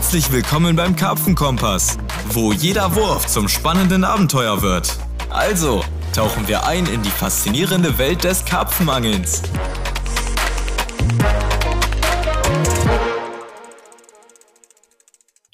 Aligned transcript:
Herzlich 0.00 0.32
willkommen 0.32 0.76
beim 0.76 0.96
Karpfenkompass, 0.96 1.98
wo 2.30 2.54
jeder 2.54 2.94
Wurf 2.96 3.26
zum 3.26 3.48
spannenden 3.48 4.02
Abenteuer 4.02 4.62
wird. 4.62 4.96
Also, 5.28 5.84
tauchen 6.14 6.48
wir 6.48 6.66
ein 6.66 6.86
in 6.86 7.02
die 7.02 7.10
faszinierende 7.10 7.98
Welt 7.98 8.24
des 8.24 8.42
Karpfenangelns. 8.46 9.42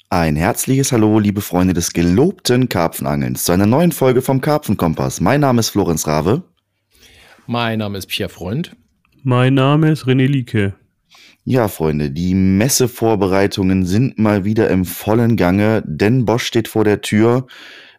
Ein 0.09 0.37
herzliches 0.37 0.93
Hallo, 0.93 1.19
liebe 1.19 1.41
Freunde 1.41 1.73
des 1.73 1.91
gelobten 1.91 2.69
Karpfenangelns, 2.69 3.43
zu 3.43 3.51
einer 3.51 3.65
neuen 3.65 3.91
Folge 3.91 4.21
vom 4.21 4.39
Karpfenkompass. 4.39 5.19
Mein 5.19 5.41
Name 5.41 5.59
ist 5.59 5.71
Florenz 5.71 6.07
Rave. 6.07 6.41
Mein 7.47 7.79
Name 7.79 7.97
ist 7.97 8.07
Pierre 8.07 8.29
Freund. 8.29 8.77
Mein 9.23 9.55
Name 9.55 9.91
ist 9.91 10.05
René 10.05 10.25
Lieke. 10.25 10.73
Ja, 11.49 11.69
Freunde, 11.69 12.11
die 12.11 12.33
Messevorbereitungen 12.35 13.85
sind 13.85 14.19
mal 14.19 14.43
wieder 14.43 14.69
im 14.69 14.83
vollen 14.83 15.37
Gange, 15.37 15.81
denn 15.87 16.25
Bosch 16.25 16.43
steht 16.45 16.67
vor 16.67 16.83
der 16.83 16.99
Tür. 16.99 17.47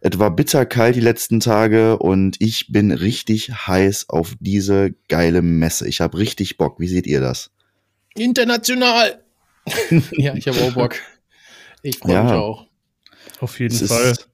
Es 0.03 0.19
war 0.19 0.31
bitterkalt 0.37 0.97
die 0.97 1.01
letzten 1.01 1.41
Tage 1.41 1.99
und 1.99 2.37
ich 2.41 2.71
bin 2.71 2.93
richtig 2.93 3.51
heiß 3.67 4.11
auf 4.11 4.35
diese 4.39 4.91
geile 5.09 5.41
Messe. 5.41 5.89
Ich 5.89 6.03
habe 6.03 6.19
richtig 6.19 6.59
Bock. 6.59 6.79
Wie 6.79 6.89
seht 6.89 7.07
ihr 7.07 7.23
das? 7.23 7.51
International! 8.17 9.25
ja, 10.13 10.35
ich 10.35 10.47
habe 10.47 10.61
auch 10.61 10.75
Bock. 10.75 10.97
Ich 11.83 11.97
freue 12.01 12.13
Ja. 12.13 12.25
mich 12.25 12.33
auch. 12.35 12.67
Auf 13.41 13.59
jeden 13.61 13.75
Es 13.75 13.89
Fall. 13.91 14.11
ist, 14.13 14.29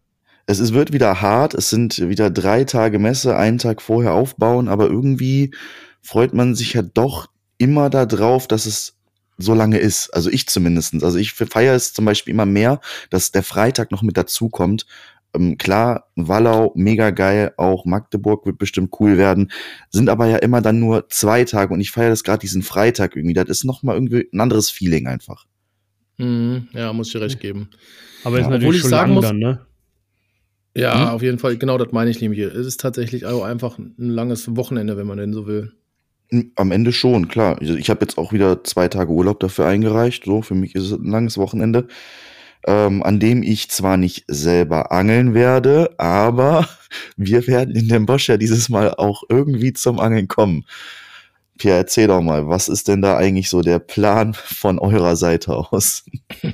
es 0.46 0.59
ist, 0.59 0.74
wird 0.74 0.92
wieder 0.92 1.20
hart. 1.20 1.54
Es 1.54 1.70
sind 1.70 2.09
wieder 2.09 2.30
drei 2.30 2.65
Tage 2.65 2.98
Messe, 2.98 3.37
einen 3.37 3.59
Tag 3.59 3.80
vorher 3.80 4.12
aufbauen, 4.15 4.66
aber 4.66 4.87
irgendwie 4.87 5.54
freut 6.02 6.34
man 6.34 6.56
sich 6.56 6.73
ja 6.73 6.82
doch 6.82 7.28
immer 7.59 7.90
darauf, 7.90 8.48
dass 8.48 8.66
es 8.66 8.93
so 9.38 9.54
lange 9.54 9.79
ist. 9.79 10.10
Also 10.10 10.30
ich 10.30 10.46
zumindestens. 10.49 11.02
Also 11.04 11.18
ich 11.18 11.32
feiere 11.32 11.74
es 11.74 11.93
zum 11.93 12.04
Beispiel 12.04 12.32
immer 12.32 12.46
mehr, 12.46 12.80
dass 13.10 13.32
der 13.32 13.43
Freitag 13.43 13.91
noch 13.91 14.02
mit 14.02 14.16
dazukommt. 14.16 14.87
Ähm, 15.35 15.59
klar, 15.59 16.09
Wallau, 16.15 16.73
mega 16.76 17.10
geil, 17.10 17.52
auch 17.57 17.85
Magdeburg 17.85 18.46
wird 18.46 18.59
bestimmt 18.59 18.95
cool 19.01 19.18
werden, 19.18 19.51
sind 19.91 20.09
aber 20.09 20.26
ja 20.26 20.37
immer 20.37 20.60
dann 20.60 20.79
nur 20.79 21.09
zwei 21.09 21.45
Tage 21.45 21.74
und 21.74 21.80
ich 21.80 21.91
feiere 21.91 22.10
das 22.10 22.23
gerade 22.23 22.38
diesen 22.38 22.63
Freitag 22.63 23.16
irgendwie. 23.16 23.35
Das 23.35 23.49
ist 23.49 23.65
nochmal 23.65 23.96
irgendwie 23.96 24.29
ein 24.32 24.41
anderes 24.41 24.71
Feeling 24.71 25.09
einfach. 25.09 25.46
Mhm, 26.19 26.69
ja, 26.73 26.93
muss 26.93 27.09
ich 27.09 27.13
dir 27.15 27.21
recht 27.23 27.41
geben. 27.41 27.71
Aber 28.23 28.37
ist 28.38 28.43
Ja, 28.43 28.46
obwohl 28.46 28.59
natürlich 28.59 28.76
ich 28.76 28.80
schon 28.82 28.91
sagen 28.91 29.09
lang 29.10 29.15
muss- 29.15 29.24
dann, 29.24 29.38
ne? 29.38 29.66
Ja, 30.76 31.09
Hm? 31.09 31.09
auf 31.15 31.23
jeden 31.23 31.38
Fall, 31.38 31.57
genau 31.57 31.79
das 31.79 31.93
meine 31.93 32.10
ich 32.10 32.21
nämlich 32.21 32.38
hier. 32.38 32.52
Es 32.54 32.66
ist 32.66 32.80
tatsächlich 32.80 33.26
auch 33.26 33.45
einfach 33.45 33.79
ein 33.79 33.95
langes 33.96 34.57
Wochenende, 34.57 34.96
wenn 34.96 35.07
man 35.07 35.19
denn 35.19 35.32
so 35.32 35.46
will. 35.46 35.73
Am 36.56 36.72
Ende 36.72 36.92
schon, 36.92 37.28
klar. 37.28 37.58
Also 37.60 37.74
ich 37.76 37.90
habe 37.90 38.00
jetzt 38.02 38.18
auch 38.18 38.32
wieder 38.32 38.64
zwei 38.64 38.88
Tage 38.88 39.10
Urlaub 39.12 39.40
dafür 39.40 39.66
eingereicht. 39.66 40.24
So, 40.24 40.42
für 40.42 40.54
mich 40.54 40.74
ist 40.74 40.84
es 40.84 40.92
ein 40.92 41.10
langes 41.10 41.38
Wochenende, 41.38 41.86
ähm, 42.66 43.02
an 43.02 43.20
dem 43.20 43.42
ich 43.42 43.70
zwar 43.70 43.96
nicht 43.96 44.24
selber 44.26 44.90
angeln 44.90 45.34
werde, 45.34 45.95
aber 45.98 46.68
wir 47.16 47.46
werden 47.46 47.76
in 47.76 47.88
dem 47.88 48.06
Bosch 48.06 48.28
ja 48.28 48.36
dieses 48.36 48.68
Mal 48.68 48.95
auch 48.95 49.22
irgendwie 49.28 49.72
zum 49.74 50.00
Angeln 50.00 50.28
kommen. 50.28 50.64
Pierre, 51.56 51.76
erzähl 51.78 52.08
doch 52.08 52.20
mal, 52.20 52.48
was 52.48 52.68
ist 52.68 52.88
denn 52.88 53.00
da 53.00 53.16
eigentlich 53.16 53.48
so 53.48 53.60
der 53.62 53.78
Plan 53.78 54.34
von 54.45 54.78
eurer 54.80 55.16
Seite 55.16 55.54
aus? 55.54 56.04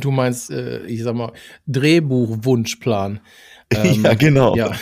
Du- 0.00 0.10
meinst, 0.10 0.50
äh, 0.50 0.84
ich 0.86 1.02
sag 1.02 1.14
mal, 1.14 1.32
Drehbuchwunschplan. 1.66 3.20
Ähm, 3.70 4.02
ja, 4.04 4.14
genau. 4.14 4.56
Ja, 4.56 4.72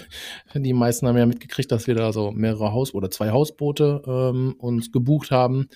die 0.54 0.72
meisten 0.72 1.06
haben 1.06 1.16
ja 1.16 1.26
mitgekriegt, 1.26 1.70
dass 1.70 1.86
wir 1.86 1.94
da 1.94 2.12
so 2.12 2.30
mehrere 2.32 2.72
Haus- 2.72 2.94
oder 2.94 3.10
zwei 3.10 3.30
Hausboote 3.30 4.02
ähm, 4.06 4.54
uns 4.58 4.92
gebucht 4.92 5.30
haben. 5.30 5.68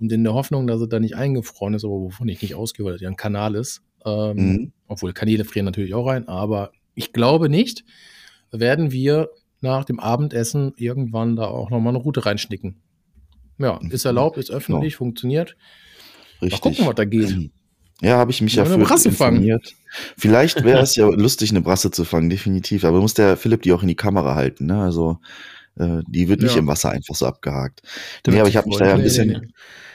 Und 0.00 0.12
in 0.12 0.22
der 0.22 0.34
Hoffnung, 0.34 0.66
dass 0.66 0.80
es 0.80 0.88
da 0.88 1.00
nicht 1.00 1.16
eingefroren 1.16 1.74
ist, 1.74 1.84
aber 1.84 1.94
wovon 1.94 2.28
ich 2.28 2.40
nicht 2.40 2.54
ausgehe, 2.54 2.86
weil 2.86 2.92
das 2.92 3.00
ja 3.00 3.08
ein 3.08 3.16
Kanal 3.16 3.54
ist. 3.54 3.82
Ähm, 4.04 4.36
Mhm. 4.36 4.72
Obwohl 4.86 5.12
Kanäle 5.12 5.44
frieren 5.44 5.66
natürlich 5.66 5.92
auch 5.94 6.06
rein, 6.06 6.28
aber 6.28 6.72
ich 6.94 7.12
glaube 7.12 7.48
nicht, 7.48 7.84
werden 8.50 8.90
wir 8.90 9.28
nach 9.60 9.84
dem 9.84 10.00
Abendessen 10.00 10.72
irgendwann 10.76 11.36
da 11.36 11.46
auch 11.46 11.70
nochmal 11.70 11.94
eine 11.94 12.02
Route 12.02 12.24
reinschnicken. 12.24 12.76
Ja, 13.58 13.80
ist 13.90 14.04
erlaubt, 14.04 14.38
ist 14.38 14.50
öffentlich, 14.50 14.96
funktioniert. 14.96 15.56
Mal 16.40 16.46
Richtig. 16.46 16.60
gucken, 16.60 16.86
was 16.86 16.94
da 16.94 17.04
geht. 17.04 17.50
Ja, 18.00 18.16
habe 18.18 18.30
ich 18.30 18.40
mich 18.40 18.54
ja 18.54 18.64
Wollen 18.68 18.80
für 18.80 18.86
fangen? 18.86 19.04
informiert. 19.06 19.74
Vielleicht 20.16 20.62
wäre 20.64 20.80
es 20.82 20.94
ja 20.96 21.06
lustig, 21.08 21.50
eine 21.50 21.60
Brasse 21.62 21.90
zu 21.90 22.04
fangen, 22.04 22.30
definitiv. 22.30 22.84
Aber 22.84 23.00
muss 23.00 23.14
der 23.14 23.36
Philipp 23.36 23.62
die 23.62 23.72
auch 23.72 23.82
in 23.82 23.88
die 23.88 23.96
Kamera 23.96 24.34
halten, 24.34 24.66
ne? 24.66 24.80
Also 24.82 25.18
äh, 25.78 26.02
die 26.06 26.28
wird 26.28 26.42
nicht 26.42 26.52
Ja. 26.54 26.58
im 26.60 26.66
Wasser 26.68 26.90
einfach 26.90 27.14
so 27.14 27.26
abgehakt. 27.26 27.82
Der 28.24 28.34
Nee, 28.34 28.40
aber 28.40 28.48
ich 28.48 28.56
habe 28.56 28.68
mich 28.68 28.78
da 28.78 28.86
ja 28.86 28.94
ein 28.94 29.02
bisschen, 29.02 29.28
Nee, 29.28 29.38
nee, 29.40 29.48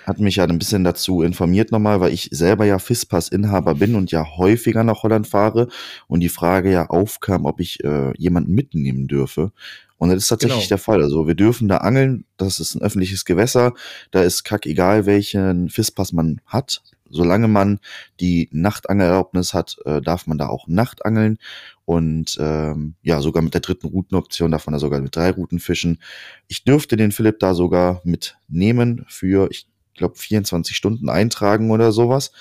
hat 0.06 0.20
mich 0.20 0.36
ja 0.36 0.44
ein 0.44 0.60
bisschen 0.60 0.84
dazu 0.84 1.22
informiert 1.22 1.72
nochmal, 1.72 2.02
weil 2.02 2.12
ich 2.14 2.28
selber 2.32 2.66
ja 2.66 2.78
FISPAS-Inhaber 2.78 3.76
bin 3.76 3.96
und 3.96 4.12
ja 4.12 4.26
häufiger 4.36 4.84
nach 4.84 5.04
Holland 5.04 5.28
fahre 5.28 5.70
und 6.08 6.20
die 6.20 6.30
Frage 6.30 6.72
ja 6.72 6.88
aufkam, 6.90 7.46
ob 7.46 7.62
ich 7.62 7.82
äh, 7.86 8.12
jemanden 8.18 8.54
mitnehmen 8.54 9.08
dürfe. 9.08 9.54
Und 9.98 10.10
das 10.10 10.18
ist 10.18 10.28
tatsächlich 10.28 10.58
Genau. 10.60 10.68
der 10.68 10.78
Fall. 10.80 11.02
Also 11.02 11.26
wir 11.28 11.36
dürfen 11.36 11.70
da 11.70 11.78
angeln, 11.78 12.26
das 12.36 12.60
ist 12.60 12.76
ein 12.76 12.82
öffentliches 12.82 13.24
Gewässer, 13.24 13.74
da 14.12 14.22
ist 14.24 14.44
kack 14.44 14.66
egal, 14.66 15.06
welchen 15.06 15.70
FISPAS 15.70 16.12
man 16.12 16.42
hat. 16.46 16.82
Solange 17.14 17.48
man 17.48 17.80
die 18.20 18.50
Nachtangelerlaubnis 18.52 19.54
hat, 19.54 19.78
äh, 19.86 20.02
darf 20.02 20.28
man 20.28 20.38
da 20.38 20.48
auch 20.48 20.68
Nachtangeln. 20.68 21.38
Und 21.86 22.38
ähm, 22.40 22.96
ja, 23.04 23.22
sogar 23.22 23.44
mit 23.44 23.54
der 23.54 23.62
dritten 23.62 23.88
Routenoption 23.88 24.52
darf 24.52 24.66
man 24.66 24.74
da 24.74 24.80
sogar 24.80 25.00
mit 25.00 25.16
drei 25.16 25.32
Routen 25.32 25.60
fischen. 25.60 26.00
Ich 26.48 26.64
dürfte 26.64 26.98
den 26.98 27.12
Philipp 27.12 27.40
da 27.40 27.54
sogar 27.54 28.02
mitnehmen 28.04 29.06
für, 29.08 29.50
ich 29.52 29.68
glaube, 29.96 30.16
24 30.16 30.76
Stunden 30.76 31.10
eintragen 31.10 31.72
oder 31.72 31.92
sowas. 31.92 32.32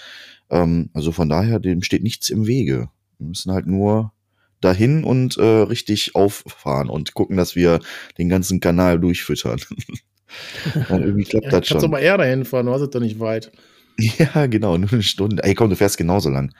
Ähm, 0.51 0.91
also 0.95 1.13
von 1.13 1.29
daher, 1.29 1.59
dem 1.59 1.83
steht 1.83 2.03
nichts 2.03 2.31
im 2.31 2.47
Wege. 2.47 2.89
Wir 3.19 3.27
müssen 3.27 3.53
halt 3.53 3.67
nur 3.67 4.13
dahin 4.61 5.05
und 5.05 5.37
äh, 5.37 5.43
richtig 5.43 6.15
auffahren 6.15 6.89
und 6.89 7.15
gucken, 7.15 7.37
dass 7.37 7.57
wir 7.57 7.81
den 8.17 8.29
ganzen 8.29 8.61
Kanal 8.61 8.99
durchfüttern. 9.01 9.61
Dann 10.89 11.03
irgendwie 11.03 11.25
klappt 11.25 11.47
Ja, 11.47 11.51
das 11.51 11.69
kannst 11.69 11.73
du 11.73 11.81
schon. 11.81 11.91
mal 11.91 11.99
eher 11.99 12.17
dahin 12.17 12.45
fahren, 12.45 12.67
du 12.67 12.73
hast 12.73 12.81
es 12.81 12.91
doch 12.91 13.01
nicht 13.01 13.21
weit. 13.21 13.53
Ja, 14.35 14.47
genau, 14.47 14.77
nur 14.79 14.93
eine 14.93 15.03
Stunde. 15.03 15.43
Ey, 15.45 15.55
komm, 15.55 15.71
du 15.71 15.77
fährst 15.77 15.99
genauso 15.99 16.31
lang. 16.31 16.53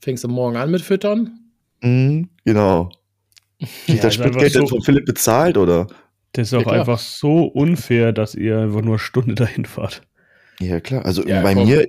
Fängst 0.00 0.24
du 0.24 0.28
morgen 0.28 0.56
an 0.56 0.70
mit 0.70 0.82
Füttern? 0.82 1.38
Mhm, 1.82 2.28
genau. 2.44 2.90
Kriegt 3.58 3.88
Ja, 3.88 4.02
das 4.02 4.14
Spritgeld 4.14 4.54
denn 4.54 4.62
so- 4.62 4.76
von 4.76 4.82
Philipp 4.82 5.06
bezahlt, 5.06 5.56
oder? 5.56 5.86
Das 6.32 6.48
ist 6.48 6.54
auch 6.54 6.66
Ja, 6.66 6.80
einfach 6.80 6.98
so 6.98 7.44
unfair, 7.46 8.12
dass 8.12 8.34
ihr 8.34 8.58
einfach 8.58 8.82
nur 8.82 8.94
eine 8.94 8.98
Stunde 8.98 9.34
dahin 9.36 9.64
fahrt. 9.64 10.02
Ja, 10.60 10.80
klar. 10.80 11.04
Also 11.04 11.26
Ja, 11.26 11.42
bei 11.42 11.54
komm. 11.54 11.66
mir, 11.66 11.86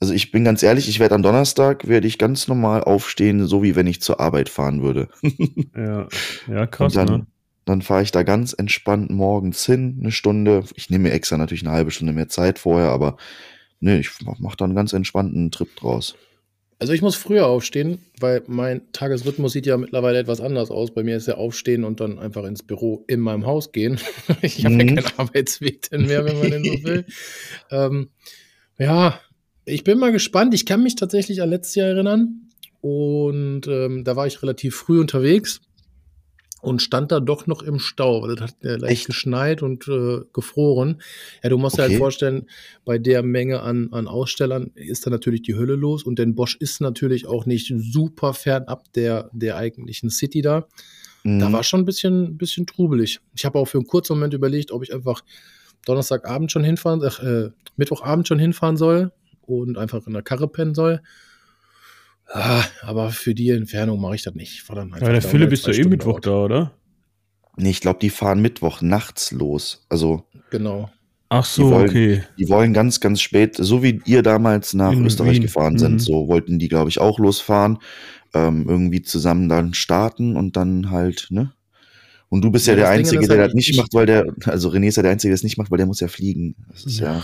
also 0.00 0.12
ich 0.14 0.30
bin 0.32 0.44
ganz 0.44 0.62
ehrlich, 0.62 0.88
ich 0.88 0.98
werde 0.98 1.14
am 1.14 1.22
Donnerstag, 1.22 1.86
werde 1.88 2.06
ich 2.06 2.18
ganz 2.18 2.48
normal 2.48 2.82
aufstehen, 2.84 3.46
so 3.46 3.62
wie 3.62 3.76
wenn 3.76 3.86
ich 3.86 4.02
zur 4.02 4.20
Arbeit 4.20 4.48
fahren 4.48 4.82
würde. 4.82 5.08
Ja, 5.74 6.06
ja 6.48 6.66
krass, 6.66 6.94
und 6.94 6.96
dann, 6.96 7.18
ne? 7.20 7.26
dann 7.64 7.80
fahre 7.82 8.02
ich 8.02 8.10
da 8.12 8.22
ganz 8.24 8.52
entspannt 8.52 9.10
morgens 9.10 9.64
hin, 9.64 9.98
eine 10.00 10.12
Stunde. 10.12 10.64
Ich 10.74 10.90
nehme 10.90 11.04
mir 11.08 11.12
extra 11.14 11.38
natürlich 11.38 11.62
eine 11.64 11.72
halbe 11.72 11.90
Stunde 11.90 12.12
mehr 12.12 12.28
Zeit 12.28 12.58
vorher, 12.58 12.90
aber 12.90 13.16
nee, 13.82 13.98
ich 13.98 14.10
mach, 14.24 14.38
mach 14.38 14.56
da 14.56 14.64
einen 14.64 14.74
ganz 14.74 14.92
entspannten 14.94 15.50
Trip 15.50 15.68
draus. 15.76 16.14
Also 16.78 16.94
ich 16.94 17.02
muss 17.02 17.14
früher 17.14 17.46
aufstehen, 17.46 17.98
weil 18.18 18.42
mein 18.48 18.90
Tagesrhythmus 18.92 19.52
sieht 19.52 19.66
ja 19.66 19.76
mittlerweile 19.76 20.18
etwas 20.18 20.40
anders 20.40 20.70
aus. 20.72 20.92
Bei 20.92 21.04
mir 21.04 21.16
ist 21.16 21.28
ja 21.28 21.36
aufstehen 21.36 21.84
und 21.84 22.00
dann 22.00 22.18
einfach 22.18 22.44
ins 22.44 22.64
Büro 22.64 23.04
in 23.06 23.20
meinem 23.20 23.46
Haus 23.46 23.70
gehen. 23.70 24.00
ich 24.42 24.64
habe 24.64 24.74
Mhm. 24.74 24.80
ja 24.80 24.86
keinen 25.02 25.18
Arbeitsweg 25.18 25.88
denn 25.90 26.06
mehr, 26.06 26.24
wenn 26.24 26.38
man 26.38 26.50
denn 26.50 26.64
so 26.64 26.82
will. 26.84 27.04
ähm, 27.70 28.08
ja, 28.78 29.20
ich 29.64 29.84
bin 29.84 29.98
mal 29.98 30.10
gespannt. 30.10 30.54
Ich 30.54 30.66
kann 30.66 30.82
mich 30.82 30.96
tatsächlich 30.96 31.40
an 31.40 31.50
letztes 31.50 31.76
Jahr 31.76 31.88
erinnern. 31.88 32.48
Und 32.80 33.68
ähm, 33.68 34.02
da 34.02 34.16
war 34.16 34.26
ich 34.26 34.42
relativ 34.42 34.74
früh 34.74 34.98
unterwegs 34.98 35.60
und 36.62 36.80
stand 36.80 37.12
da 37.12 37.20
doch 37.20 37.46
noch 37.46 37.62
im 37.62 37.78
Stau. 37.78 38.22
weil 38.22 38.36
Das 38.36 38.50
hat 38.52 38.64
äh, 38.64 38.76
leicht 38.76 38.92
Echt? 38.92 39.06
geschneit 39.06 39.62
und 39.62 39.86
äh, 39.88 40.20
gefroren. 40.32 41.02
Ja, 41.42 41.50
du 41.50 41.58
musst 41.58 41.76
dir 41.76 41.82
Okay. 41.82 41.90
halt 41.92 41.98
vorstellen, 41.98 42.46
bei 42.84 42.98
der 42.98 43.22
Menge 43.22 43.60
an, 43.60 43.88
an 43.92 44.06
Ausstellern 44.08 44.70
ist 44.74 45.04
da 45.04 45.10
natürlich 45.10 45.42
die 45.42 45.56
Hölle 45.56 45.74
los. 45.74 46.04
Und 46.04 46.18
denn 46.18 46.34
Bosch 46.34 46.56
ist 46.58 46.80
natürlich 46.80 47.26
auch 47.26 47.44
nicht 47.44 47.72
super 47.76 48.32
fernab 48.32 48.90
der, 48.94 49.28
der 49.32 49.56
eigentlichen 49.56 50.08
City 50.08 50.40
da. 50.40 50.66
Da 51.24 51.48
Mhm. 51.48 51.52
war 51.52 51.62
schon 51.62 51.80
ein 51.80 51.84
bisschen, 51.84 52.36
bisschen 52.38 52.66
trubelig. 52.66 53.20
Ich 53.36 53.44
habe 53.44 53.58
auch 53.58 53.66
für 53.66 53.78
einen 53.78 53.86
kurzen 53.86 54.14
Moment 54.14 54.34
überlegt, 54.34 54.72
ob 54.72 54.82
ich 54.82 54.92
einfach 54.94 55.22
Donnerstagabend 55.84 56.50
schon 56.52 56.64
hinfahren, 56.64 57.02
äh, 57.02 57.50
Mittwochabend 57.76 58.26
schon 58.28 58.38
hinfahren 58.38 58.76
soll 58.76 59.12
und 59.42 59.78
einfach 59.78 60.06
in 60.06 60.12
der 60.12 60.22
Karre 60.22 60.48
pennen 60.48 60.74
soll. 60.74 61.00
Ah, 62.34 62.64
aber 62.82 63.10
für 63.10 63.34
die 63.34 63.50
Entfernung 63.50 64.00
mache 64.00 64.14
ich 64.14 64.22
das 64.22 64.34
nicht. 64.34 64.52
Ich 64.54 64.62
fahr 64.62 64.76
dann 64.76 64.92
einfach 64.94 65.06
Ja, 65.06 65.12
der 65.12 65.22
Philipp 65.22 65.52
ist 65.52 65.66
doch 65.66 65.72
eh 65.74 65.84
Mittwoch 65.84 66.20
da, 66.20 66.30
oder? 66.44 66.72
Nee, 67.56 67.70
ich 67.70 67.80
glaube, 67.80 67.98
die 68.00 68.10
fahren 68.10 68.40
Mittwoch 68.40 68.80
nachts 68.80 69.32
los. 69.32 69.84
Also 69.90 70.24
Genau. 70.50 70.90
Ach 71.28 71.46
Die 71.46 71.60
so, 71.62 71.70
wollen- 71.70 71.88
okay. 71.88 72.22
die 72.38 72.48
wollen 72.50 72.72
ganz, 72.74 73.00
ganz 73.00 73.20
spät, 73.22 73.56
so 73.58 73.82
wie 73.82 74.00
ihr 74.04 74.22
damals 74.22 74.74
nach 74.74 74.92
In 74.92 75.04
Österreich 75.06 75.36
Wien. 75.36 75.42
gefahren 75.42 75.74
Mhm. 75.74 75.78
sind, 75.78 75.98
so 76.02 76.28
wollten 76.28 76.58
die, 76.58 76.68
glaube 76.68 76.90
ich, 76.90 76.98
auch 77.00 77.18
losfahren. 77.18 77.78
Ähm, 78.34 78.66
irgendwie 78.68 79.02
zusammen 79.02 79.48
dann 79.50 79.74
starten 79.74 80.36
und 80.36 80.56
dann 80.56 80.90
halt, 80.90 81.26
ne? 81.30 81.52
Und 82.30 82.42
du 82.42 82.50
bist 82.50 82.66
ja, 82.66 82.72
Ja, 82.72 82.76
der 82.76 82.84
das 82.86 82.92
Ding 82.94 82.98
Einzige, 83.00 83.22
ist 83.22 83.28
der 83.30 83.38
halt, 83.38 83.48
das 83.48 83.54
nicht 83.54 83.68
ich- 83.70 83.76
macht, 83.76 83.92
weil 83.92 84.06
der, 84.06 84.26
also 84.46 84.70
René 84.70 84.86
ist 84.88 84.96
ja 84.96 85.02
der 85.02 85.12
Einzige, 85.12 85.30
der 85.30 85.34
es 85.34 85.42
nicht 85.42 85.58
macht, 85.58 85.70
weil 85.70 85.76
der 85.78 85.86
muss 85.86 86.00
ja 86.00 86.08
fliegen. 86.08 86.54
Das 86.70 86.84
ist 86.86 86.98
ja, 87.00 87.22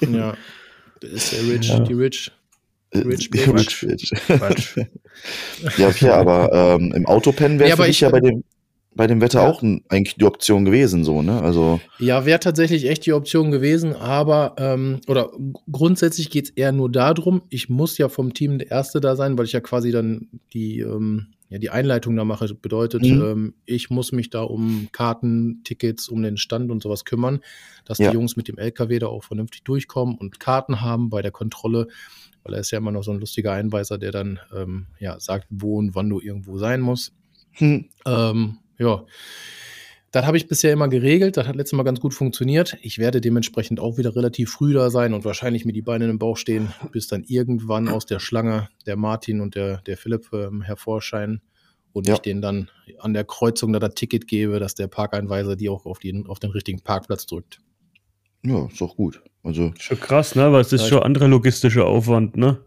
Ja. 0.00 0.36
Das 1.00 1.10
ist 1.10 1.32
der 1.32 1.42
Rich, 1.48 1.68
Ja. 1.68 1.80
die 1.80 1.92
Rich. 1.94 2.32
Rich 2.94 3.30
Rich, 3.34 3.80
Bitch. 3.82 3.86
Bitch. 3.86 4.12
Quatsch. 4.26 4.76
ja, 5.78 5.88
okay, 5.88 6.08
aber 6.10 6.52
ähm, 6.80 6.92
im 6.94 7.06
Autopennen 7.06 7.58
wäre 7.58 7.70
Nee, 7.70 7.76
für 7.84 7.88
ich- 7.88 8.00
ja 8.00 8.08
bei 8.10 8.20
dem, 8.20 8.44
bei 8.94 9.06
dem 9.06 9.20
Wetter 9.20 9.42
Ja. 9.42 9.50
auch 9.50 9.62
eigentlich 9.62 10.16
die 10.16 10.24
Option 10.24 10.64
gewesen, 10.64 11.04
so, 11.04 11.22
ne? 11.22 11.40
Also, 11.40 11.80
Ja, 11.98 12.24
wäre 12.26 12.40
tatsächlich 12.40 12.88
echt 12.88 13.06
die 13.06 13.12
Option 13.12 13.50
gewesen, 13.50 13.94
aber 13.94 14.54
ähm, 14.58 15.00
oder 15.06 15.30
grundsätzlich 15.70 16.30
geht 16.30 16.46
es 16.46 16.50
eher 16.50 16.72
nur 16.72 16.90
darum, 16.90 17.42
ich 17.50 17.68
muss 17.68 17.96
ja 17.98 18.08
vom 18.08 18.34
Team 18.34 18.58
der 18.58 18.70
Erste 18.70 19.00
da 19.00 19.14
sein, 19.14 19.38
weil 19.38 19.44
ich 19.44 19.52
ja 19.52 19.60
quasi 19.60 19.92
dann 19.92 20.28
die, 20.52 20.80
ähm, 20.80 21.28
ja, 21.50 21.58
die 21.58 21.70
Einleitung 21.70 22.16
da 22.16 22.24
mache. 22.24 22.52
Bedeutet, 22.54 23.02
Mhm. 23.02 23.22
ähm, 23.22 23.54
ich 23.66 23.88
muss 23.88 24.10
mich 24.12 24.30
da 24.30 24.42
um 24.42 24.88
Karten, 24.92 25.60
Tickets, 25.64 26.08
um 26.08 26.22
den 26.22 26.36
Stand 26.36 26.70
und 26.70 26.82
sowas 26.82 27.04
kümmern, 27.04 27.40
dass 27.84 27.98
Ja. 27.98 28.10
die 28.10 28.14
Jungs 28.16 28.36
mit 28.36 28.48
dem 28.48 28.58
LKW 28.58 28.98
da 28.98 29.06
auch 29.06 29.22
vernünftig 29.24 29.62
durchkommen 29.64 30.16
und 30.18 30.40
Karten 30.40 30.80
haben 30.80 31.08
bei 31.08 31.22
der 31.22 31.30
Kontrolle, 31.30 31.86
weil 32.44 32.54
er 32.54 32.60
ist 32.60 32.70
ja 32.70 32.78
immer 32.78 32.92
noch 32.92 33.02
so 33.02 33.10
ein 33.12 33.20
lustiger 33.20 33.52
Einweiser, 33.52 33.98
der 33.98 34.12
dann 34.12 34.38
ähm, 34.54 34.86
ja, 34.98 35.18
sagt, 35.20 35.46
wo 35.50 35.76
und 35.78 35.94
wann 35.94 36.08
du 36.08 36.20
irgendwo 36.20 36.58
sein 36.58 36.80
musst. 36.80 37.12
hm, 37.52 37.88
Ähm, 38.06 38.58
ja. 38.78 39.04
Das 40.10 40.24
habe 40.24 40.38
ich 40.38 40.48
bisher 40.48 40.72
immer 40.72 40.88
geregelt. 40.88 41.36
Das 41.36 41.46
hat 41.46 41.56
letztes 41.56 41.76
Mal 41.76 41.82
ganz 41.82 42.00
gut 42.00 42.14
funktioniert. 42.14 42.78
Ich 42.80 42.98
werde 42.98 43.20
dementsprechend 43.20 43.78
auch 43.78 43.98
wieder 43.98 44.16
relativ 44.16 44.50
früh 44.50 44.72
da 44.72 44.88
sein 44.88 45.12
und 45.12 45.24
wahrscheinlich 45.26 45.66
mit 45.66 45.76
die 45.76 45.82
Beine 45.82 46.06
im 46.08 46.18
Bauch 46.18 46.38
stehen, 46.38 46.72
bis 46.92 47.08
dann 47.08 47.24
irgendwann 47.24 47.88
aus 47.88 48.06
der 48.06 48.18
Schlange 48.18 48.70
der 48.86 48.96
Martin 48.96 49.42
und 49.42 49.54
der, 49.54 49.82
der 49.82 49.98
Philipp 49.98 50.32
ähm, 50.32 50.62
hervorscheinen 50.62 51.42
und 51.92 52.08
Ja. 52.08 52.14
ich 52.14 52.20
denen 52.20 52.40
dann 52.40 52.70
an 53.00 53.12
der 53.12 53.24
Kreuzung 53.24 53.72
da 53.74 53.80
das 53.80 53.94
Ticket 53.96 54.26
gebe, 54.26 54.58
dass 54.60 54.74
der 54.74 54.86
Parkeinweiser 54.88 55.56
die 55.56 55.68
auch 55.68 55.84
auf 55.84 55.98
den, 55.98 56.26
auf 56.26 56.38
den 56.38 56.52
richtigen 56.52 56.80
Parkplatz 56.80 57.26
drückt. 57.26 57.60
ja, 58.44 58.66
ist 58.66 58.80
doch 58.80 58.96
gut. 58.96 59.20
Also, 59.48 59.72
Schon 59.78 59.98
krass, 60.00 60.34
ne? 60.34 60.52
Weil 60.52 60.60
es 60.60 60.72
ist 60.72 60.86
schon 60.86 61.02
anderer 61.02 61.26
logistischer 61.28 61.86
Aufwand, 61.86 62.36
ne? 62.36 62.58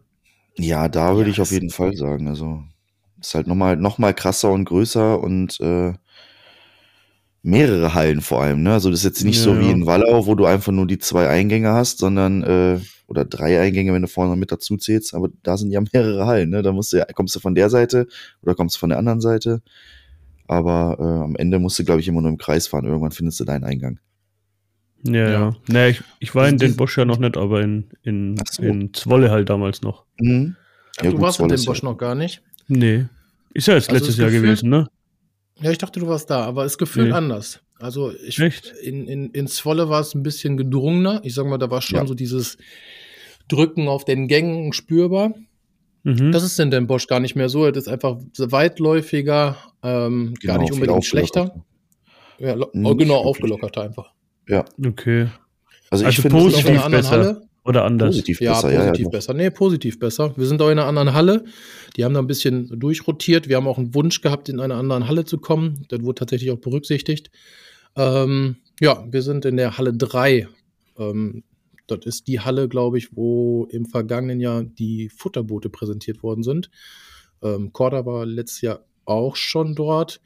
ja, 0.57 0.87
da 0.89 1.15
würde 1.15 1.29
Ja, 1.29 1.31
ich 1.31 1.41
auf 1.41 1.51
jeden 1.51 1.69
Fall 1.69 1.95
sagen. 1.95 2.27
Also, 2.27 2.63
ist 3.19 3.35
halt 3.35 3.47
nochmal 3.47 3.77
noch 3.77 3.97
mal 3.97 4.13
krasser 4.13 4.51
und 4.51 4.65
größer 4.65 5.19
und 5.19 5.59
äh, 5.59 5.93
mehrere 7.43 7.93
Hallen 7.93 8.21
vor 8.21 8.41
allem, 8.41 8.63
ne? 8.63 8.73
Also, 8.73 8.89
das 8.89 8.99
ist 8.99 9.05
jetzt 9.05 9.23
nicht 9.25 9.37
Ja, 9.37 9.43
so 9.43 9.59
wie 9.59 9.71
in 9.71 9.85
Wallau, 9.85 10.25
wo 10.27 10.35
du 10.35 10.45
einfach 10.45 10.71
nur 10.71 10.85
die 10.87 10.99
zwei 10.99 11.27
Eingänge 11.27 11.71
hast, 11.71 11.99
sondern, 11.99 12.43
äh, 12.43 12.79
oder 13.07 13.25
drei 13.25 13.59
Eingänge, 13.59 13.93
wenn 13.93 14.01
du 14.03 14.07
vorne 14.07 14.31
noch 14.31 14.37
mit 14.37 14.51
dazu 14.51 14.77
zählst, 14.77 15.13
aber 15.13 15.29
da 15.43 15.57
sind 15.57 15.71
ja 15.71 15.81
mehrere 15.93 16.25
Hallen, 16.27 16.49
ne? 16.49 16.61
Da 16.61 16.71
musst 16.71 16.93
du 16.93 16.97
ja, 16.97 17.05
kommst 17.05 17.35
du 17.35 17.39
von 17.39 17.55
der 17.55 17.69
Seite 17.69 18.07
oder 18.41 18.55
kommst 18.55 18.75
du 18.75 18.79
von 18.79 18.89
der 18.89 18.99
anderen 18.99 19.21
Seite. 19.21 19.61
Aber 20.47 20.97
äh, 20.99 21.23
am 21.25 21.35
Ende 21.37 21.59
musst 21.59 21.79
du, 21.79 21.85
glaube 21.85 22.01
ich, 22.01 22.07
immer 22.07 22.21
nur 22.21 22.31
im 22.31 22.37
Kreis 22.37 22.67
fahren. 22.67 22.85
Irgendwann 22.85 23.11
findest 23.11 23.39
du 23.39 23.45
deinen 23.45 23.63
Eingang. 23.63 23.99
Ja, 25.03 25.13
Ja. 25.13 25.29
ja. 25.31 25.55
Nee, 25.67 25.89
ich, 25.89 26.01
ich 26.19 26.35
war 26.35 26.43
Also 26.43 26.53
in 26.53 26.59
den 26.59 26.75
Bosch 26.75 26.97
ja 26.97 27.05
noch 27.05 27.17
nicht, 27.17 27.37
aber 27.37 27.61
in, 27.61 27.89
in, 28.03 28.35
so. 28.49 28.61
in 28.63 28.93
Zwolle 28.93 29.31
halt 29.31 29.49
damals 29.49 29.81
noch. 29.81 30.05
Mhm. 30.19 30.55
du 31.01 31.11
gut, 31.11 31.21
warst 31.21 31.39
mit 31.39 31.49
Zwolle 31.49 31.61
dem 31.61 31.65
Bosch 31.65 31.81
ja- 31.83 31.89
noch 31.89 31.97
gar 31.97 32.15
nicht. 32.15 32.41
Nee. 32.67 33.05
Ist 33.53 33.67
ja 33.67 33.73
jetzt 33.75 33.89
Also 33.89 33.97
letztes 34.05 34.17
Jahr 34.17 34.29
gewesen, 34.31 34.69
ne? 34.69 34.87
Ja, 35.61 35.71
ich 35.71 35.77
dachte, 35.77 35.99
du 35.99 36.07
warst 36.07 36.29
da, 36.29 36.43
aber 36.45 36.65
es 36.65 36.77
gefühlt 36.77 37.07
Nee. 37.09 37.13
anders. 37.13 37.59
Also 37.79 38.11
ich, 38.27 38.39
Echt? 38.39 38.67
in, 38.83 39.07
in, 39.07 39.29
in 39.31 39.47
Zwolle 39.47 39.89
war 39.89 40.01
es 40.01 40.13
ein 40.15 40.23
bisschen 40.23 40.55
gedrungener. 40.57 41.21
Ich 41.23 41.33
sag 41.33 41.45
mal, 41.47 41.57
da 41.57 41.69
war 41.71 41.81
schon 41.81 41.97
Ja. 41.99 42.05
so 42.05 42.13
dieses 42.13 42.57
Drücken 43.47 43.87
auf 43.87 44.05
den 44.05 44.27
Gängen 44.27 44.71
spürbar. 44.73 45.33
Mhm. 46.03 46.31
Das 46.31 46.43
ist 46.43 46.59
in 46.59 46.71
den 46.71 46.87
Bosch 46.87 47.07
gar 47.07 47.19
nicht 47.19 47.35
mehr 47.35 47.49
so. 47.49 47.69
Das 47.71 47.83
ist 47.85 47.89
einfach 47.89 48.17
weitläufiger, 48.37 49.57
ähm, 49.83 50.33
gar 50.43 50.57
Genau, 50.57 50.59
nicht 50.61 50.69
viel 50.73 50.73
unbedingt 50.81 51.05
schlechter. 51.05 51.63
Ja, 52.39 52.55
Nicht 52.55 52.67
oh, 52.73 52.73
genau, 52.73 52.93
wirklich. 52.95 53.09
aufgelockerter 53.25 53.83
einfach. 54.59 54.73
okay. 54.85 55.27
Also, 55.89 56.03
ich 56.03 56.07
Also 56.07 56.21
finde 56.21 56.37
Wir 56.37 56.41
positiv 56.43 56.65
sind 56.65 56.67
auch 56.67 56.69
in 56.69 56.75
einer 56.75 56.85
anderen 56.85 57.03
besser. 57.03 57.11
Halle. 57.11 57.47
Oder 57.63 57.83
anders. 57.85 58.07
positiv 58.15 58.41
Ja, 58.41 58.53
besser. 58.53 58.69
positiv 58.69 58.97
ja, 58.97 59.03
ja, 59.03 59.09
besser. 59.09 59.33
Nee, 59.33 59.49
positiv 59.51 59.99
besser. 59.99 60.33
Wir 60.35 60.47
sind 60.47 60.61
auch 60.61 60.69
in 60.69 60.79
einer 60.79 60.87
anderen 60.87 61.13
Halle. 61.13 61.45
Die 61.95 62.03
haben 62.03 62.13
da 62.13 62.19
ein 62.19 62.27
bisschen 62.27 62.79
durchrotiert. 62.79 63.49
Wir 63.49 63.57
haben 63.57 63.67
auch 63.67 63.77
einen 63.77 63.93
Wunsch 63.93 64.21
gehabt, 64.21 64.49
in 64.49 64.59
einer 64.59 64.75
anderen 64.75 65.07
Halle 65.07 65.25
zu 65.25 65.37
kommen. 65.37 65.85
Das 65.89 66.01
wurde 66.01 66.15
tatsächlich 66.19 66.49
auch 66.51 66.57
berücksichtigt. 66.59 67.29
Ähm, 67.95 68.55
ja, 68.79 69.05
wir 69.11 69.21
sind 69.21 69.45
in 69.45 69.57
der 69.57 69.77
Halle 69.77 69.93
3. 69.93 70.47
Ähm, 70.97 71.43
das 71.87 72.05
ist 72.05 72.27
die 72.27 72.39
Halle, 72.39 72.67
glaube 72.67 72.97
ich, 72.97 73.15
wo 73.15 73.67
im 73.69 73.85
vergangenen 73.85 74.39
Jahr 74.39 74.63
die 74.63 75.09
Futterboote 75.09 75.69
präsentiert 75.69 76.23
worden 76.23 76.43
sind. 76.43 76.71
Ähm, 77.43 77.73
Korda 77.73 78.05
war 78.05 78.25
letztes 78.25 78.61
Jahr 78.61 78.85
auch 79.05 79.35
schon 79.35 79.75
dort. 79.75 80.21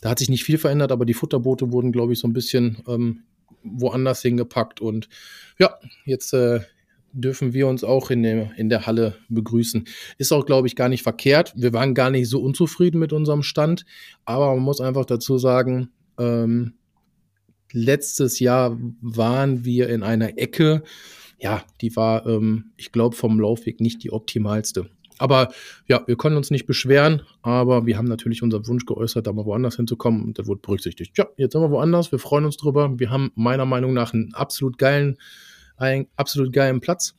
Da 0.00 0.10
hat 0.10 0.18
sich 0.18 0.28
nicht 0.28 0.44
viel 0.44 0.58
verändert, 0.58 0.92
aber 0.92 1.06
die 1.06 1.14
Futterboote 1.14 1.72
wurden, 1.72 1.92
glaube 1.92 2.12
ich, 2.12 2.18
so 2.18 2.28
ein 2.28 2.32
bisschen 2.34 2.78
ähm, 2.88 3.22
woanders 3.64 4.22
hingepackt. 4.22 4.80
Und 4.80 5.08
ja, 5.58 5.78
jetzt 6.04 6.32
äh, 6.32 6.60
dürfen 7.12 7.52
wir 7.52 7.68
uns 7.68 7.84
auch 7.84 8.10
in 8.10 8.22
der, 8.22 8.50
in 8.56 8.68
der 8.68 8.86
Halle 8.86 9.16
begrüßen. 9.28 9.86
Ist 10.18 10.32
auch, 10.32 10.46
glaube 10.46 10.66
ich, 10.66 10.76
gar 10.76 10.88
nicht 10.88 11.02
verkehrt. 11.02 11.52
Wir 11.56 11.72
waren 11.72 11.94
gar 11.94 12.10
nicht 12.10 12.28
so 12.28 12.40
unzufrieden 12.40 12.98
mit 12.98 13.12
unserem 13.12 13.42
Stand, 13.42 13.84
aber 14.24 14.54
man 14.54 14.64
muss 14.64 14.80
einfach 14.80 15.06
dazu 15.06 15.38
sagen, 15.38 15.90
ähm, 16.18 16.74
letztes 17.72 18.38
Jahr 18.40 18.78
waren 19.00 19.64
wir 19.64 19.88
in 19.88 20.02
einer 20.02 20.38
Ecke, 20.38 20.82
ja, 21.38 21.64
die 21.80 21.94
war, 21.96 22.26
ähm, 22.26 22.72
ich 22.76 22.92
glaube, 22.92 23.16
vom 23.16 23.38
Laufweg 23.38 23.80
nicht 23.80 24.02
die 24.02 24.12
optimalste. 24.12 24.88
Aber 25.18 25.52
ja, 25.86 26.02
wir 26.06 26.16
können 26.16 26.36
uns 26.36 26.50
nicht 26.50 26.66
beschweren, 26.66 27.22
aber 27.42 27.86
wir 27.86 27.96
haben 27.96 28.08
natürlich 28.08 28.42
unseren 28.42 28.66
Wunsch 28.66 28.84
geäußert, 28.84 29.26
da 29.26 29.32
mal 29.32 29.44
woanders 29.44 29.76
hinzukommen 29.76 30.22
und 30.22 30.38
das 30.38 30.46
wurde 30.46 30.60
berücksichtigt. 30.60 31.16
Ja, 31.16 31.26
jetzt 31.36 31.52
sind 31.52 31.60
wir 31.60 31.70
woanders, 31.70 32.10
wir 32.10 32.18
freuen 32.18 32.44
uns 32.44 32.56
drüber. 32.56 32.98
Wir 32.98 33.10
haben 33.10 33.30
meiner 33.34 33.64
Meinung 33.64 33.94
nach 33.94 34.12
einen 34.12 34.34
absolut 34.34 34.78
geilen, 34.78 35.18
einen 35.76 36.06
absolut 36.16 36.52
geilen 36.52 36.80
Platz. 36.80 37.14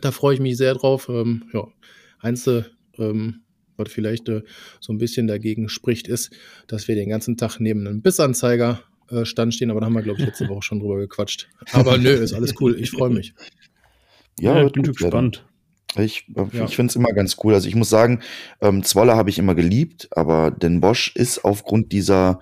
Da 0.00 0.12
freue 0.12 0.34
ich 0.34 0.40
mich 0.40 0.56
sehr 0.56 0.74
drauf. 0.74 1.08
Ähm, 1.08 1.44
ja, 1.52 1.66
Einzige, 2.20 2.66
ähm, 2.98 3.42
was 3.76 3.92
vielleicht 3.92 4.28
äh, 4.28 4.42
so 4.80 4.92
ein 4.92 4.98
bisschen 4.98 5.26
dagegen 5.26 5.68
spricht, 5.68 6.08
ist, 6.08 6.30
dass 6.66 6.88
wir 6.88 6.94
den 6.94 7.08
ganzen 7.08 7.36
Tag 7.36 7.58
neben 7.58 7.86
einem 7.86 8.02
Bissanzeiger 8.02 8.82
äh, 9.10 9.24
Stand 9.24 9.54
stehen, 9.54 9.70
aber 9.70 9.80
da 9.80 9.86
haben 9.86 9.94
wir, 9.94 10.02
glaube 10.02 10.20
ich, 10.20 10.26
letzte 10.26 10.48
Woche 10.48 10.62
schon 10.62 10.80
drüber 10.80 10.98
gequatscht. 10.98 11.48
Aber 11.72 11.98
nö, 11.98 12.10
ist 12.10 12.34
alles 12.34 12.54
cool. 12.60 12.78
Ich 12.78 12.90
freue 12.90 13.10
mich. 13.10 13.34
Ja, 14.38 14.54
Ja, 14.56 14.62
wird 14.62 14.66
ich 14.66 14.72
bin 14.72 14.84
schon 14.84 14.94
gut 14.94 15.02
werden. 15.02 15.36
Ich, 15.96 16.26
äh, 16.36 16.44
Ja. 16.56 16.64
ich 16.64 16.76
finde 16.76 16.90
es 16.90 16.96
immer 16.96 17.12
ganz 17.12 17.36
cool. 17.42 17.54
Also 17.54 17.68
ich 17.68 17.74
muss 17.74 17.88
sagen, 17.90 18.20
ähm, 18.60 18.82
Zwolle 18.84 19.16
habe 19.16 19.30
ich 19.30 19.38
immer 19.38 19.54
geliebt, 19.54 20.08
aber 20.12 20.50
Den 20.50 20.80
Bosch 20.80 21.12
ist 21.14 21.44
aufgrund 21.44 21.92
dieser 21.92 22.40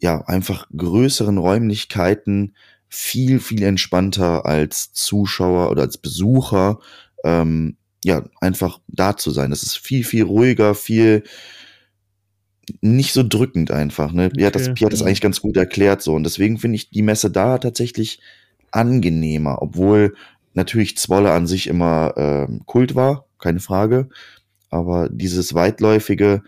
ja 0.00 0.22
einfach 0.26 0.66
größeren 0.76 1.38
Räumlichkeiten 1.38 2.54
viel, 2.88 3.40
viel 3.40 3.62
entspannter 3.62 4.44
als 4.44 4.92
Zuschauer 4.92 5.70
oder 5.70 5.82
als 5.82 5.96
Besucher, 5.96 6.80
ähm, 7.24 7.76
ja, 8.04 8.24
einfach 8.40 8.80
da 8.88 9.16
zu 9.16 9.30
sein. 9.30 9.50
Das 9.50 9.62
ist 9.62 9.76
viel, 9.78 10.02
viel 10.04 10.24
ruhiger, 10.24 10.74
viel 10.74 11.22
nicht 12.80 13.12
so 13.12 13.22
drückend 13.26 13.70
einfach. 13.70 14.12
Ne? 14.12 14.30
Pia 14.30 14.46
hat 14.46 14.54
das, 14.54 14.62
Okay. 14.62 14.74
Pia 14.74 14.86
hat 14.86 14.92
das 14.92 15.02
eigentlich 15.02 15.20
ganz 15.20 15.40
gut 15.40 15.56
erklärt 15.56 16.02
so. 16.02 16.14
Und 16.14 16.24
deswegen 16.24 16.58
finde 16.58 16.76
ich 16.76 16.90
die 16.90 17.02
Messe 17.02 17.30
da 17.30 17.58
tatsächlich 17.58 18.20
angenehmer, 18.70 19.62
obwohl 19.62 20.14
natürlich 20.54 20.96
Zwolle 20.98 21.32
an 21.32 21.46
sich 21.46 21.66
immer 21.66 22.14
ähm, 22.16 22.62
Kult 22.66 22.94
war, 22.94 23.26
keine 23.38 23.60
Frage. 23.60 24.08
Aber 24.70 25.08
dieses 25.10 25.54
weitläufige, 25.54 26.42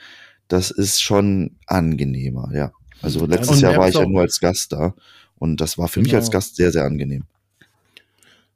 das 0.49 0.71
ist 0.71 1.03
schon 1.03 1.57
angenehmer, 1.67 2.51
ja. 2.55 2.73
Also 3.03 3.27
letztes 3.27 3.61
Jahr 3.61 3.77
war 3.77 3.89
ich 3.89 3.95
ja 3.97 4.07
nur 4.07 4.23
als 4.23 4.41
Gast 4.41 4.73
da 4.73 4.95
und 5.37 5.61
das 5.61 5.77
war 5.77 5.89
für 5.89 6.01
mich 6.01 6.09
Genau. 6.11 6.21
als 6.21 6.31
Gast 6.31 6.57
sehr, 6.57 6.73
sehr 6.73 6.85
angenehm. 6.85 7.25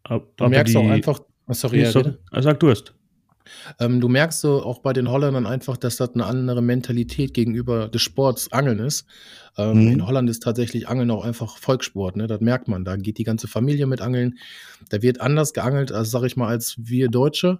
Ab- 0.04 0.26
Du 0.36 0.44
aber 0.44 0.50
merkst 0.50 0.74
auch 0.76 0.88
einfach, 0.88 1.20
oh, 1.46 1.52
sorry, 1.52 1.78
Nee, 1.82 1.92
bitte. 1.92 2.18
Ah, 2.30 2.40
sag 2.42 2.58
du 2.60 2.68
erst. 2.68 2.94
Ähm, 3.78 4.00
du 4.00 4.08
merkst 4.08 4.40
so 4.40 4.62
auch 4.62 4.80
bei 4.80 4.92
den 4.92 5.08
Holländern 5.10 5.46
einfach, 5.46 5.76
dass 5.76 5.96
das 5.96 6.14
eine 6.14 6.26
andere 6.26 6.62
Mentalität 6.62 7.34
gegenüber 7.34 7.88
des 7.88 8.02
Sports 8.02 8.52
Angeln 8.52 8.78
ist. 8.80 9.06
Ähm, 9.56 9.78
Mhm. 9.78 9.92
In 9.92 10.06
Holland 10.06 10.30
ist 10.30 10.42
tatsächlich 10.42 10.88
Angeln 10.88 11.10
auch 11.10 11.24
einfach 11.24 11.58
Volkssport, 11.58 12.16
ne? 12.16 12.26
Das 12.26 12.40
merkt 12.40 12.68
man. 12.68 12.84
Da 12.84 12.96
geht 12.96 13.18
die 13.18 13.24
ganze 13.24 13.48
Familie 13.48 13.86
mit 13.86 14.00
Angeln. 14.00 14.38
Da 14.88 15.02
wird 15.02 15.20
anders 15.20 15.52
geangelt, 15.52 15.92
als 15.92 16.10
sag 16.10 16.24
ich 16.24 16.36
mal, 16.36 16.48
als 16.48 16.76
wir 16.78 17.08
Deutsche. 17.08 17.58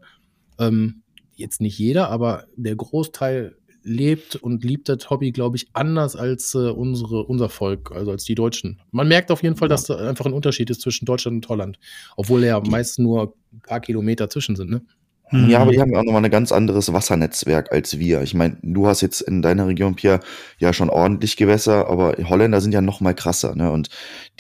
Ähm, 0.59 1.03
jetzt 1.37 1.61
nicht 1.61 1.79
jeder, 1.79 2.11
aber 2.11 2.47
der 2.57 2.77
Großteil 2.77 3.57
lebt 3.85 4.37
und 4.37 4.65
liebt 4.65 4.89
das 4.89 5.09
Hobby, 5.09 5.33
glaube 5.33 5.57
ich, 5.57 5.69
anders 5.73 6.17
als 6.17 6.55
äh, 6.55 6.71
unsere, 6.71 7.25
unser 7.25 7.49
Volk, 7.49 7.93
also 7.93 8.11
als 8.11 8.25
die 8.25 8.35
Deutschen. 8.35 8.81
Man 8.91 9.09
merkt 9.09 9.31
auf 9.31 9.43
jeden 9.43 9.57
Fall, 9.57 9.69
dass 9.69 9.85
da 9.85 9.97
einfach 9.97 10.27
ein 10.27 10.33
Unterschied 10.33 10.69
ist 10.71 10.81
zwischen 10.83 11.07
Deutschland 11.07 11.37
und 11.37 11.49
Holland. 11.49 11.79
Obwohl 12.17 12.45
ja 12.45 12.61
meist 12.61 12.99
nur 12.99 13.35
ein 13.53 13.61
paar 13.61 13.81
Kilometer 13.81 14.29
zwischen 14.29 14.57
sind, 14.57 14.71
ne? 14.71 14.83
Ja, 15.31 15.39
Mhm. 15.39 15.55
aber 15.57 15.73
die 15.73 15.81
haben 15.81 15.93
ja 15.93 15.99
auch 15.99 16.05
nochmal 16.05 16.25
ein 16.25 16.31
ganz 16.31 16.53
anderes 16.53 16.93
Wassernetzwerk 16.93 17.71
als 17.71 17.99
wir. 17.99 18.23
Ich 18.23 18.33
meine, 18.35 18.57
du 18.63 18.87
hast 18.87 19.03
jetzt 19.03 19.21
in 19.21 19.43
deiner 19.43 19.67
Region, 19.67 19.95
Pia, 19.95 20.21
ja 20.59 20.73
schon 20.73 20.89
ordentlich 20.91 21.37
Gewässer, 21.37 21.89
aber 21.89 22.15
Holländer 22.29 22.61
sind 22.61 22.73
ja 22.73 22.81
noch 22.81 23.01
mal 23.01 23.15
krasser, 23.15 23.55
ne? 23.55 23.71
Und 23.71 23.91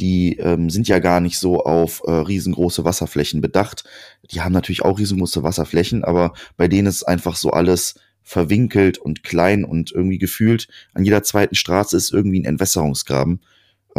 die 0.00 0.38
ähm, 0.38 0.70
sind 0.70 0.88
ja 0.88 0.98
gar 0.98 1.20
nicht 1.20 1.38
so 1.38 1.62
auf 1.64 2.02
äh, 2.06 2.10
riesengroße 2.10 2.84
Wasserflächen 2.84 3.40
bedacht. 3.40 3.84
Die 4.30 4.40
haben 4.40 4.52
natürlich 4.52 4.82
auch 4.82 4.98
riesengroße 4.98 5.42
Wasserflächen, 5.42 6.04
aber 6.04 6.32
bei 6.56 6.68
denen 6.68 6.88
ist 6.88 7.02
einfach 7.02 7.36
so 7.36 7.50
alles 7.50 7.96
verwinkelt 8.22 8.98
und 8.98 9.22
klein 9.24 9.64
und 9.64 9.90
irgendwie 9.92 10.18
gefühlt 10.18 10.68
an 10.94 11.04
jeder 11.04 11.22
zweiten 11.22 11.54
Straße 11.54 11.96
ist 11.96 12.12
irgendwie 12.12 12.40
ein 12.40 12.44
Entwässerungsgraben. 12.44 13.40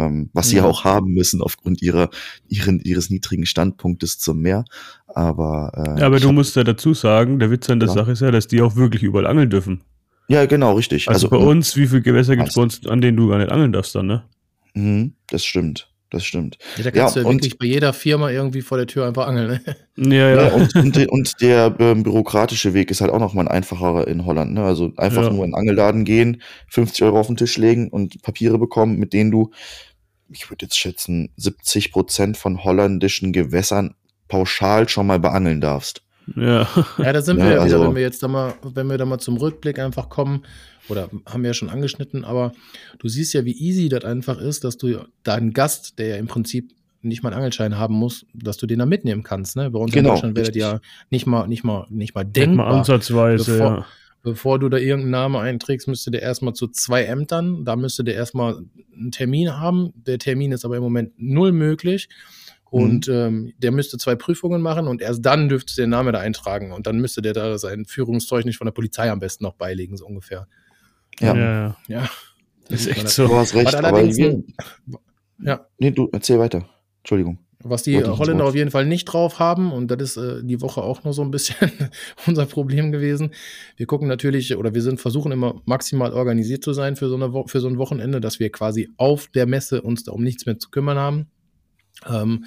Ähm, 0.06 0.30
was 0.32 0.48
sie 0.48 0.56
Ja. 0.56 0.64
auch 0.64 0.84
haben 0.84 1.12
müssen 1.12 1.42
aufgrund 1.42 1.82
ihrer, 1.82 2.10
ihren, 2.48 2.80
ihres 2.80 3.10
niedrigen 3.10 3.46
Standpunktes 3.46 4.18
zum 4.18 4.40
Meer. 4.40 4.64
Aber, 5.06 5.72
äh, 5.96 6.00
Ja, 6.00 6.06
aber 6.06 6.20
du 6.20 6.28
hab- 6.28 6.34
musst 6.34 6.56
ja 6.56 6.64
dazu 6.64 6.94
sagen, 6.94 7.38
der 7.38 7.50
Witz 7.50 7.68
an 7.70 7.80
der 7.80 7.88
Ja. 7.88 7.94
Sache 7.94 8.12
ist 8.12 8.20
ja, 8.22 8.30
dass 8.30 8.46
die 8.48 8.62
auch 8.62 8.76
wirklich 8.76 9.02
überall 9.02 9.26
angeln 9.26 9.50
dürfen. 9.50 9.82
ja, 10.28 10.46
genau, 10.46 10.74
richtig. 10.74 11.08
Also, 11.08 11.28
bei 11.28 11.36
uns, 11.36 11.76
wie 11.76 11.86
viele 11.88 12.02
Gewässer 12.02 12.36
gibt 12.36 12.48
es 12.50 12.54
bei 12.54 12.62
uns, 12.62 12.86
an 12.86 13.00
denen 13.00 13.16
du 13.16 13.28
gar 13.28 13.38
nicht 13.38 13.50
angeln 13.50 13.72
darfst 13.72 13.94
dann, 13.94 14.06
ne? 14.06 14.22
Mhm, 14.74 15.14
das 15.28 15.44
stimmt. 15.44 15.88
Das 16.12 16.24
stimmt. 16.24 16.58
Ja, 16.76 16.82
da 16.84 16.90
kannst 16.90 17.14
Ja, 17.14 17.22
du 17.22 17.28
ja 17.28 17.30
und- 17.30 17.36
wirklich 17.42 17.56
bei 17.56 17.66
jeder 17.66 17.92
Firma 17.92 18.30
irgendwie 18.30 18.62
vor 18.62 18.76
der 18.78 18.88
Tür 18.88 19.06
einfach 19.06 19.28
angeln. 19.28 19.60
Ne? 19.96 20.16
Ja, 20.16 20.30
Ja, 20.34 20.46
ja. 20.48 20.54
und, 20.54 20.74
und, 20.74 21.08
und 21.08 21.40
der 21.40 21.76
ähm, 21.78 22.02
bürokratische 22.02 22.74
Weg 22.74 22.90
ist 22.90 23.00
halt 23.00 23.12
auch 23.12 23.20
nochmal 23.20 23.46
ein 23.46 23.52
einfacherer 23.52 24.08
in 24.08 24.24
Holland. 24.24 24.54
Ne? 24.54 24.62
Also 24.64 24.92
einfach 24.96 25.22
Ja. 25.22 25.30
nur 25.30 25.44
in 25.44 25.50
den 25.50 25.54
Angelladen 25.54 26.04
gehen, 26.04 26.42
50 26.68 27.04
Euro 27.04 27.20
auf 27.20 27.28
den 27.28 27.36
Tisch 27.36 27.56
legen 27.58 27.88
und 27.90 28.22
Papiere 28.22 28.58
bekommen, 28.58 28.98
mit 28.98 29.12
denen 29.12 29.30
du, 29.30 29.50
ich 30.32 30.50
würde 30.50 30.66
jetzt 30.66 30.78
schätzen, 30.78 31.30
70 31.36 31.92
Prozent 31.92 32.36
von 32.36 32.62
holländischen 32.64 33.32
Gewässern 33.32 33.94
pauschal 34.28 34.88
schon 34.88 35.06
mal 35.06 35.18
beangeln 35.18 35.60
darfst. 35.60 36.02
ja. 36.36 36.68
Ja, 36.98 37.12
da 37.12 37.22
sind 37.22 37.38
Ja, 37.38 37.44
wir 37.44 37.50
ja 37.50 37.64
wieder, 37.64 37.76
also- 37.76 37.88
wenn 37.88 37.94
wir 37.96 38.02
jetzt 38.02 38.22
da 38.22 38.28
mal, 38.28 38.54
wenn 38.62 38.86
wir 38.88 38.98
da 38.98 39.04
mal 39.04 39.18
zum 39.18 39.36
Rückblick 39.36 39.78
einfach 39.78 40.08
kommen, 40.08 40.44
oder 40.88 41.08
haben 41.26 41.42
wir 41.42 41.50
ja 41.50 41.54
schon 41.54 41.68
angeschnitten, 41.70 42.24
aber 42.24 42.52
du 42.98 43.08
siehst 43.08 43.32
ja, 43.34 43.44
wie 43.44 43.56
easy 43.56 43.88
das 43.88 44.04
einfach 44.04 44.38
ist, 44.40 44.64
dass 44.64 44.76
du 44.76 45.04
deinen 45.22 45.52
Gast, 45.52 45.98
der 45.98 46.08
ja 46.08 46.16
im 46.16 46.26
Prinzip 46.26 46.72
nicht 47.02 47.22
mal 47.22 47.30
einen 47.30 47.38
Angelschein 47.38 47.78
haben 47.78 47.94
muss, 47.94 48.26
dass 48.34 48.56
du 48.58 48.66
den 48.66 48.78
da 48.80 48.86
mitnehmen 48.86 49.22
kannst. 49.22 49.56
Ne? 49.56 49.70
Bei 49.70 49.78
uns 49.78 49.92
in 49.94 50.02
Genau, 50.02 50.10
Deutschland 50.14 50.36
wäre 50.36 50.48
das 50.48 50.56
ja 50.56 50.80
nicht 51.10 51.26
mal, 51.26 51.46
nicht 51.48 51.64
mal, 51.64 51.86
nicht 51.90 52.14
mal 52.14 52.24
Denk 52.24 52.54
mal 52.56 52.64
denkbar. 52.64 52.78
ansatzweise, 52.80 53.52
Bevor- 53.52 53.66
ja. 53.78 53.86
Bevor 54.22 54.58
du 54.58 54.68
da 54.68 54.76
irgendeinen 54.76 55.10
Namen 55.10 55.36
einträgst, 55.36 55.88
müsste 55.88 56.10
der 56.10 56.22
erstmal 56.22 56.52
zu 56.54 56.68
zwei 56.68 57.04
Ämtern. 57.04 57.64
Da 57.64 57.76
müsste 57.76 58.04
der 58.04 58.14
erstmal 58.14 58.62
einen 58.94 59.12
Termin 59.12 59.58
haben. 59.58 59.92
Der 59.94 60.18
Termin 60.18 60.52
ist 60.52 60.64
aber 60.64 60.76
im 60.76 60.82
Moment 60.82 61.12
null 61.16 61.52
möglich. 61.52 62.08
Und 62.70 63.08
ähm, 63.08 63.52
der 63.58 63.72
müsste 63.72 63.98
zwei 63.98 64.14
Prüfungen 64.14 64.62
machen 64.62 64.86
und 64.86 65.02
erst 65.02 65.26
dann 65.26 65.48
dürfte 65.48 65.74
der 65.74 65.88
Name 65.88 66.12
da 66.12 66.20
eintragen. 66.20 66.70
Und 66.70 66.86
dann 66.86 67.00
müsste 67.00 67.20
der 67.20 67.32
da 67.32 67.58
sein 67.58 67.84
Führungszeugnis 67.84 68.56
von 68.56 68.66
der 68.66 68.72
Polizei 68.72 69.10
am 69.10 69.18
besten 69.18 69.42
noch 69.42 69.54
beilegen, 69.54 69.96
so 69.96 70.06
ungefähr. 70.06 70.46
Ja, 71.18 71.34
Ja, 71.34 71.44
ja. 71.44 71.76
Ja. 71.88 72.10
Ist 72.68 72.86
echt 72.86 73.04
du 73.04 73.08
so. 73.08 73.36
hast 73.36 73.54
recht. 73.54 73.66
Was 73.66 73.74
Aber 73.74 73.88
allerdings 73.88 74.16
wir, 74.16 74.44
ja. 75.42 75.66
nee, 75.78 75.90
du 75.90 76.08
erzähl 76.12 76.38
weiter. 76.38 76.68
Entschuldigung. 76.98 77.38
Was 77.62 77.82
die 77.82 78.02
Holländer 78.02 78.46
auf 78.46 78.54
jeden 78.54 78.70
Fall 78.70 78.86
nicht 78.86 79.04
drauf 79.04 79.38
haben, 79.38 79.70
und 79.70 79.90
das 79.90 80.00
ist 80.00 80.16
äh, 80.16 80.42
die 80.42 80.62
Woche 80.62 80.82
auch 80.82 81.04
noch 81.04 81.12
so 81.12 81.20
ein 81.22 81.30
bisschen 81.30 81.70
unser 82.26 82.46
Problem 82.46 82.90
gewesen. 82.90 83.32
Wir 83.76 83.86
gucken 83.86 84.08
natürlich, 84.08 84.56
oder 84.56 84.74
wir 84.74 84.80
sind 84.80 85.00
versuchen 85.00 85.30
immer 85.30 85.60
maximal 85.66 86.12
organisiert 86.14 86.64
zu 86.64 86.72
sein 86.72 86.96
für 86.96 87.08
so, 87.08 87.16
eine 87.16 87.34
Wo 87.34 87.46
für 87.46 87.60
so 87.60 87.68
ein 87.68 87.76
Wochenende, 87.76 88.20
dass 88.20 88.40
wir 88.40 88.50
quasi 88.50 88.88
auf 88.96 89.28
der 89.28 89.46
Messe 89.46 89.82
uns 89.82 90.04
da 90.04 90.12
um 90.12 90.22
nichts 90.22 90.46
mehr 90.46 90.58
zu 90.58 90.70
kümmern 90.70 90.96
haben. 90.96 91.26
Ähm, 92.08 92.46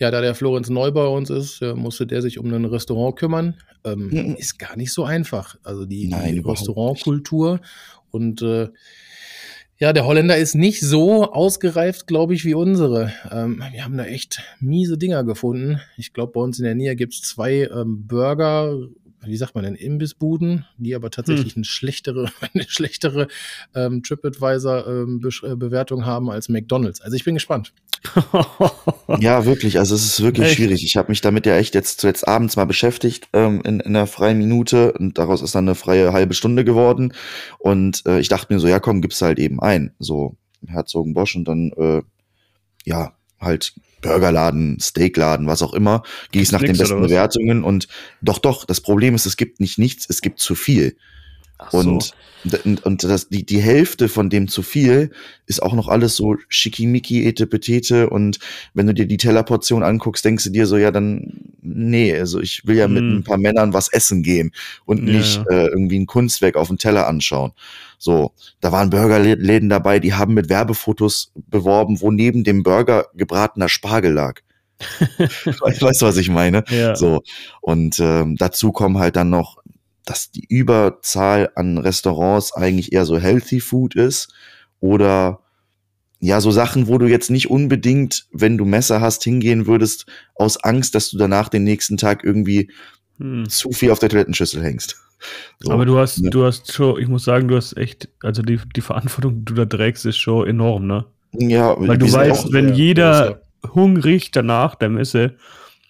ja, 0.00 0.10
da 0.10 0.20
der 0.20 0.34
Florenz 0.34 0.68
neu 0.70 0.90
bei 0.90 1.06
uns 1.06 1.30
ist, 1.30 1.62
äh, 1.62 1.74
musste 1.74 2.06
der 2.06 2.20
sich 2.20 2.38
um 2.38 2.52
ein 2.52 2.64
Restaurant 2.64 3.16
kümmern. 3.16 3.54
Ähm, 3.84 4.08
Mhm. 4.08 4.34
Ist 4.36 4.58
gar 4.58 4.76
nicht 4.76 4.92
so 4.92 5.04
einfach. 5.04 5.56
Also 5.62 5.84
die, 5.86 6.08
Nein, 6.08 6.34
die 6.34 6.40
Restaurantkultur 6.40 7.60
und 8.10 8.42
äh, 8.42 8.68
ja, 9.78 9.92
der 9.92 10.04
Holländer 10.06 10.36
ist 10.36 10.56
nicht 10.56 10.80
so 10.80 11.32
ausgereift, 11.32 12.08
glaube 12.08 12.34
ich, 12.34 12.44
wie 12.44 12.54
unsere. 12.54 13.12
Ähm, 13.30 13.62
wir 13.70 13.84
haben 13.84 13.96
da 13.96 14.04
echt 14.04 14.42
miese 14.58 14.98
Dinger 14.98 15.22
gefunden. 15.22 15.80
Ich 15.96 16.12
glaube, 16.12 16.32
bei 16.32 16.40
uns 16.40 16.58
in 16.58 16.64
der 16.64 16.74
Nähe 16.74 16.96
gibt 16.96 17.14
es 17.14 17.22
zwei 17.22 17.68
ähm, 17.72 18.06
Burger, 18.08 18.76
wie 19.24 19.36
sagt 19.36 19.54
man 19.54 19.64
denn, 19.64 19.74
Imbissbuden, 19.74 20.64
die 20.76 20.94
aber 20.94 21.10
tatsächlich 21.10 21.56
eine 21.56 21.64
schlechtere, 21.64 22.30
eine 22.54 22.64
schlechtere 22.68 23.28
ähm, 23.74 24.02
TripAdvisor-Bewertung 24.02 26.06
haben 26.06 26.30
als 26.30 26.48
McDonalds. 26.48 27.00
Also 27.00 27.16
ich 27.16 27.24
bin 27.24 27.34
gespannt. 27.34 27.72
Ja, 29.20 29.46
wirklich. 29.46 29.78
Also 29.78 29.94
es 29.94 30.04
ist 30.04 30.22
wirklich 30.22 30.48
Echt? 30.48 30.56
schwierig. 30.56 30.84
Ich 30.84 30.96
habe 30.96 31.10
mich 31.10 31.22
damit 31.22 31.46
ja 31.46 31.56
echt 31.56 31.74
jetzt 31.74 32.00
zuletzt 32.00 32.28
abends 32.28 32.56
mal 32.56 32.66
beschäftigt 32.66 33.28
ähm, 33.32 33.62
in, 33.64 33.80
in 33.80 33.96
einer 33.96 34.06
freien 34.06 34.36
Minute 34.36 34.92
und 34.92 35.16
daraus 35.16 35.40
ist 35.40 35.54
dann 35.54 35.66
eine 35.66 35.74
freie 35.74 36.12
halbe 36.12 36.34
Stunde 36.34 36.62
geworden. 36.62 37.14
Und 37.58 38.04
äh, 38.06 38.20
ich 38.20 38.28
dachte 38.28 38.52
mir 38.52 38.60
so, 38.60 38.68
ja 38.68 38.80
komm, 38.80 39.00
gib's 39.00 39.22
halt 39.22 39.38
eben 39.38 39.60
ein. 39.60 39.94
So 39.98 40.36
Herzogenbosch 40.66 41.36
und 41.36 41.48
dann 41.48 41.72
äh, 41.76 42.02
ja 42.84 43.14
halt 43.40 43.74
Burgerladen, 44.00 44.78
Steakladen, 44.80 45.46
was 45.46 45.62
auch 45.62 45.74
immer. 45.74 46.02
Gehe 46.30 46.42
ich 46.42 46.52
nach 46.52 46.60
den 46.60 46.76
besten? 46.76 47.00
Bewertungen 47.00 47.64
und 47.64 47.88
doch, 48.22 48.38
doch. 48.38 48.64
Das 48.64 48.80
Problem 48.80 49.14
ist, 49.14 49.26
es 49.26 49.36
gibt 49.36 49.60
nicht 49.60 49.78
nichts, 49.78 50.06
es 50.08 50.20
gibt 50.20 50.38
zu 50.40 50.54
viel. 50.54 50.96
So. 51.70 51.78
Und, 51.78 52.14
und, 52.64 52.84
und 52.84 53.04
das, 53.04 53.28
die, 53.28 53.44
die 53.44 53.60
Hälfte 53.60 54.08
von 54.08 54.30
dem 54.30 54.46
zu 54.46 54.62
viel 54.62 55.10
ist 55.46 55.60
auch 55.62 55.74
noch 55.74 55.88
alles 55.88 56.14
so 56.14 56.36
schickimicki, 56.48 57.26
etepetete. 57.26 58.08
Und 58.10 58.38
wenn 58.74 58.86
du 58.86 58.94
dir 58.94 59.06
die 59.06 59.16
Tellerportion 59.16 59.82
anguckst, 59.82 60.24
denkst 60.24 60.44
du 60.44 60.50
dir 60.50 60.66
so, 60.66 60.76
ja, 60.76 60.92
dann, 60.92 61.52
nee, 61.60 62.16
also 62.16 62.40
ich 62.40 62.64
will 62.66 62.76
ja 62.76 62.86
mit 62.86 63.02
Mm. 63.02 63.16
ein 63.16 63.24
paar 63.24 63.38
Männern 63.38 63.72
was 63.72 63.88
essen 63.92 64.22
gehen 64.22 64.52
und 64.84 65.06
Ja, 65.06 65.18
nicht 65.18 65.36
ja. 65.36 65.56
Äh, 65.56 65.66
irgendwie 65.66 65.98
ein 65.98 66.06
Kunstwerk 66.06 66.56
auf 66.56 66.68
dem 66.68 66.78
Teller 66.78 67.08
anschauen. 67.08 67.52
So, 67.98 68.32
da 68.60 68.70
waren 68.70 68.90
Burgerläden 68.90 69.68
dabei, 69.68 69.98
die 69.98 70.14
haben 70.14 70.34
mit 70.34 70.48
Werbefotos 70.48 71.32
beworben, 71.48 72.00
wo 72.00 72.12
neben 72.12 72.44
dem 72.44 72.62
Burger 72.62 73.06
gebratener 73.14 73.68
Spargel 73.68 74.12
lag. 74.12 74.40
weißt 75.00 76.02
du, 76.02 76.06
was 76.06 76.16
ich 76.16 76.28
meine? 76.30 76.62
ja. 76.70 76.94
So. 76.94 77.22
Und 77.60 77.98
ähm, 77.98 78.36
dazu 78.36 78.70
kommen 78.70 78.98
halt 78.98 79.16
dann 79.16 79.30
noch, 79.30 79.58
dass 80.08 80.30
die 80.30 80.44
Überzahl 80.48 81.50
an 81.54 81.78
Restaurants 81.78 82.52
eigentlich 82.54 82.92
eher 82.92 83.04
so 83.04 83.18
Healthy 83.18 83.60
Food 83.60 83.94
ist 83.94 84.32
oder 84.80 85.40
ja, 86.20 86.40
so 86.40 86.50
Sachen, 86.50 86.88
wo 86.88 86.98
du 86.98 87.06
jetzt 87.06 87.30
nicht 87.30 87.48
unbedingt, 87.50 88.26
wenn 88.32 88.58
du 88.58 88.64
Messer 88.64 89.00
hast, 89.00 89.22
hingehen 89.22 89.66
würdest, 89.66 90.06
aus 90.34 90.56
Angst, 90.64 90.94
dass 90.96 91.10
du 91.10 91.18
danach 91.18 91.48
den 91.48 91.62
nächsten 91.64 91.96
Tag 91.96 92.24
irgendwie 92.24 92.70
Hm. 93.18 93.48
zu 93.48 93.70
viel 93.72 93.90
auf 93.90 93.98
der 94.00 94.08
Toilettenschüssel 94.08 94.62
hängst. 94.62 94.96
So. 95.60 95.72
Aber 95.72 95.84
du 95.84 95.98
hast, 95.98 96.18
Ja. 96.18 96.30
du 96.30 96.44
hast 96.44 96.72
schon, 96.72 97.00
ich 97.00 97.08
muss 97.08 97.24
sagen, 97.24 97.48
du 97.48 97.56
hast 97.56 97.76
echt, 97.76 98.08
also 98.22 98.42
die, 98.42 98.60
die 98.76 98.80
Verantwortung, 98.80 99.40
die 99.40 99.44
du 99.46 99.54
da 99.54 99.64
trägst, 99.64 100.06
ist 100.06 100.16
schon 100.16 100.46
enorm, 100.48 100.86
ne? 100.86 101.04
ja, 101.32 101.74
Weil 101.78 101.98
du 101.98 102.10
weißt, 102.12 102.46
auch- 102.46 102.52
wenn 102.52 102.68
ja, 102.70 102.74
jeder 102.74 103.42
hungrig 103.74 104.30
danach 104.30 104.74
der 104.76 104.88
Messe 104.88 105.34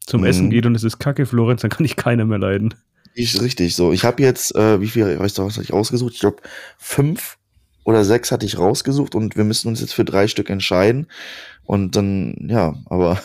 zum 0.07 0.23
Mhm. 0.23 0.27
Essen 0.27 0.51
geht 0.51 0.65
und 0.67 0.75
es 0.75 0.85
ist 0.85 0.99
Kacke, 0.99 1.27
Florenz, 1.27 1.61
dann 1.63 1.71
kann 1.71 1.85
ich 1.87 1.97
keiner 1.97 2.25
mehr 2.25 2.39
leiden. 2.39 2.75
Ich, 3.19 3.41
richtig, 3.41 3.75
so. 3.75 3.93
Ich 3.93 4.05
habe 4.05 4.23
jetzt, 4.23 4.55
äh, 4.55 4.81
wie 4.81 4.89
viel, 4.89 5.19
weißt 5.19 5.39
du, 5.39 5.45
was 5.45 5.55
hatte 5.55 5.65
ich 5.65 5.73
rausgesucht? 5.73 6.15
Ich 6.15 6.21
glaube, 6.21 6.37
fünf 6.79 7.37
oder 7.85 8.05
sechs 8.05 8.31
hatte 8.31 8.47
ich 8.47 8.59
rausgesucht 8.59 9.15
und 9.15 9.37
wir 9.37 9.45
müssen 9.45 9.69
uns 9.69 9.81
jetzt 9.81 9.95
für 9.95 10.05
drei 10.05 10.29
Stück 10.29 10.51
entscheiden. 10.51 11.07
Und 11.65 11.97
dann, 11.97 12.47
ja, 12.51 12.75
aber 12.87 13.21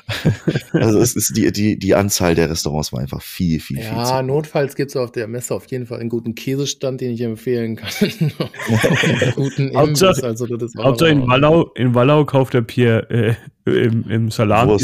also 0.72 0.98
es 1.00 1.16
ist 1.16 1.36
die, 1.36 1.50
die, 1.52 1.78
die 1.78 1.94
Anzahl 1.94 2.34
der 2.34 2.48
Restaurants 2.48 2.92
war 2.92 3.00
einfach 3.00 3.20
viel, 3.22 3.60
viel, 3.60 3.78
viel 3.78 3.84
Ja, 3.86 4.22
notfalls 4.22 4.74
gibt 4.76 4.90
es 4.90 4.96
auf 4.96 5.12
der 5.12 5.26
Messe 5.28 5.54
auf 5.54 5.66
jeden 5.66 5.86
Fall 5.86 6.00
einen 6.00 6.08
guten 6.08 6.34
Käsestand, 6.34 7.00
den 7.00 7.10
ich 7.12 7.20
empfehlen 7.20 7.76
kann. 7.76 7.90
einen 8.00 8.32
guten 9.34 9.70
Hauptsache- 9.76 10.10
Imbiss, 10.20 10.22
also 10.24 10.46
das 10.56 10.74
war 10.76 10.84
Hauptsache 10.86 11.10
in 11.10 11.26
Wallau, 11.26 11.70
in 11.74 11.94
Wallau 11.94 12.24
kauft 12.24 12.54
der 12.54 12.62
Pierre 12.62 13.08
äh, 13.10 13.34
im, 13.70 14.08
im 14.08 14.30
Salat. 14.30 14.80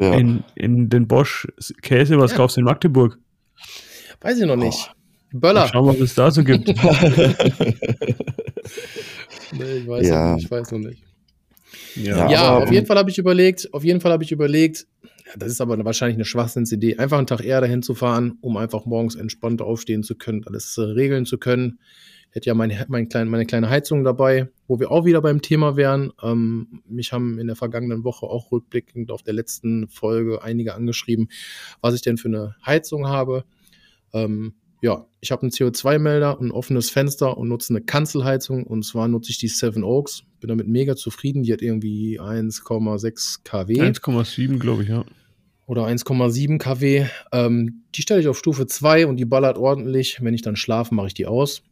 Ja. 0.00 0.14
in, 0.14 0.44
in 0.54 0.88
den 0.90 1.06
Bosch 1.08 1.46
Käse, 1.82 2.18
was 2.18 2.32
Ja. 2.32 2.36
kaufst 2.38 2.56
du 2.56 2.60
in 2.60 2.64
Magdeburg? 2.66 3.18
Weiß 4.20 4.38
ich 4.38 4.46
noch 4.46 4.56
nicht. 4.56 4.90
Oh. 4.90 4.94
Böller. 5.38 5.68
Schau 5.70 5.84
mal, 5.84 5.94
was 5.94 6.00
es 6.00 6.14
da 6.14 6.30
so 6.30 6.42
gibt. 6.42 6.68
Nee, 9.52 9.78
ich 9.78 9.86
weiß 9.88 10.06
Ja. 10.06 10.28
noch 10.30 10.34
nicht. 10.36 10.44
Ich 10.44 10.50
weiß 10.50 10.72
noch 10.72 10.78
nicht. 10.78 11.02
Ja, 11.96 12.30
Ja, 12.30 12.42
aber- 12.42 12.64
auf 12.64 12.72
jeden 12.72 12.86
Fall 12.86 12.98
habe 12.98 13.10
ich 13.10 13.18
überlegt, 13.18 13.72
auf 13.72 13.84
jeden 13.84 14.00
Fall 14.00 14.12
habe 14.12 14.24
ich 14.24 14.32
überlegt, 14.32 14.86
ja, 15.26 15.32
das 15.36 15.50
ist 15.52 15.60
aber 15.60 15.82
wahrscheinlich 15.84 16.16
eine 16.16 16.24
Schwachsinnsidee, 16.24 16.96
einfach 16.98 17.18
einen 17.18 17.26
Tag 17.26 17.44
eher 17.44 17.60
dahin 17.60 17.82
zu 17.82 17.94
fahren, 17.94 18.38
um 18.40 18.56
einfach 18.56 18.84
morgens 18.86 19.14
entspannt 19.14 19.60
aufstehen 19.62 20.02
zu 20.02 20.14
können, 20.14 20.44
alles 20.46 20.76
äh, 20.78 20.82
regeln 20.82 21.26
zu 21.26 21.38
können. 21.38 21.78
Ich 22.30 22.36
hätte 22.36 22.46
ja 22.46 22.54
mein, 22.54 22.72
mein 22.88 23.08
klein, 23.08 23.28
meine 23.28 23.46
kleine 23.46 23.70
Heizung 23.70 24.04
dabei, 24.04 24.48
wo 24.66 24.78
wir 24.78 24.90
auch 24.90 25.06
wieder 25.06 25.22
beim 25.22 25.40
Thema 25.40 25.76
wären. 25.76 26.12
Ähm, 26.22 26.82
mich 26.86 27.12
haben 27.12 27.38
in 27.38 27.46
der 27.46 27.56
vergangenen 27.56 28.04
Woche 28.04 28.26
auch 28.26 28.52
rückblickend 28.52 29.10
auf 29.10 29.22
der 29.22 29.32
letzten 29.34 29.88
Folge 29.88 30.42
einige 30.42 30.74
angeschrieben, 30.74 31.28
was 31.80 31.94
ich 31.94 32.02
denn 32.02 32.18
für 32.18 32.28
eine 32.28 32.54
Heizung 32.64 33.08
habe. 33.08 33.44
Ähm, 34.12 34.54
ja, 34.80 35.06
ich 35.20 35.32
habe 35.32 35.42
einen 35.42 35.50
CO2-Melder, 35.50 36.38
ein 36.40 36.50
offenes 36.50 36.90
Fenster 36.90 37.36
und 37.36 37.48
nutze 37.48 37.72
eine 37.72 37.80
Kanzelheizung. 37.80 38.64
Und 38.64 38.84
zwar 38.84 39.08
nutze 39.08 39.30
ich 39.30 39.38
die 39.38 39.48
Seven 39.48 39.82
Oaks. 39.82 40.22
Bin 40.40 40.48
damit 40.48 40.68
mega 40.68 40.94
zufrieden. 40.94 41.42
Die 41.42 41.52
hat 41.52 41.62
irgendwie 41.62 42.20
1,6 42.20 43.40
kW 43.42 43.80
1,7, 43.80 44.58
glaube 44.58 44.84
ich, 44.84 44.88
ja. 44.88 45.04
oder 45.66 45.84
1,7 45.86 46.58
kW. 46.58 47.06
Ähm, 47.32 47.82
die 47.94 48.02
stelle 48.02 48.20
ich 48.20 48.28
auf 48.28 48.38
Stufe 48.38 48.66
2 48.66 49.06
und 49.06 49.16
die 49.16 49.24
ballert 49.24 49.58
ordentlich. 49.58 50.18
Wenn 50.22 50.34
ich 50.34 50.42
dann 50.42 50.56
schlafe, 50.56 50.94
mache 50.94 51.08
ich 51.08 51.14
die 51.14 51.26
aus. 51.26 51.62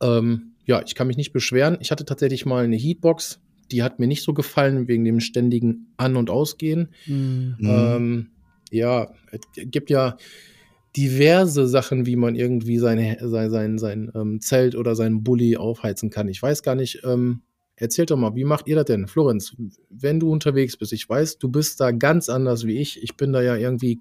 Ähm, 0.00 0.52
ja, 0.64 0.80
ich 0.86 0.94
kann 0.94 1.08
mich 1.08 1.16
nicht 1.16 1.32
beschweren. 1.32 1.78
Ich 1.80 1.90
hatte 1.90 2.04
tatsächlich 2.04 2.46
mal 2.46 2.64
eine 2.64 2.76
Heatbox. 2.76 3.40
Die 3.72 3.82
hat 3.82 3.98
mir 3.98 4.06
nicht 4.06 4.22
so 4.22 4.32
gefallen 4.32 4.86
wegen 4.86 5.04
dem 5.04 5.18
ständigen 5.18 5.92
An- 5.96 6.16
und 6.16 6.30
Ausgehen. 6.30 6.90
Mhm. 7.06 7.56
Ähm, 7.62 8.30
ja, 8.70 9.12
es 9.32 9.40
gibt 9.54 9.90
ja 9.90 10.16
diverse 10.96 11.66
Sachen, 11.66 12.06
wie 12.06 12.16
man 12.16 12.34
irgendwie 12.34 12.78
seine, 12.78 13.16
sein, 13.28 13.50
sein, 13.50 13.78
sein 13.78 14.12
ähm, 14.14 14.40
Zelt 14.40 14.74
oder 14.74 14.94
seinen 14.94 15.22
Bulli 15.24 15.56
aufheizen 15.56 16.10
kann. 16.10 16.28
Ich 16.28 16.42
weiß 16.42 16.62
gar 16.62 16.74
nicht, 16.74 17.02
ähm, 17.04 17.42
Erzählt 17.82 18.10
doch 18.12 18.16
mal, 18.16 18.36
wie 18.36 18.44
macht 18.44 18.68
ihr 18.68 18.76
das 18.76 18.84
denn? 18.84 19.08
Florenz, 19.08 19.56
wenn 19.90 20.20
du 20.20 20.30
unterwegs 20.30 20.76
bist, 20.76 20.92
ich 20.92 21.08
weiß, 21.08 21.38
du 21.38 21.48
bist 21.48 21.80
da 21.80 21.90
ganz 21.90 22.28
anders 22.28 22.64
wie 22.64 22.78
ich. 22.78 23.02
Ich 23.02 23.16
bin 23.16 23.32
da 23.32 23.42
ja 23.42 23.56
irgendwie, 23.56 23.98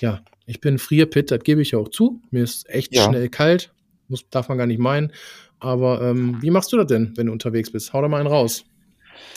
ja, 0.00 0.20
ich 0.44 0.60
bin 0.60 0.78
Frierpit, 0.78 1.30
das 1.30 1.40
gebe 1.42 1.62
ich 1.62 1.74
auch 1.74 1.88
zu. 1.88 2.20
Mir 2.30 2.42
ist 2.44 2.68
echt 2.68 2.94
Ja. 2.94 3.04
schnell 3.08 3.28
kalt, 3.30 3.72
muss, 4.08 4.28
darf 4.28 4.48
man 4.48 4.58
gar 4.58 4.66
nicht 4.66 4.80
meinen. 4.80 5.12
Aber 5.58 6.02
ähm, 6.02 6.36
wie 6.42 6.50
machst 6.50 6.72
du 6.72 6.76
das 6.76 6.86
denn, 6.88 7.14
wenn 7.16 7.28
du 7.28 7.32
unterwegs 7.32 7.70
bist? 7.70 7.92
Hau 7.92 8.02
da 8.02 8.08
mal 8.08 8.18
einen 8.18 8.26
raus. 8.26 8.64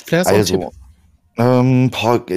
Vielleicht 0.06 0.26
hast 0.26 0.50
du 0.50 0.56
auch 0.56 0.60
einen 0.60 0.64
Also, 0.64 0.78
ähm, 1.38 1.92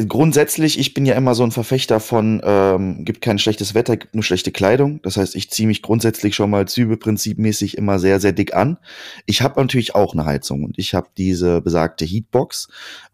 grundsätzlich, 0.09 0.79
ich 0.79 0.93
bin 0.93 1.07
ja 1.07 1.15
immer 1.15 1.37
so 1.37 1.45
ein 1.45 1.53
Verfechter 1.53 2.01
von, 2.01 2.41
ähm, 2.45 3.05
gibt 3.05 3.21
kein 3.21 3.39
schlechtes 3.39 3.75
Wetter, 3.75 3.97
gibt 3.97 4.15
nur 4.15 4.25
schlechte 4.25 4.51
Kleidung. 4.51 5.01
Das 5.03 5.17
heißt, 5.17 5.37
ich 5.37 5.51
ziehe 5.51 5.69
mich 5.69 5.83
grundsätzlich 5.83 6.35
schon 6.35 6.51
mal 6.51 6.67
Zübe-prinzipmäßig 6.67 7.77
immer 7.77 8.01
sehr, 8.01 8.19
sehr 8.19 8.33
dick 8.33 8.55
an. 8.55 8.79
Ich 9.25 9.41
habe 9.41 9.61
natürlich 9.61 9.95
auch 9.95 10.15
eine 10.15 10.25
Heizung 10.25 10.65
und 10.65 10.79
ich 10.79 10.95
habe 10.95 11.09
diese 11.17 11.61
besagte 11.61 12.05
Heatbox. 12.05 12.69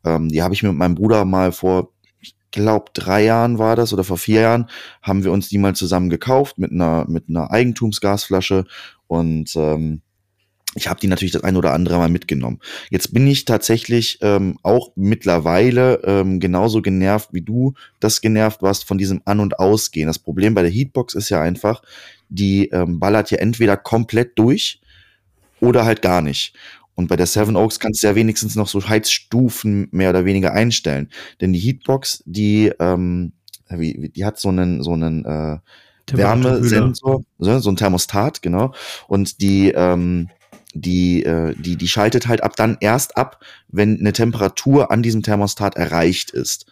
Ähm, 0.04 0.30
die 0.30 0.42
habe 0.42 0.54
ich 0.54 0.62
mit 0.62 0.72
meinem 0.72 0.94
Bruder 0.94 1.26
mal 1.26 1.52
vor, 1.52 1.90
ich 2.18 2.34
glaube, 2.50 2.86
drei 2.94 3.22
Jahren 3.22 3.58
war 3.58 3.76
das 3.76 3.92
oder 3.92 4.04
vor 4.04 4.16
vier 4.16 4.40
Jahren, 4.40 4.70
haben 5.02 5.22
wir 5.22 5.32
uns 5.32 5.50
die 5.50 5.58
mal 5.58 5.74
zusammen 5.74 6.08
gekauft 6.08 6.56
mit 6.56 6.72
einer, 6.72 7.04
mit 7.08 7.28
einer 7.28 7.50
Eigentumsgasflasche 7.50 8.64
und 9.06 9.54
ähm, 9.56 10.00
ich 10.74 10.88
habe 10.88 11.00
die 11.00 11.06
natürlich 11.06 11.32
das 11.32 11.44
ein 11.44 11.56
oder 11.56 11.72
andere 11.72 11.98
Mal 11.98 12.08
mitgenommen. 12.08 12.58
Jetzt 12.90 13.14
bin 13.14 13.26
ich 13.26 13.44
tatsächlich 13.44 14.18
ähm, 14.22 14.58
auch 14.62 14.90
mittlerweile 14.96 16.02
ähm, 16.04 16.40
genauso 16.40 16.82
genervt, 16.82 17.28
wie 17.32 17.42
du 17.42 17.74
das 18.00 18.20
genervt 18.20 18.62
warst 18.62 18.84
von 18.84 18.98
diesem 18.98 19.22
An- 19.24 19.40
und 19.40 19.58
Ausgehen. 19.58 20.06
Das 20.08 20.18
Problem 20.18 20.54
bei 20.54 20.62
der 20.62 20.70
Heatbox 20.70 21.14
ist 21.14 21.28
ja 21.28 21.40
einfach, 21.40 21.82
die 22.28 22.68
ähm, 22.70 22.98
ballert 22.98 23.30
ja 23.30 23.38
entweder 23.38 23.76
komplett 23.76 24.38
durch 24.38 24.80
oder 25.60 25.84
halt 25.84 26.02
gar 26.02 26.22
nicht. 26.22 26.54
Und 26.96 27.08
bei 27.08 27.16
der 27.16 27.26
Seven 27.26 27.56
Oaks 27.56 27.80
kannst 27.80 28.02
du 28.02 28.06
ja 28.06 28.14
wenigstens 28.14 28.54
noch 28.54 28.68
so 28.68 28.88
Heizstufen 28.88 29.88
mehr 29.90 30.10
oder 30.10 30.24
weniger 30.24 30.52
einstellen. 30.52 31.08
Denn 31.40 31.52
die 31.52 31.58
Heatbox, 31.58 32.22
die, 32.26 32.72
ähm, 32.78 33.32
wie, 33.68 33.96
wie- 34.00 34.08
die 34.10 34.24
hat 34.24 34.38
so 34.38 34.48
einen, 34.48 34.82
so 34.82 34.92
einen 34.92 35.24
äh, 35.24 35.58
Wärmesensor, 36.18 37.22
so 37.38 37.58
so 37.58 37.70
ein 37.70 37.76
Thermostat, 37.76 38.42
genau. 38.42 38.74
Und 39.08 39.40
die, 39.40 39.72
ähm, 39.74 40.28
die, 40.74 41.24
äh, 41.24 41.54
die, 41.56 41.76
die 41.76 41.88
schaltet 41.88 42.26
halt 42.26 42.42
ab 42.42 42.56
dann 42.56 42.76
erst 42.80 43.16
ab, 43.16 43.44
wenn 43.68 43.98
eine 43.98 44.12
Temperatur 44.12 44.90
an 44.90 45.02
diesem 45.02 45.22
Thermostat 45.22 45.76
erreicht 45.76 46.30
ist. 46.30 46.66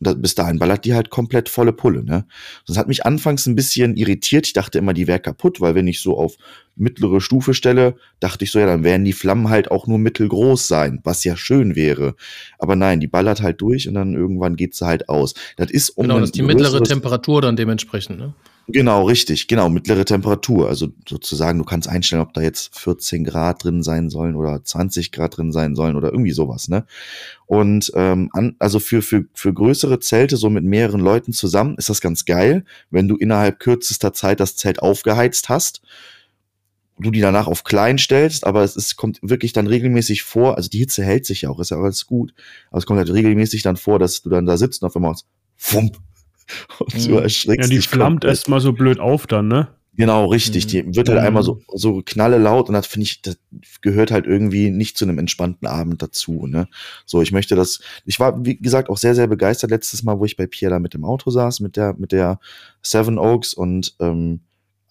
Bis 0.00 0.34
dahin 0.34 0.58
ballert 0.58 0.84
die 0.84 0.94
halt 0.94 1.10
komplett 1.10 1.48
volle 1.48 1.72
Pulle, 1.72 2.02
ne? 2.02 2.26
Das 2.66 2.76
hat 2.76 2.88
mich 2.88 3.06
anfangs 3.06 3.46
ein 3.46 3.54
bisschen 3.54 3.96
irritiert. 3.96 4.46
Ich 4.48 4.52
dachte 4.52 4.78
immer, 4.78 4.94
die 4.94 5.06
wäre 5.06 5.20
kaputt, 5.20 5.60
weil 5.60 5.76
wenn 5.76 5.86
ich 5.86 6.00
so 6.00 6.18
auf 6.18 6.34
mittlere 6.74 7.20
Stufe 7.20 7.54
stelle, 7.54 7.94
dachte 8.18 8.42
ich 8.42 8.50
so, 8.50 8.58
ja, 8.58 8.66
dann 8.66 8.82
werden 8.82 9.04
die 9.04 9.12
Flammen 9.12 9.48
halt 9.48 9.70
auch 9.70 9.86
nur 9.86 9.98
mittelgroß 9.98 10.66
sein, 10.66 10.98
was 11.04 11.22
ja 11.22 11.36
schön 11.36 11.76
wäre. 11.76 12.16
Aber 12.58 12.74
nein, 12.74 12.98
die 12.98 13.06
ballert 13.06 13.42
halt 13.42 13.60
durch 13.60 13.86
und 13.86 13.94
dann 13.94 14.14
irgendwann 14.14 14.56
geht 14.56 14.74
sie 14.74 14.86
halt 14.86 15.08
aus. 15.08 15.34
Das 15.56 15.70
ist 15.70 15.90
um 15.90 16.02
Genau, 16.02 16.18
das 16.18 16.30
ist 16.30 16.36
die 16.36 16.42
mittlere 16.42 16.82
Temperatur 16.82 17.40
dann 17.40 17.54
dementsprechend, 17.54 18.18
ne? 18.18 18.34
Genau, 18.68 19.04
richtig, 19.06 19.48
genau, 19.48 19.68
mittlere 19.68 20.04
Temperatur. 20.04 20.68
Also 20.68 20.88
sozusagen, 21.08 21.58
du 21.58 21.64
kannst 21.64 21.88
einstellen, 21.88 22.22
ob 22.22 22.32
da 22.32 22.40
jetzt 22.42 22.78
14 22.78 23.24
Grad 23.24 23.64
drin 23.64 23.82
sein 23.82 24.08
sollen 24.08 24.36
oder 24.36 24.62
20 24.62 25.10
Grad 25.10 25.36
drin 25.36 25.50
sein 25.52 25.74
sollen 25.74 25.96
oder 25.96 26.12
irgendwie 26.12 26.32
sowas, 26.32 26.68
ne? 26.68 26.86
Und 27.46 27.90
ähm, 27.96 28.30
an, 28.32 28.54
also 28.60 28.78
für, 28.78 29.02
für, 29.02 29.24
für 29.34 29.52
größere 29.52 29.98
Zelte, 29.98 30.36
so 30.36 30.48
mit 30.48 30.64
mehreren 30.64 31.00
Leuten 31.00 31.32
zusammen, 31.32 31.76
ist 31.76 31.88
das 31.88 32.00
ganz 32.00 32.24
geil, 32.24 32.64
wenn 32.90 33.08
du 33.08 33.16
innerhalb 33.16 33.58
kürzester 33.58 34.12
Zeit 34.12 34.38
das 34.38 34.54
Zelt 34.56 34.80
aufgeheizt 34.80 35.48
hast. 35.48 35.82
Du 36.98 37.10
die 37.10 37.20
danach 37.20 37.48
auf 37.48 37.64
klein 37.64 37.98
stellst, 37.98 38.46
aber 38.46 38.62
es 38.62 38.76
ist, 38.76 38.96
kommt 38.96 39.18
wirklich 39.22 39.52
dann 39.52 39.66
regelmäßig 39.66 40.22
vor, 40.22 40.56
also 40.56 40.68
die 40.68 40.78
Hitze 40.78 41.02
hält 41.02 41.26
sich 41.26 41.42
ja 41.42 41.50
auch, 41.50 41.58
ist 41.58 41.70
ja 41.70 41.78
alles 41.78 42.06
gut, 42.06 42.32
aber 42.70 42.78
es 42.78 42.86
kommt 42.86 42.98
halt 42.98 43.10
regelmäßig 43.10 43.62
dann 43.62 43.76
vor, 43.76 43.98
dass 43.98 44.22
du 44.22 44.30
dann 44.30 44.46
da 44.46 44.56
sitzt 44.56 44.82
und 44.82 44.86
auf 44.86 44.94
einmal 44.94 45.10
machst, 45.10 45.26
Fump, 45.56 45.98
und 46.78 46.94
du 47.08 47.12
Mhm. 47.12 47.18
erschreckst 47.18 47.58
Ja, 47.58 47.66
die 47.68 47.76
dich 47.76 47.88
flammt 47.88 48.24
erstmal 48.24 48.60
so 48.60 48.72
blöd 48.72 48.98
auf 49.00 49.26
dann, 49.26 49.48
ne? 49.48 49.68
Genau, 49.94 50.24
richtig. 50.24 50.66
Die 50.68 50.86
wird 50.96 51.10
halt 51.10 51.20
Mhm. 51.20 51.26
einmal 51.26 51.42
so, 51.42 51.60
so 51.74 52.00
knalle 52.04 52.38
laut 52.38 52.68
und 52.68 52.74
das 52.74 52.86
finde 52.86 53.04
ich, 53.04 53.20
das 53.20 53.36
gehört 53.82 54.10
halt 54.10 54.26
irgendwie 54.26 54.70
nicht 54.70 54.96
zu 54.96 55.04
einem 55.04 55.18
entspannten 55.18 55.68
Abend 55.68 56.00
dazu, 56.00 56.46
ne? 56.46 56.66
So, 57.04 57.20
ich 57.20 57.30
möchte 57.30 57.56
das, 57.56 57.80
ich 58.06 58.18
war, 58.18 58.42
wie 58.44 58.56
gesagt, 58.56 58.88
auch 58.88 58.96
sehr, 58.96 59.14
sehr 59.14 59.26
begeistert 59.26 59.70
letztes 59.70 60.02
Mal, 60.02 60.18
wo 60.18 60.24
ich 60.24 60.36
bei 60.38 60.46
Pierre 60.46 60.70
da 60.72 60.78
mit 60.78 60.94
dem 60.94 61.04
Auto 61.04 61.30
saß, 61.30 61.60
mit 61.60 61.76
der, 61.76 61.94
mit 61.98 62.12
der 62.12 62.40
Seven 62.80 63.18
Oaks 63.18 63.52
und, 63.52 63.94
ähm, 64.00 64.40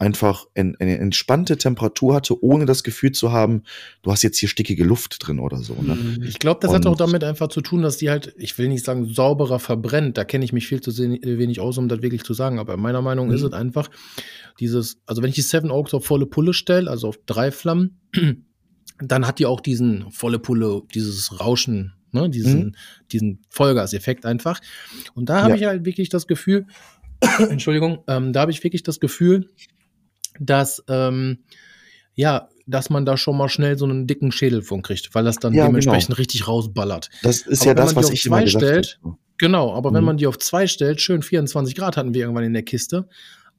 einfach 0.02 0.48
en- 0.56 0.76
eine 0.80 0.98
entspannte 0.98 1.58
Temperatur 1.58 2.16
hatte, 2.16 2.44
ohne 2.44 2.66
das 2.66 2.84
Gefühl 2.84 3.12
zu 3.12 3.32
haben, 3.32 3.62
du 4.02 4.12
hast 4.12 4.24
jetzt 4.24 4.40
hier 4.40 4.50
stickige 4.50 4.84
Luft 4.84 5.18
drin 5.20 5.38
oder 5.40 5.58
so, 5.58 5.76
ne? 5.80 5.96
Ich 6.26 6.40
glaube, 6.40 6.60
das 6.60 6.74
hat 6.74 6.86
Und- 6.88 6.92
auch 6.94 6.98
damit 6.98 7.24
einfach 7.24 7.50
zu 7.50 7.62
tun, 7.62 7.84
dass 7.84 7.98
die 7.98 8.10
halt, 8.10 8.34
ich 8.38 8.58
will 8.58 8.68
nicht 8.68 8.84
sagen 8.84 9.06
sauberer 9.14 9.60
verbrennt, 9.60 10.18
da 10.18 10.24
kenne 10.24 10.44
ich 10.44 10.54
mich 10.54 10.68
viel 10.68 10.82
zu 10.82 10.90
se- 10.90 11.20
wenig 11.22 11.60
aus, 11.60 11.78
um 11.78 11.88
das 11.88 12.02
wirklich 12.02 12.24
zu 12.24 12.34
sagen, 12.34 12.58
aber 12.58 12.78
meiner 12.78 13.04
Meinung 13.04 13.28
Mhm. 13.28 13.34
ist 13.36 13.44
es 13.44 13.54
einfach 13.54 13.90
dieses, 14.60 14.98
also 15.06 15.22
wenn 15.22 15.30
ich 15.30 15.36
die 15.36 15.42
Seven 15.42 15.70
Oaks 15.70 15.94
auf 15.94 16.04
volle 16.04 16.26
Pulle 16.26 16.54
stelle, 16.54 16.90
also 16.90 17.08
auf 17.08 17.20
drei 17.28 17.52
Flammen, 17.52 18.00
dann 19.00 19.28
hat 19.28 19.38
die 19.40 19.46
auch 19.46 19.62
diesen 19.62 20.10
volle 20.12 20.40
Pulle, 20.40 20.82
dieses 20.96 21.40
Rauschen, 21.40 21.94
ne, 22.12 22.28
diesen, 22.30 22.76
diesen 23.12 23.40
Vollgaseffekt 23.50 24.26
einfach. 24.26 24.60
Und 25.14 25.30
da 25.30 25.42
habe 25.42 25.52
Ja. 25.52 25.56
ich 25.58 25.64
halt 25.66 25.86
wirklich 25.86 26.10
das 26.10 26.26
Gefühl, 26.28 26.66
Entschuldigung, 27.50 28.00
ähm, 28.08 28.34
da 28.34 28.42
habe 28.42 28.52
ich 28.52 28.64
wirklich 28.64 28.82
das 28.82 29.00
Gefühl, 29.00 29.48
dass 30.46 30.84
ähm, 30.88 31.40
ja, 32.16 32.50
dass 32.68 32.90
man 32.90 33.06
da 33.06 33.18
schon 33.18 33.38
mal 33.38 33.50
schnell 33.50 33.78
so 33.78 33.86
einen 33.86 34.08
dicken 34.08 34.32
Schädel 34.32 34.62
von 34.62 34.82
kriegt, 34.82 35.14
weil 35.16 35.24
das 35.24 35.38
dann 35.38 35.54
Ja, 35.54 35.66
dementsprechend 35.66 36.18
richtig 36.18 36.48
rausballert. 36.48 37.10
Das 37.24 37.42
ist 37.42 37.62
Aber 37.62 37.72
ja 37.72 37.78
wenn 37.78 37.86
das, 37.86 37.96
was 37.96 38.06
auf 38.08 38.14
ich 38.14 38.26
immer 38.26 38.38
zwei 38.38 38.44
gesagt 38.44 38.66
stellt, 38.66 39.00
habe. 39.04 39.18
Genau, 39.38 39.74
aber 39.74 39.92
wenn 39.94 40.02
Mhm. 40.02 40.06
man 40.06 40.18
die 40.18 40.28
auf 40.28 40.38
zwei 40.38 40.68
stellt, 40.68 41.02
schön 41.02 41.24
24 41.24 41.76
Grad 41.76 41.98
hatten 41.98 42.14
wir 42.14 42.22
irgendwann 42.22 42.44
in 42.44 42.54
der 42.54 42.64
Kiste. 42.64 43.08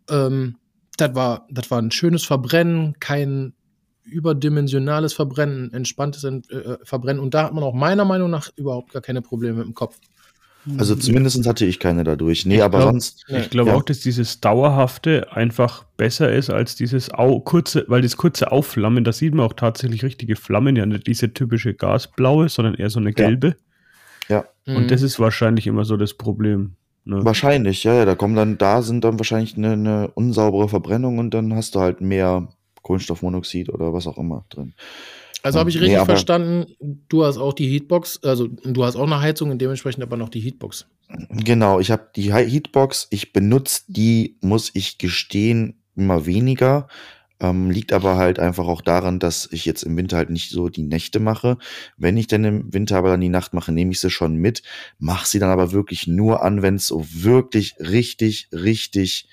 Ähm, 0.09 0.57
das 0.97 1.15
war, 1.15 1.47
das 1.51 1.71
war 1.71 1.81
ein 1.81 1.91
schönes 1.91 2.25
Verbrennen, 2.25 2.95
kein 3.01 3.55
überdimensionales 4.05 5.13
Verbrennen, 5.13 5.73
entspanntes 5.73 6.25
Ent- 6.25 6.51
äh, 6.51 6.79
Verbrennen. 6.85 7.21
Und 7.23 7.35
da 7.35 7.45
hat 7.45 7.55
man 7.55 7.65
auch 7.65 7.75
meiner 7.75 8.05
Meinung 8.05 8.31
nach 8.31 8.51
überhaupt 8.57 8.93
gar 8.93 9.03
keine 9.03 9.23
Probleme 9.23 9.59
mit 9.59 9.67
dem 9.67 9.75
Kopf. 9.75 9.99
Also 10.79 10.95
zumindest 10.95 11.45
hatte 11.47 11.65
ich 11.67 11.81
keine 11.81 12.05
dadurch. 12.05 12.47
Nee, 12.47 12.57
Ich 12.57 12.63
aber 12.63 12.79
glaub- 12.79 12.91
sonst. 12.93 13.25
Ich 13.29 13.51
glaube 13.51 13.71
Ja. 13.71 13.77
auch, 13.77 13.83
dass 13.83 14.01
dieses 14.01 14.41
Dauerhafte 14.41 15.33
einfach 15.33 15.85
besser 15.97 16.33
ist 16.33 16.51
als 16.51 16.77
dieses 16.77 17.13
Au 17.13 17.41
kurze, 17.41 17.85
weil 17.89 18.03
das 18.03 18.17
kurze 18.17 18.53
Aufflammen, 18.53 19.03
da 19.03 19.13
sieht 19.13 19.35
man 19.35 19.45
auch 19.47 19.55
tatsächlich 19.55 20.05
richtige 20.05 20.37
Flammen, 20.37 20.77
ja 20.77 20.87
nicht 20.87 21.07
diese 21.07 21.33
typische 21.35 21.75
gasblaue, 21.75 22.49
sondern 22.49 22.75
eher 22.75 22.91
so 22.91 23.01
eine 23.01 23.13
gelbe. 23.13 23.57
Mhm. 24.65 24.77
Und 24.77 24.91
das 24.93 25.03
ist 25.03 25.19
wahrscheinlich 25.19 25.67
immer 25.67 25.85
so 25.85 25.97
das 25.97 26.15
Problem. 26.15 26.77
Ne? 27.05 27.25
Wahrscheinlich, 27.25 27.83
ja, 27.83 27.95
ja, 27.95 28.05
da 28.05 28.15
kommen 28.15 28.37
dann, 28.37 28.59
da 28.59 28.81
sind 28.81 29.03
dann 29.03 29.19
wahrscheinlich 29.19 29.57
eine, 29.57 29.73
eine 29.73 30.09
unsaubere 30.15 30.69
Verbrennung 30.69 31.19
und 31.19 31.35
dann 31.35 31.53
hast 31.55 31.75
du 31.75 31.81
halt 31.81 32.01
mehr 32.01 32.47
Kohlenstoffmonoxid 32.83 33.71
oder 33.71 33.93
was 33.93 34.07
auch 34.07 34.19
immer 34.19 34.45
drin. 34.51 34.75
Also 35.43 35.59
habe 35.59 35.71
ich 35.71 35.77
Nee, 35.77 35.83
richtig 35.83 35.99
aber- 35.99 36.07
verstanden, 36.07 36.67
du 37.09 37.25
hast 37.25 37.37
auch 37.39 37.53
die 37.53 37.69
Heatbox, 37.69 38.21
also 38.23 38.47
du 38.49 38.85
hast 38.85 38.97
auch 38.97 39.07
eine 39.07 39.21
Heizung 39.21 39.51
und 39.51 39.61
dementsprechend 39.61 40.03
aber 40.03 40.17
noch 40.17 40.29
die 40.29 40.41
Heatbox. 40.41 40.87
Genau, 41.31 41.81
ich 41.81 41.91
habe 41.91 42.09
die 42.17 42.33
He- 42.35 42.49
Heatbox, 42.49 43.09
ich 43.11 43.33
benutze 43.33 43.83
die, 43.89 44.37
muss 44.41 44.71
ich 44.75 44.99
gestehen, 44.99 45.83
immer 45.97 46.27
weniger. 46.27 46.89
Ähm, 47.41 47.71
liegt 47.73 47.93
aber 47.93 48.17
halt 48.17 48.39
einfach 48.39 48.69
auch 48.69 48.81
daran, 48.83 49.19
dass 49.19 49.49
ich 49.51 49.65
jetzt 49.65 49.83
im 49.83 49.97
Winter 49.97 50.17
halt 50.17 50.31
nicht 50.31 50.51
so 50.51 50.69
die 50.69 50.85
Nächte 50.85 51.19
mache. 51.19 51.59
Wenn 51.97 52.17
ich 52.17 52.29
denn 52.29 52.45
im 52.45 52.73
Winter 52.73 52.97
aber 52.97 53.11
dann 53.11 53.21
die 53.21 53.29
Nacht 53.29 53.53
mache, 53.53 53.73
nehme 53.73 53.91
ich 53.91 53.99
sie 54.01 54.11
schon 54.11 54.37
mit, 54.37 54.63
mache 55.01 55.27
sie 55.27 55.41
dann 55.41 55.51
aber 55.51 55.73
wirklich 55.73 56.07
nur 56.07 56.45
an, 56.45 56.63
wenn 56.63 56.77
es 56.77 56.87
so 56.87 57.05
wirklich 57.11 57.75
richtig, 57.81 58.49
richtig 58.53 59.27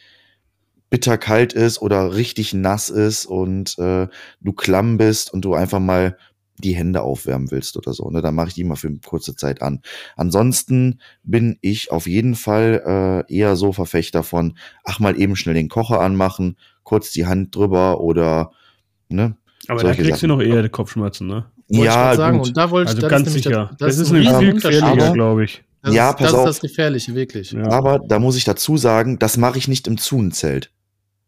bitterkalt 0.89 1.54
ist 1.54 1.82
oder 1.82 2.15
richtig 2.15 2.54
nass 2.54 2.89
ist 2.89 3.25
und 3.25 3.78
äh, 3.80 4.08
du 4.41 4.54
klamm 4.54 4.97
bist 4.97 5.32
und 5.34 5.45
du 5.45 5.54
einfach 5.54 5.80
mal 5.80 6.17
die 6.62 6.75
Hände 6.75 7.02
aufwärmen 7.04 7.52
willst 7.52 7.78
oder 7.78 7.93
so. 7.93 8.10
Ne? 8.10 8.21
Dann 8.21 8.36
mache 8.36 8.49
ich 8.49 8.54
die 8.54 8.63
mal 8.65 8.75
für 8.75 8.88
eine 8.88 8.99
kurze 9.06 9.36
Zeit 9.36 9.62
an. 9.62 9.82
Ansonsten 10.17 10.99
bin 11.23 11.58
ich 11.62 11.91
auf 11.91 12.06
jeden 12.06 12.36
Fall 12.36 13.25
äh, 13.30 13.34
eher 13.34 13.56
so 13.56 13.71
Verfechter 13.71 14.23
von, 14.23 14.58
ach 14.84 14.99
mal 14.99 15.19
eben 15.19 15.36
schnell 15.38 15.56
den 15.56 15.69
Kocher 15.69 16.02
anmachen, 16.02 16.58
kurz 16.84 17.12
die 17.12 17.25
Hand 17.28 17.56
drüber 17.56 18.02
oder 18.02 18.52
ne? 19.08 19.38
Aber 19.67 19.84
da 19.84 19.93
kriegst 19.93 20.10
du 20.23 20.28
Sachen. 20.28 20.30
noch 20.30 20.41
eher 20.41 20.67
Kopfschmerzen, 20.69 21.28
ne? 21.28 21.45
Wollte 21.69 21.86
Ja, 21.86 22.15
sagen. 22.15 22.39
gut. 22.39 22.47
Und 22.49 22.58
da 22.58 22.71
wollte 22.71 22.89
ich, 22.91 22.95
Also 22.97 23.02
das 23.02 23.10
ganz 23.12 23.32
sicher. 23.32 23.69
Das, 23.78 23.95
Das, 23.95 23.97
ist 23.99 24.12
ein 24.12 24.39
viel 24.39 24.54
gefährlicher, 24.54 25.13
glaube 25.13 25.45
ich. 25.45 25.63
Das, 25.82 25.93
Ja, 25.93 26.10
ist, 26.10 26.17
pass 26.17 26.32
das 26.32 26.34
auf. 26.34 26.49
ist 26.49 26.56
das 26.56 26.62
Gefährliche, 26.62 27.15
wirklich. 27.15 27.52
Ja. 27.52 27.69
Aber 27.69 27.99
da 27.99 28.19
muss 28.19 28.36
ich 28.36 28.43
dazu 28.43 28.75
sagen, 28.75 29.19
das 29.19 29.38
mache 29.38 29.58
ich 29.60 29.67
nicht 29.67 29.88
im 29.88 29.97
Zunenzelt. 29.97 30.71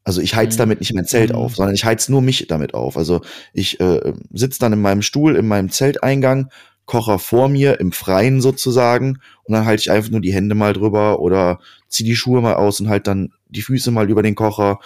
Also 0.04 0.22
ich 0.22 0.36
heiz 0.36 0.58
damit 0.58 0.80
nicht 0.80 0.94
mein 0.94 1.06
Zelt 1.06 1.30
Mhm. 1.30 1.36
auf, 1.36 1.56
sondern 1.56 1.76
ich 1.76 1.86
heiz 1.86 2.10
nur 2.10 2.22
mich 2.22 2.48
damit 2.48 2.74
auf. 2.74 2.98
Also 2.98 3.22
ich 3.54 3.80
äh, 3.80 4.14
sitze 4.34 4.60
dann 4.60 4.74
in 4.74 4.82
meinem 4.82 5.02
Stuhl, 5.02 5.36
in 5.36 5.48
meinem 5.48 5.70
Zelteingang, 5.70 6.50
Kocher 6.86 7.20
vor 7.20 7.48
mir, 7.48 7.80
im 7.80 7.92
Freien 7.92 8.42
sozusagen, 8.42 9.20
und 9.44 9.54
dann 9.54 9.66
halte 9.66 9.82
ich 9.82 9.92
einfach 9.92 10.10
nur 10.10 10.20
die 10.22 10.34
Hände 10.34 10.56
mal 10.56 10.74
drüber 10.74 11.20
oder 11.20 11.60
zieh 11.88 12.04
die 12.04 12.16
Schuhe 12.16 12.42
mal 12.42 12.56
aus 12.56 12.80
und 12.82 12.90
halt 12.90 13.08
dann 13.08 13.30
die 13.48 13.62
Füße 13.62 13.92
mal 13.92 14.10
über 14.10 14.24
den 14.24 14.36
Kocher. 14.36 14.80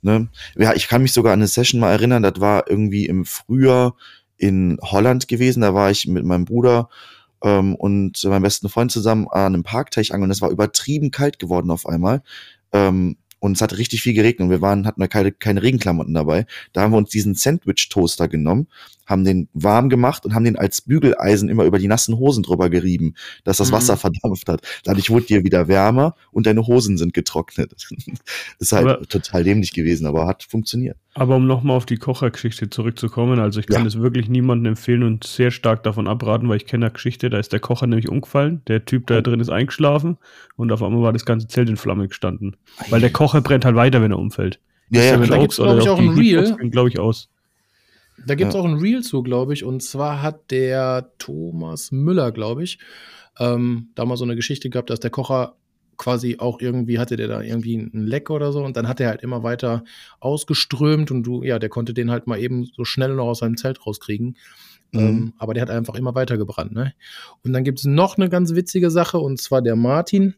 Ne? 0.00 0.28
Ja, 0.56 0.72
ich 0.74 0.88
kann 0.88 1.02
mich 1.02 1.12
sogar 1.12 1.32
an 1.34 1.40
eine 1.40 1.46
Session 1.46 1.78
mal 1.80 1.92
erinnern, 1.92 2.22
das 2.22 2.40
war 2.40 2.68
irgendwie 2.68 3.06
im 3.06 3.24
Frühjahr 3.24 3.94
in 4.38 4.78
Holland 4.82 5.28
gewesen. 5.28 5.60
Da 5.60 5.74
war 5.74 5.90
ich 5.90 6.08
mit 6.08 6.24
meinem 6.24 6.46
Bruder 6.46 6.88
ähm, 7.44 7.76
und 7.76 8.24
meinem 8.24 8.42
besten 8.42 8.68
Freund 8.68 8.90
zusammen 8.90 9.28
an 9.28 9.54
einem 9.54 9.62
Parkteich 9.62 10.12
angeln. 10.12 10.30
Es 10.32 10.40
war 10.42 10.50
übertrieben 10.50 11.10
kalt 11.12 11.38
geworden 11.38 11.70
auf 11.70 11.86
einmal. 11.86 12.22
Ähm, 12.72 13.18
und 13.42 13.56
es 13.56 13.60
hat 13.60 13.76
richtig 13.76 14.02
viel 14.02 14.14
geregnet 14.14 14.44
und 14.44 14.50
wir 14.50 14.60
waren, 14.60 14.86
hatten 14.86 15.06
keine, 15.08 15.32
keine 15.32 15.64
Regenklamotten 15.64 16.14
dabei. 16.14 16.46
Da 16.72 16.82
haben 16.82 16.92
wir 16.92 16.98
uns 16.98 17.10
diesen 17.10 17.34
Sandwich-Toaster 17.34 18.28
genommen, 18.28 18.68
haben 19.06 19.24
den 19.24 19.48
warm 19.52 19.88
gemacht 19.88 20.24
und 20.24 20.34
haben 20.34 20.44
den 20.44 20.56
als 20.56 20.80
Bügeleisen 20.82 21.48
immer 21.48 21.64
über 21.64 21.78
die 21.78 21.88
nassen 21.88 22.16
Hosen 22.18 22.42
drüber 22.42 22.70
gerieben, 22.70 23.14
dass 23.44 23.56
das 23.58 23.68
Mhm. 23.70 23.74
Wasser 23.74 23.96
verdampft 23.96 24.48
hat. 24.48 24.62
Dadurch 24.84 25.10
wurde 25.10 25.26
dir 25.26 25.44
wieder 25.44 25.68
wärmer 25.68 26.14
und 26.30 26.46
deine 26.46 26.66
Hosen 26.66 26.96
sind 26.98 27.12
getrocknet. 27.14 27.72
ist 28.58 28.72
halt 28.72 28.86
Aber- 28.86 29.02
total 29.08 29.44
dämlich 29.44 29.72
gewesen, 29.72 30.06
aber 30.06 30.26
hat 30.26 30.44
funktioniert. 30.44 30.96
Aber 31.14 31.36
um 31.36 31.46
nochmal 31.46 31.76
auf 31.76 31.84
die 31.84 31.96
Kochergeschichte 31.96 32.70
zurückzukommen, 32.70 33.38
also 33.38 33.60
ich 33.60 33.66
kann 33.66 33.80
Ja. 33.80 33.84
das 33.84 33.98
wirklich 33.98 34.28
niemandem 34.28 34.72
empfehlen 34.72 35.02
und 35.02 35.24
sehr 35.24 35.50
stark 35.50 35.82
davon 35.82 36.08
abraten, 36.08 36.48
weil 36.48 36.56
ich 36.56 36.66
kenne 36.66 36.86
eine 36.86 36.92
Geschichte, 36.92 37.28
da 37.28 37.38
ist 37.38 37.52
der 37.52 37.60
Kocher 37.60 37.86
nämlich 37.86 38.08
umgefallen, 38.08 38.62
der 38.66 38.84
Typ 38.86 39.08
da 39.08 39.20
drin 39.20 39.40
ist 39.40 39.50
eingeschlafen 39.50 40.16
und 40.56 40.72
auf 40.72 40.82
einmal 40.82 41.02
war 41.02 41.12
das 41.12 41.26
ganze 41.26 41.48
Zelt 41.48 41.68
in 41.68 41.76
Flammen 41.76 42.08
gestanden. 42.08 42.56
Weil 42.88 43.00
der 43.00 43.10
Kocher 43.10 43.40
brennt 43.42 43.64
halt 43.66 43.76
weiter, 43.76 44.00
wenn 44.00 44.10
er 44.12 44.18
umfällt. 44.18 44.58
Ja, 44.88 45.02
ja, 45.02 45.12
wenn 45.14 45.20
da 45.22 45.26
klar. 45.26 45.40
gibt's, 45.40 45.56
glaub 45.56 45.78
ich, 45.80 45.88
auch 45.88 45.98
ein 45.98 46.08
Reel. 46.10 46.56
glaube 46.70 46.88
ich, 46.88 46.98
aus. 46.98 47.28
Da 48.26 48.34
gibt 48.34 48.48
es 48.50 48.54
Ja. 48.54 48.60
auch 48.60 48.64
ein 48.64 48.78
Reel 48.78 49.02
zu, 49.02 49.22
glaube 49.22 49.52
ich. 49.54 49.64
Und 49.64 49.82
zwar 49.82 50.22
hat 50.22 50.50
der 50.50 51.12
Thomas 51.18 51.92
Müller, 51.92 52.32
glaube 52.32 52.62
ich, 52.64 52.78
ähm, 53.38 53.88
da 53.94 54.04
mal 54.04 54.16
so 54.16 54.24
eine 54.24 54.36
Geschichte 54.36 54.70
gehabt, 54.70 54.90
dass 54.90 55.00
der 55.00 55.10
Kocher 55.10 55.56
quasi 55.98 56.36
auch 56.38 56.60
irgendwie 56.60 56.98
hatte 56.98 57.16
der 57.16 57.28
da 57.28 57.42
irgendwie 57.42 57.76
ein 57.76 58.06
Leck 58.06 58.30
oder 58.30 58.50
so 58.52 58.64
und 58.64 58.76
dann 58.76 58.88
hat 58.88 58.98
er 58.98 59.08
halt 59.08 59.22
immer 59.22 59.42
weiter 59.42 59.84
ausgeströmt 60.20 61.10
und 61.10 61.22
du, 61.22 61.42
ja, 61.44 61.58
der 61.58 61.68
konnte 61.68 61.94
den 61.94 62.10
halt 62.10 62.26
mal 62.26 62.40
eben 62.40 62.64
so 62.64 62.84
schnell 62.84 63.14
noch 63.14 63.26
aus 63.26 63.38
seinem 63.38 63.56
Zelt 63.56 63.86
rauskriegen. 63.86 64.36
Mhm. 64.92 65.00
Ähm, 65.00 65.32
aber 65.38 65.54
der 65.54 65.62
hat 65.62 65.70
einfach 65.70 65.94
immer 65.94 66.14
weiter 66.14 66.38
gebrannt, 66.38 66.72
ne? 66.72 66.92
Und 67.44 67.52
dann 67.52 67.62
gibt 67.62 67.78
es 67.78 67.84
noch 67.84 68.16
eine 68.16 68.28
ganz 68.28 68.54
witzige 68.54 68.90
Sache 68.90 69.18
und 69.18 69.40
zwar 69.40 69.62
der 69.62 69.76
Martin. 69.76 70.34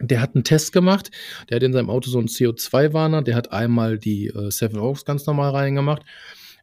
Der 0.00 0.20
hat 0.20 0.34
einen 0.34 0.44
Test 0.44 0.72
gemacht. 0.72 1.10
Der 1.48 1.56
hat 1.56 1.62
in 1.62 1.72
seinem 1.72 1.90
Auto 1.90 2.10
so 2.10 2.18
einen 2.18 2.28
CO2-Warner. 2.28 3.22
Der 3.22 3.34
hat 3.36 3.52
einmal 3.52 3.98
die 3.98 4.26
äh, 4.28 4.50
Seven 4.50 4.78
Oaks 4.78 5.04
ganz 5.04 5.26
normal 5.26 5.50
reingemacht 5.52 6.02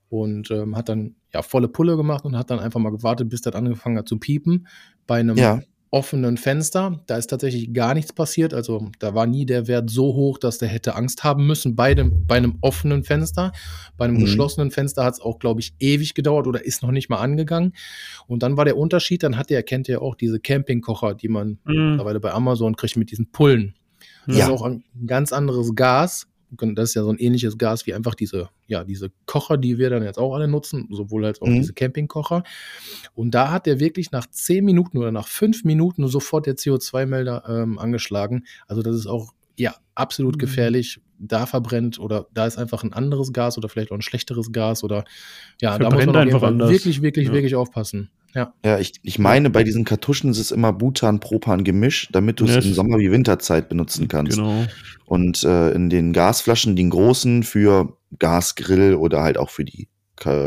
und 0.10 0.50
ähm, 0.52 0.76
hat 0.76 0.90
dann 0.90 1.16
ja 1.34 1.42
volle 1.42 1.68
Pulle 1.68 1.96
gemacht 1.98 2.26
und 2.26 2.36
hat 2.38 2.50
dann 2.50 2.60
einfach 2.60 2.80
mal 2.80 2.90
gewartet, 2.92 3.30
bis 3.30 3.42
das 3.42 3.54
angefangen 3.56 3.98
hat 3.98 4.08
zu 4.08 4.18
piepen 4.18 4.68
bei 5.08 5.20
einem 5.20 5.38
Ja, 5.38 5.62
offenen 5.92 6.38
Fenster. 6.38 7.02
Da 7.08 7.18
ist 7.18 7.28
tatsächlich 7.32 7.74
gar 7.74 7.96
nichts 7.96 8.14
passiert. 8.14 8.54
Also 8.54 8.92
da 9.00 9.16
war 9.16 9.26
nie 9.26 9.48
der 9.48 9.68
Wert 9.68 9.90
so 9.90 10.14
hoch, 10.14 10.38
dass 10.38 10.60
der 10.60 10.68
hätte 10.70 10.96
Angst 10.96 11.24
haben 11.24 11.48
müssen 11.48 11.76
bei, 11.76 11.96
dem, 11.96 12.28
bei 12.28 12.38
einem 12.38 12.60
offenen 12.62 13.04
Fenster. 13.04 13.52
Bei 13.98 14.06
einem 14.06 14.18
Mhm. 14.18 14.22
geschlossenen 14.22 14.70
Fenster 14.70 15.04
hat 15.04 15.16
es 15.16 15.20
auch, 15.20 15.40
glaube 15.40 15.62
ich, 15.62 15.74
ewig 15.80 16.14
gedauert 16.14 16.46
oder 16.46 16.64
ist 16.64 16.84
noch 16.84 16.92
nicht 16.92 17.10
mal 17.10 17.18
angegangen. 17.18 17.74
Und 18.28 18.44
dann 18.44 18.56
war 18.56 18.66
der 18.66 18.78
Unterschied, 18.78 19.24
dann 19.24 19.36
hat 19.36 19.50
er, 19.50 19.64
kennt 19.64 19.90
ihr 19.90 20.02
auch 20.04 20.14
diese 20.14 20.40
Campingkocher, 20.40 21.16
die 21.16 21.28
man 21.28 21.58
Mhm. 21.66 21.90
mittlerweile 21.92 22.20
bei 22.20 22.34
Amazon 22.34 22.76
kriegt 22.76 22.96
mit 22.96 23.10
diesen 23.10 23.32
Pullen. 23.32 23.74
Das 24.28 24.38
Ja. 24.38 24.46
ist 24.46 24.52
auch 24.52 24.62
ein 24.62 24.84
ganz 25.08 25.34
anderes 25.34 25.74
Gas. 25.74 26.28
Das 26.52 26.90
ist 26.90 26.96
ja 26.96 27.04
so 27.04 27.10
ein 27.12 27.18
ähnliches 27.18 27.58
Gas 27.58 27.86
wie 27.86 27.94
einfach 27.94 28.16
diese, 28.16 28.50
ja, 28.68 28.84
diese 28.84 29.12
Kocher, 29.26 29.58
die 29.58 29.78
wir 29.78 29.90
dann 29.90 30.04
jetzt 30.04 30.18
auch 30.18 30.34
alle 30.34 30.48
nutzen, 30.48 30.88
sowohl 30.92 31.26
als 31.26 31.42
auch 31.42 31.48
Mhm. 31.48 31.56
diese 31.56 31.74
Campingkocher. 31.74 32.44
Und 33.16 33.32
da 33.36 33.52
hat 33.52 33.66
der 33.66 33.80
wirklich 33.80 34.12
nach 34.12 34.26
zehn 34.28 34.66
Minuten 34.66 34.98
oder 34.98 35.12
nach 35.12 35.28
fünf 35.28 35.64
Minuten 35.64 36.08
sofort 36.08 36.46
der 36.48 36.56
CO2-Melder 36.56 37.44
ähm, 37.48 37.78
angeschlagen. 37.78 38.46
Also 38.68 38.82
das 38.82 38.96
ist 38.96 39.08
auch 39.08 39.34
ja 39.58 39.76
absolut 39.96 40.36
Mhm. 40.36 40.40
gefährlich. 40.40 41.00
Da 41.22 41.46
verbrennt 41.46 42.00
oder 42.00 42.28
da 42.34 42.46
ist 42.48 42.58
einfach 42.58 42.84
ein 42.84 42.94
anderes 42.94 43.34
Gas 43.34 43.58
oder 43.58 43.68
vielleicht 43.68 43.92
auch 43.92 43.96
ein 43.96 44.02
schlechteres 44.02 44.54
Gas 44.54 44.84
oder 44.86 45.04
ja, 45.62 45.78
da 45.78 45.86
muss 45.86 45.94
Verbrennt 45.96 46.14
man 46.14 46.22
einfach 46.28 46.44
anders. 46.44 46.70
wirklich, 46.72 47.02
wirklich, 47.02 47.28
Ja. 47.28 47.34
wirklich 47.34 47.56
aufpassen. 47.56 48.10
Ja. 48.36 48.54
ja, 48.64 48.80
ich, 48.80 48.94
ich 49.02 49.18
meine, 49.18 49.50
bei 49.50 49.64
diesen 49.64 49.86
Kartuschen 49.86 50.30
ist 50.30 50.38
es 50.38 50.52
immer 50.52 50.72
Butan-Propan-Gemisch, 50.74 52.10
damit 52.12 52.40
du 52.40 52.46
Ja, 52.46 52.58
es 52.58 52.66
im 52.66 52.74
Sommer 52.74 53.00
wie 53.00 53.12
Winterzeit 53.12 53.70
benutzen 53.70 54.08
kannst. 54.08 54.38
Genau. 54.38 54.66
Und 55.06 55.44
äh, 55.44 55.72
in 55.72 55.90
den 55.90 56.14
Gasflaschen, 56.14 56.76
den 56.76 56.92
großen 56.92 57.44
für 57.44 57.98
Gasgrill 58.20 58.96
oder 58.96 59.24
halt 59.24 59.38
auch 59.38 59.50
für 59.50 59.66
die 59.66 59.88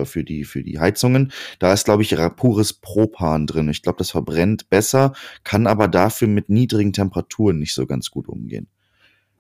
für 0.05 0.23
die 0.23 0.45
für 0.45 0.63
die 0.63 0.79
Heizungen, 0.79 1.33
da 1.59 1.73
ist 1.73 1.87
glaube 1.87 2.03
ich 2.03 2.15
pures 2.37 2.75
Propan 2.75 3.47
drin. 3.47 3.71
Ich 3.71 3.81
glaube, 3.81 3.97
das 3.97 4.11
verbrennt 4.11 4.69
besser, 4.69 5.15
kann 5.45 5.67
aber 5.67 5.89
dafür 5.89 6.29
mit 6.29 6.51
niedrigen 6.51 6.93
Temperaturen 6.93 7.59
nicht 7.59 7.73
so 7.73 7.87
ganz 7.87 8.11
gut 8.11 8.29
umgehen. 8.29 8.69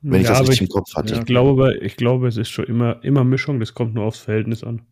Wenn 0.01 0.23
ich 0.23 0.25
Ja, 0.25 0.31
das 0.31 0.41
aber 0.41 0.49
richtig 0.49 0.69
ich, 0.69 0.71
im 0.71 0.75
Kopf 0.75 0.95
hatte. 0.95 1.15
ich 1.15 1.25
glaube, 1.27 1.77
ich 1.83 1.97
glaube, 1.97 2.29
es 2.29 2.39
ist 2.39 2.49
schon 2.49 2.65
immer, 2.65 3.05
immer 3.05 3.25
Mischung, 3.25 3.61
das 3.61 3.75
kommt 3.75 3.95
nur 3.95 4.05
aufs 4.05 4.21
Verhältnis 4.21 4.65
an. 4.65 4.83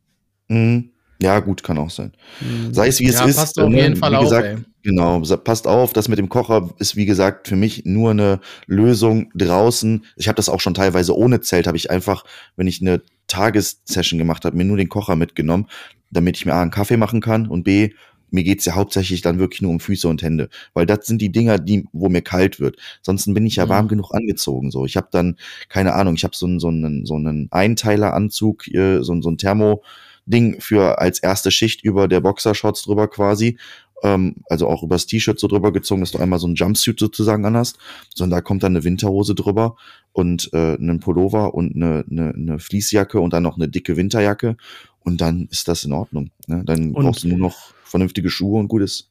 Mhm. 0.48 0.90
Ja, 1.22 1.40
gut, 1.40 1.62
kann 1.62 1.78
auch 1.78 1.90
sein. 1.90 2.12
Mhm. 2.40 2.72
Sei 2.72 2.88
es 2.88 2.98
wie 3.00 3.06
es 3.06 3.14
ja, 3.16 3.26
ist. 3.26 3.36
passt 3.36 3.58
auf 3.58 3.68
ne, 3.68 3.82
jeden 3.82 3.96
Fall 3.96 4.12
wie 4.12 4.16
auf, 4.16 4.24
gesagt, 4.24 4.46
ey. 4.46 4.56
Genau, 4.82 5.20
passt 5.20 5.66
auf, 5.66 5.92
das 5.92 6.08
mit 6.08 6.18
dem 6.18 6.30
Kocher 6.30 6.70
ist 6.78 6.96
wie 6.96 7.04
gesagt 7.04 7.48
für 7.48 7.56
mich 7.56 7.84
nur 7.84 8.12
eine 8.12 8.40
Lösung 8.66 9.30
draußen. 9.34 10.06
Ich 10.16 10.26
habe 10.28 10.36
das 10.36 10.48
auch 10.48 10.60
schon 10.60 10.72
teilweise 10.72 11.14
ohne 11.14 11.40
Zelt, 11.42 11.66
habe 11.66 11.76
ich 11.76 11.90
einfach, 11.90 12.24
wenn 12.56 12.66
ich 12.66 12.80
eine 12.80 13.02
Tagessession 13.26 14.18
gemacht 14.18 14.46
habe, 14.46 14.56
mir 14.56 14.64
nur 14.64 14.78
den 14.78 14.88
Kocher 14.88 15.16
mitgenommen, 15.16 15.66
damit 16.10 16.38
ich 16.38 16.46
mir 16.46 16.54
A 16.54 16.62
einen 16.62 16.70
Kaffee 16.70 16.96
machen 16.96 17.20
kann 17.20 17.46
und 17.46 17.64
B 17.64 17.90
mir 18.32 18.44
geht's 18.44 18.64
ja 18.64 18.76
hauptsächlich 18.76 19.22
dann 19.22 19.40
wirklich 19.40 19.60
nur 19.60 19.72
um 19.72 19.80
Füße 19.80 20.06
und 20.06 20.22
Hände, 20.22 20.50
weil 20.72 20.86
das 20.86 21.04
sind 21.04 21.20
die 21.20 21.32
Dinger, 21.32 21.58
die 21.58 21.86
wo 21.92 22.08
mir 22.08 22.22
kalt 22.22 22.60
wird. 22.60 22.76
Sonst 23.02 23.26
bin 23.34 23.44
ich 23.44 23.56
ja 23.56 23.66
Mhm. 23.66 23.70
warm 23.70 23.88
genug 23.88 24.14
angezogen 24.14 24.70
so. 24.70 24.86
Ich 24.86 24.96
habe 24.96 25.08
dann 25.10 25.36
keine 25.68 25.94
Ahnung, 25.94 26.14
ich 26.14 26.22
habe 26.24 26.36
so 26.36 26.46
einen 26.46 26.60
so 26.60 26.68
einen 26.68 27.04
so 27.06 27.16
einen 27.16 27.48
Einteileranzug, 27.50 28.68
äh, 28.68 29.02
so, 29.02 29.12
ein- 29.12 29.20
so 29.22 29.30
ein 29.30 29.36
Thermo 29.36 29.82
Ding 30.30 30.60
für 30.60 30.98
als 30.98 31.18
erste 31.18 31.50
Schicht 31.50 31.84
über 31.84 32.08
der 32.08 32.20
Boxershorts 32.20 32.82
drüber 32.82 33.08
quasi 33.08 33.58
ähm, 34.02 34.36
also 34.48 34.66
auch 34.68 34.82
übers 34.82 35.06
T-Shirt 35.06 35.38
so 35.38 35.48
drüber 35.48 35.72
gezogen, 35.72 36.00
dass 36.00 36.12
du 36.12 36.18
einmal 36.18 36.38
so 36.38 36.46
ein 36.46 36.54
Jumpsuit 36.54 36.98
sozusagen 36.98 37.44
anhast, 37.44 37.78
sondern 38.14 38.38
da 38.38 38.40
kommt 38.40 38.62
dann 38.62 38.72
eine 38.72 38.84
Winterhose 38.84 39.34
drüber 39.34 39.76
und 40.12 40.50
äh, 40.52 40.74
einen 40.74 41.00
Pullover 41.00 41.54
und 41.54 41.76
eine, 41.76 42.04
eine, 42.10 42.34
eine 42.34 42.58
Fließjacke 42.58 43.20
und 43.20 43.32
dann 43.32 43.42
noch 43.42 43.56
eine 43.56 43.68
dicke 43.68 43.96
Winterjacke 43.96 44.56
und 45.00 45.20
dann 45.20 45.48
ist 45.50 45.68
das 45.68 45.84
in 45.84 45.92
Ordnung. 45.92 46.30
Ne? 46.46 46.62
Dann 46.64 46.92
Und- 46.92 47.04
brauchst 47.04 47.24
du 47.24 47.28
nur 47.28 47.38
noch 47.38 47.74
vernünftige 47.84 48.30
Schuhe 48.30 48.60
und 48.60 48.68
gut 48.68 48.82
ist. 48.82 49.08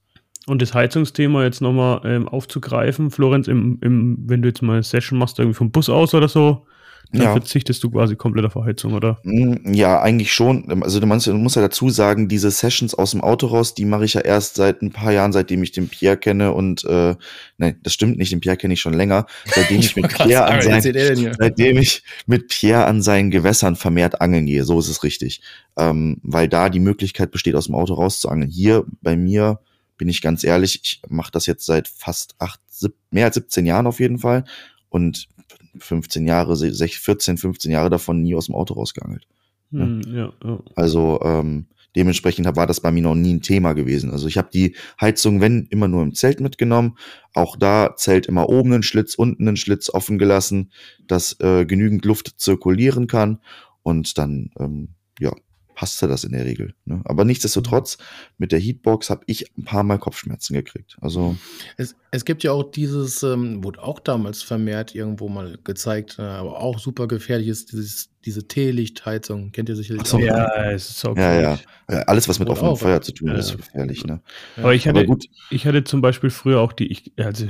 Und 0.47 0.61
das 0.61 0.73
Heizungsthema 0.73 1.43
jetzt 1.43 1.61
nochmal 1.61 2.01
ähm, 2.05 2.27
aufzugreifen, 2.27 3.11
Florenz, 3.11 3.47
im, 3.47 3.77
im, 3.81 4.17
wenn 4.25 4.41
du 4.41 4.47
jetzt 4.47 4.63
mal 4.63 4.73
eine 4.73 4.83
Session 4.83 5.19
machst, 5.19 5.37
irgendwie 5.37 5.53
vom 5.55 5.69
Bus 5.69 5.89
aus 5.89 6.15
oder 6.15 6.27
so, 6.27 6.65
dann 7.11 7.23
Ja. 7.23 7.31
verzichtest 7.31 7.83
du 7.83 7.89
quasi 7.89 8.15
komplett 8.15 8.45
auf 8.45 8.53
Verheizung, 8.53 8.93
oder? 8.93 9.19
Mm, 9.23 9.73
Ja, 9.73 9.99
eigentlich 10.01 10.31
schon. 10.31 10.83
Also 10.83 10.99
du, 10.99 11.07
meinst, 11.07 11.25
du 11.25 11.33
musst 11.33 11.55
ja 11.55 11.61
dazu 11.61 11.89
sagen, 11.89 12.27
diese 12.27 12.51
Sessions 12.51 12.93
aus 12.93 13.11
dem 13.11 13.21
Auto 13.21 13.47
raus, 13.47 13.73
die 13.73 13.85
mache 13.85 14.05
ich 14.05 14.13
ja 14.13 14.21
erst 14.21 14.55
seit 14.55 14.81
ein 14.81 14.91
paar 14.91 15.11
Jahren, 15.11 15.31
seitdem 15.33 15.63
ich 15.63 15.71
den 15.71 15.87
Pierre 15.89 16.17
kenne 16.17 16.53
und 16.53 16.83
äh, 16.85 17.15
nein, 17.57 17.79
das 17.81 17.93
stimmt 17.93 18.17
nicht, 18.17 18.31
den 18.31 18.41
Pierre 18.41 18.57
kenne 18.57 18.75
ich 18.75 18.81
schon 18.81 18.93
länger, 18.93 19.25
seitdem 19.45 19.79
ich, 19.79 19.95
mit 19.95 20.03
wollte 20.03 20.15
grad 20.17 20.27
Pierre 20.27 20.45
an 20.45 20.61
sein, 20.61 21.33
seitdem 21.39 21.77
ich 21.77 22.03
mit 22.27 22.47
Pierre 22.47 22.85
an 22.85 23.01
seinen 23.01 23.31
Gewässern 23.31 23.75
vermehrt 23.75 24.21
angeln 24.21 24.45
gehe, 24.45 24.63
so 24.63 24.77
ist 24.79 24.89
es 24.89 25.03
richtig. 25.03 25.41
Ähm, 25.77 26.17
weil 26.21 26.47
da 26.47 26.69
die 26.69 26.79
Möglichkeit 26.79 27.31
besteht, 27.31 27.55
aus 27.55 27.65
dem 27.67 27.75
Auto 27.75 27.93
rauszuangeln. 27.95 28.51
Hier 28.51 28.85
bei 29.01 29.15
mir 29.15 29.59
bin 29.97 30.09
ich 30.09 30.21
ganz 30.21 30.43
ehrlich, 30.43 30.79
ich 30.83 31.01
mache 31.09 31.31
das 31.31 31.45
jetzt 31.45 31.65
seit 31.65 31.87
fast 31.87 32.35
acht, 32.39 32.59
sieb, 32.67 32.93
mehr 33.11 33.25
als 33.25 33.35
17 33.35 33.65
Jahren 33.65 33.87
auf 33.87 33.99
jeden 33.99 34.19
Fall 34.19 34.43
und 34.89 35.27
15 35.77 36.25
Jahre, 36.25 36.53
sech- 36.53 36.99
14, 36.99 37.37
15 37.37 37.71
Jahre 37.71 37.89
davon 37.89 38.21
nie 38.21 38.35
aus 38.35 38.47
dem 38.47 38.55
Auto 38.55 38.73
rausgeangelt. 38.73 39.27
Ja. 39.71 39.83
Hm, 39.83 40.01
ja, 40.07 40.33
ja. 40.43 40.59
Also 40.75 41.19
ähm, 41.23 41.67
dementsprechend 41.95 42.47
war 42.55 42.67
das 42.67 42.81
bei 42.81 42.91
mir 42.91 43.03
noch 43.03 43.15
nie 43.15 43.33
ein 43.35 43.41
Thema 43.41 43.73
gewesen. 43.73 44.11
Also 44.11 44.27
ich 44.27 44.37
habe 44.37 44.49
die 44.53 44.75
Heizung, 44.99 45.41
wenn, 45.41 45.67
immer 45.69 45.87
nur 45.87 46.03
im 46.03 46.13
Zelt 46.15 46.39
mitgenommen. 46.39 46.97
Auch 47.33 47.55
da 47.55 47.95
Zelt 47.95 48.25
immer 48.25 48.49
oben 48.49 48.73
einen 48.73 48.83
Schlitz, 48.83 49.15
unten 49.15 49.47
einen 49.47 49.57
Schlitz 49.57 49.89
offen 49.89 50.17
gelassen, 50.17 50.71
dass 51.07 51.39
äh, 51.39 51.65
genügend 51.65 52.05
Luft 52.05 52.39
zirkulieren 52.39 53.07
kann. 53.07 53.39
Und 53.83 54.17
dann, 54.17 54.51
ähm, 54.59 54.89
ja, 55.19 55.33
passte 55.79 56.09
das 56.09 56.25
in 56.25 56.33
der 56.33 56.43
Regel. 56.43 56.73
Ne? 56.83 56.99
Aber 57.05 57.23
nichtsdestotrotz, 57.23 57.97
mit 58.37 58.51
der 58.51 58.59
Heatbox 58.59 59.09
habe 59.09 59.21
ich 59.27 59.45
ein 59.57 59.63
paar 59.63 59.83
Mal 59.83 59.97
Kopfschmerzen 59.97 60.53
gekriegt. 60.53 60.97
Also, 60.99 61.37
Es, 61.77 61.95
es 62.11 62.25
gibt 62.25 62.43
ja 62.43 62.51
auch 62.51 62.63
dieses, 62.69 63.23
ähm, 63.23 63.63
wurde 63.63 63.81
auch 63.81 63.99
damals 64.01 64.43
vermehrt 64.43 64.93
irgendwo 64.93 65.29
mal 65.29 65.57
gezeigt, 65.63 66.17
äh, 66.19 66.23
aber 66.23 66.59
auch 66.59 66.79
super 66.79 67.07
gefährlich 67.07 67.47
ist, 67.47 67.71
dieses, 67.71 68.09
diese 68.25 68.45
Teelichtheizung. 68.45 69.53
Kennt 69.53 69.69
ihr 69.69 69.77
sicherlich 69.77 70.05
so. 70.05 70.17
auch. 70.17 70.21
Ja, 70.21 70.69
es 70.71 70.89
ist 70.89 70.99
so 70.99 71.15
ja, 71.15 71.39
ja. 71.39 71.59
Äh, 71.87 72.03
Alles, 72.07 72.27
was 72.27 72.39
mit 72.39 72.49
offenem 72.49 72.71
auch, 72.73 72.79
Feuer 72.79 72.95
ja. 72.95 73.01
zu 73.01 73.13
tun 73.13 73.29
Ja, 73.29 73.33
hat, 73.35 73.39
ist 73.39 73.51
ja. 73.51 73.55
gefährlich. 73.55 74.03
Ne? 74.05 74.19
Aber 74.57 74.73
ich 74.73 74.89
Aber 74.89 74.99
hatte, 74.99 75.07
gut, 75.07 75.27
ich 75.49 75.65
hatte 75.65 75.85
zum 75.85 76.01
Beispiel 76.01 76.29
früher 76.29 76.59
auch 76.59 76.73
die, 76.73 76.87
ich, 76.91 77.13
also 77.15 77.47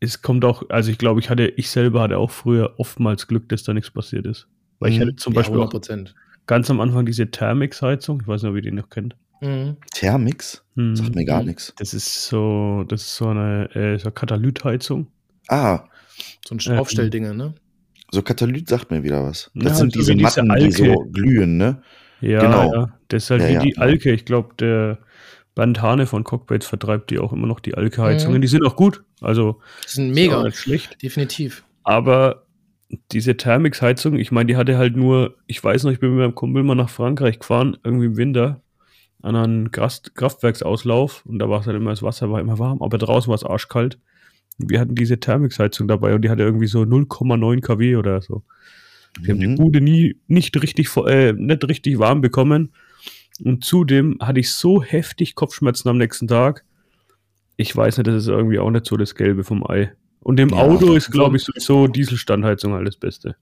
es 0.00 0.20
kommt 0.20 0.44
auch, 0.44 0.68
also 0.68 0.90
ich 0.90 0.98
glaube, 0.98 1.20
ich 1.20 1.30
hatte, 1.30 1.46
ich 1.46 1.70
selber 1.70 2.02
hatte 2.02 2.18
auch 2.18 2.32
früher 2.32 2.74
oftmals 2.78 3.28
Glück, 3.28 3.48
dass 3.50 3.62
da 3.62 3.72
nichts 3.72 3.92
passiert 3.92 4.26
ist. 4.26 4.48
Weil 4.80 4.90
ich 4.90 4.98
Mhm. 4.98 5.02
hatte 5.02 5.14
zum 5.14 5.32
Ja, 5.32 5.38
Beispiel 5.38 5.54
100 5.54 5.68
auch 5.68 5.70
Prozent. 5.70 6.14
Ganz 6.46 6.70
am 6.70 6.80
Anfang 6.80 7.06
diese 7.06 7.30
Thermix-Heizung, 7.30 8.20
ich 8.22 8.28
weiß 8.28 8.42
nicht, 8.42 8.50
ob 8.50 8.56
ihr 8.56 8.62
die 8.62 8.72
noch 8.72 8.90
kennt. 8.90 9.16
Mhm. 9.40 9.76
Thermix? 9.92 10.64
Hm, 10.76 10.94
Sagt 10.96 11.14
mir 11.14 11.24
gar 11.24 11.40
Mhm. 11.40 11.48
nichts. 11.48 11.74
Das 11.78 11.94
ist 11.94 12.26
so, 12.26 12.84
das 12.88 13.02
ist 13.02 13.16
so 13.16 13.28
eine, 13.28 13.68
äh, 13.74 13.98
so 13.98 14.04
eine 14.06 14.12
Katalytheizung. 14.12 15.06
Ah, 15.48 15.84
So 16.46 16.54
ein 16.54 16.60
Ähm, 16.66 16.78
Aufstelldinge, 16.78 17.34
ne? 17.34 17.54
so 18.12 18.22
Katalyt 18.22 18.68
sagt 18.68 18.90
mir 18.90 19.02
wieder 19.02 19.24
was. 19.24 19.50
Das 19.54 19.64
Ja, 19.72 19.74
sind 19.74 19.92
so 19.94 19.98
diese 20.00 20.14
Matten, 20.14 20.48
die 20.60 20.70
so 20.70 20.84
Alke. 20.84 21.10
glühen, 21.12 21.56
ne? 21.56 21.82
Ja, 22.20 22.40
Genau. 22.40 22.72
ja. 22.72 22.98
Das 23.08 23.24
ist 23.24 23.30
halt 23.30 23.42
Ja, 23.42 23.48
wie 23.48 23.52
ja. 23.54 23.60
die 23.60 23.78
Alke. 23.78 24.12
Ich 24.12 24.24
glaube, 24.26 24.54
der 24.58 24.98
Bernd 25.54 25.80
Hane 25.82 26.06
von 26.06 26.22
Cockbaits 26.22 26.66
vertreibt 26.66 27.10
die 27.10 27.18
auch 27.18 27.32
immer 27.32 27.46
noch 27.46 27.58
die 27.60 27.74
Alke-Heizungen. 27.74 28.36
Mhm. 28.38 28.42
Die 28.42 28.48
sind 28.48 28.64
auch 28.64 28.76
gut. 28.76 29.02
Also 29.20 29.60
Die 29.84 29.88
sind 29.90 30.10
mega. 30.12 30.48
schlecht. 30.52 31.02
Definitiv. 31.02 31.64
Aber 31.84 32.44
diese 33.12 33.36
Thermix-Heizung, 33.36 34.18
ich 34.18 34.32
meine, 34.32 34.46
die 34.46 34.56
hatte 34.56 34.76
halt 34.76 34.96
nur, 34.96 35.36
ich 35.46 35.62
weiß 35.62 35.84
noch, 35.84 35.92
ich 35.92 36.00
bin 36.00 36.10
mit 36.10 36.18
meinem 36.18 36.34
Kumpel 36.34 36.62
mal 36.62 36.74
nach 36.74 36.90
Frankreich 36.90 37.38
gefahren, 37.38 37.76
irgendwie 37.84 38.06
im 38.06 38.16
Winter, 38.16 38.62
an 39.22 39.36
einen 39.36 39.70
Grast 39.70 40.14
Kraftwerksauslauf 40.14 41.24
und 41.26 41.38
da 41.38 41.48
war 41.48 41.60
es 41.60 41.66
halt 41.66 41.76
immer, 41.76 41.90
das 41.90 42.02
Wasser 42.02 42.30
war 42.30 42.40
immer 42.40 42.58
warm, 42.58 42.82
aber 42.82 42.98
draußen 42.98 43.28
war 43.28 43.36
es 43.36 43.44
arschkalt. 43.44 43.98
Und 44.60 44.70
wir 44.70 44.80
hatten 44.80 44.94
diese 44.94 45.18
Thermix-Heizung 45.18 45.88
dabei 45.88 46.14
und 46.14 46.22
die 46.22 46.30
hatte 46.30 46.42
irgendwie 46.42 46.66
so 46.66 46.82
0,9 46.82 47.60
kW 47.60 47.96
oder 47.96 48.20
so. 48.20 48.42
Wir 49.20 49.34
haben 49.34 49.40
die 49.40 49.46
Mhm. 49.48 49.56
Bude 49.56 49.80
nie 49.80 50.16
nicht 50.26 50.60
richtig, 50.62 50.94
äh, 50.96 51.32
nicht 51.32 51.66
richtig 51.68 51.98
warm 51.98 52.20
bekommen. 52.20 52.72
Und 53.42 53.64
zudem 53.64 54.18
hatte 54.20 54.40
ich 54.40 54.52
so 54.52 54.82
heftig 54.82 55.34
Kopfschmerzen 55.34 55.88
am 55.88 55.98
nächsten 55.98 56.28
Tag. 56.28 56.64
Ich 57.56 57.74
weiß 57.74 57.98
nicht, 57.98 58.06
das 58.06 58.14
ist 58.14 58.28
irgendwie 58.28 58.58
auch 58.58 58.70
nicht 58.70 58.86
so 58.86 58.96
das 58.96 59.14
Gelbe 59.14 59.44
vom 59.44 59.64
Ei. 59.68 59.92
Und 60.22 60.38
im 60.40 60.50
Ja, 60.50 60.56
Auto 60.58 60.94
ist, 60.94 61.06
vom- 61.06 61.12
glaube 61.12 61.36
ich, 61.36 61.42
sowieso 61.44 61.86
Dieselstandheizung 61.88 62.72
halt 62.74 62.86
das 62.86 62.96
Beste. 62.96 63.36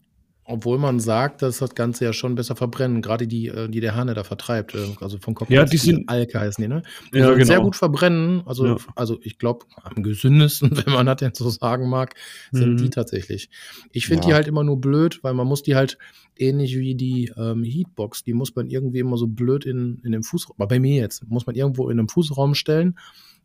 Obwohl 0.45 0.79
man 0.79 0.99
sagt, 0.99 1.43
dass 1.43 1.59
das 1.59 1.77
Ganze 1.77 2.05
ja 2.07 2.13
schon 2.13 2.35
besser 2.35 2.57
verbrennen, 2.57 3.03
gerade 3.03 3.29
die, 3.29 3.47
äh, 3.47 3.69
die 3.69 3.79
der 3.79 3.95
Hane 3.95 4.15
da 4.15 4.25
vertreibt, 4.25 4.75
äh, 4.75 4.79
also 5.01 5.19
von 5.19 5.35
Kopf 5.35 5.49
Ja, 5.49 5.65
die 5.65 5.77
sind- 5.77 6.09
Alke 6.09 6.41
heißen 6.41 6.61
die, 6.61 6.67
ne? 6.67 6.83
Die 7.15 7.19
Ja, 7.19 7.31
genau. 7.33 7.45
sehr 7.45 7.61
gut 7.61 7.77
verbrennen. 7.77 8.43
Also, 8.47 8.67
Ja. 8.67 8.77
also 8.97 9.21
ich 9.23 9.39
glaube, 9.39 9.67
am 9.81 10.03
gesündesten, 10.03 10.71
wenn 10.89 10.93
man 10.95 11.07
das 11.07 11.19
denn 11.19 11.33
so 11.35 11.49
sagen 11.51 11.89
mag, 11.89 12.15
sind 12.51 12.73
Mhm. 12.73 12.77
die 12.79 12.91
tatsächlich. 12.91 13.49
Ich 13.93 14.07
finde 14.07 14.23
Ja. 14.25 14.29
die 14.29 14.35
halt 14.35 14.49
immer 14.49 14.65
nur 14.65 14.81
blöd, 14.81 15.21
weil 15.23 15.35
man 15.35 15.47
muss 15.47 15.63
die 15.63 15.77
halt 15.77 15.99
ähnlich 16.37 16.77
wie 16.77 16.97
die 16.97 17.31
ähm, 17.37 17.63
Heatbox, 17.63 18.25
die 18.25 18.33
muss 18.33 18.57
man 18.57 18.71
irgendwie 18.71 18.99
immer 18.99 19.19
so 19.19 19.29
blöd 19.29 19.67
in, 19.67 20.01
in 20.03 20.11
dem 20.11 20.25
Fußraum, 20.25 20.57
bei 20.59 20.81
mir 20.81 20.97
jetzt, 20.97 21.29
muss 21.31 21.47
man 21.47 21.55
irgendwo 21.55 21.91
in 21.91 21.99
einem 22.01 22.09
Fußraum 22.09 22.55
stellen. 22.57 22.99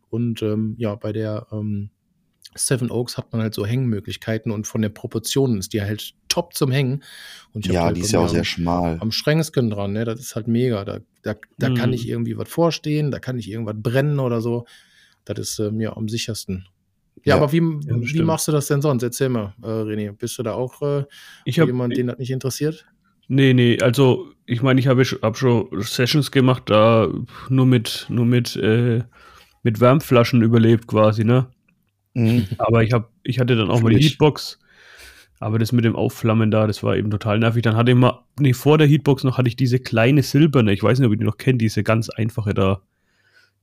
Und 0.10 0.41
ähm, 0.41 0.74
ja, 0.80 0.95
bei 0.95 1.12
der 1.12 1.45
ähm, 1.52 1.89
Seven 2.56 2.89
Oaks 2.91 3.18
hat 3.18 3.32
man 3.34 3.41
halt 3.41 3.54
so 3.54 3.65
Hängmöglichkeiten 3.65 4.52
und 4.52 4.65
von 4.68 4.82
der 4.82 4.89
Proportionen 4.89 5.60
ist 5.60 5.74
die 5.74 5.82
halt 5.82 6.13
top 6.30 6.54
zum 6.54 6.72
Hängen. 6.72 7.04
Und 7.54 7.65
ich 7.65 7.70
hab 7.70 7.76
Ja, 7.76 7.84
halt 7.86 7.98
die 7.98 8.02
ist 8.02 8.12
ja 8.12 8.20
auch 8.22 8.30
sehr 8.30 8.39
am- 8.39 8.46
schmal. 8.46 8.98
am 9.00 9.12
strengsten 9.12 9.70
dran, 9.70 9.94
ne? 9.94 10.06
Das 10.06 10.20
ist 10.20 10.36
halt 10.36 10.48
mega. 10.48 10.86
Da, 10.86 11.00
da, 11.24 11.36
da 11.58 11.70
kann 11.70 11.89
Mhm. 11.89 11.96
ich 11.96 12.08
irgendwie 12.08 12.38
was 12.38 12.50
vorstehen, 12.50 13.12
da 13.12 13.20
kann 13.20 13.38
ich 13.38 13.50
irgendwas 13.50 13.76
brennen 13.78 14.20
oder 14.20 14.41
so. 14.41 14.65
Das 15.26 15.38
ist 15.39 15.60
äh, 15.60 15.72
mir 15.72 15.98
am 15.98 16.08
sichersten. 16.08 16.68
Ja, 17.24 17.36
Ja. 17.36 17.41
aber 17.41 17.52
wie, 17.52 17.60
das 17.86 18.13
wie 18.13 18.22
machst 18.22 18.48
du 18.48 18.52
das 18.52 18.68
denn 18.68 18.82
sonst? 18.82 19.02
Erzähl 19.04 19.30
mal, 19.30 19.54
äh, 19.63 19.68
René. 19.68 20.12
Bist 20.12 20.38
du 20.38 20.44
da 20.44 20.54
auch 20.54 20.82
äh, 20.82 21.06
Ich 21.46 21.60
habe 21.60 21.70
jemand, 21.72 21.98
den 21.98 22.08
das 22.08 22.18
nicht 22.20 22.32
interessiert? 22.32 22.86
Nee, 23.28 23.54
nee, 23.54 23.80
also 23.82 24.28
ich 24.46 24.62
meine, 24.62 24.80
ich 24.80 24.88
habe 24.88 25.04
hab 25.04 25.36
schon 25.38 25.68
Sessions 25.82 26.30
gemacht, 26.32 26.63
da 26.68 27.08
nur 27.50 27.65
mit 27.65 28.06
nur 28.10 28.26
mit 28.26 28.56
äh, 28.56 29.02
mit 29.63 29.80
Wärmflaschen 29.80 30.44
überlebt 30.44 30.86
quasi, 30.86 31.24
ne? 31.24 31.48
Mhm. 32.15 32.47
Aber 32.58 32.84
ich 32.84 32.93
habe 32.93 33.10
ich 33.23 33.39
hatte 33.39 33.56
dann 33.56 33.69
auch 33.69 33.82
mal 33.82 33.93
die. 33.93 34.04
Heatbox, 34.04 34.60
aber 35.39 35.60
das 35.60 35.71
mit 35.71 35.86
dem 35.86 35.95
Aufflammen 35.95 36.49
da, 36.49 36.65
das 36.65 36.82
war 36.82 36.95
eben 36.95 37.12
total 37.12 37.39
nervig. 37.39 37.62
Dann 37.62 37.75
hatte 37.75 37.91
ich 37.91 37.97
mal 37.97 38.23
nee, 38.39 38.54
vor 38.54 38.78
der 38.78 38.88
Heatbox 38.88 39.23
noch 39.23 39.38
hatte 39.38 39.49
ich 39.49 39.56
diese 39.56 39.80
kleine 39.80 40.23
silberne, 40.23 40.73
ich 40.73 40.82
weiß 40.82 40.97
nicht, 40.97 41.06
ob 41.06 41.13
ihr 41.13 41.19
die 41.19 41.25
noch 41.25 41.38
kennt, 41.38 41.62
diese 41.62 41.84
ganz 41.84 42.10
einfache 42.10 42.54
da, 42.54 42.82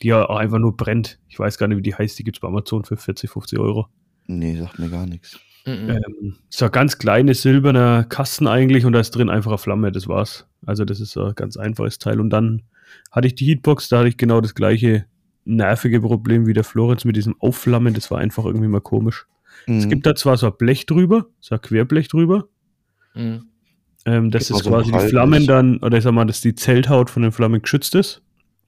die 0.02 0.08
ja 0.08 0.28
auch 0.28 0.36
einfach 0.36 0.58
nur 0.58 0.76
brennt. 0.76 1.18
Ich 1.28 1.38
weiß 1.38 1.58
gar 1.58 1.66
nicht, 1.66 1.78
wie 1.78 1.82
die 1.82 1.94
heißt, 1.94 2.18
die 2.18 2.24
gibt's 2.24 2.40
bei 2.40 2.48
Amazon 2.48 2.84
für 2.84 2.96
40, 2.96 3.30
50 3.30 3.58
Euro. 3.58 3.88
Nee, 4.26 4.56
sagt 4.56 4.78
mir 4.78 4.90
gar 4.90 5.06
nichts. 5.06 5.40
Mhm. 5.66 5.90
Ähm, 5.90 6.36
so 6.48 6.66
ein 6.66 6.72
ganz 6.72 6.98
kleines 6.98 7.42
silberner 7.42 8.04
Kasten 8.04 8.46
eigentlich 8.46 8.84
und 8.84 8.92
da 8.92 9.00
ist 9.00 9.12
drin 9.12 9.30
einfach 9.30 9.52
eine 9.52 9.58
Flamme, 9.58 9.92
das 9.92 10.08
war's. 10.08 10.46
Also 10.66 10.84
das 10.84 11.00
ist 11.00 11.12
so 11.12 11.24
ein 11.24 11.34
ganz 11.34 11.56
einfaches 11.56 11.98
Teil. 11.98 12.20
Und 12.20 12.30
dann 12.30 12.62
hatte 13.10 13.28
ich 13.28 13.34
die 13.34 13.46
Heatbox, 13.46 13.88
da 13.88 14.00
hatte 14.00 14.08
ich 14.08 14.16
genau 14.16 14.40
das 14.40 14.54
gleiche 14.54 15.06
nervige 15.44 16.00
Problem 16.00 16.46
wie 16.46 16.52
der 16.52 16.64
Florenz 16.64 17.05
mit 17.05 17.16
diesem 17.16 17.35
Aufflammen, 17.40 17.94
das 17.94 18.11
war 18.11 18.18
einfach 18.18 18.44
irgendwie 18.44 18.68
mal 18.68 18.81
komisch. 18.81 19.26
Es 19.66 19.85
Mhm. 19.87 19.90
gibt 19.90 20.07
da 20.07 20.14
zwar 20.14 20.37
so 20.37 20.46
ein 20.46 20.57
Blech 20.59 20.87
drüber, 20.87 21.26
so 21.40 21.55
ein 21.55 21.61
Querblech 21.61 22.09
drüber, 22.09 22.48
Mhm. 23.14 23.44
ähm, 24.07 24.31
das 24.31 24.50
ist 24.50 24.64
so 24.64 24.70
quasi 24.70 24.90
die. 24.92 24.98
Flammen 25.09 25.46
dann, 25.46 25.78
oder 25.78 25.98
ich 25.98 26.05
sag 26.05 26.12
mal, 26.12 26.24
dass 26.24 26.40
die 26.40 26.55
Zelthaut 26.55 27.11
von 27.11 27.22
den 27.22 27.33
Flammen 27.33 27.62
geschützt 27.62 27.94
ist, 27.94 28.22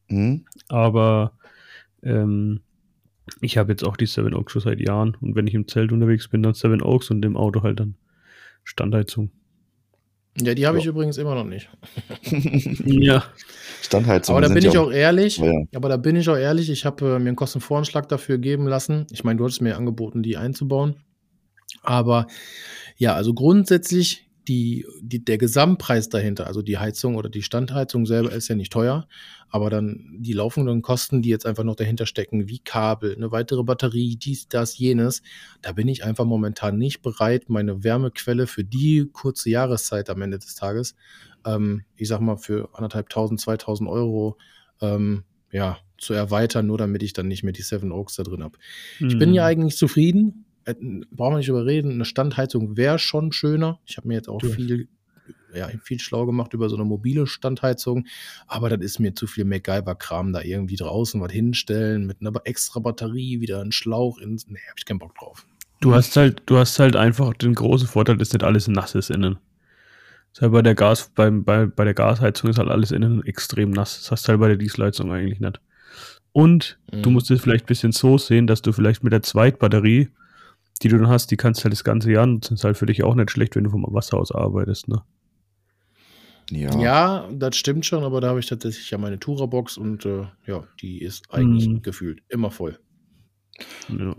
Mhm. 0.09 0.45
aber 0.69 1.33
ähm, 2.03 2.61
ich 3.41 3.57
habe 3.57 3.73
jetzt 3.73 3.85
auch 3.85 3.97
die 3.97 4.07
Seven 4.07 4.35
Oaks 4.35 4.53
schon 4.53 4.63
seit 4.63 4.81
Jahren 4.81 5.17
und 5.21 5.35
wenn 5.35 5.47
ich 5.47 5.55
im 5.55 5.67
Zelt 5.67 5.93
unterwegs 5.93 6.29
bin, 6.29 6.43
dann 6.43 6.55
Seven 6.55 6.83
Oaks 6.83 7.11
und 7.11 7.25
im 7.25 7.37
Auto 7.37 7.63
halt 7.63 7.81
dann 7.81 7.95
Standheizung. 8.65 9.31
Ja, 10.41 10.55
die 10.55 10.67
habe 10.67 10.79
ich 10.79 10.85
Ja. 10.85 10.91
übrigens 10.91 11.17
immer 11.19 11.35
noch 11.35 11.45
nicht. 11.45 11.69
Ja. 12.85 13.25
Standheizungen 13.83 14.39
Aber 14.43 14.49
da 14.49 14.55
bin 14.55 14.65
ich 14.67 14.79
auch 14.79 14.91
ehrlich. 14.91 15.39
Ja. 15.39 15.53
Aber 15.75 15.89
da 15.89 15.97
bin 15.97 16.17
ich 16.17 16.29
auch 16.29 16.37
ehrlich. 16.37 16.71
Ich 16.71 16.85
habe 16.85 17.05
äh, 17.05 17.19
mir 17.19 17.29
einen 17.29 17.37
Kostenvoranschlag 17.37 18.09
dafür 18.09 18.39
geben 18.39 18.67
lassen. 18.67 19.07
Ich 19.13 19.25
meine, 19.25 19.37
du 19.39 19.45
hattest 19.45 19.61
mir 19.61 19.77
angeboten, 19.77 20.23
die 20.23 20.37
einzubauen. 20.37 20.97
Aber 21.83 22.27
ja, 22.97 23.15
also 23.15 23.35
grundsätzlich 23.35 24.27
die, 24.49 24.87
die, 25.01 25.25
der 25.25 25.39
Gesamtpreis 25.39 26.09
dahinter, 26.09 26.47
also 26.47 26.63
die 26.63 26.79
Heizung 26.79 27.17
oder 27.17 27.29
die 27.29 27.43
Standheizung 27.43 28.07
selber 28.07 28.33
ist 28.33 28.49
ja 28.49 28.55
nicht 28.55 28.73
teuer, 28.73 29.09
aber 29.49 29.71
dann 29.71 30.17
die 30.19 30.33
laufenden 30.33 30.83
Kosten, 30.83 31.23
die 31.23 31.29
jetzt 31.29 31.47
einfach 31.47 31.65
noch 31.65 31.77
dahinter 31.77 32.07
stecken, 32.07 32.49
wie 32.49 32.59
Kabel, 32.59 33.15
eine 33.15 33.33
weitere 33.33 33.63
Batterie, 33.63 34.17
dies, 34.17 34.49
das, 34.49 34.77
jenes, 34.79 35.23
da 35.63 35.73
bin 35.73 35.89
ich 35.89 36.05
einfach 36.05 36.25
momentan 36.25 36.77
nicht 36.79 37.03
bereit, 37.03 37.49
meine 37.49 37.85
Wärmequelle 37.85 38.47
für 38.47 38.65
die 38.65 39.09
kurze 39.13 39.51
Jahreszeit 39.51 40.11
am 40.11 40.23
Ende 40.23 40.39
des 40.39 40.55
Tages, 40.55 40.95
ähm, 41.47 41.83
ich 41.97 42.09
sag 42.09 42.21
mal, 42.21 42.37
für 42.37 42.69
anderthalbtausend, 42.75 43.41
zweitausend 43.41 43.89
Euro, 43.89 44.37
ähm, 44.81 45.25
ja, 45.53 45.79
zu 45.97 46.13
erweitern, 46.13 46.67
nur 46.67 46.77
damit 46.77 47.03
ich 47.03 47.13
dann 47.13 47.29
nicht 47.29 47.45
mehr 47.45 47.53
die 47.53 47.63
Seven 47.63 47.93
Oaks 47.93 48.17
da 48.17 48.25
drin 48.25 48.43
habe. 48.43 48.59
Ich 48.99 49.17
bin 49.19 49.31
Mhm. 49.31 49.35
ja 49.37 49.47
eigentlich 49.47 49.77
zufrieden. 49.77 50.44
Äh, 50.65 50.75
Brauchen 51.11 51.35
wir 51.35 51.39
nicht 51.39 51.49
überreden. 51.49 51.93
Eine 51.93 52.05
Standheizung 52.05 52.77
wäre 52.77 52.99
schon 52.99 53.33
schöner. 53.33 53.81
Ich 53.87 53.97
habe 53.97 54.09
mir 54.09 54.15
jetzt 54.15 54.29
auch 54.29 54.39
Du- 54.39 54.49
viel, 54.49 54.89
ja, 55.55 55.69
viel 55.83 56.01
schlau 56.01 56.27
gemacht 56.27 56.53
über 56.55 56.69
so 56.69 56.77
eine 56.77 56.85
mobile 56.85 57.27
Standheizung. 57.27 58.07
Aber 58.47 58.69
das 58.71 58.81
ist 58.81 58.99
mir 58.99 59.15
zu 59.15 59.27
viel 59.27 59.45
MacGyver-Kram, 59.45 60.33
da 60.33 60.41
irgendwie 60.43 60.77
draußen 60.77 61.21
was 61.21 61.33
hinstellen 61.33 62.07
mit 62.07 62.19
einer 62.21 62.33
extra 62.45 62.81
Batterie, 62.81 63.41
wieder 63.41 63.61
einen 63.61 63.73
Schlauch 63.73 64.19
ins. 64.19 64.49
Nee, 64.49 64.59
hab 64.69 64.79
ich 64.79 64.85
keinen 64.85 64.99
Bock 64.99 65.15
drauf. 65.17 65.47
Du 65.81 65.95
hast 65.95 66.17
halt, 66.17 66.43
du 66.47 66.57
hast 66.57 66.79
halt 66.79 66.97
einfach 66.97 67.35
den 67.35 67.55
großen 67.55 67.87
Vorteil, 67.89 68.17
dass 68.17 68.33
nicht 68.33 68.43
alles 68.45 68.69
nass 68.69 68.95
ist 68.95 69.11
innen. 69.11 69.35
Das 70.31 70.39
ist 70.39 70.43
halt 70.43 70.53
bei 70.53 70.63
der 70.63 70.75
Gas, 70.75 71.11
beim, 71.15 71.45
bei, 71.45 71.67
bei 71.67 71.85
der 71.85 71.95
Gasheizung 71.95 72.51
ist 72.51 72.59
halt 72.59 72.71
alles 72.71 72.91
innen 72.91 73.23
extrem 73.25 73.71
nass. 73.71 73.99
Das 74.01 74.11
hast 74.11 74.25
du 74.27 74.31
halt 74.31 74.41
bei 74.41 74.49
der 74.49 74.57
Dieselheizung 74.57 75.13
eigentlich 75.13 75.41
nicht. 75.41 75.61
Und 76.33 76.79
du 76.91 77.09
Mhm. 77.11 77.13
musst 77.15 77.31
es 77.31 77.41
vielleicht 77.41 77.65
ein 77.67 77.69
bisschen 77.69 77.93
so 77.93 78.19
sehen, 78.19 78.47
dass 78.49 78.61
du 78.63 78.73
vielleicht 78.73 79.05
mit 79.05 79.13
der 79.13 79.23
Zweitbatterie, 79.23 80.09
die 80.83 80.89
du 80.89 80.99
dann 80.99 81.09
hast, 81.09 81.31
die 81.31 81.37
kannst 81.37 81.61
du 81.61 81.65
halt 81.65 81.73
das 81.73 81.85
ganze 81.85 82.11
Jahr 82.11 82.27
nutzen. 82.27 82.55
Ist 82.55 82.65
halt 82.65 82.77
für 82.77 82.87
dich 82.87 83.03
auch 83.05 83.15
nicht 83.15 83.31
schlecht, 83.31 83.57
wenn 83.57 83.65
du 83.65 83.71
vom 83.71 83.85
Wasser 83.89 84.19
aus 84.19 84.33
arbeitest, 84.33 84.89
ne? 84.89 85.03
Ja. 86.51 86.79
Ja, 86.79 87.29
das 87.33 87.57
stimmt 87.57 87.87
schon, 87.87 88.05
aber 88.05 88.21
da 88.21 88.29
habe 88.29 88.41
ich 88.41 88.47
tatsächlich 88.47 88.91
ja 88.91 88.99
meine 88.99 89.19
Tourer-Box 89.19 89.79
und 89.79 90.05
äh, 90.05 90.25
ja, 90.47 90.65
die 90.83 91.01
ist 91.01 91.33
eigentlich 91.33 91.69
Mhm. 91.69 91.83
gefühlt 91.83 92.23
immer 92.29 92.51
voll. 92.51 92.79
Ja. 93.89 94.15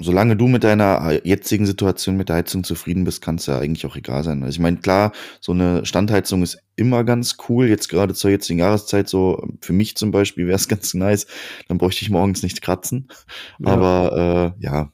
Solange 0.00 0.36
du 0.36 0.46
mit 0.46 0.62
deiner 0.62 1.24
jetzigen 1.26 1.66
Situation 1.66 2.16
mit 2.16 2.28
der 2.28 2.36
Heizung 2.36 2.62
zufrieden 2.62 3.02
bist, 3.04 3.20
kann 3.20 3.34
es 3.34 3.46
ja 3.46 3.58
eigentlich 3.58 3.84
auch 3.84 3.96
egal 3.96 4.22
sein. 4.22 4.42
Also 4.44 4.54
ich 4.54 4.60
meine, 4.60 4.76
klar, 4.76 5.10
so 5.40 5.50
eine 5.50 5.84
Standheizung 5.86 6.42
ist 6.44 6.58
immer 6.76 7.02
ganz 7.02 7.36
cool. 7.48 7.66
Jetzt 7.66 7.88
gerade 7.88 8.14
zur 8.14 8.30
jetzigen 8.30 8.60
Jahreszeit, 8.60 9.08
so 9.08 9.44
für 9.60 9.72
mich 9.72 9.96
zum 9.96 10.12
Beispiel 10.12 10.46
wäre 10.46 10.56
es 10.56 10.68
ganz 10.68 10.94
nice. 10.94 11.26
Dann 11.68 11.78
bräuchte 11.78 12.02
ich 12.02 12.10
morgens 12.10 12.42
nicht 12.44 12.62
kratzen. 12.62 13.08
Ja. 13.58 13.72
Aber 13.72 14.54
äh, 14.60 14.64
ja, 14.64 14.92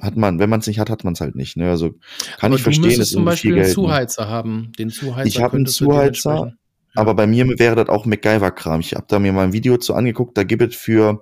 hat 0.00 0.16
man, 0.16 0.38
wenn 0.38 0.50
man 0.50 0.60
es 0.60 0.66
nicht 0.66 0.78
hat, 0.78 0.90
hat 0.90 1.04
man 1.04 1.14
es 1.14 1.20
halt 1.20 1.34
nicht. 1.36 1.56
Ne? 1.56 1.70
Also 1.70 1.90
kann 2.38 2.50
aber 2.50 2.56
ich 2.56 2.62
verstehen, 2.62 2.86
müsstest 2.86 3.12
zum 3.12 3.24
Beispiel 3.24 3.52
viel 3.52 3.58
einen 3.58 3.64
Geld. 3.64 3.76
Ne? 3.76 3.82
Zuheizer 3.82 4.28
haben. 4.28 4.72
Den 4.78 4.90
Zuheizer 4.90 5.26
Ich 5.28 5.40
hab 5.40 5.54
einen 5.54 5.66
Zuheizer, 5.66 6.30
dementsprechend- 6.30 6.58
Ja. 6.94 7.00
Aber 7.02 7.14
bei 7.14 7.26
mir 7.26 7.46
wäre 7.58 7.76
das 7.76 7.88
auch 7.90 8.06
MacGyver-Kram. 8.06 8.80
Ich 8.80 8.94
habe 8.94 9.04
da 9.08 9.18
mir 9.18 9.30
mal 9.32 9.44
ein 9.44 9.52
Video 9.52 9.76
zu 9.76 9.94
angeguckt, 9.94 10.36
da 10.38 10.44
gibt 10.44 10.62
es 10.62 10.74
für, 10.74 11.20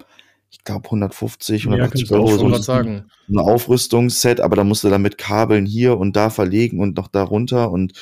ich 0.51 0.63
glaube, 0.63 0.89
150, 0.89 1.65
Ja, 1.65 1.71
180 1.71 2.09
kannst 2.09 2.11
du 2.13 2.17
auch 2.17 2.29
Euro 2.31 2.39
so 2.39 2.73
ein, 2.73 3.07
Aufrüstungsset, 3.39 4.41
aber 4.41 4.55
da 4.55 4.63
musst 4.63 4.85
du 4.85 4.89
dann 4.89 5.03
mit 5.03 5.19
Kabeln 5.19 5.67
hier 5.67 5.99
und 5.99 6.15
da 6.15 6.31
verlegen 6.31 6.79
und 6.79 6.97
noch 6.97 7.09
da 7.09 7.25
runter 7.25 7.73
und 7.73 7.93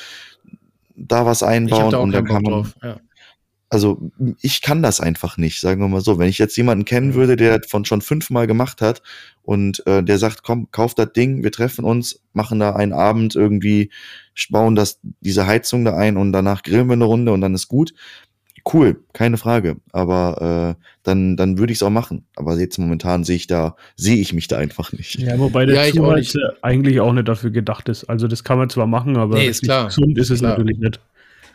da 0.95 1.25
was 1.25 1.41
habe 1.41 1.53
einbauen 1.53 1.89
da 1.91 1.97
und 1.97 2.11
dann 2.11 2.25
kann 2.25 2.43
man. 2.43 2.71
Ja. 2.83 2.97
Also 3.73 4.11
ich 4.39 4.61
kann 4.61 4.83
das 4.83 4.99
einfach 4.99 5.37
nicht, 5.37 5.59
sagen 5.59 5.81
wir 5.81 5.87
mal 5.87 6.01
so. 6.01 6.19
Wenn 6.19 6.29
ich 6.29 6.37
jetzt 6.37 6.55
jemanden 6.57 6.85
kennen 6.85 7.15
würde, 7.15 7.35
der 7.35 7.57
das 7.57 7.71
von 7.71 7.85
schon 7.85 8.01
fünfmal 8.01 8.45
gemacht 8.45 8.81
hat 8.81 9.01
und 9.41 9.85
äh, 9.87 10.03
der 10.03 10.19
sagt, 10.19 10.43
komm, 10.43 10.69
kauf 10.69 10.93
das 10.93 11.11
Ding, 11.13 11.43
wir 11.43 11.51
treffen 11.51 11.83
uns, 11.83 12.21
machen 12.33 12.59
da 12.59 12.75
einen 12.75 12.93
Abend 12.93 13.35
irgendwie, 13.35 13.89
bauen 14.51 14.75
das, 14.75 14.99
diese 15.21 15.47
Heizung 15.47 15.85
da 15.85 15.97
ein 15.97 16.17
und 16.17 16.33
danach 16.33 16.61
grillen 16.61 16.85
wir 16.85 16.93
eine 16.93 17.05
Runde 17.05 17.31
und 17.31 17.41
dann 17.41 17.55
ist 17.55 17.67
gut. 17.67 17.95
Cool, 18.71 19.03
keine 19.11 19.37
Frage. 19.37 19.77
Aber 19.91 20.75
äh, 20.77 20.83
dann, 21.01 21.35
dann 21.35 21.57
würde 21.57 21.73
ich 21.73 21.79
es 21.79 21.83
auch 21.83 21.89
machen. 21.89 22.25
Aber 22.35 22.55
jetzt 22.59 22.77
momentan 22.77 23.23
sehe 23.23 23.35
ich 23.37 23.47
da, 23.47 23.75
sehe 23.95 24.17
ich 24.17 24.33
mich 24.33 24.47
da 24.47 24.57
einfach 24.59 24.93
nicht. 24.93 25.15
Ja, 25.19 25.37
wobei 25.39 25.65
der 25.65 25.83
Ja. 25.87 25.91
Zuheizer 25.93 26.53
eigentlich 26.61 26.99
auch 26.99 27.11
nicht 27.11 27.27
dafür 27.27 27.49
gedacht 27.49 27.89
ist. 27.89 28.03
Also 28.05 28.27
das 28.27 28.43
kann 28.43 28.59
man 28.59 28.69
zwar 28.69 28.85
machen, 28.87 29.17
aber 29.17 29.35
Nee, 29.37 29.47
ist 29.47 29.63
klar. 29.63 29.87
gesund 29.87 30.17
ist 30.19 30.29
es 30.29 30.39
Klar. 30.39 30.51
natürlich 30.51 30.77
nicht. 30.77 30.99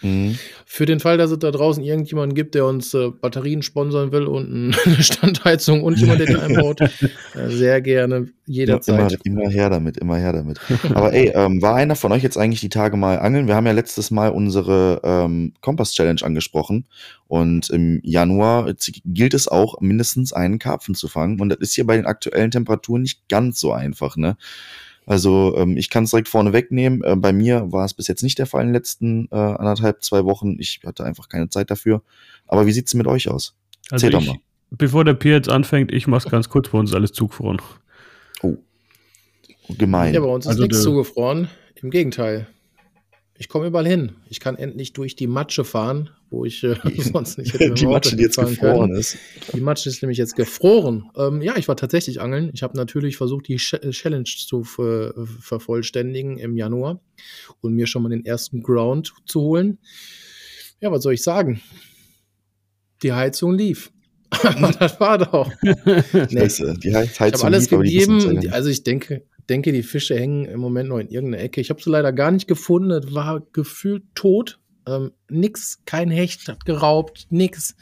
Mhm. 0.02 0.38
Für 0.66 0.86
den 0.86 1.00
Fall, 1.00 1.18
dass 1.18 1.30
es 1.30 1.38
da 1.38 1.50
draußen 1.50 1.82
irgendjemanden 1.82 2.34
gibt, 2.34 2.54
der 2.54 2.66
uns 2.66 2.94
äh, 2.94 3.10
Batterien 3.10 3.62
sponsern 3.62 4.12
will 4.12 4.24
und 4.24 4.76
eine 4.84 5.02
Standheizung 5.02 5.82
und 5.82 5.98
jemand, 5.98 6.20
der 6.20 6.26
die 6.26 6.36
einbaut, 6.36 6.80
äh, 7.34 7.48
sehr 7.48 7.80
gerne 7.80 8.16
Immer, 8.16 8.28
jederzeit. 8.46 9.18
immer 9.24 9.48
her 9.50 9.70
damit, 9.70 9.98
immer 9.98 10.16
her 10.16 10.32
damit. 10.32 10.58
Aber 10.94 11.12
ey, 11.12 11.32
ähm, 11.34 11.60
war 11.60 11.74
einer 11.74 11.96
von 11.96 12.12
euch 12.12 12.22
jetzt 12.22 12.38
eigentlich 12.38 12.60
die 12.60 12.70
Tage 12.70 12.96
mal 12.96 13.18
angeln? 13.18 13.46
Wir 13.46 13.54
haben 13.54 13.66
ja 13.66 13.72
letztes 13.72 14.10
Mal 14.10 14.30
unsere 14.30 15.00
ähm, 15.04 15.52
Kompass-Challenge 15.60 16.22
angesprochen 16.22 16.86
und 17.26 17.68
im 17.70 18.00
Januar 18.02 18.72
gilt 19.04 19.34
es 19.34 19.48
auch, 19.48 19.80
mindestens 19.80 20.32
einen 20.32 20.58
Karpfen 20.58 20.94
zu 20.94 21.08
fangen 21.08 21.40
und 21.40 21.50
das 21.50 21.58
ist 21.58 21.74
hier 21.74 21.86
bei 21.86 21.96
den 21.96 22.06
aktuellen 22.06 22.50
Temperaturen 22.50 23.02
nicht 23.02 23.28
ganz 23.28 23.60
so 23.60 23.72
einfach, 23.72 24.16
ne? 24.16 24.36
Also 25.08 25.56
ähm, 25.56 25.78
ich 25.78 25.88
kann 25.88 26.04
es 26.04 26.10
direkt 26.10 26.28
vorne 26.28 26.52
wegnehmen. 26.52 27.02
Äh, 27.02 27.16
bei 27.16 27.32
mir 27.32 27.72
war 27.72 27.86
es 27.86 27.94
bis 27.94 28.08
jetzt 28.08 28.22
nicht 28.22 28.38
der 28.38 28.44
Fall 28.44 28.60
in 28.60 28.68
den 28.68 28.74
letzten 28.74 29.26
äh, 29.30 29.36
anderthalb, 29.36 30.02
zwei 30.02 30.26
Wochen. 30.26 30.56
Ich 30.60 30.80
hatte 30.84 31.02
einfach 31.02 31.30
keine 31.30 31.48
Zeit 31.48 31.70
dafür. 31.70 32.02
Aber 32.46 32.66
wie 32.66 32.72
sieht's 32.72 32.92
mit 32.92 33.06
euch 33.06 33.30
aus? 33.30 33.54
Also 33.90 34.06
Erzähl 34.06 34.10
doch 34.10 34.26
mal. 34.26 34.36
bevor 34.70 35.06
der 35.06 35.14
Pier 35.14 35.32
jetzt 35.32 35.48
anfängt, 35.48 35.92
ich 35.92 36.06
mach's 36.08 36.26
ganz 36.26 36.50
kurz, 36.50 36.68
bei 36.68 36.78
uns 36.78 36.90
ist 36.90 36.94
alles 36.96 37.12
zugefroren. 37.12 37.56
Gemein. 39.78 40.12
Ja, 40.12 40.20
bei 40.20 40.26
uns 40.26 40.44
ist 40.44 40.50
Also 40.50 40.62
nichts 40.62 40.82
zugefroren. 40.82 41.48
Im 41.76 41.88
Gegenteil. 41.90 42.46
Ich 43.40 43.48
komme 43.48 43.68
überall 43.68 43.86
hin. 43.86 44.16
Ich 44.28 44.40
kann 44.40 44.56
endlich 44.56 44.92
durch 44.94 45.14
die 45.14 45.28
Matsche 45.28 45.64
fahren, 45.64 46.10
wo 46.28 46.44
ich 46.44 46.64
äh, 46.64 46.74
sonst 47.12 47.38
nicht 47.38 47.54
hätte 47.54 47.70
die 47.74 47.86
Matsche, 47.86 48.16
die 48.16 48.24
jetzt 48.24 48.34
hinfahren 48.34 48.56
können. 48.58 48.72
gefroren 48.72 48.94
ist. 48.96 49.16
Die 49.54 49.60
Matsche 49.60 49.88
ist 49.88 50.02
nämlich 50.02 50.18
jetzt 50.18 50.34
gefroren. 50.34 51.08
Ähm, 51.16 51.40
ja, 51.40 51.56
ich 51.56 51.68
war 51.68 51.76
tatsächlich 51.76 52.20
angeln. 52.20 52.50
Ich 52.52 52.64
habe 52.64 52.76
natürlich 52.76 53.16
versucht, 53.16 53.46
die 53.46 53.54
äh, 53.54 53.90
Challenge 53.90 54.24
zu 54.24 54.64
ver 54.64 55.14
vervollständigen 55.40 56.36
im 56.38 56.56
Januar 56.56 57.00
und 57.60 57.74
mir 57.74 57.86
schon 57.86 58.02
mal 58.02 58.08
den 58.08 58.24
ersten 58.26 58.62
Ground 58.62 59.14
zu 59.26 59.40
holen. 59.42 59.78
Ja, 60.80 60.90
was 60.90 61.02
soll 61.04 61.14
ich 61.14 61.22
sagen? 61.22 61.60
Die 63.02 63.12
Heizung 63.12 63.54
lief. 63.54 63.92
Aber 64.42 64.72
das 64.72 64.98
war 65.00 65.16
doch. 65.18 65.50
Nee, 65.62 66.28
Scheiße, 66.40 66.74
die 66.82 66.94
Heiz- 66.94 67.12
ich 67.12 67.20
habe 67.20 67.30
Heizung 67.32 67.46
alles 67.46 67.70
lief, 67.70 67.80
gegeben. 67.80 68.40
Die- 68.40 68.50
Also 68.50 68.68
ich 68.68 68.82
denke, 68.82 69.22
denke, 69.48 69.72
die 69.72 69.82
Fische 69.82 70.18
hängen 70.18 70.44
im 70.44 70.60
Moment 70.60 70.88
noch 70.88 70.98
in 70.98 71.08
irgendeiner 71.08 71.42
Ecke. 71.42 71.60
Ich 71.60 71.70
habe 71.70 71.82
sie 71.82 71.90
leider 71.90 72.12
gar 72.12 72.30
nicht 72.30 72.48
gefunden. 72.48 72.90
Es 72.90 73.14
war 73.14 73.40
gefühlt 73.52 74.04
tot. 74.14 74.60
Ähm, 74.86 75.12
nix, 75.28 75.82
kein 75.84 76.10
Hecht 76.10 76.48
hat 76.48 76.64
geraubt, 76.64 77.26
nix. 77.30 77.76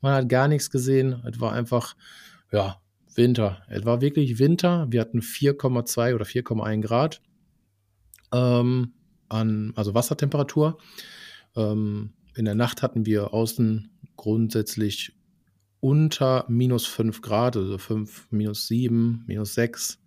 Man 0.00 0.14
hat 0.14 0.28
gar 0.28 0.48
nichts 0.48 0.70
gesehen. 0.70 1.22
Es 1.30 1.40
war 1.40 1.52
einfach, 1.52 1.96
ja, 2.52 2.80
Winter. 3.14 3.62
Es 3.68 3.84
war 3.84 4.00
wirklich 4.00 4.38
Winter. 4.38 4.86
Wir 4.90 5.00
hatten 5.00 5.20
4,2 5.20 6.14
oder 6.14 6.24
4,1 6.24 6.80
Grad 6.80 7.20
ähm, 8.32 8.92
an, 9.28 9.72
also 9.76 9.94
Wassertemperatur. 9.94 10.78
Ähm, 11.56 12.12
in 12.36 12.44
der 12.44 12.54
Nacht 12.54 12.82
hatten 12.82 13.06
wir 13.06 13.34
außen 13.34 13.90
grundsätzlich 14.16 15.16
unter 15.80 16.44
minus 16.48 16.86
5 16.86 17.22
Grad, 17.22 17.56
also 17.56 17.78
5, 17.78 18.28
minus 18.30 18.66
7, 18.68 19.24
minus 19.26 19.54
6. 19.54 19.98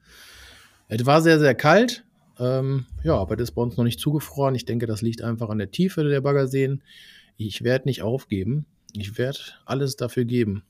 Es 1.00 1.06
war 1.06 1.22
sehr, 1.22 1.40
sehr 1.40 1.56
kalt. 1.56 2.04
Ähm, 2.40 2.86
ja, 3.04 3.16
aber 3.16 3.36
das 3.36 3.50
ist 3.50 3.56
bei 3.56 3.62
uns 3.62 3.78
noch 3.78 3.84
nicht 3.84 4.00
zugefroren. 4.00 4.56
Ich 4.56 4.66
denke, 4.66 4.86
das 4.86 5.02
liegt 5.02 5.22
einfach 5.22 5.50
an 5.50 5.58
der 5.58 5.72
Tiefe 5.72 6.04
der 6.04 6.22
Baggerseen. 6.22 6.84
Ich 7.38 7.64
werde 7.64 7.88
nicht 7.88 8.02
aufgeben. 8.02 8.66
Ich 8.96 9.18
werde 9.18 9.40
alles 9.66 9.96
dafür 9.96 10.26
geben. 10.26 10.64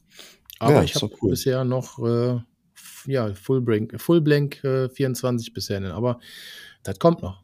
Aber 0.60 0.76
Ja, 0.76 0.84
ich 0.84 0.96
habe 0.96 1.14
cool. 1.22 1.32
bisher 1.32 1.64
noch 1.66 2.00
äh, 2.00 2.40
ja, 3.06 3.34
Full 3.34 3.62
Blank, 3.62 4.00
Full 4.00 4.22
Blank 4.22 4.64
äh, 4.64 4.90
24 4.90 5.54
bisher. 5.54 5.82
Aber 5.94 6.20
das 6.84 7.00
kommt 7.00 7.22
noch. 7.22 7.43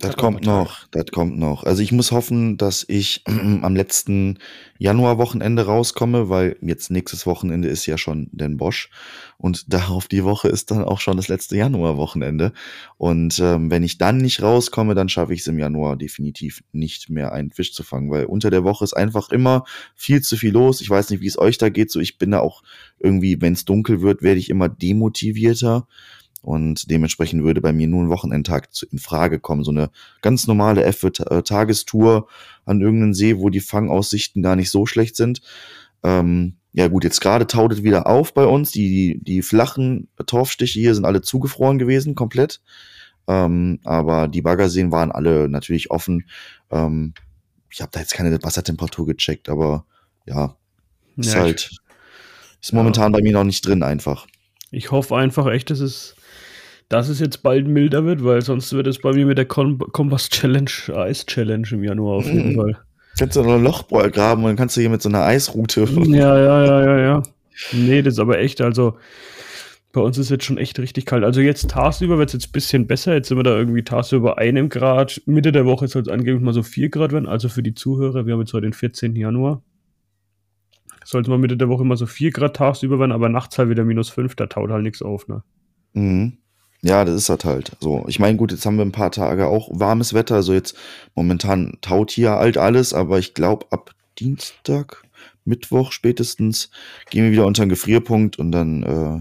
Das 0.00 0.16
kommt 0.16 0.46
noch, 0.46 0.86
das 0.92 1.04
kommt 1.12 1.38
noch. 1.38 1.64
Also 1.64 1.82
ich 1.82 1.92
muss 1.92 2.10
hoffen, 2.10 2.56
dass 2.56 2.86
ich 2.88 3.22
am 3.26 3.76
letzten 3.76 4.38
Januarwochenende 4.78 5.66
rauskomme, 5.66 6.30
weil 6.30 6.56
jetzt 6.62 6.90
nächstes 6.90 7.26
Wochenende 7.26 7.68
ist 7.68 7.84
ja 7.84 7.98
schon 7.98 8.30
den 8.32 8.56
Bosch 8.56 8.88
und 9.36 9.70
darauf 9.72 10.08
die 10.08 10.24
Woche 10.24 10.48
ist 10.48 10.70
dann 10.70 10.84
auch 10.84 11.00
schon 11.00 11.18
das 11.18 11.28
letzte 11.28 11.58
Januarwochenende. 11.58 12.54
Und 12.96 13.38
ähm, 13.40 13.70
wenn 13.70 13.82
ich 13.82 13.98
dann 13.98 14.16
nicht 14.16 14.40
rauskomme, 14.40 14.94
dann 14.94 15.10
schaffe 15.10 15.34
ich 15.34 15.40
es 15.40 15.46
im 15.48 15.58
Januar 15.58 15.96
definitiv 15.96 16.62
nicht 16.72 17.10
mehr 17.10 17.32
einen 17.32 17.50
Fisch 17.50 17.74
zu 17.74 17.82
fangen, 17.82 18.10
weil 18.10 18.24
unter 18.24 18.48
der 18.48 18.64
Woche 18.64 18.84
ist 18.84 18.94
einfach 18.94 19.28
immer 19.28 19.64
viel 19.94 20.22
zu 20.22 20.38
viel 20.38 20.52
los. 20.52 20.80
Ich 20.80 20.88
weiß 20.88 21.10
nicht, 21.10 21.20
wie 21.20 21.26
es 21.26 21.38
euch 21.38 21.58
da 21.58 21.68
geht. 21.68 21.90
So, 21.90 22.00
ich 22.00 22.16
bin 22.16 22.30
da 22.30 22.40
auch 22.40 22.62
irgendwie, 22.98 23.42
wenn 23.42 23.52
es 23.52 23.66
dunkel 23.66 24.00
wird, 24.00 24.22
werde 24.22 24.40
ich 24.40 24.48
immer 24.48 24.70
demotivierter. 24.70 25.86
Und 26.42 26.90
dementsprechend 26.90 27.44
würde 27.44 27.60
bei 27.60 27.72
mir 27.72 27.86
nur 27.86 28.02
ein 28.02 28.08
Wochenendtag 28.08 28.68
in 28.90 28.98
Frage 28.98 29.40
kommen. 29.40 29.62
So 29.62 29.70
eine 29.70 29.90
ganz 30.22 30.46
normale 30.46 30.84
F-Tagestour 30.84 32.28
an 32.64 32.80
irgendeinen 32.80 33.14
See, 33.14 33.38
wo 33.38 33.50
die 33.50 33.60
Fangaussichten 33.60 34.42
gar 34.42 34.56
nicht 34.56 34.70
so 34.70 34.86
schlecht 34.86 35.16
sind. 35.16 35.42
Ähm, 36.02 36.56
ja 36.72 36.88
gut, 36.88 37.04
jetzt 37.04 37.20
gerade 37.20 37.46
taut 37.46 37.72
es 37.72 37.82
wieder 37.82 38.06
auf 38.06 38.32
bei 38.32 38.46
uns. 38.46 38.70
Die, 38.70 38.88
die, 38.88 39.24
die 39.24 39.42
flachen 39.42 40.08
Torfstiche 40.26 40.78
hier 40.78 40.94
sind 40.94 41.04
alle 41.04 41.20
zugefroren 41.20 41.78
gewesen, 41.78 42.14
komplett. 42.14 42.60
Ähm, 43.26 43.80
aber 43.84 44.28
die 44.28 44.42
Baggerseen 44.42 44.92
waren 44.92 45.12
alle 45.12 45.48
natürlich 45.48 45.90
offen. 45.90 46.24
Ähm, 46.70 47.14
ich 47.70 47.80
habe 47.80 47.90
da 47.92 48.00
jetzt 48.00 48.14
keine 48.14 48.42
Wassertemperatur 48.42 49.06
gecheckt, 49.06 49.48
aber 49.48 49.84
ja, 50.26 50.56
ist 51.16 51.34
Ja, 51.34 51.40
halt, 51.40 51.70
ist 52.60 52.72
momentan 52.72 53.12
bei 53.12 53.20
mir 53.22 53.32
noch 53.32 53.44
nicht 53.44 53.64
drin 53.66 53.82
einfach. 53.82 54.26
Ich 54.70 54.90
hoffe 54.90 55.16
einfach 55.16 55.46
echt, 55.48 55.70
dass 55.70 55.80
es, 55.80 56.14
dass 56.90 57.08
es 57.08 57.20
jetzt 57.20 57.42
bald 57.42 57.66
milder 57.66 58.04
wird, 58.04 58.22
weil 58.22 58.42
sonst 58.42 58.72
wird 58.74 58.86
es 58.86 58.98
bei 58.98 59.12
mir 59.14 59.24
mit 59.24 59.38
der 59.38 59.46
Kom 59.46 59.78
Kompass 59.78 60.28
Challenge, 60.28 60.70
Eis 60.94 61.24
Challenge 61.24 61.66
im 61.70 61.82
Januar 61.82 62.16
auf 62.16 62.26
jeden 62.26 62.50
Mhm. 62.52 62.56
Fall. 62.56 62.78
Kannst 63.18 63.36
du 63.36 63.42
noch 63.42 63.54
ein 63.54 63.62
Loch 63.64 63.88
graben 63.88 64.42
und 64.42 64.48
dann 64.48 64.56
kannst 64.56 64.76
du 64.76 64.80
hier 64.82 64.90
mit 64.90 65.00
so 65.00 65.08
einer 65.08 65.22
Eisroute. 65.24 65.84
Ja, 66.08 66.38
ja, 66.38 66.64
ja, 66.64 66.84
ja, 66.84 66.98
ja. 66.98 67.22
Nee, 67.72 68.02
das 68.02 68.14
ist 68.14 68.20
aber 68.20 68.38
echt, 68.38 68.60
also 68.60 68.96
bei 69.92 70.00
uns 70.00 70.18
ist 70.18 70.30
jetzt 70.30 70.44
schon 70.44 70.58
echt 70.58 70.78
richtig 70.78 71.04
kalt. 71.06 71.24
Also 71.24 71.40
jetzt 71.40 71.70
tagsüber 71.70 72.18
wird 72.18 72.30
es 72.30 72.34
jetzt 72.34 72.48
ein 72.48 72.52
bisschen 72.52 72.86
besser. 72.86 73.14
Jetzt 73.14 73.28
sind 73.28 73.38
wir 73.38 73.42
da 73.42 73.56
irgendwie 73.56 73.82
tagsüber 73.82 74.38
einem 74.38 74.68
Grad. 74.68 75.20
Mitte 75.26 75.52
der 75.52 75.66
Woche 75.66 75.88
soll 75.88 76.02
es 76.02 76.08
angeblich 76.08 76.42
mal 76.42 76.54
so 76.54 76.62
4 76.62 76.88
Grad 76.90 77.12
werden. 77.12 77.26
Also 77.26 77.48
für 77.48 77.62
die 77.62 77.74
Zuhörer, 77.74 78.24
wir 78.26 78.32
haben 78.32 78.40
jetzt 78.40 78.52
heute 78.52 78.66
den 78.68 78.72
14. 78.72 79.16
Januar. 79.16 79.62
Sollte 81.04 81.28
mal 81.30 81.38
Mitte 81.38 81.56
der 81.56 81.68
Woche 81.68 81.84
mal 81.84 81.96
so 81.96 82.06
4 82.06 82.30
Grad 82.30 82.56
tagsüber 82.56 82.98
werden, 82.98 83.12
aber 83.12 83.28
nachts 83.28 83.58
halt 83.58 83.68
wieder 83.68 83.84
minus 83.84 84.10
5, 84.10 84.36
da 84.36 84.46
taut 84.46 84.70
halt 84.70 84.82
nichts 84.84 85.02
auf, 85.02 85.26
ne? 85.28 85.42
Mhm. 85.92 86.34
Ja, 86.82 87.04
das 87.04 87.14
ist 87.14 87.28
das 87.28 87.44
halt. 87.44 87.72
So, 87.80 88.04
ich 88.08 88.18
meine, 88.18 88.36
gut, 88.38 88.52
jetzt 88.52 88.64
haben 88.64 88.76
wir 88.76 88.84
ein 88.84 88.92
paar 88.92 89.10
Tage 89.10 89.46
auch 89.48 89.68
warmes 89.72 90.14
Wetter. 90.14 90.36
Also 90.36 90.54
jetzt 90.54 90.76
momentan 91.14 91.76
taut 91.82 92.10
hier 92.10 92.30
halt 92.32 92.56
alles, 92.56 92.94
aber 92.94 93.18
ich 93.18 93.34
glaube, 93.34 93.66
ab 93.70 93.90
Dienstag, 94.18 95.02
Mittwoch 95.44 95.92
spätestens 95.92 96.70
gehen 97.10 97.24
wir 97.24 97.32
wieder 97.32 97.46
unter 97.46 97.64
den 97.64 97.68
Gefrierpunkt 97.70 98.38
und 98.38 98.52
dann 98.52 98.82
äh, 98.82 99.20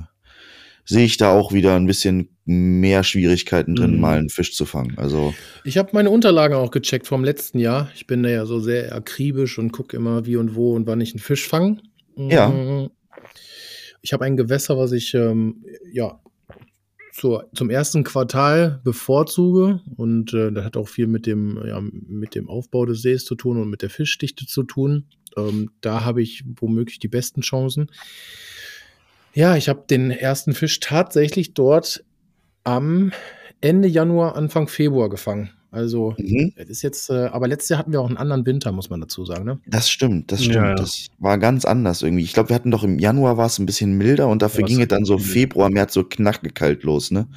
sehe 0.85 1.05
ich 1.05 1.17
da 1.17 1.31
auch 1.33 1.51
wieder 1.53 1.75
ein 1.75 1.85
bisschen 1.85 2.29
mehr 2.45 3.03
Schwierigkeiten 3.03 3.75
drin, 3.75 3.95
Mhm. 3.95 3.99
mal 3.99 4.17
einen 4.17 4.29
Fisch 4.29 4.55
zu 4.55 4.65
fangen. 4.65 4.97
Also, 4.97 5.33
Ich 5.63 5.77
habe 5.77 5.89
meine 5.93 6.09
Unterlagen 6.09 6.55
auch 6.55 6.71
gecheckt 6.71 7.07
vom 7.07 7.23
letzten 7.23 7.59
Jahr. 7.59 7.91
Ich 7.93 8.07
bin 8.07 8.23
da 8.23 8.29
ja 8.29 8.45
so 8.45 8.59
sehr 8.59 8.95
akribisch 8.95 9.59
und 9.59 9.71
gucke 9.71 9.95
immer, 9.97 10.25
wie 10.25 10.35
und 10.37 10.55
wo 10.55 10.73
und 10.75 10.87
wann 10.87 11.01
ich 11.01 11.11
einen 11.13 11.19
Fisch 11.19 11.47
fange. 11.47 11.77
Ja. 12.15 12.51
Ich 14.01 14.13
habe 14.13 14.25
ein 14.25 14.37
Gewässer, 14.37 14.77
was 14.77 14.91
ich 14.93 15.13
ähm, 15.13 15.63
ja 15.91 16.19
zur, 17.19 17.49
zum 17.53 17.69
ersten 17.69 18.03
Quartal 18.03 18.79
bevorzuge 18.83 19.81
und 19.97 20.33
äh, 20.33 20.51
das 20.51 20.63
hat 20.63 20.77
auch 20.77 20.87
viel 20.87 21.07
mit 21.07 21.25
dem, 21.25 21.61
ja, 21.65 21.81
mit 21.81 22.33
dem 22.33 22.49
Aufbau 22.49 22.85
des 22.85 23.01
Sees 23.01 23.25
zu 23.25 23.35
tun 23.35 23.61
und 23.61 23.69
mit 23.69 23.81
der 23.81 23.89
Fischdichte 23.89 24.45
zu 24.45 24.63
tun. 24.63 25.05
Ähm, 25.37 25.71
da 25.81 26.05
habe 26.05 26.21
ich 26.21 26.43
womöglich 26.59 26.99
die 26.99 27.07
besten 27.07 27.41
Chancen. 27.41 27.91
Ja, 29.33 29.55
ich 29.57 29.69
habe 29.69 29.83
den 29.89 30.11
ersten 30.11 30.53
Fisch 30.53 30.79
tatsächlich 30.79 31.53
dort 31.53 32.03
am 32.63 33.11
Ende 33.61 33.87
Januar, 33.87 34.35
Anfang 34.35 34.67
Februar 34.67 35.09
gefangen. 35.09 35.51
Also, 35.71 36.15
mhm. 36.17 36.51
es 36.55 36.69
ist 36.69 36.81
jetzt, 36.81 37.09
äh, 37.11 37.25
aber 37.27 37.47
letztes 37.47 37.69
Jahr 37.69 37.79
hatten 37.79 37.91
wir 37.91 38.01
auch 38.01 38.07
einen 38.07 38.17
anderen 38.17 38.45
Winter, 38.45 38.71
muss 38.71 38.89
man 38.89 39.01
dazu 39.01 39.23
sagen, 39.25 39.45
ne? 39.45 39.59
das 39.67 39.89
stimmt, 39.89 40.31
das 40.31 40.39
Ja, 40.39 40.45
stimmt. 40.51 40.65
ja. 40.65 40.75
Das 40.75 41.07
war 41.19 41.37
ganz 41.37 41.63
anders 41.65 42.01
irgendwie. 42.01 42.23
Ich 42.23 42.33
glaube, 42.33 42.49
wir 42.49 42.55
hatten 42.55 42.71
doch 42.71 42.83
im 42.83 42.97
Januar 42.97 43.37
war 43.37 43.45
es 43.45 43.59
ein 43.59 43.65
bisschen 43.67 43.93
milder 43.97 44.27
und 44.29 44.41
dafür 44.41 44.61
Ja, 44.61 44.67
ging 44.67 44.81
es 44.81 44.87
dann 44.87 45.05
so. 45.05 45.17
Februar, 45.19 45.69
März 45.69 45.93
so 45.93 46.03
knackgekalt 46.03 46.83
los, 46.83 47.11
ne? 47.11 47.27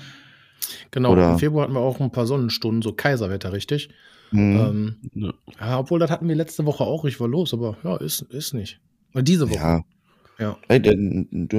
Genau, 0.93 1.13
Oder- 1.13 1.33
im 1.33 1.39
Februar 1.39 1.65
hatten 1.65 1.75
wir 1.75 1.81
auch 1.81 2.01
ein 2.01 2.11
paar 2.13 2.27
Sonnenstunden, 2.27 2.81
so 2.83 2.93
Kaiserwetter, 2.93 3.53
richtig? 3.53 3.91
Mhm. 4.31 4.57
Ähm, 4.57 4.97
Ja. 5.15 5.33
ja, 5.61 5.79
obwohl, 5.81 5.99
das 6.01 6.11
hatten 6.11 6.27
wir 6.27 6.35
letzte 6.35 6.65
Woche 6.65 6.85
auch, 6.85 7.05
ich 7.05 7.21
war 7.21 7.29
los, 7.29 7.53
aber 7.53 7.77
ja, 7.85 7.97
ist, 7.99 8.23
ist 8.23 8.55
nicht. 8.55 8.81
Diese 9.15 9.51
Woche. 9.51 9.59
ja. 9.59 9.81
Ja. 10.39 10.57
Ey, 10.69 10.81
der, 10.81 10.97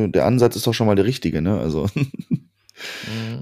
der 0.07 0.25
Ansatz 0.25 0.55
ist 0.55 0.65
doch 0.65 0.73
schon 0.73 0.87
mal 0.87 0.95
der 0.95 1.05
richtige, 1.05 1.41
ne? 1.41 1.57
Also. 1.59 1.85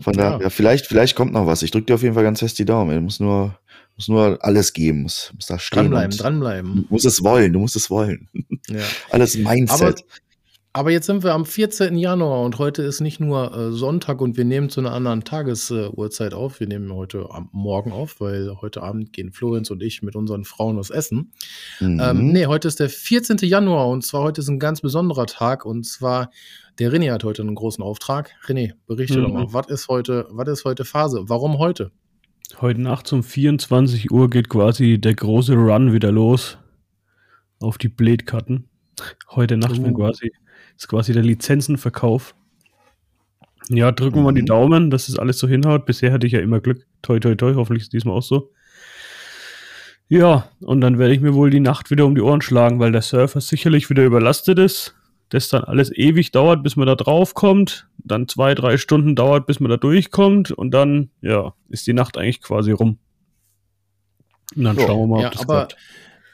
von 0.02 0.14
ja. 0.14 0.22
daher, 0.22 0.42
ja, 0.42 0.50
vielleicht, 0.50 0.88
vielleicht 0.88 1.16
kommt 1.16 1.34
noch 1.34 1.48
was. 1.48 1.64
Ich 1.64 1.72
drücke 1.72 1.86
dir 1.86 1.96
auf 1.96 2.04
jeden 2.04 2.16
Fall 2.16 2.24
ganz 2.24 2.40
fest 2.40 2.60
die 2.60 2.66
Daumen. 2.66 2.96
Du 2.96 3.02
musst 3.02 3.22
nur, 3.22 3.58
musst 3.96 4.10
nur 4.10 4.38
alles 4.42 4.74
geben, 4.74 5.04
muss, 5.04 5.32
muss 5.36 5.46
da 5.46 5.60
stehen. 5.60 5.84
Dranbleiben, 5.84 6.18
dranbleiben. 6.18 6.76
Du 6.76 6.86
musst 6.90 7.06
es 7.06 7.24
wollen, 7.24 7.54
du 7.54 7.60
musst 7.60 7.76
es 7.76 7.90
wollen. 7.90 8.30
Ja. 8.68 8.80
Alles 9.10 9.38
Mindset. 9.38 9.82
Aber 9.82 9.96
jetzt 10.88 11.06
sind 11.08 11.24
wir 11.24 11.34
am 11.34 11.46
14. 11.46 11.98
Januar 11.98 12.42
und 12.42 12.58
heute 12.58 12.82
ist 12.82 13.02
nicht 13.02 13.20
nur 13.20 13.54
äh, 13.54 13.72
Sonntag 13.72 14.22
und 14.22 14.38
wir 14.38 14.46
nehmen 14.46 14.70
zu 14.70 14.80
einer 14.80 14.94
anderen 14.94 15.24
Tagesuhrzeit 15.24 16.34
auf. 16.34 16.60
Wir 16.62 16.68
nehmen 16.68 16.94
heute 16.94 17.28
am 17.30 17.50
Morgen 17.52 17.92
auf, 17.92 18.22
weil 18.22 18.56
heute 18.62 18.82
Abend 18.82 19.12
gehen 19.12 19.34
Florenz 19.34 19.70
und 19.70 19.84
ich 19.84 20.02
mit 20.02 20.16
unseren 20.16 20.46
Frauen 20.46 20.78
was 20.78 20.90
essen. 20.90 21.34
Mhm. 21.82 22.00
Ähm, 22.02 22.28
nee, 22.32 22.46
heute 22.46 22.70
ist 22.70 22.80
der 22.80 22.90
14. 22.90 23.38
Januar 23.42 23.90
und 23.90 24.06
zwar 24.06 24.24
heute 24.24 24.40
ist 24.40 24.48
ein 24.48 24.60
ganz 24.60 24.80
besonderer 24.80 25.26
Tag 25.26 25.66
und 25.66 25.86
zwar 25.86 26.32
der 26.80 26.92
René 26.92 27.12
hat 27.12 27.26
heute 27.26 27.42
einen 27.42 27.56
großen 27.56 27.84
Auftrag. 27.84 28.32
René, 28.46 28.74
berichte 28.88 29.20
Mhm. 29.20 29.24
doch 29.24 29.34
mal, 29.34 29.54
was 29.54 29.68
ist 29.68 29.88
heute, 29.90 30.26
was 30.30 30.48
ist 30.48 30.64
heute 30.64 30.86
Phase? 30.86 31.24
Warum 31.28 31.58
heute? 31.58 31.92
Heute 32.62 32.82
Nacht 32.82 33.12
um 33.12 33.24
24 33.24 34.10
Uhr 34.12 34.30
geht 34.30 34.48
quasi 34.48 35.00
der 35.00 35.16
große 35.16 35.54
Run 35.54 35.92
wieder 35.92 36.12
los 36.14 36.58
auf 37.60 37.78
die 37.78 37.90
Blädkarten. 37.90 38.70
Heute 39.30 39.58
Nacht 39.58 39.80
Uh. 39.80 39.84
wenn 39.84 39.94
quasi, 39.94 40.32
ist 40.82 40.88
quasi 40.88 41.14
der 41.14 41.22
Lizenzenverkauf. 41.22 42.34
Ja, 43.70 43.92
drücken 43.92 44.24
wir 44.24 44.34
die 44.34 44.42
Mhm. 44.42 44.48
Daumen, 44.48 44.90
dass 44.90 45.10
es 45.10 45.20
alles 45.20 45.38
so 45.38 45.48
hinhaut. 45.48 45.86
Bisher 45.86 46.12
hatte 46.12 46.26
ich 46.26 46.34
ja 46.34 46.40
immer 46.40 46.60
Glück. 46.60 46.86
Toi, 47.04 47.20
toi, 47.20 47.36
toi. 47.36 47.54
Hoffentlich 47.54 47.84
ist 47.84 47.94
diesmal 47.94 48.18
auch 48.18 48.24
so. 48.24 48.52
Ja, 50.10 50.50
und 50.60 50.82
dann 50.82 50.98
werde 50.98 51.14
ich 51.14 51.22
mir 51.22 51.36
wohl 51.36 51.52
die 51.52 51.60
Nacht 51.60 51.92
wieder 51.92 52.06
um 52.06 52.16
die 52.16 52.22
Ohren 52.22 52.42
schlagen, 52.42 52.80
weil 52.80 52.92
der 52.92 53.04
Surfer 53.04 53.40
sicherlich 53.42 53.90
wieder 53.90 54.04
überlastet 54.04 54.58
ist. 54.60 54.96
Das 55.30 55.48
dann 55.48 55.64
alles 55.64 55.96
ewig 55.96 56.32
dauert, 56.32 56.64
bis 56.64 56.76
man 56.76 56.88
da 56.88 56.96
drauf 56.96 57.36
kommt. 57.36 57.88
Dann 58.00 58.28
zwei, 58.28 58.54
drei 58.56 58.78
Stunden 58.78 59.16
dauert, 59.16 59.46
bis 59.46 59.60
man 59.62 59.70
da 59.70 59.78
durchkommt. 59.78 60.52
Und 60.52 60.72
dann, 60.72 61.12
ja, 61.22 61.54
ist 61.70 61.86
die 61.88 61.94
Nacht 61.94 62.18
eigentlich 62.18 62.42
quasi 62.42 62.72
rum. 62.72 62.98
Und 64.56 64.64
dann 64.64 64.76
Ja. 64.78 64.88
schauen 64.88 65.00
wir 65.02 65.08
mal, 65.08 65.16
ob 65.18 65.22
Ja, 65.22 65.30
das 65.30 65.42
aber, 65.44 65.54
klappt. 65.68 65.78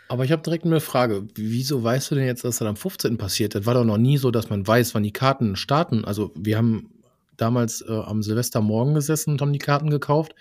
Aber 0.09 0.23
ich 0.23 0.31
habe 0.31 0.41
direkt 0.41 0.65
eine 0.65 0.79
Frage. 0.79 1.27
Wieso 1.35 1.83
weißt 1.83 2.11
du 2.11 2.15
denn 2.15 2.25
jetzt, 2.25 2.43
dass 2.43 2.57
das 2.59 2.67
am 2.67 2.75
15. 2.75 3.17
passiert? 3.17 3.55
Das 3.55 3.65
war 3.65 3.73
doch 3.73 3.83
noch 3.83 3.97
nie 3.97 4.17
so, 4.17 4.31
dass 4.31 4.49
man 4.49 4.65
weiß, 4.65 4.95
wann 4.95 5.03
die 5.03 5.11
Karten 5.11 5.55
starten. 5.55 6.05
Also 6.05 6.31
wir 6.35 6.57
haben 6.57 6.89
damals 7.35 7.81
äh, 7.81 7.91
am 7.91 8.23
Silvestermorgen 8.23 8.93
gesessen 8.93 9.31
und 9.31 9.41
haben 9.41 9.53
die 9.53 9.59
Karten 9.59 9.89
gekauft. 9.89 10.33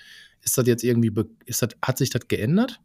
Ist 0.43 0.57
das 0.57 0.67
jetzt 0.67 0.85
irgendwie, 0.85 1.12
ist 1.47 1.62
das, 1.62 1.71
hat 1.83 1.99
sich 1.99 2.11
das 2.11 2.29
geändert? 2.29 2.81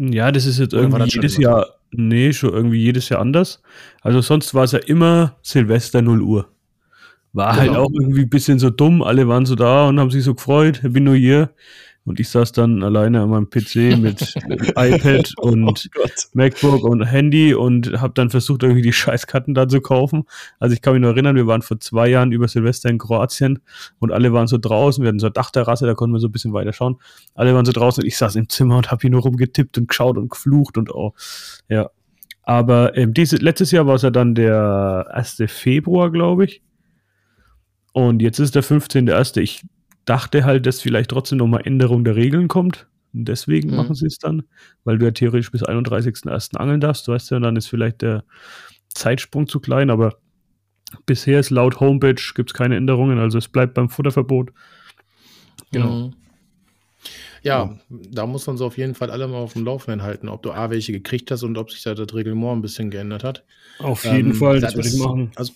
Ja, 0.00 0.32
das 0.32 0.46
ist 0.46 0.58
jetzt 0.58 0.74
Oder 0.74 0.82
irgendwie 0.84 1.04
jedes 1.04 1.34
so? 1.34 1.42
Jahr, 1.42 1.66
nee, 1.90 2.32
schon 2.32 2.52
irgendwie 2.52 2.80
jedes 2.80 3.08
Jahr 3.08 3.20
anders. 3.20 3.62
Also 4.00 4.20
sonst 4.20 4.54
war 4.54 4.64
es 4.64 4.72
ja 4.72 4.78
immer 4.78 5.36
Silvester 5.42 6.02
0 6.02 6.22
Uhr. 6.22 6.48
War 7.32 7.54
halt 7.56 7.68
Genau. 7.68 7.84
auch 7.84 7.90
irgendwie 7.92 8.22
ein 8.22 8.30
bisschen 8.30 8.58
so 8.58 8.70
dumm, 8.70 9.02
alle 9.02 9.28
waren 9.28 9.46
so 9.46 9.54
da 9.54 9.88
und 9.88 10.00
haben 10.00 10.10
sich 10.10 10.24
so 10.24 10.34
gefreut, 10.34 10.82
Happy 10.82 11.00
New 11.00 11.12
Year. 11.12 11.50
Und 12.04 12.18
ich 12.18 12.30
saß 12.30 12.52
dann 12.52 12.82
alleine 12.82 13.20
an 13.20 13.28
meinem 13.28 13.50
PC 13.50 13.98
mit 13.98 14.34
iPad 14.76 15.32
und 15.38 15.90
Gott. 15.92 16.28
MacBook 16.32 16.82
und 16.82 17.04
Handy 17.04 17.54
und 17.54 18.00
habe 18.00 18.14
dann 18.14 18.30
versucht, 18.30 18.62
irgendwie 18.62 18.82
die 18.82 18.92
Scheißkarten 18.92 19.54
da 19.54 19.68
zu 19.68 19.80
kaufen. 19.80 20.24
Also 20.58 20.74
ich 20.74 20.80
kann 20.80 20.94
mich 20.94 21.02
noch 21.02 21.10
erinnern, 21.10 21.36
wir 21.36 21.46
waren 21.46 21.62
vor 21.62 21.78
zwei 21.78 22.08
Jahren 22.08 22.32
über 22.32 22.48
Silvester 22.48 22.88
in 22.88 22.98
Kroatien 22.98 23.60
und 23.98 24.12
alle 24.12 24.32
waren 24.32 24.46
so 24.46 24.56
draußen. 24.56 25.02
Wir 25.04 25.08
hatten 25.08 25.18
so 25.18 25.26
eine 25.26 25.32
Dachterrasse, 25.32 25.86
da 25.86 25.94
konnten 25.94 26.14
wir 26.14 26.20
so 26.20 26.28
ein 26.28 26.32
bisschen 26.32 26.54
weiter 26.54 26.72
schauen. 26.72 26.96
Alle 27.34 27.54
waren 27.54 27.66
so 27.66 27.72
draußen 27.72 28.02
und 28.02 28.08
ich 28.08 28.16
saß 28.16 28.34
im 28.36 28.48
Zimmer 28.48 28.78
und 28.78 28.90
habe 28.90 29.02
hier 29.02 29.10
nur 29.10 29.22
rumgetippt 29.22 29.76
und 29.76 29.88
geschaut 29.88 30.16
und 30.16 30.30
geflucht 30.30 30.78
und 30.78 30.90
oh, 30.90 31.12
ja. 31.68 31.90
Aber 32.42 32.96
ähm, 32.96 33.12
diese, 33.12 33.36
letztes 33.36 33.70
Jahr 33.70 33.86
war 33.86 33.96
es 33.96 34.02
ja 34.02 34.10
dann 34.10 34.34
der 34.34 35.06
1. 35.12 35.42
Februar, 35.46 36.10
glaube 36.10 36.46
ich. 36.46 36.62
Und 37.92 38.22
jetzt 38.22 38.38
ist 38.38 38.54
der 38.54 38.64
15.1. 38.64 39.38
Ich 39.40 39.62
dachte 40.04 40.44
halt, 40.44 40.66
dass 40.66 40.80
vielleicht 40.80 41.10
trotzdem 41.10 41.38
nochmal 41.38 41.62
Änderung 41.64 42.04
der 42.04 42.16
Regeln 42.16 42.48
kommt. 42.48 42.86
Und 43.12 43.24
deswegen 43.26 43.70
Mhm. 43.70 43.76
machen 43.76 43.94
sie 43.94 44.06
es 44.06 44.18
dann, 44.18 44.44
weil 44.84 44.98
du 44.98 45.06
ja 45.06 45.10
theoretisch 45.10 45.50
bis 45.50 45.62
31.01. 45.62 46.56
angeln 46.58 46.80
darfst, 46.80 47.06
du 47.08 47.12
weißt 47.12 47.30
ja, 47.32 47.40
dann 47.40 47.56
ist 47.56 47.66
vielleicht 47.66 48.02
der 48.02 48.24
Zeitsprung 48.94 49.48
zu 49.48 49.60
klein, 49.60 49.90
aber 49.90 50.16
bisher 51.06 51.40
ist 51.40 51.50
laut 51.50 51.80
Homepage 51.80 52.20
gibt 52.34 52.50
es 52.50 52.54
keine 52.54 52.76
Änderungen, 52.76 53.18
also 53.18 53.38
es 53.38 53.48
bleibt 53.48 53.74
beim 53.74 53.88
Futterverbot. 53.88 54.52
Genau. 55.72 56.08
Mhm. 56.08 56.14
Ja, 57.42 57.78
da 57.88 58.26
muss 58.26 58.46
man 58.46 58.56
so 58.58 58.66
auf 58.66 58.76
jeden 58.76 58.94
Fall 58.94 59.10
alle 59.10 59.26
mal 59.26 59.38
auf 59.38 59.54
dem 59.54 59.64
Laufenden 59.64 60.02
halten, 60.02 60.28
ob 60.28 60.42
du 60.42 60.52
A, 60.52 60.70
welche 60.70 60.92
gekriegt 60.92 61.30
hast 61.30 61.42
und 61.42 61.56
ob 61.56 61.70
sich 61.70 61.82
da 61.82 61.94
das 61.94 62.12
Reglement 62.14 62.58
ein 62.58 62.62
bisschen 62.62 62.90
geändert 62.90 63.24
hat. 63.24 63.44
Auf 63.78 64.04
Ähm, 64.04 64.16
jeden 64.16 64.34
Fall, 64.34 64.60
das 64.60 64.74
das 64.74 64.84
würde 64.84 64.88
ich 64.96 65.02
machen. 65.02 65.32
Also 65.36 65.52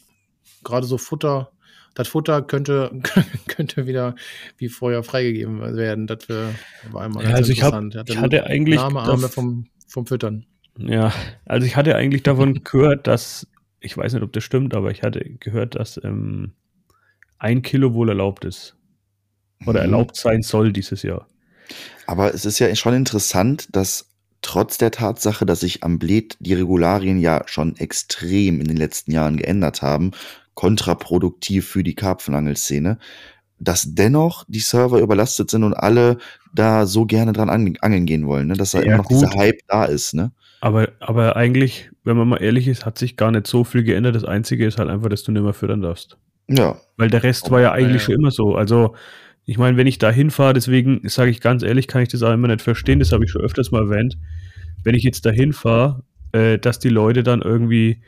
gerade 0.63 0.87
so 0.87 0.97
Futter, 0.97 1.51
das 1.95 2.09
Futter 2.09 2.43
könnte, 2.43 2.91
könnte 3.47 3.87
wieder 3.87 4.15
wie 4.59 4.69
vorher 4.69 5.03
freigegeben 5.03 5.61
werden. 5.77 6.07
Das 6.07 6.29
war 6.29 7.03
einmal 7.03 7.25
Ja, 7.25 7.31
also 7.31 7.53
ich 7.53 7.63
hab- 7.63 7.75
interessant. 7.75 8.09
Ich 8.11 8.19
hatte 8.19 8.45
eigentlich 8.47 8.77
Name, 8.77 9.01
Arme 9.01 9.29
vom, 9.29 9.67
vom 9.87 10.07
Füttern. 10.07 10.47
Ja, 10.79 11.13
also 11.45 11.67
ich 11.67 11.77
hatte 11.77 11.95
eigentlich 11.97 12.23
davon 12.25 12.55
gehört, 12.65 13.07
dass, 13.07 13.47
ich 13.81 13.97
weiß 13.97 14.13
nicht, 14.15 14.23
ob 14.23 14.33
das 14.33 14.43
stimmt, 14.45 14.75
aber 14.75 14.91
ich 14.91 15.03
hatte 15.03 15.21
gehört, 15.41 15.77
dass 15.77 16.01
ähm, 16.03 16.53
ein 17.39 17.63
Kilo 17.63 17.95
wohl 17.95 18.09
erlaubt 18.09 18.45
ist. 18.45 18.77
Oder 19.67 19.81
Mhm. 19.81 19.93
erlaubt 19.93 20.17
sein 20.17 20.43
soll 20.43 20.73
dieses 20.73 21.03
Jahr. 21.03 21.29
Aber 22.07 22.35
es 22.35 22.45
ist 22.45 22.59
ja 22.59 22.75
schon 22.75 22.93
interessant, 22.95 23.69
dass 23.75 24.11
trotz 24.43 24.77
der 24.77 24.91
Tatsache, 24.91 25.47
dass 25.47 25.61
sich 25.61 25.83
am 25.85 25.99
Bled 25.99 26.37
die 26.41 26.53
Regularien 26.55 27.19
ja 27.19 27.43
schon 27.47 27.77
extrem 27.77 28.61
in 28.61 28.67
den 28.69 28.77
letzten 28.77 29.13
Jahren 29.13 29.37
geändert 29.39 29.81
haben, 29.81 30.11
kontraproduktiv 30.55 31.67
für 31.69 31.83
die 31.83 31.95
Karpfenangelszene, 31.95 32.99
dass 33.59 33.95
dennoch 33.95 34.45
die 34.49 34.61
Server 34.61 34.99
überlastet 35.01 35.51
sind 35.51 35.65
und 35.65 35.75
alle 35.75 36.19
da 36.55 36.87
so 36.87 37.07
gerne 37.07 37.33
dran 37.33 37.51
ang- 37.51 37.77
angeln 37.81 38.07
gehen 38.07 38.27
wollen, 38.27 38.49
ne? 38.49 38.55
dass 38.55 38.73
da 38.73 38.79
Ja, 38.79 38.85
immer 38.87 38.97
noch 38.99 39.05
gut. 39.07 39.23
dieser 39.23 39.35
Hype 39.37 39.61
da 39.69 39.85
ist. 39.85 40.15
Ne? 40.15 40.33
Aber, 40.61 40.89
aber 41.01 41.37
eigentlich, 41.37 41.91
wenn 42.05 42.17
man 42.17 42.29
mal 42.29 42.43
ehrlich 42.43 42.69
ist, 42.69 42.87
hat 42.87 42.99
sich 42.99 43.17
gar 43.17 43.31
nicht 43.31 43.47
so 43.47 43.65
viel 43.65 43.83
geändert. 43.85 44.15
Das 44.15 44.25
Einzige 44.25 44.67
ist 44.67 44.79
halt 44.79 44.89
einfach, 44.91 45.09
dass 45.09 45.23
du 45.23 45.33
nicht 45.33 45.43
mehr 45.43 45.53
füttern 45.53 45.83
darfst. 45.83 46.17
Ja, 46.49 46.77
Weil 46.97 47.09
der 47.09 47.23
Rest 47.23 47.51
war 47.51 47.61
ja 47.61 47.73
eigentlich 47.73 48.03
ja. 48.03 48.07
schon 48.07 48.15
immer 48.17 48.31
so. 48.31 48.55
Also, 48.55 48.95
ich 49.47 49.59
meine, 49.59 49.77
wenn 49.77 49.87
ich 49.87 49.99
da 49.99 50.11
hinfahre, 50.11 50.53
deswegen 50.55 51.01
sage 51.09 51.31
ich 51.31 51.41
ganz 51.41 51.63
ehrlich, 51.63 51.87
kann 51.89 52.03
ich 52.03 52.09
das 52.09 52.23
auch 52.23 52.33
immer 52.33 52.49
nicht 52.49 52.63
verstehen, 52.63 52.99
das 52.99 53.13
habe 53.13 53.25
ich 53.25 53.31
schon 53.31 53.43
öfters 53.43 53.71
mal 53.71 53.83
erwähnt. 53.91 54.17
Wenn 54.85 54.95
ich 54.95 55.03
jetzt 55.03 55.25
da 55.27 55.31
hinfahre, 55.31 56.03
äh, 56.33 56.59
dass 56.59 56.79
die 56.79 56.89
Leute 56.91 57.23
dann 57.23 57.41
irgendwie, 57.43 58.03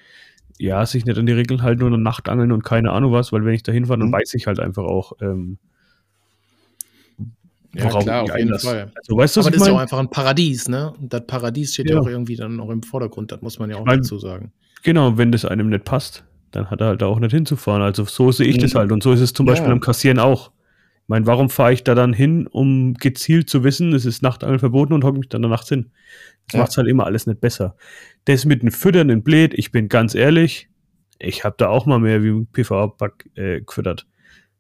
ja, 0.59 0.84
sich 0.86 1.04
nicht 1.04 1.18
an 1.18 1.26
die 1.26 1.32
Regeln 1.32 1.62
halten 1.62 1.82
und 1.82 2.02
Nachtangeln 2.02 2.52
und 2.52 2.64
keine 2.64 2.92
Ahnung 2.92 3.12
was, 3.12 3.32
weil 3.32 3.44
wenn 3.44 3.54
ich 3.54 3.62
da 3.62 3.72
hinfahre, 3.72 3.98
dann 4.00 4.09
Mhm. 4.09 4.12
weiß 4.14 4.34
ich 4.34 4.46
halt 4.46 4.59
einfach 4.61 4.84
auch, 4.84 5.12
ähm, 5.20 5.59
Ja, 7.74 7.88
klar, 7.90 8.02
ich 8.02 8.09
auf 8.11 8.22
jeden 8.38 8.48
einlasse. 8.48 8.66
Fall. 8.68 8.92
Also, 8.96 9.16
weißt 9.16 9.38
Aber 9.38 9.48
ich 9.48 9.52
das 9.52 9.62
ist 9.62 9.68
ja 9.68 9.74
auch 9.74 9.78
einfach 9.80 9.98
ein 9.98 10.09
Paradies, 10.09 10.68
ne? 10.68 10.92
Und 10.98 11.12
das 11.12 11.26
Paradies 11.26 11.74
steht 11.74 11.90
ja. 11.90 11.96
Ja. 11.96 12.00
auch 12.00 12.07
irgendwie 12.09 12.36
dann 12.36 12.59
auch 12.61 12.70
im 12.70 12.82
Vordergrund, 12.82 13.32
das 13.32 13.42
muss 13.42 13.59
man 13.59 13.68
ja 13.70 13.76
auch 13.76 13.84
mein- 13.84 13.98
dazu 13.98 14.18
sagen. 14.18 14.52
Genau, 14.82 15.18
wenn 15.18 15.30
das 15.30 15.44
einem 15.44 15.68
nicht 15.68 15.84
passt, 15.84 16.24
dann 16.52 16.70
hat 16.70 16.80
er 16.80 16.86
halt 16.88 17.02
da 17.02 17.07
auch 17.07 17.18
nicht 17.20 17.32
hinzufahren. 17.32 17.82
Also 17.82 18.04
so 18.04 18.32
sehe 18.32 18.46
ich 18.46 18.57
Mhm. 18.57 18.61
das 18.62 18.74
halt. 18.74 18.92
Und 18.92 19.02
so 19.02 19.12
ist 19.12 19.20
es 19.20 19.32
zum 19.34 19.46
Ja. 19.46 19.52
Beispiel 19.52 19.70
am 19.72 19.80
Kassieren 19.80 20.18
auch. 20.18 20.52
Ich 21.02 21.09
meine, 21.09 21.26
warum 21.26 21.50
fahre 21.50 21.72
ich 21.72 21.84
da 21.84 21.94
dann 21.94 22.12
hin, 22.14 22.46
um 22.46 22.94
gezielt 22.94 23.50
zu 23.50 23.62
wissen, 23.62 23.92
es 23.92 24.07
ist 24.07 24.22
Nachtangeln 24.22 24.59
verboten 24.59 24.92
und 24.94 25.04
hocke 25.04 25.18
mich 25.18 25.28
dann 25.28 25.42
da 25.42 25.48
nachts 25.48 25.68
hin? 25.68 25.90
Das 26.48 26.54
Ja. 26.54 26.61
macht 26.61 26.70
es 26.70 26.76
halt 26.78 26.88
immer 26.88 27.04
alles 27.04 27.26
nicht 27.26 27.40
besser. 27.40 27.76
Das 28.27 28.45
mit 28.45 28.62
dem 28.62 28.70
Füttern 28.70 29.09
in 29.11 29.22
Blät, 29.22 29.55
ich 29.55 29.72
bin 29.72 29.89
ganz 29.89 30.14
ehrlich, 30.14 30.68
ich 31.18 31.45
habe 31.45 31.55
da 31.59 31.68
auch 31.68 31.87
mal 31.87 31.99
mehr 31.99 32.22
wie 32.22 32.29
ein 32.31 32.47
PVA-Pack 32.53 33.31
äh, 33.37 33.61
gefüttert. 33.62 34.07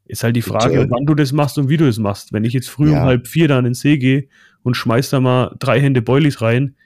Ist 0.06 0.22
halt 0.24 0.36
die 0.36 0.42
Frage, 0.42 0.78
Bitte. 0.78 0.90
wann 0.90 1.04
du 1.04 1.14
das 1.14 1.32
machst 1.32 1.58
und 1.58 1.68
wie 1.68 1.76
du 1.76 1.84
das 1.84 1.98
machst. 1.98 2.32
Wenn 2.32 2.44
ich 2.44 2.52
jetzt 2.52 2.70
früh 2.70 2.88
um 2.88 2.94
Ja. 2.94 3.02
halb 3.04 3.26
vier 3.26 3.48
da 3.48 3.58
in 3.58 3.64
den 3.66 3.74
See 3.74 3.98
gehe 3.98 4.28
und 4.62 4.76
schmeiß 4.76 5.10
da 5.10 5.20
mal 5.20 5.54
drei 5.58 5.80
Hände 5.80 6.00
Boilies 6.00 6.40
rein, 6.40 6.76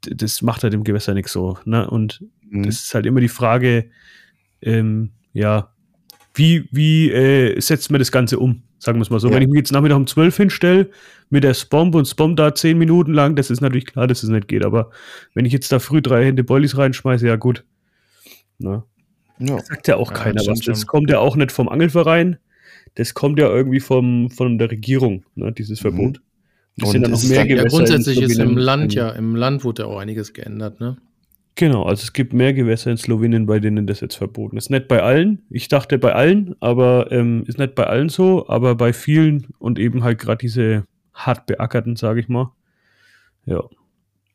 das 0.00 0.42
macht 0.42 0.64
halt 0.64 0.74
im 0.74 0.82
Gewässer 0.82 1.14
nichts 1.14 1.32
so. 1.32 1.58
Ne? 1.64 1.88
Und 1.88 2.24
Mhm. 2.48 2.64
das 2.64 2.76
ist 2.84 2.94
halt 2.94 3.06
immer 3.06 3.20
die 3.20 3.28
Frage, 3.28 3.90
ähm, 4.62 5.10
ja, 5.32 5.72
wie, 6.34 6.68
wie 6.72 7.10
äh, 7.10 7.60
setzt 7.60 7.90
man 7.90 7.98
das 7.98 8.10
Ganze 8.10 8.38
um? 8.38 8.62
Sagen 8.84 8.98
wir 8.98 9.02
es 9.02 9.10
mal 9.10 9.20
so. 9.20 9.28
Ja. 9.28 9.34
Wenn 9.36 9.42
ich 9.42 9.48
mich 9.48 9.58
jetzt 9.58 9.70
Nachmittag 9.70 9.96
um 9.96 10.08
12 10.08 10.36
hinstelle 10.38 10.90
mit 11.30 11.44
der 11.44 11.54
Spomb 11.54 11.94
und 11.94 12.08
Spomb 12.08 12.36
da 12.36 12.52
10 12.52 12.76
Minuten 12.76 13.12
lang, 13.14 13.36
das 13.36 13.48
ist 13.48 13.60
natürlich 13.60 13.86
klar, 13.86 14.08
dass 14.08 14.24
es 14.24 14.28
nicht 14.28 14.48
geht. 14.48 14.64
Aber 14.64 14.90
wenn 15.34 15.44
ich 15.44 15.52
jetzt 15.52 15.70
da 15.70 15.78
früh 15.78 16.02
drei 16.02 16.24
Hände 16.24 16.42
Boilies 16.42 16.76
reinschmeiße, 16.76 17.24
ja 17.28 17.36
gut. 17.36 17.62
Na, 18.58 18.84
ja. 19.38 19.60
sagt 19.60 19.86
ja 19.86 19.96
auch 19.98 20.10
Ja, 20.10 20.16
keiner 20.16 20.34
das 20.34 20.48
was. 20.48 20.60
Das 20.62 20.80
schon. 20.80 20.86
kommt 20.88 21.10
ja 21.10 21.20
auch 21.20 21.36
nicht 21.36 21.52
vom 21.52 21.68
Angelverein. 21.68 22.38
Das 22.96 23.14
kommt 23.14 23.38
ja 23.38 23.48
irgendwie 23.48 23.78
vom, 23.78 24.30
von 24.30 24.58
der 24.58 24.68
Regierung, 24.72 25.24
ne, 25.36 25.52
dieses 25.52 25.78
Mhm. 25.78 25.82
Verbot. 25.82 26.20
Es 26.78 26.84
Und 26.86 26.90
sind 26.90 27.02
dann 27.02 27.12
noch 27.12 27.22
mehr 27.22 27.38
dann- 27.46 27.56
Ja, 27.56 27.64
grundsätzlich 27.64 28.20
ist 28.20 28.38
im. 28.40 28.56
Land 28.56 28.94
ja, 28.94 29.10
im 29.10 29.36
Land 29.36 29.62
wurde 29.62 29.82
ja 29.82 29.88
auch 29.88 29.98
einiges 30.00 30.32
geändert, 30.32 30.80
ne? 30.80 30.96
Genau, 31.54 31.82
also 31.84 32.02
es 32.02 32.12
gibt 32.14 32.32
mehr 32.32 32.54
Gewässer 32.54 32.90
in 32.90 32.96
Slowenien, 32.96 33.46
bei 33.46 33.58
denen 33.60 33.86
das 33.86 34.00
jetzt 34.00 34.16
verboten 34.16 34.56
ist. 34.56 34.70
Nicht 34.70 34.88
bei 34.88 35.02
allen, 35.02 35.42
ich 35.50 35.68
dachte 35.68 35.98
bei 35.98 36.14
allen, 36.14 36.54
aber 36.60 37.12
ähm, 37.12 37.44
ist 37.46 37.58
nicht 37.58 37.74
bei 37.74 37.86
allen 37.86 38.08
so, 38.08 38.48
aber 38.48 38.74
bei 38.74 38.92
vielen 38.94 39.48
und 39.58 39.78
eben 39.78 40.02
halt 40.02 40.18
gerade 40.18 40.38
diese 40.38 40.84
hart 41.12 41.44
beackerten, 41.46 41.96
sage 41.96 42.20
ich 42.20 42.28
mal. 42.28 42.52
Ja. 43.44 43.62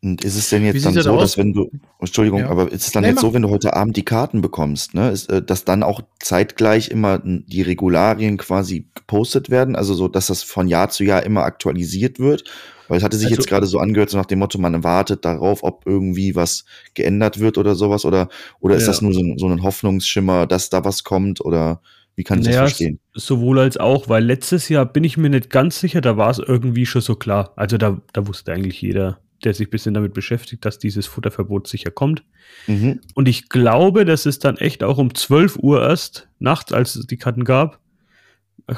Und 0.04 0.24
ist 0.24 0.36
es 0.38 0.50
denn 0.50 0.64
jetzt 0.64 0.86
dann 0.86 0.94
das 0.94 1.06
so, 1.06 1.14
aus? 1.14 1.22
dass 1.22 1.38
wenn 1.40 1.54
du, 1.54 1.72
Entschuldigung, 2.00 2.42
Ja. 2.42 2.50
aber 2.50 2.72
ist 2.72 2.86
es 2.86 2.92
dann 2.92 3.02
Nee, 3.02 3.10
jetzt 3.10 3.22
so, 3.22 3.34
wenn 3.34 3.42
du 3.42 3.50
heute 3.50 3.74
Abend 3.74 3.98
die 3.98 4.06
Karten 4.06 4.42
bekommst, 4.42 4.94
ne, 4.94 5.10
ist, 5.10 5.32
äh, 5.32 5.42
dass 5.42 5.66
dann 5.66 5.82
auch 5.82 6.02
zeitgleich 6.20 6.90
immer 6.90 7.20
die 7.24 7.64
Regularien 7.64 8.38
quasi 8.38 8.88
gepostet 8.94 9.50
werden, 9.50 9.76
also 9.76 9.96
so, 9.96 10.08
dass 10.08 10.28
das 10.28 10.44
von 10.44 10.68
Jahr 10.68 10.90
zu 10.90 11.04
Jahr 11.04 11.24
immer 11.24 11.44
aktualisiert 11.44 12.20
wird? 12.20 12.44
Weil 12.88 12.98
es 12.98 13.04
hatte 13.04 13.18
sich 13.18 13.28
Also- 13.28 13.36
jetzt 13.38 13.48
gerade 13.48 13.66
so 13.66 13.80
angehört, 13.80 14.10
so 14.10 14.18
nach 14.18 14.26
dem 14.26 14.40
Motto, 14.40 14.58
man 14.60 14.84
wartet 14.84 15.26
darauf, 15.26 15.64
ob 15.64 15.84
irgendwie 15.86 16.36
was 16.36 16.66
geändert 16.94 17.40
wird 17.40 17.58
oder 17.58 17.76
sowas. 17.76 18.06
Oder, 18.06 18.30
oder 18.60 18.76
ist 18.76 18.84
Ja. 18.84 18.88
das 18.88 19.02
nur 19.02 19.14
so, 19.14 19.22
ein- 19.22 19.38
so 19.38 19.48
ein 19.48 19.64
Hoffnungsschimmer, 19.64 20.48
dass 20.48 20.70
da 20.70 20.84
was 20.86 21.04
kommt? 21.04 21.42
Oder 21.44 21.82
wie 22.16 22.24
kann 22.24 22.40
ich 22.40 22.46
Naja, 22.46 22.62
das 22.62 22.72
verstehen? 22.72 23.00
sowohl 23.14 23.60
als 23.60 23.78
auch, 23.78 24.10
weil 24.10 24.24
letztes 24.26 24.70
Jahr 24.70 24.86
bin 24.86 25.04
ich 25.04 25.18
mir 25.18 25.30
nicht 25.30 25.50
ganz 25.50 25.80
sicher, 25.80 26.02
da 26.02 26.18
war 26.18 26.30
es 26.32 26.40
irgendwie 26.40 26.86
schon 26.86 27.02
so 27.02 27.16
klar. 27.16 27.54
Also 27.56 27.78
da, 27.78 28.02
da 28.14 28.28
wusste 28.28 28.52
eigentlich 28.54 28.82
jeder, 28.82 29.20
der 29.44 29.54
sich 29.54 29.68
ein 29.68 29.70
bisschen 29.70 29.94
damit 29.94 30.14
beschäftigt, 30.16 30.66
dass 30.66 30.80
dieses 30.80 31.06
Futterverbot 31.06 31.68
sicher 31.68 31.92
kommt. 31.92 32.24
Mhm. 32.66 33.02
Und 33.14 33.28
ich 33.28 33.50
glaube, 33.50 34.04
dass 34.04 34.26
es 34.26 34.40
dann 34.40 34.58
echt 34.58 34.84
auch 34.84 34.98
um 34.98 35.14
12 35.14 35.58
Uhr 35.58 35.88
erst 35.88 36.28
nachts, 36.40 36.74
als 36.74 36.96
es 36.96 37.06
die 37.06 37.18
Karten 37.18 37.44
gab, 37.44 37.80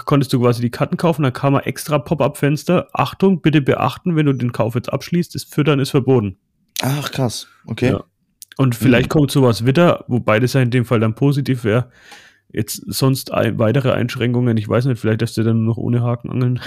konntest 0.05 0.31
du 0.33 0.39
quasi 0.39 0.61
die 0.61 0.69
Karten 0.69 0.97
kaufen, 0.97 1.23
dann 1.23 1.33
kam 1.33 1.55
ein 1.55 1.63
extra 1.63 1.97
Pop-up-Fenster. 1.99 2.87
Achtung, 2.93 3.41
bitte 3.41 3.61
beachten, 3.61 4.15
wenn 4.15 4.25
du 4.27 4.33
den 4.33 4.51
Kauf 4.51 4.75
jetzt 4.75 4.91
abschließt, 4.93 5.33
das 5.35 5.43
Füttern 5.43 5.79
ist 5.79 5.89
verboten. 5.89 6.37
Ach, 6.81 7.11
krass. 7.11 7.47
Okay. 7.65 7.89
Ja. 7.91 8.03
Und 8.57 8.75
vielleicht 8.75 9.07
Mhm. 9.07 9.19
kommt 9.19 9.31
sowas 9.31 9.65
wieder, 9.65 10.05
wobei 10.07 10.39
das 10.39 10.53
ja 10.53 10.61
in 10.61 10.69
dem 10.71 10.85
Fall 10.85 10.99
dann 10.99 11.15
positiv 11.15 11.63
wäre. 11.63 11.89
Jetzt 12.51 12.83
sonst 12.87 13.31
ein, 13.31 13.57
weitere 13.59 13.91
Einschränkungen, 13.91 14.57
ich 14.57 14.67
weiß 14.67 14.85
nicht, 14.85 14.99
vielleicht 14.99 15.21
darfst 15.21 15.37
du 15.37 15.43
dann 15.43 15.57
nur 15.57 15.75
noch 15.75 15.77
ohne 15.77 16.01
Haken 16.03 16.29
angeln. 16.31 16.59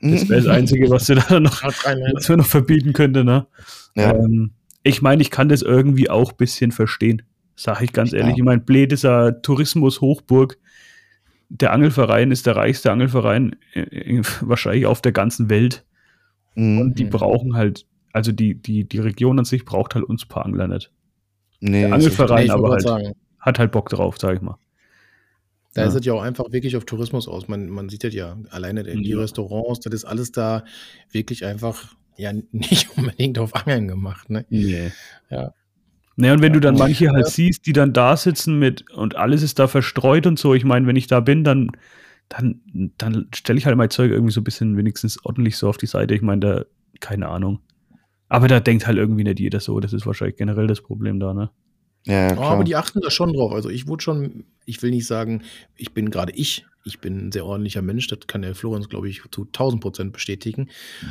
Das 0.00 0.28
wäre 0.28 0.42
das 0.42 0.46
Einzige, 0.54 0.90
was 0.90 1.06
du 1.06 1.14
da 1.14 1.40
noch, 1.40 1.62
was 1.62 2.28
wir 2.28 2.36
noch 2.36 2.46
verbieten 2.46 2.92
könnte, 2.92 3.24
ne? 3.24 3.46
Ja. 3.94 4.14
Ähm, 4.14 4.52
ich 4.82 5.00
meine, 5.02 5.22
ich 5.22 5.30
kann 5.30 5.48
das 5.48 5.62
irgendwie 5.62 6.10
auch 6.10 6.32
ein 6.32 6.36
bisschen 6.36 6.72
verstehen. 6.72 7.22
Sag 7.56 7.80
ich 7.82 7.92
ganz 7.92 8.10
Ja. 8.12 8.18
ehrlich. 8.18 8.36
Ich 8.36 8.42
meine, 8.42 8.60
Bled 8.60 8.92
ist 8.92 9.04
ja 9.04 9.30
Tourismus-Hochburg. 9.30 10.58
Der 11.60 11.72
Angelverein 11.72 12.32
ist 12.32 12.46
der 12.46 12.56
reichste 12.56 12.90
Angelverein 12.90 13.54
äh, 13.74 13.80
äh, 13.80 14.22
wahrscheinlich 14.40 14.86
auf 14.86 15.00
der 15.00 15.12
ganzen 15.12 15.48
Welt. 15.50 15.84
Mhm. 16.56 16.80
Und 16.80 16.98
die 16.98 17.04
brauchen 17.04 17.54
halt, 17.54 17.86
also 18.12 18.32
die, 18.32 18.54
die, 18.56 18.88
die 18.88 18.98
Region 18.98 19.38
an 19.38 19.44
sich 19.44 19.64
braucht 19.64 19.94
halt 19.94 20.04
uns 20.04 20.26
paar 20.26 20.44
Angler 20.44 20.66
nicht. 20.66 20.90
Nee, 21.60 21.82
Der. 21.82 21.92
Angelverein 21.94 22.50
aber 22.50 22.70
halt, 22.70 22.82
sagen, 22.82 23.12
hat 23.38 23.58
halt 23.58 23.70
Bock 23.72 23.88
drauf, 23.88 24.16
sag 24.18 24.34
ich 24.36 24.42
mal. 24.42 24.56
da 25.74 25.82
Ja. 25.82 25.88
ist 25.88 25.94
es 25.94 26.04
ja 26.04 26.12
auch 26.12 26.22
einfach 26.22 26.50
wirklich 26.52 26.76
auf 26.76 26.84
Tourismus 26.84 27.28
aus. 27.28 27.46
Man, 27.48 27.68
man 27.68 27.88
sieht 27.88 28.02
das 28.04 28.14
ja 28.14 28.36
alleine 28.50 28.82
die 28.82 29.08
Ja. 29.10 29.18
Restaurants, 29.18 29.80
das 29.80 29.94
ist 29.94 30.04
alles 30.04 30.32
da 30.32 30.64
wirklich 31.12 31.44
einfach 31.46 31.94
ja 32.16 32.32
nicht 32.52 32.96
unbedingt 32.98 33.38
auf 33.38 33.54
Angeln 33.54 33.86
gemacht. 33.88 34.28
Ne? 34.28 34.44
Nee. 34.50 34.90
Ja. 35.30 35.52
Naja, 36.16 36.34
und 36.34 36.42
wenn 36.42 36.52
du 36.52 36.60
dann 36.60 36.76
manche 36.76 37.08
halt 37.10 37.26
Ja. 37.26 37.30
siehst, 37.32 37.66
die 37.66 37.72
dann 37.72 37.92
da 37.92 38.16
sitzen 38.16 38.58
mit 38.58 38.90
und 38.92 39.16
alles 39.16 39.42
ist 39.42 39.58
da 39.58 39.66
verstreut 39.66 40.26
und 40.26 40.38
so, 40.38 40.54
ich 40.54 40.64
meine, 40.64 40.86
wenn 40.86 40.96
ich 40.96 41.06
da 41.08 41.20
bin, 41.20 41.42
dann, 41.44 41.70
dann, 42.28 42.60
dann 42.98 43.28
stelle 43.34 43.58
ich 43.58 43.66
halt 43.66 43.76
mein 43.76 43.90
Zeug 43.90 44.10
irgendwie 44.12 44.32
so 44.32 44.40
ein 44.40 44.44
bisschen 44.44 44.76
wenigstens 44.76 45.24
ordentlich 45.24 45.56
so 45.56 45.68
auf 45.68 45.76
die 45.76 45.86
Seite. 45.86 46.14
Ich 46.14 46.22
meine, 46.22 46.40
da, 46.40 46.64
keine 47.00 47.28
Ahnung. 47.28 47.60
Aber 48.28 48.48
da 48.48 48.60
denkt 48.60 48.86
halt 48.86 48.96
irgendwie 48.96 49.24
nicht 49.24 49.40
jeder 49.40 49.60
so. 49.60 49.78
Das 49.80 49.92
ist 49.92 50.06
wahrscheinlich 50.06 50.36
generell 50.36 50.66
das 50.66 50.80
Problem 50.80 51.20
da, 51.20 51.34
ne? 51.34 51.50
Ja, 52.06 52.28
ja, 52.28 52.38
Oh, 52.38 52.42
aber 52.42 52.64
die 52.64 52.76
achten 52.76 53.00
da 53.00 53.10
schon 53.10 53.32
drauf. 53.32 53.52
Also 53.52 53.68
ich 53.70 53.86
wurde 53.88 54.02
schon, 54.02 54.44
ich 54.66 54.82
will 54.82 54.90
nicht 54.90 55.06
sagen, 55.06 55.42
ich 55.76 55.94
bin 55.94 56.10
gerade 56.10 56.32
ich, 56.32 56.66
ich 56.84 57.00
bin 57.00 57.28
ein 57.28 57.32
sehr 57.32 57.46
ordentlicher 57.46 57.80
Mensch, 57.80 58.06
das 58.08 58.20
kann 58.26 58.42
der 58.42 58.54
Florenz, 58.54 58.88
glaube 58.88 59.08
ich, 59.08 59.22
zu 59.30 59.42
1000 59.44 59.80
Prozent 59.82 60.12
bestätigen. 60.12 60.68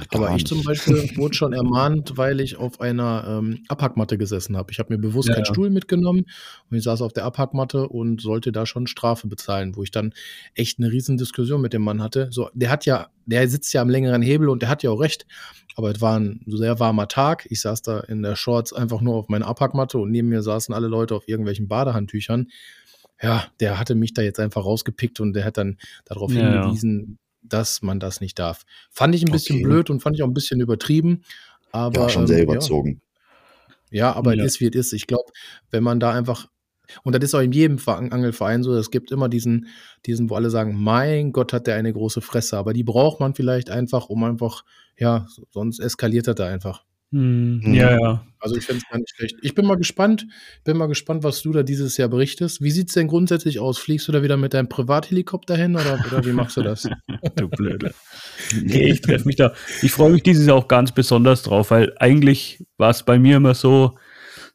Aber 0.10 0.36
ich 0.36 0.46
zum 0.46 0.60
nicht. 0.60 0.68
Beispiel 0.68 0.96
wurde 1.18 1.34
schon 1.34 1.52
ermahnt, 1.52 2.16
weil 2.16 2.40
ich 2.42 2.58
auf 2.58 2.80
einer 2.80 3.26
ähm, 3.28 3.64
Abhackmatte 3.68 4.18
gesessen 4.18 4.56
habe. 4.56 4.72
Ich 4.72 4.80
habe 4.80 4.94
mir 4.94 5.00
bewusst 5.00 5.30
Ja, 5.30 5.36
keinen. 5.36 5.46
Stuhl 5.46 5.72
mitgenommen 5.72 6.26
und 6.70 6.78
ich 6.78 6.84
saß 6.84 7.02
auf 7.02 7.12
der 7.12 7.26
Abhackmatte 7.26 7.90
und 7.90 8.22
sollte 8.22 8.52
da 8.52 8.66
schon 8.68 8.86
Strafe 8.86 9.28
bezahlen, 9.28 9.76
wo 9.76 9.84
ich 9.84 9.92
dann 9.92 10.14
echt 10.54 10.78
eine 10.78 10.92
riesen 10.92 11.18
Diskussion 11.18 11.62
mit 11.62 11.74
dem 11.74 11.82
Mann 11.82 12.02
hatte. 12.02 12.28
So, 12.32 12.50
der 12.54 12.70
hat 12.70 12.86
ja, 12.86 13.08
der 13.26 13.48
sitzt 13.50 13.74
ja 13.74 13.82
am 13.82 13.90
längeren 13.90 14.22
Hebel 14.22 14.50
und 14.50 14.62
der 14.62 14.70
hat 14.70 14.84
ja 14.84 14.92
auch 14.92 15.00
recht. 15.00 15.26
Aber 15.76 15.90
es 15.90 16.02
war 16.02 16.20
ein 16.20 16.42
sehr 16.46 16.80
warmer 16.80 17.08
Tag. 17.08 17.48
Ich 17.50 17.62
saß 17.62 17.82
da 17.82 18.00
in 18.02 18.22
der 18.22 18.36
Shorts 18.36 18.74
einfach 18.74 19.02
nur 19.02 19.16
auf 19.16 19.28
meiner 19.28 19.48
Abhackmatte 19.48 19.98
und 19.98 20.12
neben 20.12 20.30
mir 20.30 20.44
saßen 20.44 20.74
alle 20.74 20.88
Leute 20.88 21.16
auf 21.16 21.28
irgendwelchen 21.28 21.68
Badehandtüchern. 21.68 22.48
Ja, 23.24 23.46
der 23.62 23.80
hatte 23.80 23.96
mich 23.96 24.14
da 24.14 24.22
jetzt 24.22 24.40
einfach 24.40 24.66
rausgepickt 24.66 25.20
und 25.22 25.34
der 25.34 25.46
hat 25.46 25.58
dann 25.58 25.78
darauf 26.06 26.32
Ja, 26.34 26.42
ja. 26.42 26.62
hingewiesen, 26.64 27.18
dass 27.42 27.82
man 27.82 28.00
das 28.00 28.20
nicht 28.22 28.38
darf. 28.38 28.64
Fand 28.92 29.16
ich 29.16 29.24
ein 29.26 29.32
bisschen 29.32 29.56
Okay. 29.58 29.64
blöd 29.66 29.90
und 29.90 30.02
fand 30.02 30.16
ich 30.18 30.24
auch 30.24 30.28
ein 30.28 30.34
bisschen 30.34 30.60
übertrieben. 30.60 31.24
Aber, 31.72 32.02
ja, 32.02 32.10
schon 32.10 32.24
ähm, 32.24 32.28
sehr 32.28 32.38
ja. 32.40 32.44
überzogen. 32.44 33.02
Ja, 33.90 34.14
aber 34.14 34.34
Ja. 34.36 34.44
es 34.44 34.56
ist, 34.56 34.60
wie 34.62 34.68
es 34.68 34.76
ist. 34.88 34.94
Ich 34.94 35.08
glaube, 35.08 35.32
wenn 35.72 35.84
man 35.84 36.00
da 36.00 36.12
einfach, 36.12 36.48
und 37.04 37.16
das 37.16 37.24
ist 37.24 37.34
auch 37.34 37.40
in 37.40 37.52
jedem 37.54 37.78
Ver- 37.80 37.98
Angelverein 37.98 38.62
so, 38.64 38.76
es 38.76 38.92
gibt 38.92 39.12
immer 39.12 39.30
diesen, 39.30 39.68
diesen, 40.06 40.30
wo 40.30 40.36
alle 40.36 40.50
sagen, 40.50 40.76
mein 40.76 41.32
Gott, 41.32 41.54
hat 41.54 41.66
der 41.68 41.76
eine 41.76 41.94
große 41.94 42.22
Fresse, 42.22 42.58
aber 42.58 42.74
die 42.74 42.84
braucht 42.84 43.20
man 43.20 43.34
vielleicht 43.36 43.70
einfach, 43.70 44.10
um 44.10 44.24
einfach, 44.24 44.64
ja, 44.98 45.28
sonst 45.52 45.80
eskaliert 45.80 46.28
das 46.28 46.36
da 46.36 46.48
einfach. 46.48 46.84
Hm, 47.14 47.62
Mhm. 47.64 47.74
Ja, 47.76 47.92
ja. 47.92 48.26
Also 48.40 48.56
ich 48.58 48.66
finde 48.66 48.82
es 48.84 48.90
gar 48.90 48.98
nicht 48.98 49.10
schlecht. 49.16 49.38
Ich 49.42 49.56
bin 49.56 49.66
mal 49.66 49.76
gespannt, 49.78 50.28
bin 50.66 50.76
mal 50.76 50.88
gespannt, 50.88 51.24
was 51.24 51.42
du 51.44 51.54
da 51.54 51.64
dieses 51.64 51.96
Jahr 51.96 52.10
berichtest. 52.10 52.62
Wie 52.62 52.72
sieht 52.72 52.90
es 52.90 52.94
denn 52.96 53.08
grundsätzlich 53.08 53.60
aus? 53.60 53.78
Fliegst 53.78 54.08
du 54.08 54.12
da 54.12 54.22
wieder 54.22 54.36
mit 54.36 54.54
deinem 54.54 54.68
Privathelikopter 54.68 55.56
hin 55.56 55.76
oder, 55.76 56.04
oder 56.06 56.26
wie 56.26 56.34
machst 56.34 56.58
du 56.58 56.62
das? 56.62 56.90
Du 57.36 57.48
Blöde. 57.48 57.94
Nee, 58.62 58.92
ich 58.92 59.02
treffe 59.02 59.26
mich 59.26 59.38
da. 59.38 59.54
Ich 59.82 59.92
freue 59.94 60.12
mich 60.12 60.24
dieses 60.24 60.46
Jahr 60.46 60.58
auch 60.58 60.68
ganz 60.68 60.92
besonders 60.92 61.44
drauf, 61.44 61.72
weil 61.72 61.94
eigentlich 62.00 62.66
war 62.78 62.90
es 62.90 63.04
bei 63.04 63.18
mir 63.18 63.38
immer 63.38 63.54
so, 63.54 63.98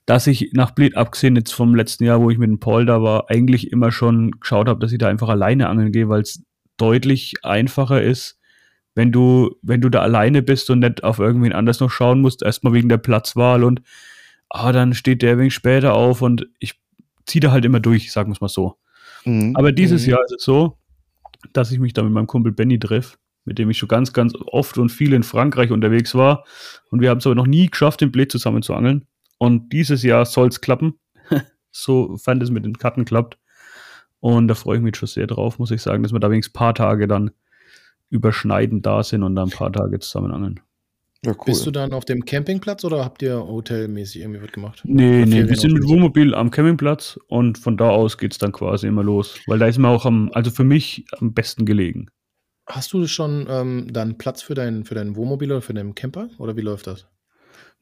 dass 0.04 0.26
ich 0.26 0.50
nach 0.52 0.72
Bled, 0.72 0.96
abgesehen 0.96 1.36
jetzt 1.36 1.52
vom 1.52 1.74
letzten 1.74 2.04
Jahr, 2.04 2.20
wo 2.20 2.28
ich 2.30 2.38
mit 2.38 2.50
dem 2.50 2.61
Paul 2.61 2.84
da 2.84 3.02
war, 3.02 3.30
eigentlich 3.30 3.72
immer 3.72 3.90
schon 3.92 4.32
geschaut 4.32 4.68
habe, 4.68 4.80
dass 4.80 4.92
ich 4.92 4.98
da 4.98 5.09
einfach 5.09 5.28
alleine 5.28 5.68
angeln 5.68 5.92
gehe, 5.92 6.09
weil 6.09 6.22
es 6.22 6.42
deutlich 6.76 7.34
einfacher 7.42 8.02
ist, 8.02 8.38
wenn 8.99 9.12
du, 9.12 9.55
wenn 9.62 9.80
du 9.80 9.90
da 9.90 10.01
alleine 10.01 10.42
bist 10.42 10.68
und 10.70 10.80
nicht 10.80 11.05
auf 11.05 11.20
irgendwen 11.20 11.53
anders 11.53 11.78
noch 11.78 11.88
schauen 11.88 12.20
musst, 12.20 12.42
erstmal 12.42 12.72
wegen 12.72 12.88
der 12.88 12.99
Platzwahl 12.99 13.62
und 13.62 13.80
ah, 14.49 14.72
dann 14.72 14.92
steht 14.92 15.22
der 15.22 15.38
wenig 15.38 15.55
später 15.55 15.94
auf 15.94 16.20
und 16.20 16.49
ich 16.59 16.80
ziehe 17.24 17.40
da 17.40 17.53
halt 17.53 17.64
immer 17.64 17.78
durch, 17.78 18.11
sagen 18.11 18.30
wir 18.30 18.34
es 18.34 18.40
mal 18.40 18.49
so. 18.49 18.74
Mhm. 19.24 19.55
Aber 19.55 19.70
dieses 19.70 20.05
Mhm. 20.05 20.11
Jahr 20.11 20.24
ist 20.24 20.32
es 20.38 20.42
so, 20.42 20.78
dass 21.53 21.70
ich 21.70 21.78
mich 21.78 21.92
da 21.92 22.03
mit 22.03 22.12
meinem 22.12 22.26
Kumpel 22.26 22.51
Benny 22.51 22.76
treffe, 22.80 23.18
mit 23.44 23.61
dem 23.61 23.70
ich 23.70 23.78
schon 23.78 23.88
ganz, 23.88 24.12
ganz 24.12 24.34
oft 24.34 24.78
und 24.78 24.90
viel 24.90 25.12
in 25.12 25.22
Frankreich 25.22 25.70
unterwegs 25.70 26.16
war. 26.16 26.44
Und 26.90 27.01
wir 27.01 27.11
haben 27.11 27.18
es 27.18 27.26
aber 27.26 27.36
noch 27.36 27.46
nie 27.46 27.68
geschafft, 27.70 28.01
den 28.01 28.11
Bled 28.11 28.32
zusammen 28.32 28.62
zu 28.62 28.74
angeln. 28.74 29.07
Und 29.38 29.72
dieses 29.72 30.03
Jahr 30.03 30.26
soll 30.26 30.49
es 30.49 30.61
klappen, 30.61 30.99
sofern 31.70 32.42
es 32.42 32.51
mit 32.51 32.64
den 32.64 32.78
Karten 32.78 33.05
klappt. 33.05 33.38
Und 34.18 34.49
da 34.49 34.57
freue 34.57 34.78
ich 34.78 34.82
mich 34.82 34.96
schon 34.96 35.07
sehr 35.07 35.28
drauf, 35.28 35.61
muss 35.61 35.70
ich 35.70 35.82
sagen, 35.82 36.03
dass 36.03 36.12
wir 36.12 36.18
da 36.18 36.32
wenigstens 36.32 36.57
ein 36.57 36.59
paar 36.59 36.74
Tage 36.74 37.07
dann 37.07 37.30
überschneidend 38.11 38.84
da 38.86 39.02
sind 39.02 39.22
und 39.22 39.34
dann 39.36 39.48
ein 39.48 39.52
paar 39.52 39.72
Tage 39.72 39.98
zusammen 40.00 40.32
angeln. 40.32 40.61
ja, 41.24 41.32
cool. 41.32 41.36
Bist 41.46 41.66
du 41.66 41.70
dann 41.70 41.92
auf 41.92 42.04
dem 42.04 42.24
Campingplatz 42.24 42.84
oder 42.84 43.04
habt 43.04 43.22
ihr 43.22 43.38
hotelmäßig 43.38 44.22
irgendwie 44.22 44.42
was 44.42 44.52
gemacht? 44.52 44.84
Nee, 44.84 45.22
Oder 45.22 45.26
nee, 45.26 45.48
wir 45.48 45.56
sind 45.56 45.74
mit? 45.74 45.84
Wohnmobil 45.88 46.34
am 46.34 46.50
Campingplatz 46.50 47.18
und 47.28 47.59
von 47.59 47.76
da 47.76 47.90
aus 47.90 48.18
geht 48.18 48.32
es 48.32 48.38
dann 48.38 48.52
quasi 48.52 48.86
immer 48.86 49.02
los. 49.04 49.42
Weil 49.46 49.59
da 49.59 49.66
ist 49.66 49.78
mir 49.78 49.88
auch 49.88 50.06
am, 50.06 50.30
also 50.32 50.50
für 50.50 50.64
mich 50.64 51.04
am 51.18 51.34
besten 51.34 51.66
gelegen. 51.66 52.09
Hast 52.66 52.92
du 52.92 53.06
schon 53.09 53.48
ähm, 53.50 53.88
dann 53.92 54.16
Platz 54.16 54.42
für 54.42 54.54
dein, 54.54 54.84
für 54.84 54.94
dein 54.94 55.16
Wohnmobil 55.16 55.50
oder 55.50 55.61
für 55.62 55.74
deinen 55.74 55.96
Camper? 55.96 56.30
Oder 56.38 56.56
wie 56.56 56.61
läuft 56.61 56.86
das? 56.86 57.09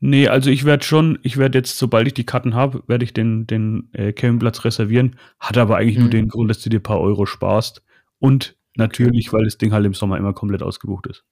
Nee, 0.00 0.28
also 0.28 0.50
ich 0.50 0.64
werde 0.64 0.84
schon, 0.84 1.18
ich 1.22 1.38
werde 1.38 1.58
jetzt, 1.58 1.78
sobald 1.78 2.06
ich 2.06 2.14
die 2.14 2.26
Karten 2.26 2.54
habe, 2.54 2.82
werde 2.86 3.04
ich 3.04 3.14
den, 3.14 3.46
den 3.46 3.88
äh, 3.92 4.12
Campingplatz 4.12 4.64
reservieren. 4.64 5.16
Hat 5.40 5.56
aber 5.56 5.76
eigentlich 5.78 5.98
nur 5.98 6.08
Mhm. 6.08 6.10
den 6.10 6.28
Grund, 6.28 6.50
dass 6.50 6.60
du 6.60 6.68
dir 6.68 6.80
ein 6.80 6.82
paar 6.82 7.00
Euro 7.00 7.24
sparst. 7.26 7.82
Und 8.18 8.55
natürlich, 8.76 9.32
weil 9.32 9.44
das 9.44 9.58
Ding 9.58 9.72
halt 9.72 9.86
im 9.86 9.94
Sommer 9.94 10.18
immer 10.18 10.32
komplett 10.32 10.62
ausgebucht 10.62 11.06
ist. 11.06 11.24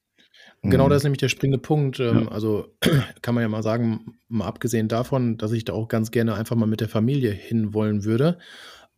Genau, 0.63 0.87
Mhm. 0.87 0.91
das 0.91 0.99
ist 0.99 1.05
nämlich 1.05 1.19
der 1.21 1.29
springende 1.29 1.59
Punkt. 1.59 2.01
Ähm, 2.01 2.23
Ja. 2.25 2.29
Also 2.29 2.75
kann 3.23 3.35
man 3.35 3.43
ja 3.43 3.49
mal 3.49 3.63
sagen, 3.63 4.17
mal 4.29 4.47
abgesehen 4.47 4.89
davon, 4.89 5.37
dass 5.37 5.53
ich 5.53 5.65
da 5.65 5.73
auch 5.75 5.89
ganz 5.89 6.11
gerne 6.11 6.35
einfach 6.35 6.57
mal 6.57 6.67
mit 6.67 6.81
der 6.81 6.89
Familie 6.89 7.31
hinwollen 7.33 8.05
würde, 8.05 8.39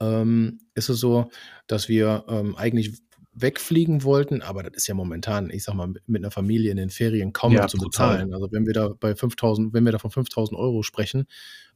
ähm, 0.01 0.59
ist 0.75 0.89
es 0.91 1.01
so, 1.01 1.31
dass 1.67 1.89
wir 1.89 2.25
ähm, 2.29 2.55
eigentlich 2.57 2.99
wegfliegen 3.39 4.03
wollten, 4.03 4.41
aber 4.41 4.63
das 4.63 4.73
ist 4.75 4.87
ja 4.87 4.95
momentan, 4.95 5.51
ich 5.51 5.63
sag 5.63 5.75
mal, 5.75 5.89
mit 6.07 6.23
einer 6.23 6.31
Familie 6.31 6.71
in 6.71 6.79
den 6.79 6.89
Ferien 6.91 7.33
kaum 7.35 7.53
Ja, 7.53 7.63
noch 7.63 7.69
zu 7.69 7.77
bezahlen. 7.77 8.33
Also 8.33 8.51
wenn 8.51 8.67
wir 8.67 8.73
da 8.73 8.89
bei 8.99 9.15
5000, 9.15 9.75
wenn 9.75 9.85
wir 9.85 9.93
da 9.93 9.99
von 9.99 10.11
5000 10.11 10.59
Euro 10.59 10.83
sprechen, 10.83 11.27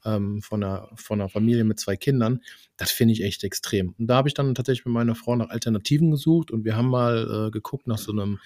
ähm, 0.04 0.40
von, 0.40 0.64
einer, 0.64 0.88
von 0.94 1.20
einer 1.20 1.28
Familie 1.28 1.64
mit 1.64 1.78
zwei 1.78 1.96
Kindern, 1.96 2.40
das 2.78 2.90
finde 2.90 3.12
ich 3.12 3.22
echt 3.22 3.44
extrem. 3.44 3.94
Und 3.98 4.06
da 4.06 4.16
habe 4.16 4.28
ich 4.28 4.34
dann 4.34 4.54
tatsächlich 4.54 4.86
mit 4.86 4.94
meiner 4.94 5.14
Frau 5.14 5.36
nach 5.36 5.50
Alternativen 5.50 6.10
gesucht 6.10 6.50
und 6.50 6.64
wir 6.64 6.76
haben 6.76 6.88
mal 6.88 7.48
äh, 7.48 7.50
geguckt 7.50 7.86
nach 7.86 7.98
so 7.98 8.12
einem, 8.12 8.38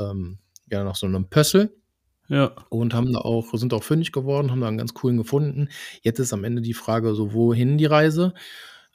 ähm, 0.00 0.38
ja, 0.68 0.82
nach 0.82 0.96
so 0.96 1.06
einem 1.06 1.30
Pössl 1.30 1.72
Ja. 2.28 2.52
und 2.68 2.92
haben 2.94 3.12
da 3.12 3.20
auch, 3.20 3.54
sind 3.54 3.72
auch 3.74 3.84
fündig 3.84 4.10
geworden, 4.10 4.50
haben 4.50 4.60
da 4.60 4.66
einen 4.66 4.78
ganz 4.78 4.92
coolen 4.94 5.16
gefunden. 5.16 5.68
Jetzt 6.02 6.18
ist 6.18 6.32
am 6.32 6.42
Ende 6.42 6.62
die 6.62 6.74
Frage, 6.74 7.14
so 7.14 7.32
wohin 7.32 7.78
die 7.78 7.86
Reise? 7.86 8.34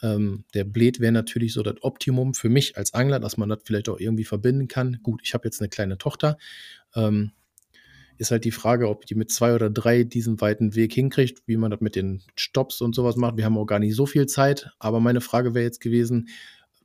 Ähm, 0.01 0.45
der 0.53 0.63
Bled 0.63 0.99
wäre 0.99 1.11
natürlich 1.11 1.53
so 1.53 1.63
das 1.63 1.75
Optimum 1.81 2.33
für 2.33 2.49
mich 2.49 2.77
als 2.77 2.93
Angler, 2.93 3.19
dass 3.19 3.37
man 3.37 3.49
das 3.49 3.59
vielleicht 3.63 3.89
auch 3.89 3.99
irgendwie 3.99 4.23
verbinden 4.23 4.67
kann. 4.67 4.99
Gut, 5.03 5.21
ich 5.23 5.33
habe 5.33 5.45
jetzt 5.45 5.61
eine 5.61 5.69
kleine 5.69 5.97
Tochter. 5.97 6.37
Ähm, 6.95 7.31
ist 8.17 8.29
halt 8.31 8.45
die 8.45 8.51
Frage, 8.51 8.87
ob 8.87 9.05
die 9.07 9.15
mit 9.15 9.31
zwei 9.31 9.55
oder 9.55 9.69
drei 9.71 10.03
diesen 10.03 10.39
weiten 10.41 10.75
Weg 10.75 10.93
hinkriegt, 10.93 11.41
wie 11.47 11.57
man 11.57 11.71
das 11.71 11.81
mit 11.81 11.95
den 11.95 12.21
Stops 12.35 12.79
und 12.81 12.93
sowas 12.93 13.15
macht. 13.15 13.37
Wir 13.37 13.45
haben 13.45 13.57
auch 13.57 13.65
gar 13.65 13.79
nicht 13.79 13.95
so 13.95 14.05
viel 14.05 14.27
Zeit, 14.27 14.69
aber 14.77 14.99
meine 14.99 15.21
Frage 15.21 15.55
wäre 15.55 15.65
jetzt 15.65 15.81
gewesen, 15.81 16.29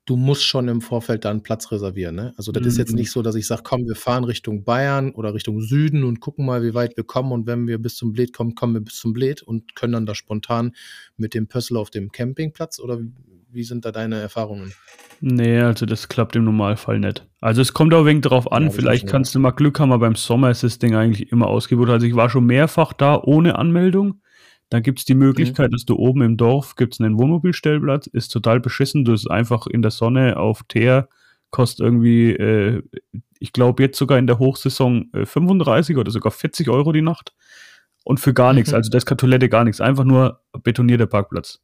du 0.07 0.16
musst 0.16 0.44
schon 0.44 0.68
im 0.68 0.80
Vorfeld 0.80 1.24
da 1.24 1.30
einen 1.30 1.42
Platz 1.42 1.70
reservieren. 1.72 2.14
Ne? 2.14 2.32
Also 2.36 2.52
das 2.52 2.64
ist 2.64 2.78
jetzt 2.78 2.92
Mhm. 2.92 2.98
nicht 2.98 3.11
so, 3.11 3.22
dass 3.22 3.34
ich 3.34 3.46
sage, 3.46 3.62
komm, 3.64 3.86
wir 3.86 3.96
fahren 3.96 4.24
Richtung 4.24 4.64
Bayern 4.64 5.11
oder 5.11 5.34
Richtung 5.34 5.61
Süden 5.61 6.04
und 6.04 6.20
gucken 6.20 6.46
mal, 6.46 6.62
wie 6.62 6.74
weit 6.74 6.96
wir 6.96 7.04
kommen. 7.04 7.32
Und 7.32 7.46
wenn 7.46 7.66
wir 7.66 7.78
bis 7.78 7.96
zum 7.96 8.12
Bled 8.12 8.32
kommen, 8.32 8.54
kommen 8.54 8.74
wir 8.74 8.80
bis 8.80 8.94
zum 8.96 9.12
Bled 9.12 9.42
und 9.42 9.74
können 9.74 9.92
dann 9.92 10.07
da 10.07 10.14
spontan 10.14 10.72
mit 11.16 11.34
dem 11.34 11.48
Pössl 11.48 11.76
auf 11.76 11.90
dem 11.90 12.12
Campingplatz. 12.12 12.78
Oder 12.78 13.00
wie 13.50 13.64
sind 13.64 13.84
da 13.84 13.90
deine 13.92 14.20
Erfahrungen? 14.20 14.72
Nee, 15.20 15.61
also 15.61 15.86
das 15.86 16.09
klappt 16.09 16.36
im 16.36 16.44
Normalfall 16.44 17.00
nicht. 17.00 17.26
Also 17.40 17.62
es 17.62 17.72
kommt 17.72 17.92
auch 17.94 18.00
ein 18.00 18.07
wenig 18.07 18.22
drauf 18.22 18.52
an, 18.52 18.64
Ja, 18.64 18.70
vielleicht 18.70 19.07
kannst 19.09 19.34
du 19.34 19.40
mal 19.40 19.50
Glück 19.50 19.80
haben, 19.80 19.90
aber 19.90 20.07
beim 20.07 20.14
Sommer 20.14 20.50
ist 20.50 20.62
das 20.62 20.78
Ding 20.78 20.94
eigentlich 20.94 21.32
immer 21.32 21.46
ausgebucht. 21.48 21.88
Also 21.88 22.07
ich 22.07 22.14
war 22.14 22.30
schon 22.30 22.46
mehrfach 22.46 22.92
da 22.92 23.20
ohne 23.20 23.57
Anmeldung. 23.59 24.20
Dann 24.68 24.82
gibt 24.82 24.98
es 24.98 25.04
die 25.04 25.14
Möglichkeit, 25.14 25.72
dass 25.72 25.84
du 25.84 25.94
oben 25.96 26.22
im 26.22 26.36
Dorf 26.36 26.74
gibt's 26.74 27.00
einen 27.00 27.18
Wohnmobilstellplatz, 27.18 28.08
ist 28.08 28.28
total 28.28 28.58
beschissen, 28.60 29.04
du 29.04 29.12
bist 29.12 29.30
einfach 29.30 29.66
in 29.68 29.80
der 29.82 29.92
Sonne 29.92 30.36
auf 30.38 30.62
Teer, 30.66 31.08
kostet 31.50 31.84
irgendwie, 31.84 32.32
äh, 32.32 32.82
ich 33.38 33.52
glaube 33.52 33.82
jetzt 33.84 33.96
sogar 33.98 34.18
in 34.18 34.26
der 34.26 34.38
Hochsaison 34.40 35.08
äh, 35.12 35.24
35 35.24 35.96
oder 35.96 36.10
sogar 36.10 36.32
40 36.32 36.68
Euro 36.68 36.90
die 36.92 37.02
Nacht. 37.02 37.32
Und 38.04 38.18
für 38.20 38.34
gar 38.34 38.52
nichts, 38.52 38.70
Mhm. 38.70 38.76
also 38.76 38.90
das 38.90 39.02
ist 39.02 39.06
keine 39.06 39.16
Toilette, 39.18 39.48
gar 39.48 39.64
nichts, 39.64 39.80
einfach 39.80 40.04
nur 40.04 40.40
betonierter 40.62 41.06
Parkplatz. 41.06 41.60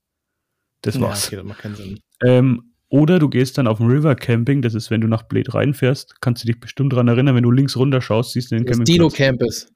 Das 0.82 1.00
war's. 1.00 1.30
Ja, 1.30 1.38
okay, 1.38 1.42
das 1.42 1.44
macht 1.48 1.59
keinen 1.61 1.74
Sinn. 1.76 2.00
Ähm, 2.24 2.62
oder 2.88 3.18
du 3.18 3.28
gehst 3.28 3.59
dann 3.59 3.66
auf 3.66 3.80
ein 3.80 3.86
River 3.90 4.14
Camping, 4.14 4.61
das 4.62 4.74
ist, 4.74 4.90
wenn 4.90 5.00
du 5.00 5.09
nach 5.09 5.22
Bled 5.24 5.55
reinfährst, 5.55 6.20
kannst 6.20 6.42
du 6.42 6.46
dich 6.46 6.61
bestimmt 6.61 6.92
daran 6.92 7.09
erinnern, 7.09 7.34
wenn 7.34 7.42
du 7.42 7.50
links 7.50 7.76
runter 7.76 8.00
schaust, 8.00 8.32
siehst 8.32 8.50
du 8.53 8.57
den 8.57 8.66
Das 8.66 8.78
Dino 8.80 9.09
Campingplatz. 9.09 9.66
Campus. 9.66 9.72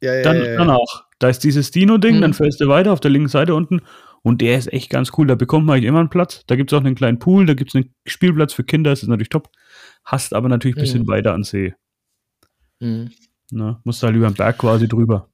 Ja, 0.00 0.14
ja, 0.14 0.22
Dann, 0.22 0.36
ja, 0.36 0.44
ja. 0.44 0.56
Danach, 0.56 1.04
da 1.20 1.28
ist 1.28 1.44
dieses 1.44 1.70
Dino-Ding, 1.70 2.16
Mhm. 2.16 2.20
dann 2.22 2.34
fährst 2.34 2.60
du 2.60 2.66
weiter 2.66 2.92
auf 2.92 2.98
der 3.00 3.12
linken 3.12 3.28
Seite 3.28 3.54
unten 3.54 3.80
und 4.22 4.40
der 4.40 4.58
ist 4.58 4.72
echt 4.72 4.90
ganz 4.90 5.12
cool. 5.16 5.26
Da 5.28 5.36
bekommt 5.36 5.64
man 5.66 5.76
eigentlich 5.76 5.88
immer 5.88 6.00
einen 6.00 6.10
Platz. 6.10 6.42
Da 6.48 6.56
gibt 6.56 6.72
es 6.72 6.76
auch 6.78 6.84
einen 6.84 6.96
kleinen 6.96 7.18
Pool, 7.20 7.46
da 7.46 7.54
gibt 7.54 7.70
es 7.70 7.76
einen 7.76 7.94
Spielplatz 8.06 8.52
für 8.52 8.64
Kinder, 8.64 8.90
das 8.90 9.02
ist 9.02 9.08
natürlich 9.08 9.28
top. 9.28 9.48
Hast 10.04 10.34
aber 10.34 10.48
natürlich 10.48 10.76
ein 10.76 10.80
bisschen 10.82 11.02
Mhm. 11.02 11.08
weiter 11.08 11.32
an 11.34 11.44
See. 11.44 11.74
Mhm. 12.80 13.10
Ne? 13.52 13.80
Musst 13.84 14.02
da 14.02 14.08
halt 14.08 14.16
über 14.16 14.26
den 14.28 14.34
Berg 14.34 14.58
quasi 14.58 14.88
drüber. 14.88 15.28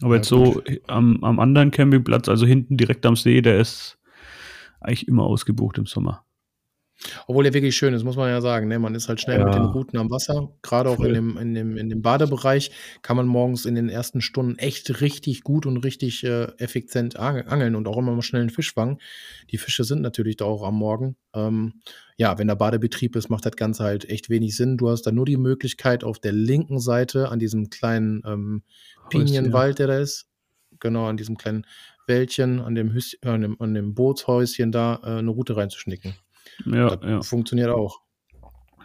Aber 0.00 0.10
Ja, 0.14 0.16
jetzt 0.16 0.28
so 0.28 0.62
am, 0.86 1.22
am 1.24 1.40
anderen 1.40 1.70
Campingplatz, 1.70 2.28
also 2.28 2.46
hinten 2.46 2.76
direkt 2.76 3.04
am 3.04 3.16
See, 3.16 3.40
der 3.42 3.58
ist 3.58 3.98
eigentlich 4.80 5.08
immer 5.08 5.24
ausgebucht 5.24 5.76
im 5.78 5.86
Sommer. 5.86 6.24
Obwohl 7.28 7.46
er 7.46 7.54
wirklich 7.54 7.76
schön 7.76 7.94
ist, 7.94 8.02
muss 8.02 8.16
man 8.16 8.28
ja 8.28 8.40
sagen. 8.40 8.66
Ne? 8.66 8.78
Man 8.78 8.94
ist 8.94 9.08
halt 9.08 9.20
schnell 9.20 9.38
Ja. 9.38 9.44
mit 9.44 9.54
den 9.54 9.66
Routen 9.66 9.98
am 9.98 10.10
Wasser. 10.10 10.52
Gerade 10.62 10.90
auch 10.90 10.98
in 11.00 11.14
dem, 11.14 11.36
in, 11.38 11.54
dem, 11.54 11.76
in 11.76 11.88
dem 11.88 12.02
Badebereich 12.02 12.72
kann 13.02 13.16
man 13.16 13.26
morgens 13.26 13.66
in 13.66 13.76
den 13.76 13.88
ersten 13.88 14.20
Stunden 14.20 14.58
echt 14.58 15.00
richtig 15.00 15.42
gut 15.42 15.64
und 15.64 15.76
richtig 15.78 16.24
äh, 16.24 16.48
effizient 16.58 17.16
ang- 17.16 17.46
angeln 17.46 17.76
und 17.76 17.86
auch 17.86 17.96
immer 17.98 18.12
mal 18.12 18.22
schnell 18.22 18.40
einen 18.42 18.50
Fisch 18.50 18.72
fangen. 18.74 18.98
Die 19.50 19.58
Fische 19.58 19.84
sind 19.84 20.02
natürlich 20.02 20.36
da 20.38 20.44
auch 20.46 20.64
am 20.66 20.74
Morgen. 20.74 21.16
Ähm, 21.34 21.74
ja, 22.16 22.36
wenn 22.36 22.48
der 22.48 22.56
Badebetrieb 22.56 23.14
ist, 23.14 23.28
macht 23.30 23.46
das 23.46 23.54
Ganze 23.54 23.84
halt 23.84 24.08
echt 24.10 24.28
wenig 24.28 24.56
Sinn. 24.56 24.76
Du 24.76 24.90
hast 24.90 25.02
da 25.02 25.12
nur 25.12 25.24
die 25.26 25.36
Möglichkeit 25.36 26.02
auf 26.02 26.18
der 26.18 26.32
linken 26.32 26.80
Seite 26.80 27.28
an 27.28 27.38
diesem 27.38 27.70
kleinen 27.70 28.22
ähm, 28.26 28.62
Pinienwald, 29.08 29.78
der 29.78 29.86
da 29.86 29.98
ist, 30.00 30.26
genau 30.80 31.06
an 31.06 31.16
diesem 31.16 31.36
kleinen 31.36 31.64
Wäldchen, 32.08 32.60
an 32.60 32.74
dem, 32.74 32.92
Hüs 32.92 33.16
an 33.22 33.42
dem, 33.42 33.60
an 33.60 33.74
dem 33.74 33.94
Bootshäuschen 33.94 34.72
da 34.72 35.00
äh, 35.04 35.18
eine 35.18 35.30
Route 35.30 35.56
reinzuschnicken. 35.56 36.14
Ja, 36.66 36.98
ja. 37.02 37.22
funktioniert 37.22 37.70
auch. 37.70 38.00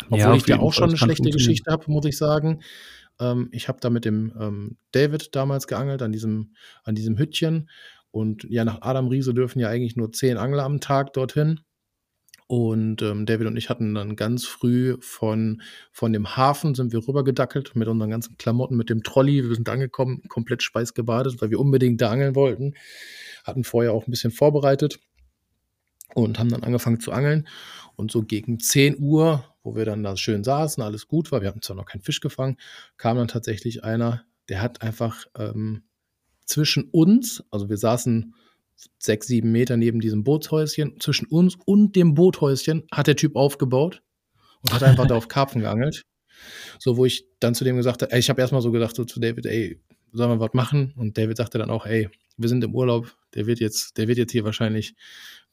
Obwohl 0.05 0.19
Ja, 0.19 0.35
ich 0.35 0.43
da 0.43 0.53
jeden 0.53 0.61
auch 0.61 0.73
schon 0.73 0.89
eine 0.89 0.97
schlechte. 0.97 1.29
Geschichte 1.29 1.71
habe, 1.71 1.91
muss 1.91 2.05
ich 2.05 2.17
sagen. 2.17 2.61
Ähm, 3.19 3.49
ich 3.51 3.67
habe 3.67 3.79
da 3.79 3.89
mit 3.89 4.05
dem 4.05 4.33
ähm, 4.39 4.77
David 4.91 5.35
damals 5.35 5.67
geangelt, 5.67 6.01
an 6.01 6.11
diesem, 6.11 6.55
an 6.83 6.95
diesem 6.95 7.17
Hüttchen. 7.17 7.69
Und 8.11 8.43
ja, 8.49 8.65
nach 8.65 8.81
Adam 8.81 9.07
Riese 9.07 9.33
dürfen 9.33 9.59
ja 9.59 9.69
eigentlich 9.69 9.95
nur 9.95 10.11
zehn 10.11 10.37
Angler 10.37 10.63
am 10.63 10.79
Tag 10.79 11.13
dorthin. 11.13 11.61
Und 12.47 13.01
ähm, 13.01 13.25
David 13.25 13.47
und 13.47 13.57
ich 13.57 13.69
hatten 13.69 13.95
dann 13.95 14.15
ganz 14.15 14.45
früh 14.45 14.97
von, 14.99 15.61
von 15.91 16.13
dem 16.13 16.35
Hafen 16.35 16.75
sind 16.75 16.91
wir 16.91 17.07
rübergedackelt 17.07 17.75
mit 17.75 17.87
unseren 17.87 18.11
ganzen 18.11 18.37
Klamotten, 18.37 18.75
mit 18.75 18.89
dem 18.89 19.01
Trolley. 19.01 19.47
Wir 19.47 19.55
sind 19.55 19.69
angekommen, 19.69 20.21
komplett 20.27 20.61
schweißgebadet, 20.61 21.41
weil 21.41 21.49
wir 21.49 21.59
unbedingt 21.59 22.01
da 22.01 22.11
angeln 22.11 22.35
wollten. 22.35 22.73
Hatten 23.43 23.63
vorher 23.63 23.93
auch 23.93 24.05
ein 24.05 24.11
bisschen 24.11 24.31
vorbereitet 24.31 24.99
und 26.13 26.39
haben 26.39 26.49
dann 26.49 26.63
angefangen 26.63 26.99
zu 26.99 27.11
angeln. 27.11 27.47
Und 27.95 28.11
so 28.11 28.23
gegen 28.23 28.59
10 28.59 28.97
Uhr, 28.99 29.43
wo 29.63 29.75
wir 29.75 29.85
dann 29.85 30.03
da 30.03 30.17
schön 30.17 30.43
saßen, 30.43 30.81
alles 30.83 31.07
gut 31.07 31.31
war, 31.31 31.41
wir 31.41 31.47
hatten 31.47 31.61
zwar 31.61 31.75
noch 31.75 31.85
keinen 31.85 32.01
Fisch 32.01 32.21
gefangen, 32.21 32.57
kam 32.97 33.17
dann 33.17 33.27
tatsächlich 33.27 33.83
einer, 33.83 34.23
der 34.49 34.61
hat 34.61 34.81
einfach 34.81 35.25
ähm, 35.37 35.83
zwischen 36.45 36.89
uns, 36.91 37.43
also 37.51 37.69
wir 37.69 37.77
saßen 37.77 38.33
sechs, 38.99 39.27
sieben 39.27 39.51
Meter 39.51 39.77
neben 39.77 39.99
diesem 39.99 40.23
Bootshäuschen, 40.23 40.99
zwischen 40.99 41.27
uns 41.27 41.55
und 41.65 41.95
dem 41.95 42.15
Boothäuschen 42.15 42.83
hat 42.91 43.07
der 43.07 43.15
Typ 43.15 43.35
aufgebaut 43.35 44.01
und 44.61 44.73
hat 44.73 44.83
einfach 44.83 45.07
da 45.07 45.15
auf 45.15 45.27
Karpfen 45.27 45.61
geangelt. 45.61 46.03
So, 46.79 46.97
wo 46.97 47.05
ich 47.05 47.25
dann 47.39 47.53
zu 47.53 47.63
dem 47.63 47.77
gesagt 47.77 48.01
habe, 48.01 48.11
ey, 48.11 48.19
ich 48.19 48.29
habe 48.29 48.41
erstmal 48.41 48.61
so 48.61 48.71
gedacht, 48.71 48.95
so 48.95 49.05
zu 49.05 49.19
David, 49.21 49.45
ey, 49.45 49.79
sollen 50.13 50.31
wir 50.31 50.39
was 50.39 50.53
machen? 50.53 50.93
Und 50.95 51.17
David 51.17 51.37
sagte 51.37 51.57
dann 51.57 51.69
auch, 51.69 51.85
ey, 51.85 52.09
wir 52.37 52.49
sind 52.49 52.63
im 52.63 52.73
Urlaub, 52.73 53.15
der 53.35 53.45
wird 53.45 53.59
jetzt, 53.59 53.97
der 53.97 54.07
wird 54.07 54.17
jetzt 54.17 54.31
hier 54.31 54.43
wahrscheinlich 54.43 54.95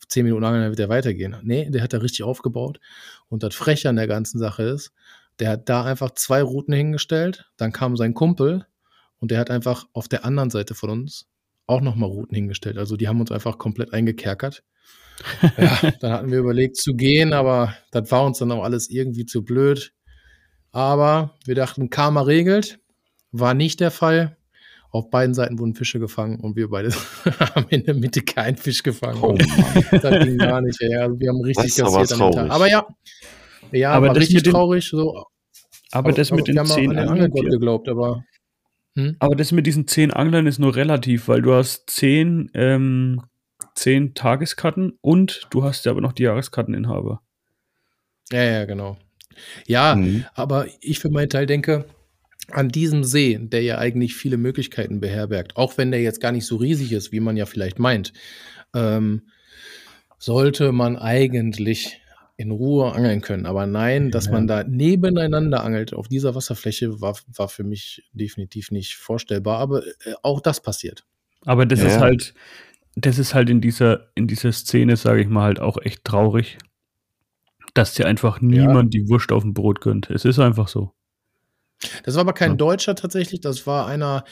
zehn 0.09 0.25
Minuten 0.25 0.45
angeln, 0.45 0.63
dann 0.63 0.71
wird 0.71 0.79
der 0.79 0.89
weitergehen. 0.89 1.37
Nee, 1.43 1.69
der 1.71 1.83
hat 1.83 1.93
da 1.93 1.99
richtig 1.99 2.23
aufgebaut. 2.23 2.81
Und 3.29 3.43
das 3.43 3.55
Freche 3.55 3.89
an 3.89 3.97
der 3.97 4.07
ganzen 4.07 4.39
Sache 4.39 4.63
ist, 4.63 4.93
der 5.39 5.51
hat 5.51 5.69
da 5.69 5.85
einfach 5.85 6.11
zwei 6.11 6.43
Routen 6.43 6.75
hingestellt, 6.75 7.51
dann 7.57 7.73
kam 7.73 7.97
sein 7.97 8.15
Kumpel 8.15 8.67
und 9.19 9.31
der 9.31 9.39
hat 9.39 9.51
einfach 9.51 9.87
auf 9.93 10.09
der 10.09 10.25
anderen 10.25 10.51
Seite 10.51 10.75
von 10.75 10.91
uns 10.91 11.27
auch 11.67 11.81
nochmal 11.81 12.11
Routen 12.11 12.35
hingestellt. 12.35 12.79
Also 12.79 12.97
die 12.97 13.09
haben 13.09 13.21
uns 13.21 13.31
einfach 13.31 13.59
komplett 13.59 13.93
eingekerkert. 13.93 14.63
Ja, 15.59 15.91
dann 16.01 16.13
hatten 16.13 16.31
wir 16.31 16.39
überlegt 16.39 16.77
zu 16.77 16.95
gehen, 16.95 17.35
aber 17.35 17.77
das 17.91 18.11
war 18.11 18.25
uns 18.25 18.39
dann 18.39 18.51
auch 18.53 18.65
alles 18.65 18.89
irgendwie 18.89 19.27
zu 19.27 19.45
blöd. 19.45 19.93
Aber 20.73 21.37
wir 21.45 21.55
dachten, 21.55 21.91
Karma 21.91 22.23
regelt. 22.23 22.79
War 23.31 23.53
nicht 23.53 23.81
der 23.81 23.91
Fall. 23.91 24.39
Auf 24.93 25.09
beiden 25.11 25.35
Seiten 25.35 25.59
wurden 25.59 25.75
Fische 25.75 26.01
gefangen 26.01 26.41
und 26.41 26.57
wir 26.57 26.69
beide 26.69 26.91
haben 27.55 27.67
in 27.71 27.85
der 27.85 27.95
Mitte 27.95 28.23
keinen 28.23 28.57
Fisch 28.57 28.83
gefangen. 28.83 29.19
Oh 29.23 29.33
Mann. 29.33 29.85
Das 30.03 30.25
ging 30.25 30.39
gar 30.39 30.61
nicht. 30.61 30.81
Ja, 30.81 31.03
also 31.03 31.19
wir 31.21 31.29
haben 31.29 31.41
richtig 31.43 31.65
Das 31.65 31.79
ist 31.79 31.81
aber 31.83 31.99
kassiert 32.01 32.11
dem 32.21 32.33
traurig. 32.33 32.51
Aber 32.51 32.69
ja, 32.69 32.87
ja, 33.73 33.93
Aber 33.93 34.09
war 34.09 34.15
das 34.15 34.23
richtig 34.23 34.43
den- 34.43 34.53
traurig. 34.53 34.85
So. 34.89 35.27
Aber 35.93 36.13
das 36.13 36.31
mit 36.33 36.47
wir 36.47 36.55
den 36.55 36.65
zehn 36.67 36.91
an 36.91 36.97
den 36.97 37.09
Angeln, 37.09 37.25
Angelgott 37.33 37.51
geglaubt, 37.51 37.89
aber 37.89 38.25
hm? 38.97 39.17
aber 39.21 39.37
das 39.37 39.53
mit 39.53 39.67
diesen 39.67 39.87
zehn 39.87 40.13
Anglern 40.13 40.47
ist 40.49 40.59
nur 40.59 40.75
relativ, 40.75 41.29
weil 41.29 41.43
du 41.43 41.53
hast 41.55 41.89
zehn, 41.91 42.51
ähm, 42.55 43.21
zehn 43.77 44.15
Tageskarten 44.15 44.99
und 45.01 45.47
du 45.51 45.63
hast 45.63 45.85
ja 45.87 45.93
aber 45.93 46.01
noch 46.01 46.13
die 46.13 46.25
Jahreskarteninhaber. 46.25 47.21
ja, 48.33 48.43
ja, 48.43 48.65
genau. 48.65 48.97
Ja, 49.67 49.95
Mhm. 49.95 50.25
aber 50.35 50.67
ich 50.81 50.99
für 50.99 51.11
meinen 51.11 51.31
Teil 51.31 51.47
denke, 51.47 51.85
an 52.53 52.69
diesem 52.69 53.05
See, 53.05 53.39
der 53.41 53.63
ja 53.63 53.79
eigentlich 53.79 54.15
viele 54.15 54.37
Möglichkeiten 54.37 55.01
beherbergt, 55.01 55.57
auch 55.57 55.79
wenn 55.79 55.91
der 55.91 56.03
jetzt 56.03 56.21
gar 56.21 56.33
nicht 56.33 56.47
so 56.47 56.57
riesig 56.57 56.93
ist, 56.93 57.13
wie 57.13 57.21
man 57.21 57.37
ja 57.37 57.47
vielleicht 57.47 57.79
meint, 57.79 58.13
ähm, 58.75 59.23
sollte 60.19 60.73
man 60.73 60.97
eigentlich 60.97 62.01
in 62.37 62.51
Ruhe 62.51 62.93
angeln 62.93 63.21
können. 63.21 63.45
Aber 63.47 63.67
nein, 63.67 64.11
dass 64.11 64.27
Ja. 64.27 64.33
man 64.33 64.47
da 64.47 64.65
nebeneinander 64.65 65.63
angelt 65.63 65.93
auf 65.93 66.09
dieser 66.09 66.35
Wasserfläche, 66.35 67.01
war, 67.01 67.19
war 67.37 67.49
für 67.49 67.65
mich 67.65 68.09
definitiv 68.13 68.71
nicht 68.71 68.97
vorstellbar. 68.97 69.59
Aber 69.59 69.85
äh, 69.87 70.15
auch 70.23 70.41
das 70.41 70.63
passiert. 70.63 71.05
Aber 71.45 71.67
das 71.67 71.81
Ja, 71.81 71.87
ist 71.87 71.95
ja. 71.95 72.01
halt, 72.01 72.35
das 72.97 73.19
ist 73.19 73.35
halt 73.35 73.51
in 73.51 73.61
dieser, 73.61 74.11
in 74.15 74.27
dieser 74.27 74.53
Szene, 74.53 74.97
sage 74.97 75.21
ich 75.21 75.29
mal, 75.29 75.43
halt 75.45 75.61
auch 75.61 75.79
echt 75.83 76.05
traurig, 76.05 76.57
dass 77.75 77.95
dir 77.95 78.07
einfach 78.07 78.41
niemand 78.41 78.95
die 78.95 79.09
Wurst 79.09 79.33
auf 79.33 79.43
dem 79.43 79.53
Brot 79.55 79.81
gönnt. 79.81 80.09
Es 80.11 80.25
ist 80.25 80.39
einfach 80.39 80.69
so. 80.69 80.93
Das 82.05 82.15
war 82.15 82.23
aber 82.23 82.33
kein. 82.33 82.57
Deutscher 82.57 82.95
tatsächlich, 82.95 83.41
das 83.41 83.67
war 83.67 83.87
einer, 83.87 84.25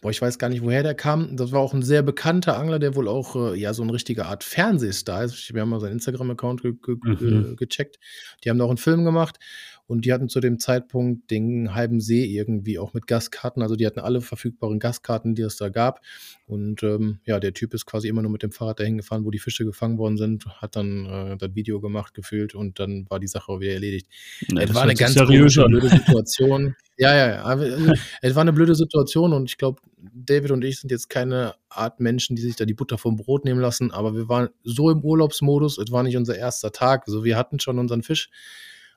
boah, 0.00 0.10
ich 0.10 0.20
weiß 0.20 0.38
gar 0.38 0.48
nicht, 0.48 0.62
woher 0.62 0.82
der 0.82 0.94
kam. 0.94 1.36
Das 1.36 1.52
war 1.52 1.60
auch 1.60 1.72
ein 1.74 1.82
sehr 1.82 2.02
bekannter 2.02 2.58
Angler, 2.58 2.78
der 2.78 2.94
wohl 2.94 3.08
auch 3.08 3.36
äh, 3.36 3.54
ja 3.58 3.72
so 3.74 3.82
eine 3.82 3.92
richtige 3.92 4.26
Art 4.26 4.42
Fernsehstar 4.44 5.24
ist. 5.24 5.54
Wir 5.54 5.60
haben 5.62 5.70
mal 5.70 5.80
seinen 5.80 5.92
Instagram-Account 5.92 6.62
ge 6.62 6.72
ge 6.82 6.96
Mhm. 7.02 7.16
ge 7.18 7.56
gecheckt. 7.56 7.98
Die 8.44 8.50
haben 8.50 8.58
da 8.58 8.64
auch 8.64 8.70
einen 8.70 8.78
Film 8.78 9.04
gemacht 9.04 9.38
und 9.86 10.04
die 10.04 10.12
hatten 10.12 10.28
zu 10.28 10.40
dem 10.40 10.58
Zeitpunkt 10.58 11.30
den 11.30 11.74
halben 11.74 12.00
See 12.00 12.24
irgendwie 12.24 12.78
auch 12.78 12.92
mit 12.92 13.06
Gastkarten. 13.06 13.62
Also 13.62 13.76
die 13.76 13.86
hatten 13.86 14.00
alle 14.00 14.20
verfügbaren 14.20 14.80
Gastkarten, 14.80 15.34
die 15.34 15.42
es 15.42 15.56
da 15.56 15.68
gab. 15.68 16.00
Und 16.46 16.82
ähm, 16.82 17.18
ja, 17.24 17.38
der 17.38 17.54
Typ 17.54 17.72
ist 17.72 17.86
quasi 17.86 18.08
immer 18.08 18.22
nur 18.22 18.30
mit 18.30 18.42
dem 18.42 18.50
Fahrrad 18.50 18.80
dahin 18.80 18.96
gefahren, 18.96 19.24
wo 19.24 19.30
die 19.30 19.38
Fische 19.38 19.64
gefangen 19.64 19.98
worden 19.98 20.16
sind, 20.16 20.46
hat 20.60 20.76
dann 20.76 21.06
äh, 21.06 21.36
das 21.36 21.54
Video 21.54 21.80
gemacht, 21.80 22.14
gefühlt 22.14 22.54
und 22.54 22.78
dann 22.80 23.06
war 23.08 23.20
die 23.20 23.26
Sache 23.28 23.50
auch 23.50 23.60
wieder 23.60 23.74
erledigt. 23.74 24.08
Ja, 24.48 24.62
es 24.62 24.74
war 24.74 24.82
eine 24.82 24.94
ganz 24.94 25.14
komische, 25.14 25.64
blöde 25.64 25.88
Situation. 25.88 26.74
Ja, 26.98 27.14
ja, 27.14 27.28
ja. 27.28 27.42
also, 27.42 27.92
Es 28.22 28.34
war 28.34 28.40
eine 28.40 28.54
blöde 28.54 28.74
Situation 28.74 29.34
und 29.34 29.50
ich 29.50 29.58
glaube, 29.58 29.82
David 30.14 30.50
und 30.50 30.64
ich 30.64 30.80
sind 30.80 30.90
jetzt 30.90 31.10
keine 31.10 31.54
Art 31.68 32.00
Menschen, 32.00 32.36
die 32.36 32.42
sich 32.42 32.56
da 32.56 32.64
die 32.64 32.72
Butter 32.72 32.96
vom 32.96 33.16
Brot 33.16 33.44
nehmen 33.44 33.60
lassen, 33.60 33.90
aber 33.90 34.14
wir 34.14 34.30
waren 34.30 34.48
so 34.64 34.88
im 34.88 35.04
Urlaubsmodus. 35.04 35.76
Es 35.76 35.92
war 35.92 36.02
nicht 36.02 36.16
unser 36.16 36.38
erster 36.38 36.72
Tag. 36.72 37.02
Also 37.06 37.22
wir 37.22 37.36
hatten 37.36 37.60
schon 37.60 37.78
unseren 37.78 38.02
Fisch, 38.02 38.30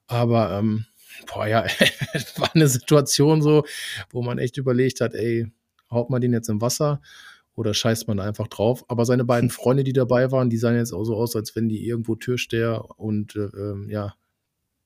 aber 0.10 0.58
ähm, 0.58 0.86
boah, 1.32 1.48
ja, 1.48 1.66
es 2.14 2.40
war 2.40 2.54
eine 2.54 2.68
Situation 2.68 3.42
so, 3.42 3.64
wo 4.10 4.22
man 4.22 4.40
echt 4.40 4.58
überlegt 4.58 5.02
hat, 5.02 5.14
ey, 5.14 5.48
haut 5.90 6.10
man 6.10 6.22
den 6.22 6.34
jetzt 6.34 6.50
im 6.50 6.62
Wasser 6.62 7.02
oder 7.56 7.74
scheißt 7.74 8.08
man 8.08 8.20
einfach 8.20 8.48
drauf? 8.48 8.84
Aber 8.88 9.06
seine 9.06 9.24
beiden 9.24 9.50
Freunde, 9.50 9.84
die 9.84 9.94
dabei 9.94 10.32
waren, 10.32 10.50
die 10.50 10.58
sahen 10.58 10.76
jetzt 10.76 10.94
auch 10.94 11.04
so 11.04 11.16
aus, 11.16 11.36
als 11.36 11.56
wenn 11.56 11.70
die 11.70 11.86
irgendwo 11.86 12.16
Türsteher 12.16 13.00
und 13.00 13.36
äh, 13.36 13.50
ähm, 13.56 13.90
ja, 13.90 14.16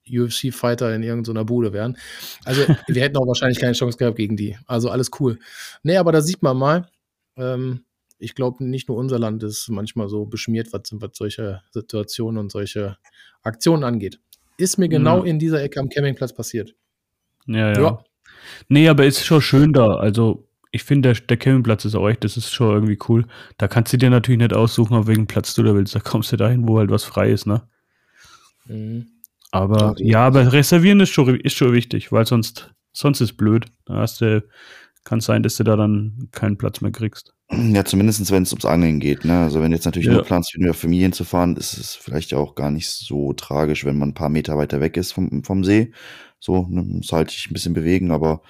UFC-Fighter 0.06 0.94
in 0.94 1.02
irgendeiner 1.02 1.46
Bude 1.46 1.72
wären. 1.72 1.96
Also 2.44 2.62
wir 2.86 3.02
hätten 3.02 3.16
auch 3.16 3.26
wahrscheinlich 3.26 3.58
keine 3.58 3.72
Chance 3.72 3.96
gehabt 3.96 4.16
gegen 4.16 4.36
die. 4.36 4.58
Also 4.66 4.90
alles 4.90 5.10
cool. 5.18 5.38
Nee, 5.82 5.96
aber 5.96 6.12
da 6.12 6.20
sieht 6.20 6.42
man 6.42 6.58
mal, 6.58 6.88
ähm, 7.36 7.84
ich 8.18 8.34
glaube, 8.34 8.62
nicht 8.64 8.88
nur 8.88 8.98
unser 8.98 9.18
Land 9.18 9.42
ist 9.42 9.68
manchmal 9.70 10.08
so 10.08 10.26
beschmiert, 10.26 10.72
was, 10.72 10.82
was 10.92 11.10
solche 11.14 11.62
Situationen 11.70 12.38
und 12.38 12.52
solche 12.52 12.98
Aktionen 13.42 13.84
angeht. 13.84 14.20
Ist 14.56 14.78
mir 14.78 14.88
genau 14.88 15.18
Ja. 15.18 15.24
in 15.30 15.38
dieser 15.38 15.62
Ecke 15.62 15.80
am 15.80 15.88
Campingplatz 15.88 16.32
passiert. 16.32 16.74
Ja, 17.46 17.72
ja. 17.72 17.80
Ja. 17.80 18.04
Nee, 18.68 18.88
aber 18.88 19.06
ist 19.06 19.24
schon 19.24 19.40
schön 19.40 19.72
da. 19.72 19.96
Also, 19.96 20.46
ich 20.70 20.84
finde, 20.84 21.12
der, 21.12 21.20
der 21.26 21.36
Campingplatz 21.36 21.84
ist 21.84 21.94
auch 21.94 22.08
echt, 22.08 22.24
das 22.24 22.36
ist 22.36 22.52
schon 22.52 22.72
irgendwie 22.72 22.98
cool. 23.08 23.26
Da 23.58 23.68
kannst 23.68 23.92
du 23.92 23.96
dir 23.96 24.10
natürlich 24.10 24.38
nicht 24.38 24.52
aussuchen, 24.54 24.94
auf 24.96 25.06
welchen 25.06 25.26
Platz 25.26 25.54
du 25.54 25.62
da 25.62 25.74
willst. 25.74 25.94
Da 25.94 26.00
kommst 26.00 26.32
du 26.32 26.36
dahin, 26.36 26.66
wo 26.68 26.78
halt 26.78 26.90
was 26.90 27.04
frei 27.04 27.30
ist, 27.30 27.46
ne? 27.46 27.62
Mhm. 28.66 29.06
Aber 29.50 29.94
ja, 29.98 30.26
aber 30.26 30.52
reservieren 30.52 31.00
ist 31.00 31.10
schon, 31.10 31.38
ist 31.40 31.56
schon 31.56 31.72
wichtig, 31.72 32.10
weil 32.10 32.26
sonst, 32.26 32.72
sonst 32.92 33.20
ist 33.20 33.34
blöd. 33.36 33.66
Da 33.84 33.94
hast 33.98 34.20
du, 34.20 34.42
kann 35.04 35.20
sein, 35.20 35.42
dass 35.42 35.56
du 35.56 35.64
da 35.64 35.76
dann 35.76 36.28
keinen 36.32 36.56
Platz 36.56 36.80
mehr 36.80 36.90
kriegst. 36.90 37.34
Ja, 37.50 37.84
zumindest 37.84 38.30
wenn 38.32 38.42
es 38.42 38.52
ums 38.52 38.64
Angeln 38.64 39.00
geht. 39.00 39.24
Ne? 39.24 39.38
Also 39.42 39.60
wenn 39.60 39.70
du 39.70 39.76
jetzt 39.76 39.84
natürlich 39.84 40.06
Ja. 40.08 40.14
nur 40.14 40.24
planst, 40.24 40.56
mit 40.58 40.74
Familien 40.74 41.12
zu 41.12 41.24
fahren, 41.24 41.56
ist 41.56 41.76
es 41.76 41.94
vielleicht 41.94 42.30
ja 42.32 42.38
auch 42.38 42.54
gar 42.54 42.70
nicht 42.70 42.88
so 42.88 43.32
tragisch, 43.34 43.84
wenn 43.84 43.98
man 43.98 44.10
ein 44.10 44.14
paar 44.14 44.30
Meter 44.30 44.56
weiter 44.56 44.80
weg 44.80 44.96
ist 44.96 45.12
vom, 45.12 45.44
vom 45.44 45.62
See. 45.62 45.92
So, 46.40 46.66
ne, 46.68 46.82
muss 46.82 47.12
halt 47.12 47.30
dich 47.30 47.48
ein 47.50 47.52
bisschen 47.52 47.74
bewegen, 47.74 48.10
aber 48.10 48.42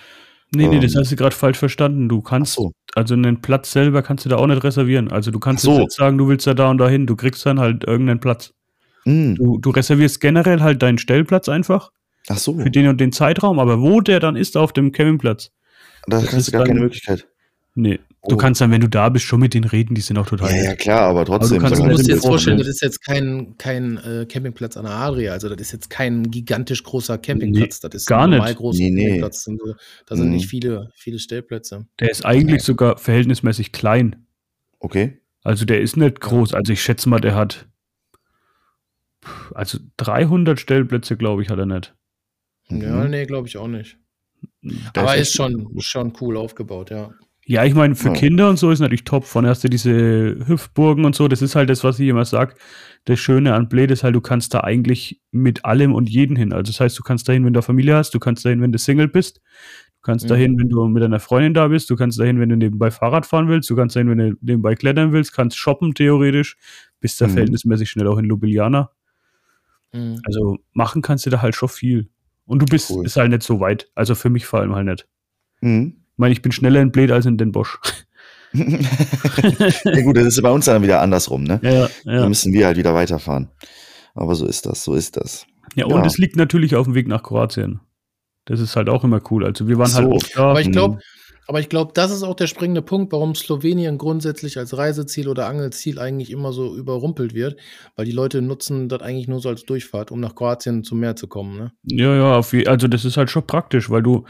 Nee, 0.54 0.68
nee, 0.68 0.78
das 0.78 0.94
Ähm, 0.94 1.00
hast 1.00 1.10
du 1.12 1.16
gerade 1.16 1.34
falsch 1.34 1.58
verstanden. 1.58 2.08
Du 2.08 2.22
kannst, 2.22 2.54
so. 2.54 2.72
also 2.94 3.14
einen 3.14 3.40
Platz 3.42 3.72
selber 3.72 4.02
kannst 4.02 4.24
du 4.24 4.28
da 4.28 4.36
auch 4.36 4.46
nicht 4.46 4.62
reservieren. 4.62 5.10
Also 5.10 5.32
du 5.32 5.40
kannst 5.40 5.64
so. 5.64 5.72
jetzt 5.72 5.80
nicht 5.80 5.92
sagen, 5.92 6.16
du 6.18 6.28
willst 6.28 6.46
ja 6.46 6.54
da 6.54 6.70
und 6.70 6.78
dahin, 6.78 7.06
du 7.06 7.16
kriegst 7.16 7.44
dann 7.44 7.58
halt 7.58 7.84
irgendeinen 7.84 8.20
Platz. 8.20 8.52
Hm, 9.04 9.34
Du, 9.34 9.58
du 9.58 9.70
reservierst 9.70 10.20
generell 10.20 10.60
halt 10.60 10.80
deinen 10.82 10.98
Stellplatz 10.98 11.48
einfach 11.48 11.90
ach 12.28 12.38
so, 12.38 12.56
für 12.58 12.70
den 12.70 12.88
und 12.88 13.00
den 13.00 13.12
Zeitraum, 13.12 13.58
aber 13.58 13.80
wo 13.80 14.00
der 14.00 14.20
dann 14.20 14.36
ist 14.36 14.56
auf 14.56 14.72
dem 14.72 14.92
Campingplatz, 14.92 15.50
da 16.06 16.20
das 16.20 16.26
hast 16.28 16.34
ist 16.34 16.48
du 16.48 16.52
gar 16.52 16.62
keine 16.64 16.74
dann- 16.74 16.84
Möglichkeit. 16.84 17.26
nee. 17.74 17.98
Du 18.26 18.36
Oh. 18.36 18.38
kannst 18.38 18.58
dann, 18.62 18.70
wenn 18.70 18.80
du 18.80 18.88
da 18.88 19.10
bist, 19.10 19.26
schon 19.26 19.38
mit 19.40 19.52
denen 19.52 19.66
reden, 19.66 19.94
die 19.94 20.00
sind 20.00 20.16
auch 20.16 20.24
total 20.26 20.50
Ja, 20.50 20.64
ja, 20.64 20.74
klar, 20.76 21.00
aber 21.02 21.26
trotzdem. 21.26 21.58
kannst 21.60 21.76
sag 21.76 21.76
Du 21.76 21.82
mal, 21.82 21.88
nicht 21.88 21.98
musst 21.98 22.08
dir 22.08 22.14
jetzt 22.14 22.24
vorstellen, 22.24 22.56
das 22.56 22.68
ist 22.68 22.80
jetzt 22.80 23.04
kein, 23.04 23.58
kein 23.58 23.98
äh, 23.98 24.24
Campingplatz 24.26 24.78
an 24.78 24.84
der 24.86 24.94
Adria. 24.94 25.32
Also, 25.32 25.50
das 25.50 25.60
ist 25.60 25.72
jetzt 25.72 25.90
kein 25.90 26.30
gigantisch 26.30 26.82
großer 26.84 27.18
Campingplatz. 27.18 27.80
das 27.80 27.94
ist 27.94 28.06
gar 28.06 28.22
ein 28.22 28.30
nicht. 28.30 28.38
normal 28.38 28.54
großer 28.54 28.78
Nee, 28.82 28.90
nee. 28.92 29.02
Campingplatz. 29.02 29.46
Und, 29.46 29.60
Da 30.06 30.16
sind 30.16 30.28
Mhm. 30.28 30.32
nicht 30.36 30.46
viele, 30.48 30.90
viele 30.94 31.18
Stellplätze. 31.18 31.86
Der 32.00 32.10
ist 32.10 32.24
eigentlich 32.24 32.62
sogar 32.62 32.96
verhältnismäßig 32.96 33.72
klein. 33.72 34.24
Okay. 34.78 35.18
Also 35.42 35.66
der 35.66 35.82
ist 35.82 35.98
nicht 35.98 36.20
groß. 36.22 36.54
Also 36.54 36.72
ich 36.72 36.80
schätze 36.82 37.10
mal, 37.10 37.20
der 37.20 37.34
hat 37.34 37.66
also 39.54 39.78
300 39.98 40.58
Stellplätze, 40.60 41.16
glaube 41.18 41.42
ich, 41.42 41.50
hat 41.50 41.58
er 41.58 41.66
nicht. 41.66 41.94
Ja, 42.70 43.04
Mhm. 43.04 43.10
nee, 43.10 43.26
glaube 43.26 43.48
ich 43.48 43.56
auch 43.58 43.68
nicht. 43.68 43.98
Aber 44.96 45.16
ist 45.16 45.34
schon, 45.34 45.68
schon 45.80 46.12
cool 46.20 46.36
aufgebaut, 46.36 46.90
ja. 46.90 47.10
Ja, 47.46 47.62
ich 47.64 47.74
meine, 47.74 47.94
für 47.94 48.08
Ja. 48.08 48.14
Kinder 48.14 48.48
und 48.48 48.58
so 48.58 48.70
ist 48.70 48.80
natürlich 48.80 49.04
top. 49.04 49.26
Von 49.26 49.46
hast 49.46 49.62
du 49.64 49.68
diese 49.68 50.38
Hüpfburgen 50.46 51.04
und 51.04 51.14
so, 51.14 51.28
das 51.28 51.42
ist 51.42 51.54
halt 51.54 51.68
das, 51.68 51.84
was 51.84 52.00
ich 52.00 52.08
immer 52.08 52.24
sag. 52.24 52.56
Das 53.04 53.20
Schöne 53.20 53.52
an 53.54 53.68
Bled 53.68 53.90
ist 53.90 54.02
halt, 54.02 54.14
du 54.14 54.22
kannst 54.22 54.54
da 54.54 54.60
eigentlich 54.60 55.20
mit 55.30 55.62
allem 55.66 55.92
und 55.94 56.08
jeden 56.08 56.36
hin. 56.36 56.54
Also 56.54 56.72
das 56.72 56.80
heißt, 56.80 56.98
du 56.98 57.02
kannst 57.02 57.28
dahin, 57.28 57.44
wenn 57.44 57.52
du 57.52 57.60
Familie 57.60 57.96
hast, 57.96 58.14
du 58.14 58.18
kannst 58.18 58.46
dahin, 58.46 58.62
wenn 58.62 58.72
du 58.72 58.78
Single 58.78 59.08
bist, 59.08 59.42
du 59.42 60.00
kannst 60.00 60.24
Mhm. 60.24 60.28
dahin, 60.30 60.58
wenn 60.58 60.70
du 60.70 60.86
mit 60.88 61.02
deiner 61.02 61.20
Freundin 61.20 61.52
da 61.52 61.68
bist, 61.68 61.90
du 61.90 61.96
kannst 61.96 62.18
dahin, 62.18 62.40
wenn 62.40 62.48
du 62.48 62.56
nebenbei 62.56 62.90
Fahrrad 62.90 63.26
fahren 63.26 63.48
willst, 63.48 63.68
du 63.68 63.76
kannst 63.76 63.94
dahin, 63.94 64.08
wenn 64.08 64.18
du 64.18 64.36
nebenbei 64.40 64.74
klettern 64.74 65.12
willst, 65.12 65.34
kannst 65.34 65.58
shoppen 65.58 65.92
theoretisch, 65.94 66.56
bist 67.00 67.20
da 67.20 67.26
Mhm. 67.26 67.32
verhältnismäßig 67.32 67.90
schnell 67.90 68.06
auch 68.08 68.16
in 68.16 68.24
Ljubljana. 68.24 68.90
Mhm. 69.92 70.18
Also 70.24 70.56
machen 70.72 71.02
kannst 71.02 71.26
du 71.26 71.30
da 71.30 71.42
halt 71.42 71.54
schon 71.54 71.68
viel. 71.68 72.08
Und 72.46 72.60
du 72.60 72.66
bist, 72.66 72.90
Cool. 72.90 73.06
ist 73.06 73.16
halt 73.16 73.30
nicht 73.30 73.42
so 73.42 73.60
weit. 73.60 73.88
Also 73.94 74.14
für 74.14 74.30
mich 74.30 74.46
vor 74.46 74.60
allem 74.60 74.74
halt 74.74 74.86
nicht. 74.86 75.06
Mhm. 75.60 75.94
Ich 76.12 76.18
meine, 76.18 76.32
ich 76.32 76.42
bin 76.42 76.52
schneller 76.52 76.80
in 76.80 76.92
Bled 76.92 77.10
als 77.10 77.26
in 77.26 77.38
Den 77.38 77.52
Bosch. 77.52 77.78
ja 78.54 80.00
gut, 80.02 80.16
das 80.16 80.26
ist 80.26 80.42
bei 80.42 80.50
uns 80.50 80.66
dann 80.66 80.82
wieder 80.82 81.00
andersrum, 81.00 81.42
ne? 81.44 81.58
ja, 81.62 81.88
Da 82.04 82.12
ja. 82.20 82.28
müssen 82.28 82.52
wir 82.52 82.66
halt 82.66 82.76
wieder 82.76 82.94
weiterfahren. 82.94 83.48
Aber 84.14 84.34
so 84.34 84.46
ist 84.46 84.66
das, 84.66 84.84
so 84.84 84.94
ist 84.94 85.16
das. 85.16 85.46
Ja, 85.74 85.86
und 85.86 85.92
Ja. 85.96 86.04
es 86.06 86.18
liegt 86.18 86.36
natürlich 86.36 86.76
auf 86.76 86.86
dem 86.86 86.94
Weg 86.94 87.08
nach 87.08 87.22
Kroatien. 87.22 87.80
Das 88.44 88.60
ist 88.60 88.76
halt 88.76 88.88
auch 88.88 89.02
immer 89.04 89.20
cool. 89.30 89.44
Also 89.44 89.66
wir 89.66 89.78
waren 89.78 89.92
halt 89.92 90.04
so. 90.06 90.12
oft 90.12 90.36
da. 90.36 90.50
Aber 90.50 90.60
ich 90.60 90.70
glaube, 90.70 90.96
Mhm. 90.96 91.00
Aber 91.46 91.60
ich 91.60 91.68
glaube, 91.68 91.92
das 91.94 92.10
ist 92.10 92.22
auch 92.22 92.34
der 92.34 92.46
springende 92.46 92.82
Punkt, 92.82 93.12
warum 93.12 93.34
Slowenien 93.34 93.98
grundsätzlich 93.98 94.58
als 94.58 94.76
Reiseziel 94.76 95.28
oder 95.28 95.46
Angelziel 95.46 95.98
eigentlich 95.98 96.30
immer 96.30 96.52
so 96.52 96.76
überrumpelt 96.76 97.34
wird, 97.34 97.56
weil 97.96 98.06
die 98.06 98.12
Leute 98.12 98.40
nutzen 98.42 98.88
das 98.88 99.02
eigentlich 99.02 99.28
nur 99.28 99.40
so 99.40 99.48
als 99.48 99.64
Durchfahrt, 99.64 100.10
um 100.10 100.20
nach 100.20 100.34
Kroatien 100.34 100.84
zum 100.84 101.00
Meer 101.00 101.16
zu 101.16 101.28
kommen. 101.28 101.58
Ne? 101.58 101.72
Ja, 101.84 102.14
ja, 102.16 102.36
also 102.66 102.88
das 102.88 103.04
ist 103.04 103.16
halt 103.16 103.30
schon 103.30 103.46
praktisch, 103.46 103.90
weil 103.90 104.02
du, 104.02 104.24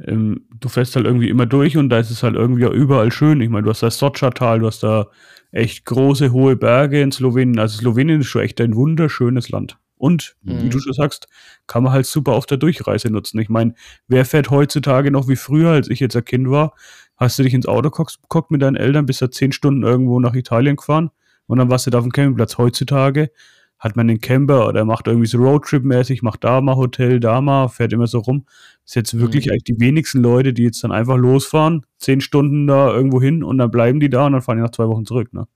ähm, 0.00 0.46
du 0.58 0.68
fährst 0.68 0.96
halt 0.96 1.06
irgendwie 1.06 1.28
immer 1.28 1.46
durch 1.46 1.76
und 1.76 1.88
da 1.90 1.98
ist 1.98 2.10
es 2.10 2.22
halt 2.22 2.34
irgendwie 2.34 2.64
überall 2.64 3.12
schön. 3.12 3.40
Ich 3.40 3.50
meine, 3.50 3.64
du 3.64 3.70
hast 3.70 3.82
das 3.82 3.98
Sotscha-Tal, 3.98 4.60
du 4.60 4.66
hast 4.66 4.82
da 4.82 5.08
echt 5.52 5.84
große, 5.84 6.32
hohe 6.32 6.56
Berge 6.56 7.00
in 7.00 7.12
Slowenien. 7.12 7.58
Also 7.58 7.78
Slowenien 7.78 8.20
ist 8.20 8.26
schon 8.26 8.42
echt 8.42 8.60
ein 8.60 8.74
wunderschönes 8.74 9.50
Land. 9.50 9.78
Und, 10.04 10.36
wie 10.42 10.52
Mhm. 10.66 10.70
du 10.70 10.78
schon 10.80 10.92
sagst, 10.92 11.28
kann 11.66 11.82
man 11.82 11.92
halt 11.94 12.04
super 12.04 12.32
auf 12.32 12.44
der 12.44 12.58
Durchreise 12.58 13.08
nutzen. 13.10 13.38
Ich 13.38 13.48
meine, 13.48 13.74
wer 14.06 14.26
fährt 14.26 14.50
heutzutage 14.50 15.10
noch 15.10 15.28
wie 15.28 15.36
früher, 15.36 15.70
als 15.70 15.88
ich 15.88 15.98
jetzt 15.98 16.14
ein 16.14 16.24
Kind 16.26 16.50
war? 16.50 16.74
Hast 17.16 17.38
du 17.38 17.42
dich 17.42 17.54
ins 17.54 17.66
Auto 17.66 17.88
geguckt 17.90 18.18
geguckt 18.20 18.50
mit 18.50 18.60
deinen 18.60 18.76
Eltern, 18.76 19.06
bist 19.06 19.22
da 19.22 19.30
zehn 19.30 19.52
Stunden 19.52 19.82
irgendwo 19.82 20.20
nach 20.20 20.34
Italien 20.34 20.76
gefahren 20.76 21.10
und 21.46 21.56
dann 21.58 21.70
warst 21.70 21.86
du 21.86 21.90
da 21.90 21.98
auf 21.98 22.04
dem 22.04 22.12
Campingplatz. 22.12 22.58
Heutzutage 22.58 23.30
hat 23.78 23.96
man 23.96 24.06
den 24.08 24.20
Camper 24.20 24.68
oder 24.68 24.84
macht 24.84 25.06
irgendwie 25.06 25.26
so 25.26 25.38
Roadtrip-mäßig, 25.38 26.22
macht 26.22 26.44
da 26.44 26.60
mal 26.60 26.76
Hotel, 26.76 27.18
da 27.18 27.40
mal, 27.40 27.68
fährt 27.68 27.92
immer 27.94 28.06
so 28.06 28.18
rum. 28.18 28.44
Das 28.82 28.90
ist 28.90 28.94
jetzt 28.96 29.18
wirklich 29.18 29.46
Mhm. 29.46 29.52
eigentlich 29.52 29.64
die 29.64 29.80
wenigsten 29.80 30.20
Leute, 30.20 30.52
die 30.52 30.64
jetzt 30.64 30.84
dann 30.84 30.92
einfach 30.92 31.16
losfahren, 31.16 31.86
zehn 31.98 32.20
Stunden 32.20 32.66
da 32.66 32.92
irgendwo 32.92 33.22
hin 33.22 33.42
und 33.42 33.56
dann 33.56 33.70
bleiben 33.70 34.00
die 34.00 34.10
da 34.10 34.26
und 34.26 34.32
dann 34.32 34.42
fahren 34.42 34.58
die 34.58 34.62
nach 34.64 34.70
zwei 34.72 34.86
Wochen 34.86 35.06
zurück. 35.06 35.32
Ne? 35.32 35.46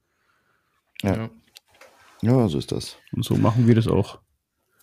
Ja. 1.02 1.28
Ja, 2.22 2.48
so 2.48 2.58
ist 2.58 2.72
das. 2.72 2.96
Und 3.12 3.24
so 3.24 3.36
machen 3.36 3.66
wir 3.68 3.74
das 3.76 3.86
auch. 3.88 4.18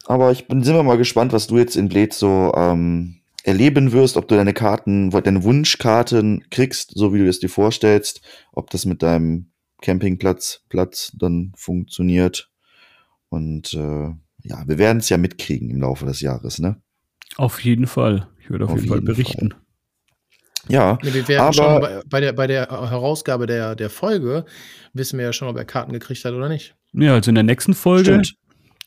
Aber 0.07 0.31
ich 0.31 0.47
bin, 0.47 0.63
sind 0.63 0.75
wir 0.75 0.83
mal 0.83 0.97
gespannt, 0.97 1.33
was 1.33 1.47
du 1.47 1.57
jetzt 1.57 1.75
in 1.75 1.89
Bled 1.89 2.13
so 2.13 2.53
ähm, 2.55 3.15
erleben 3.43 3.91
wirst, 3.91 4.17
ob 4.17 4.27
du 4.27 4.35
deine 4.35 4.53
Karten, 4.53 5.09
deine 5.09 5.43
Wunschkarten 5.43 6.45
kriegst, 6.49 6.91
so 6.95 7.13
wie 7.13 7.19
du 7.19 7.27
es 7.27 7.39
dir 7.39 7.49
vorstellst, 7.49 8.21
ob 8.51 8.69
das 8.69 8.85
mit 8.85 9.01
deinem 9.03 9.51
Campingplatz 9.81 10.61
Platz 10.69 11.11
dann 11.17 11.53
funktioniert. 11.55 12.49
Und 13.29 13.73
äh, 13.73 14.09
ja, 14.43 14.63
wir 14.67 14.77
werden 14.77 14.99
es 14.99 15.09
ja 15.09 15.17
mitkriegen 15.17 15.69
im 15.69 15.81
Laufe 15.81 16.05
des 16.05 16.21
Jahres, 16.21 16.59
ne? 16.59 16.81
Auf 17.37 17.63
jeden 17.63 17.87
Fall. 17.87 18.27
Ich 18.39 18.49
würde 18.49 18.65
auf, 18.65 18.71
Auf 18.71 18.77
jeden 18.77 18.87
Fall 18.89 18.97
jeden 18.97 19.05
berichten. 19.07 19.53
Ja, 20.67 20.97
Nee, 21.03 21.13
wir 21.13 21.27
werden 21.27 21.41
Aber- 21.41 21.53
schon 21.53 21.81
bei, 21.81 22.01
bei, 22.07 22.21
der, 22.21 22.33
bei 22.33 22.47
der 22.47 22.67
Herausgabe 22.69 23.45
der, 23.45 23.75
der 23.75 23.89
Folge, 23.89 24.45
wissen 24.93 25.17
wir 25.19 25.25
ja 25.25 25.33
schon, 25.33 25.47
ob 25.47 25.57
er 25.57 25.65
Karten 25.65 25.93
gekriegt 25.93 26.23
hat 26.25 26.33
oder 26.33 26.49
nicht. 26.49 26.75
Ja, 26.93 27.13
also 27.13 27.29
in 27.29 27.35
der 27.35 27.43
nächsten 27.43 27.73
Folge 27.73 28.05
stimmt. 28.23 28.35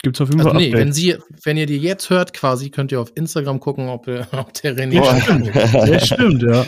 Gibt 0.03 0.17
es 0.17 0.21
auf 0.21 0.29
jeden 0.29 0.41
Also 0.41 0.51
Fall 0.53 0.61
nee, 0.61 0.73
wenn. 0.73 0.93
Sie, 0.93 1.17
wenn 1.45 1.57
ihr 1.57 1.67
die 1.67 1.79
jetzt 1.79 2.11
hört, 2.11 2.33
quasi, 2.33 2.71
könnt 2.71 2.93
ihr 2.93 3.01
auf 3.01 3.13
Instagram 3.15 3.61
gucken, 3.61 3.89
ob, 3.89 4.05
der- 4.07 4.27
ob 4.39 4.53
der 4.55 4.77
René 4.77 4.95
Ja, 4.95 5.21
schon 5.21 5.45
Das 5.73 6.07
stimmt, 6.07 6.43
ja. 6.43 6.67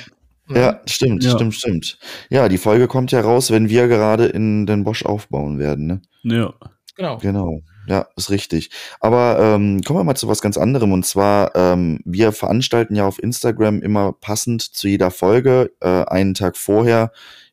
Ja, 0.53 0.81
stimmt, 0.87 1.23
Ja. 1.23 1.31
stimmt, 1.31 1.55
stimmt. 1.55 1.99
Ja, 2.29 2.49
die 2.49 2.59
Folge 2.59 2.89
kommt 2.89 3.13
ja 3.13 3.21
raus, 3.21 3.53
wenn 3.53 3.69
wir 3.69 3.87
gerade 3.87 4.27
in 4.27 4.67
den 4.67 4.83
Bosch 4.83 5.05
aufbauen 5.05 5.59
werden, 5.61 5.87
ne? 5.87 6.03
Ja. 6.25 6.55
Genau. 6.97 7.19
Genau, 7.19 7.61
ja, 7.87 8.07
ist 8.17 8.31
richtig. 8.31 8.69
Aber 8.99 9.39
ähm, 9.41 9.81
kommen 9.83 10.01
wir 10.01 10.05
mal 10.05 10.17
zu 10.17 10.29
was 10.29 10.43
ganz 10.43 10.59
anderem. 10.59 10.93
Und 10.93 11.07
zwar, 11.07 11.55
ähm, 11.55 12.01
wir 12.05 12.33
veranstalten 12.33 12.95
ja 12.97 13.07
auf 13.07 13.23
Instagram 13.23 13.81
immer 13.81 14.13
passend 14.13 14.61
zu 14.63 14.87
jeder 14.89 15.11
Folge, 15.11 15.71
äh, 15.81 16.05
einen 16.05 16.35
Tag 16.35 16.57
vorher, 16.59 17.13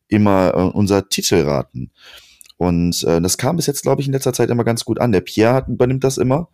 immer 0.09 0.53
äh, 0.53 0.61
unser 0.75 1.07
Titelraten. 1.07 1.91
Und 2.57 3.03
äh, 3.03 3.21
das 3.21 3.37
kam 3.37 3.55
bis 3.55 3.67
jetzt, 3.67 3.83
glaube 3.83 4.01
ich, 4.01 4.07
in 4.07 4.13
letzter 4.13 4.33
Zeit 4.33 4.49
immer 4.49 4.63
ganz 4.63 4.83
gut 4.83 4.99
an. 4.99 5.11
Der 5.11 5.21
Pierre 5.21 5.53
hat, 5.53 5.67
übernimmt 5.67 6.03
das 6.03 6.17
immer. 6.17 6.49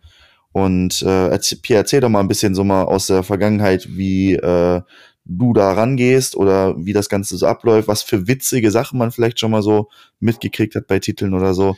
Und 0.52 1.02
äh, 1.02 1.28
erzähl- 1.28 1.58
Pierre, 1.62 1.80
erzähl 1.80 2.00
doch 2.00 2.08
mal 2.10 2.20
ein 2.20 2.28
bisschen 2.28 2.54
so 2.54 2.62
mal 2.62 2.82
aus 2.84 3.06
der 3.08 3.22
Vergangenheit, 3.22 3.88
wie 3.90 4.34
äh, 4.34 4.82
du 5.24 5.52
da 5.54 5.72
rangehst 5.72 6.36
oder 6.36 6.74
wie 6.78 6.92
das 6.92 7.08
Ganze 7.08 7.36
so 7.38 7.46
abläuft, 7.46 7.88
was 7.88 8.02
für 8.02 8.28
witzige 8.28 8.70
Sachen 8.70 8.98
man 8.98 9.10
vielleicht 9.10 9.40
schon 9.40 9.50
mal 9.50 9.62
so 9.62 9.88
mitgekriegt 10.20 10.74
hat 10.74 10.86
bei 10.86 10.98
Titeln 10.98 11.32
oder 11.34 11.54
so. 11.54 11.76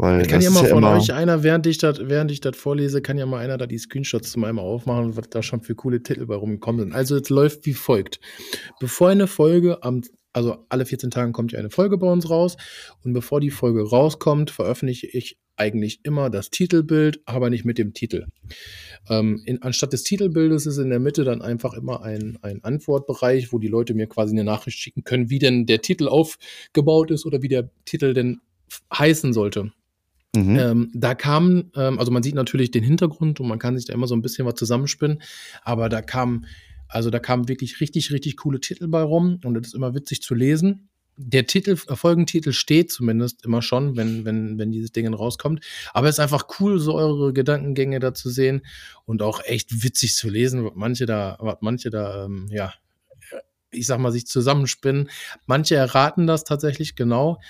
Weil 0.00 0.26
Kann 0.26 0.40
ja 0.40 0.50
mal 0.50 0.64
von 0.64 0.78
immer- 0.78 0.96
euch 0.96 1.12
einer, 1.12 1.42
während 1.42 1.66
ich 1.66 1.78
das 1.78 1.98
während 2.00 2.30
ich 2.30 2.40
das 2.40 2.56
vorlese, 2.56 3.02
kann 3.02 3.18
ja 3.18 3.26
mal 3.26 3.38
einer 3.40 3.58
da 3.58 3.66
die 3.66 3.78
Screenshots 3.78 4.30
zum 4.30 4.44
einmal 4.44 4.64
aufmachen, 4.64 5.16
was 5.16 5.28
da 5.30 5.42
schon 5.42 5.60
für 5.60 5.74
coole 5.74 6.02
Titel 6.02 6.26
bei 6.26 6.36
rumgekommen 6.36 6.80
sind. 6.80 6.92
Also 6.94 7.16
es 7.16 7.28
läuft 7.30 7.66
wie 7.66 7.74
folgt. 7.74 8.20
Bevor 8.78 9.08
eine 9.08 9.26
Folge 9.26 9.82
am 9.82 10.02
also 10.32 10.64
alle 10.68 10.86
14 10.86 11.10
Tagen 11.10 11.32
kommt 11.32 11.52
ja 11.52 11.58
eine 11.58 11.70
Folge 11.70 11.98
bei 11.98 12.10
uns 12.10 12.28
raus 12.30 12.56
und 13.02 13.12
bevor 13.12 13.40
die 13.40 13.50
Folge 13.50 13.82
rauskommt, 13.82 14.50
veröffentliche 14.50 15.06
ich 15.06 15.38
eigentlich 15.58 16.00
immer 16.04 16.30
das 16.30 16.50
Titelbild, 16.50 17.20
aber 17.24 17.50
nicht 17.50 17.64
mit 17.64 17.78
dem 17.78 17.92
Titel. 17.92 18.26
Ähm, 19.08 19.42
in, 19.44 19.62
anstatt 19.62 19.92
des 19.92 20.04
Titelbildes 20.04 20.66
ist 20.66 20.78
in 20.78 20.90
der 20.90 21.00
Mitte 21.00 21.24
dann 21.24 21.42
einfach 21.42 21.74
immer 21.74 22.02
ein, 22.02 22.38
ein 22.42 22.62
Antwortbereich, 22.62 23.52
wo 23.52 23.58
die 23.58 23.68
Leute 23.68 23.94
mir 23.94 24.06
quasi 24.06 24.32
eine 24.32 24.44
Nachricht 24.44 24.78
schicken 24.78 25.04
können, 25.04 25.30
wie 25.30 25.38
denn 25.38 25.66
der 25.66 25.82
Titel 25.82 26.08
aufgebaut 26.08 27.10
ist 27.10 27.26
oder 27.26 27.42
wie 27.42 27.48
der 27.48 27.70
Titel 27.84 28.14
denn 28.14 28.40
heißen 28.96 29.32
sollte. 29.32 29.72
Mhm. 30.36 30.58
Ähm, 30.58 30.90
da 30.94 31.14
kam, 31.14 31.70
ähm, 31.74 31.98
also 31.98 32.12
man 32.12 32.22
sieht 32.22 32.34
natürlich 32.34 32.70
den 32.70 32.84
Hintergrund 32.84 33.40
und 33.40 33.48
man 33.48 33.58
kann 33.58 33.76
sich 33.76 33.86
da 33.86 33.94
immer 33.94 34.06
so 34.06 34.14
ein 34.14 34.22
bisschen 34.22 34.46
was 34.46 34.54
zusammenspinnen, 34.54 35.22
aber 35.62 35.88
da 35.88 36.02
kam, 36.02 36.44
also 36.88 37.10
da 37.10 37.18
kamen 37.18 37.48
wirklich 37.48 37.80
richtig, 37.80 38.12
richtig 38.12 38.36
coole 38.36 38.60
Titel 38.60 38.88
bei 38.88 39.02
rum 39.02 39.40
und 39.44 39.54
das 39.54 39.68
ist 39.68 39.74
immer 39.74 39.94
witzig 39.94 40.22
zu 40.22 40.34
lesen. 40.34 40.88
Der 41.16 41.46
Titel, 41.46 41.72
äh, 41.72 41.96
Folgentitel 41.96 42.52
steht 42.52 42.92
zumindest 42.92 43.44
immer 43.44 43.60
schon, 43.60 43.96
wenn, 43.96 44.24
wenn, 44.24 44.58
wenn 44.58 44.70
dieses 44.70 44.92
Ding 44.92 45.12
rauskommt. 45.12 45.64
Aber 45.92 46.08
es 46.08 46.16
ist 46.16 46.20
einfach 46.20 46.46
cool, 46.60 46.78
so 46.78 46.94
eure 46.94 47.32
Gedankengänge 47.32 47.98
da 47.98 48.14
zu 48.14 48.30
sehen 48.30 48.62
und 49.04 49.22
auch 49.22 49.40
echt 49.44 49.82
witzig 49.82 50.14
zu 50.14 50.28
lesen, 50.28 50.64
was 50.64 50.72
manche 50.76 51.06
da, 51.06 51.36
was 51.40 51.56
manche 51.60 51.90
da, 51.90 52.24
ähm, 52.24 52.48
ja, 52.50 52.72
ich 53.70 53.86
sag 53.86 53.98
mal, 53.98 54.12
sich 54.12 54.26
zusammenspinnen. 54.26 55.10
Manche 55.46 55.74
erraten 55.74 56.26
das 56.26 56.44
tatsächlich 56.44 56.94
genau. 56.94 57.40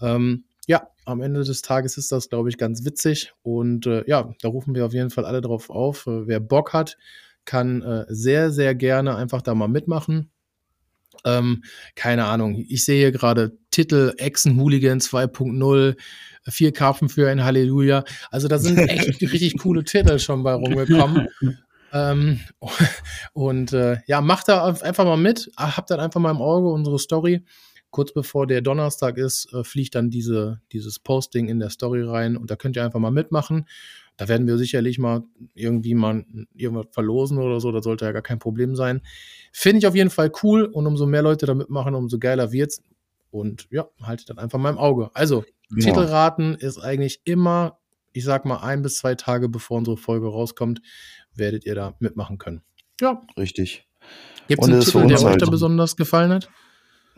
Ähm, 0.00 0.44
ja, 0.66 0.88
am 1.04 1.22
Ende 1.22 1.44
des 1.44 1.62
Tages 1.62 1.96
ist 1.96 2.12
das, 2.12 2.28
glaube 2.28 2.48
ich, 2.48 2.58
ganz 2.58 2.84
witzig. 2.84 3.32
Und 3.42 3.86
äh, 3.86 4.04
ja, 4.06 4.34
da 4.42 4.48
rufen 4.48 4.74
wir 4.74 4.86
auf 4.86 4.92
jeden 4.92 5.10
Fall 5.10 5.24
alle 5.24 5.40
drauf 5.40 5.70
auf. 5.70 6.06
Äh, 6.06 6.26
wer 6.26 6.40
Bock 6.40 6.72
hat, 6.72 6.98
kann 7.48 7.80
äh, 7.80 8.04
sehr, 8.08 8.50
sehr 8.52 8.74
gerne 8.74 9.16
einfach 9.16 9.40
da 9.40 9.54
mal 9.54 9.68
mitmachen. 9.68 10.30
Ähm, 11.24 11.64
keine 11.94 12.26
Ahnung, 12.26 12.62
ich 12.68 12.84
sehe 12.84 12.98
hier 12.98 13.10
gerade 13.10 13.56
Titel 13.70 14.12
Echsen-Hooligan 14.18 15.00
2.0, 15.00 15.96
vier 16.48 16.72
Karpfen 16.72 17.08
für 17.08 17.28
ein 17.30 17.42
Halleluja. 17.42 18.04
Also 18.30 18.48
da 18.48 18.58
sind 18.58 18.76
echt 18.78 19.20
richtig 19.22 19.58
coole 19.58 19.82
Titel 19.82 20.18
schon 20.18 20.42
bei 20.42 20.52
rumgekommen. 20.52 21.28
Ähm, 21.90 22.40
und 23.32 23.72
äh, 23.72 23.96
ja, 24.06 24.20
macht 24.20 24.48
da 24.48 24.66
einfach 24.66 25.06
mal 25.06 25.16
mit, 25.16 25.50
habt 25.56 25.90
dann 25.90 26.00
einfach 26.00 26.20
mal 26.20 26.30
im 26.30 26.42
Auge 26.42 26.68
unsere 26.68 26.98
Story 26.98 27.42
kurz 27.90 28.12
bevor 28.12 28.46
der 28.46 28.60
Donnerstag 28.60 29.16
ist, 29.16 29.52
äh, 29.52 29.64
fliegt 29.64 29.94
dann 29.94 30.10
diese, 30.10 30.60
dieses 30.72 30.98
Posting 30.98 31.48
in 31.48 31.58
der 31.58 31.70
Story 31.70 32.02
rein 32.02 32.36
und 32.36 32.50
da 32.50 32.56
könnt 32.56 32.76
ihr 32.76 32.84
einfach 32.84 33.00
mal 33.00 33.10
mitmachen. 33.10 33.66
Da 34.18 34.28
werden 34.28 34.46
wir 34.48 34.58
sicherlich 34.58 34.98
mal 34.98 35.22
irgendwie 35.54 35.94
mal 35.94 36.26
irgendwas 36.52 36.88
verlosen 36.90 37.38
oder 37.38 37.60
so, 37.60 37.72
das 37.72 37.84
sollte 37.84 38.04
ja 38.04 38.12
gar 38.12 38.20
kein 38.20 38.40
Problem 38.40 38.74
sein. 38.74 39.00
Finde 39.52 39.78
ich 39.78 39.86
auf 39.86 39.94
jeden 39.94 40.10
Fall 40.10 40.30
cool 40.42 40.64
und 40.64 40.86
umso 40.86 41.06
mehr 41.06 41.22
Leute 41.22 41.46
da 41.46 41.54
mitmachen, 41.54 41.94
umso 41.94 42.18
geiler 42.18 42.52
wird's. 42.52 42.82
Und 43.30 43.68
ja, 43.70 43.88
haltet 44.02 44.28
dann 44.30 44.38
einfach 44.38 44.58
mal 44.58 44.70
im 44.70 44.78
Auge. 44.78 45.10
Also, 45.14 45.44
ja. 45.70 45.84
Titelraten 45.84 46.56
ist 46.56 46.78
eigentlich 46.78 47.20
immer, 47.24 47.78
ich 48.12 48.24
sag 48.24 48.44
mal, 48.44 48.58
ein 48.58 48.82
bis 48.82 48.96
zwei 48.96 49.14
Tage 49.14 49.48
bevor 49.48 49.78
unsere 49.78 49.96
Folge 49.96 50.26
rauskommt, 50.26 50.82
werdet 51.34 51.64
ihr 51.64 51.76
da 51.76 51.94
mitmachen 52.00 52.38
können. 52.38 52.62
Ja. 53.00 53.22
Richtig. 53.36 53.86
Gibt 54.48 54.62
es 54.62 54.68
einen 54.68 54.80
Titel, 54.80 55.06
der 55.06 55.22
euch 55.22 55.36
da 55.36 55.46
besonders 55.46 55.96
gefallen 55.96 56.32
hat? 56.32 56.50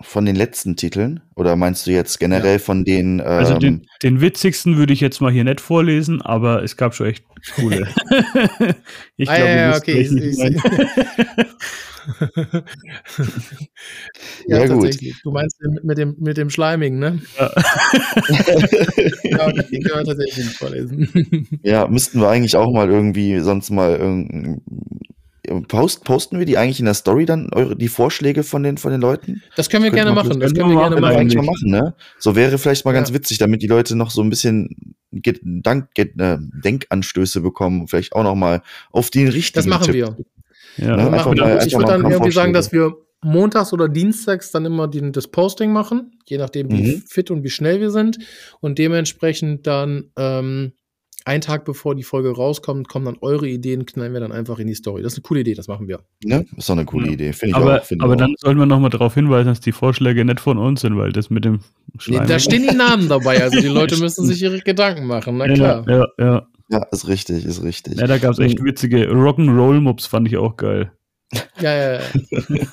Von 0.01 0.25
den 0.25 0.37
letzten 0.37 0.77
Titeln? 0.77 1.21
Oder 1.37 1.57
meinst 1.57 1.87
du 1.87 1.91
jetzt 1.91 2.19
generell 2.19 2.55
ja. 2.55 2.59
von 2.59 2.85
den. 2.85 3.21
Ähm, 3.21 3.27
also 3.27 3.59
den, 3.59 3.75
ähm, 3.75 3.83
den, 4.03 4.21
witzigsten 4.21 4.77
würde 4.77 4.93
ich 4.93 5.01
jetzt 5.01 5.21
mal 5.21 5.33
hier 5.33 5.45
nicht 5.45 5.61
vorlesen, 5.61 6.23
aber 6.23 6.63
es 6.63 6.77
gab 6.77 6.95
schon 6.95 7.07
echt 7.07 7.25
coole. 7.57 7.89
ich 9.17 9.29
ah, 9.29 9.37
glaube, 9.37 9.51
ja, 9.51 9.77
okay. 9.77 10.01
Ich, 10.01 10.13
ich, 10.13 10.39
ja, 14.47 14.59
ja 14.59 14.67
gut. 14.67 14.97
Du 15.23 15.31
meinst 15.31 15.61
mit, 15.61 15.85
mit, 15.85 15.99
dem, 15.99 16.17
mit 16.19 16.37
dem 16.37 16.51
Schleimigen, 16.51 16.99
ne? 16.99 17.21
Ja. 17.39 17.51
ja, 19.25 19.53
den 19.53 19.83
können 19.83 19.99
wir 19.99 20.05
tatsächlich 20.05 20.45
nicht 20.45 20.57
vorlesen. 20.57 21.49
Ja, 21.63 21.87
müssten 21.89 22.21
wir 22.21 22.29
eigentlich 22.29 22.57
auch 22.57 22.73
mal 22.73 22.91
irgendwie 22.91 23.41
sonst 23.41 23.71
mal 23.71 23.97
Post, 25.69 26.05
posten 26.05 26.39
wir 26.39 26.47
die 26.47 26.59
eigentlich 26.59 26.81
in 26.81 26.85
der 26.85 26.95
Story 26.95 27.25
dann, 27.25 27.49
eure, 27.53 27.77
die 27.77 27.89
Vorschläge 27.89 28.43
von 28.43 28.63
den, 28.63 28.77
von 28.77 28.93
den 28.93 29.01
Leuten? 29.01 29.43
Das 29.57 29.71
können 29.71 29.85
wir 29.85 29.91
gerne 29.91 30.13
machen. 30.13 30.39
Das 30.39 30.55
können 30.55 30.71
wir 30.71 30.77
gerne 30.77 31.01
machen. 31.01 31.17
Eigentlich 31.17 31.37
mal 31.37 31.47
machen, 31.47 31.71
ne? 31.71 31.95
So 32.19 32.37
wäre 32.37 32.59
vielleicht 32.59 32.85
mal 32.85 32.93
ja. 32.93 32.99
ganz 32.99 33.13
witzig, 33.13 33.39
damit 33.39 33.63
die 33.63 33.67
Leute 33.67 33.97
noch 33.97 34.11
so 34.11 34.23
ein 34.23 34.31
bisschen 34.31 34.95
Gedank, 35.13 35.89
äh, 35.97 36.07
Denkanstöße 36.17 37.41
bekommen, 37.41 37.89
vielleicht 37.89 38.13
auch 38.13 38.23
noch 38.23 38.35
mal 38.35 38.63
auf 38.93 39.11
den 39.11 39.29
richtigen 39.29 39.57
Das 39.57 39.67
machen 39.67 39.87
Tipp. 39.87 39.95
wir. 39.95 40.17
Ja, 40.77 40.97
ne? 40.97 41.11
machen 41.11 41.37
wir. 41.37 41.43
Mal, 41.43 41.67
ich 41.67 41.75
würde 41.75 41.87
dann 41.87 42.11
irgendwie 42.11 42.33
sagen, 42.33 42.53
dass 42.53 42.71
wir 42.73 42.95
montags 43.23 43.73
oder 43.73 43.89
dienstags 43.89 44.51
dann 44.51 44.65
immer 44.65 44.89
die, 44.89 45.13
das 45.13 45.29
Posting 45.29 45.73
machen, 45.73 46.19
je 46.27 46.39
nachdem, 46.39 46.71
wie 46.71 46.97
mhm. 46.97 47.03
fit 47.07 47.31
und 47.31 47.43
wie 47.43 47.51
schnell 47.51 47.81
wir 47.81 47.91
sind. 47.91 48.19
Und 48.61 48.79
dementsprechend 48.79 49.67
dann 49.67 50.11
ähm, 50.17 50.73
einen 51.25 51.41
Tag 51.41 51.65
bevor 51.65 51.95
die 51.95 52.03
Folge 52.03 52.31
rauskommt, 52.35 52.89
kommen 52.89 53.05
dann 53.05 53.19
eure 53.21 53.49
Ideen, 53.49 53.87
knallen 53.87 54.13
wir 54.13 54.21
dann 54.21 54.33
einfach 54.33 54.59
in 54.59 54.67
die 54.67 54.75
Story. 54.75 55.03
Das 55.03 55.13
ist 55.13 55.19
eine 55.19 55.23
coole 55.23 55.41
Idee, 55.41 55.55
das 55.55 55.69
machen 55.69 55.89
wir. 55.89 56.01
Ne? 56.25 56.47
Ist 56.57 56.69
doch 56.69 56.75
eine 56.75 56.85
coole 56.85 57.07
ja. 57.07 57.13
Idee, 57.13 57.33
finde 57.33 57.51
ich 57.51 57.57
aber, 57.57 57.81
auch. 57.81 57.85
Find 57.85 58.03
aber 58.03 58.15
auch. 58.15 58.17
dann 58.17 58.35
sollten 58.39 58.59
wir 58.59 58.67
nochmal 58.67 58.91
darauf 58.91 59.15
hinweisen, 59.15 59.49
dass 59.49 59.61
die 59.61 59.73
Vorschläge 59.73 60.25
nicht 60.25 60.41
von 60.41 60.59
uns 60.59 60.81
sind, 60.81 60.97
weil 60.97 61.13
das 61.13 61.31
mit 61.31 61.45
dem 61.45 61.61
Schleim. 61.99 62.23
Nee, 62.23 62.29
da 62.29 62.39
stehen 62.39 62.67
die 62.69 62.75
Namen 62.75 63.09
dabei, 63.09 63.43
also 63.43 63.61
die 63.61 63.67
Leute 63.69 63.97
müssen 63.99 64.27
sich 64.27 64.43
ihre 64.43 64.61
Gedanken 64.61 65.07
machen, 65.07 65.37
na 65.37 65.53
klar. 65.53 65.85
Ja, 65.89 65.97
ja, 65.97 66.07
ja. 66.19 66.47
ja 66.71 66.83
ist 66.91 67.09
richtig, 67.09 67.45
ist 67.45 67.63
richtig. 67.63 67.99
Ja, 67.99 68.07
da 68.07 68.19
gab 68.19 68.33
es 68.33 68.39
echt 68.39 68.63
witzige 68.63 69.09
Rock'n'Roll-Mobs, 69.11 70.07
fand 70.07 70.29
ich 70.29 70.37
auch 70.37 70.57
geil. 70.57 70.93
Ja, 71.61 71.75
ja, 71.75 71.93
ja. 71.93 72.01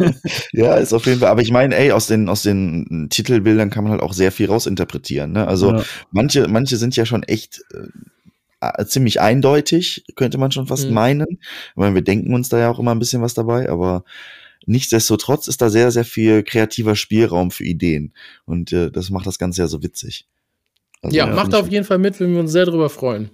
ja, 0.52 0.76
ist 0.76 0.94
auf 0.94 1.06
jeden 1.06 1.20
Fall. 1.20 1.30
Aber 1.30 1.42
ich 1.42 1.52
meine, 1.52 1.76
ey, 1.76 1.92
aus 1.92 2.08
den, 2.08 2.28
aus 2.28 2.42
den 2.42 3.08
Titelbildern 3.10 3.70
kann 3.70 3.84
man 3.84 3.92
halt 3.94 4.02
auch 4.02 4.14
sehr 4.14 4.32
viel 4.32 4.48
rausinterpretieren. 4.48 5.32
Ne? 5.32 5.48
Also 5.48 5.76
ja. 5.76 5.84
manche, 6.12 6.48
manche 6.48 6.78
sind 6.78 6.96
ja 6.96 7.06
schon 7.06 7.24
echt 7.24 7.62
äh, 7.74 7.88
ziemlich 8.86 9.22
eindeutig, 9.22 10.04
könnte 10.16 10.38
man 10.38 10.52
schon 10.52 10.68
fast 10.68 10.88
mhm. 10.88 10.94
meinen. 10.94 11.28
Ich 11.32 11.76
meine, 11.76 11.96
wir 11.96 12.02
denken 12.02 12.34
uns 12.34 12.50
da 12.50 12.60
ja 12.60 12.70
auch 12.70 12.80
immer 12.80 12.92
ein 12.92 13.00
bisschen 13.00 13.22
was 13.22 13.34
dabei, 13.34 13.70
aber 13.70 14.04
nichtsdestotrotz 14.66 15.48
ist 15.48 15.62
da 15.62 15.70
sehr, 15.70 15.92
sehr 15.92 16.06
viel 16.06 16.44
kreativer 16.44 16.96
Spielraum 16.96 17.52
für 17.52 17.64
Ideen. 17.64 18.14
Und 18.46 18.72
äh, 18.74 18.92
das 18.92 19.10
macht 19.10 19.28
das 19.28 19.40
Ganze 19.40 19.62
ja 19.62 19.68
so 19.68 19.84
witzig. 19.84 20.28
Also, 21.02 21.16
ja, 21.16 21.28
macht 21.28 21.54
auf 21.54 21.70
jeden 21.70 21.86
Fall 21.86 22.00
mit, 22.00 22.20
wenn 22.20 22.34
wir 22.34 22.40
uns 22.40 22.52
sehr 22.52 22.66
darüber 22.66 22.90
freuen. 22.90 23.30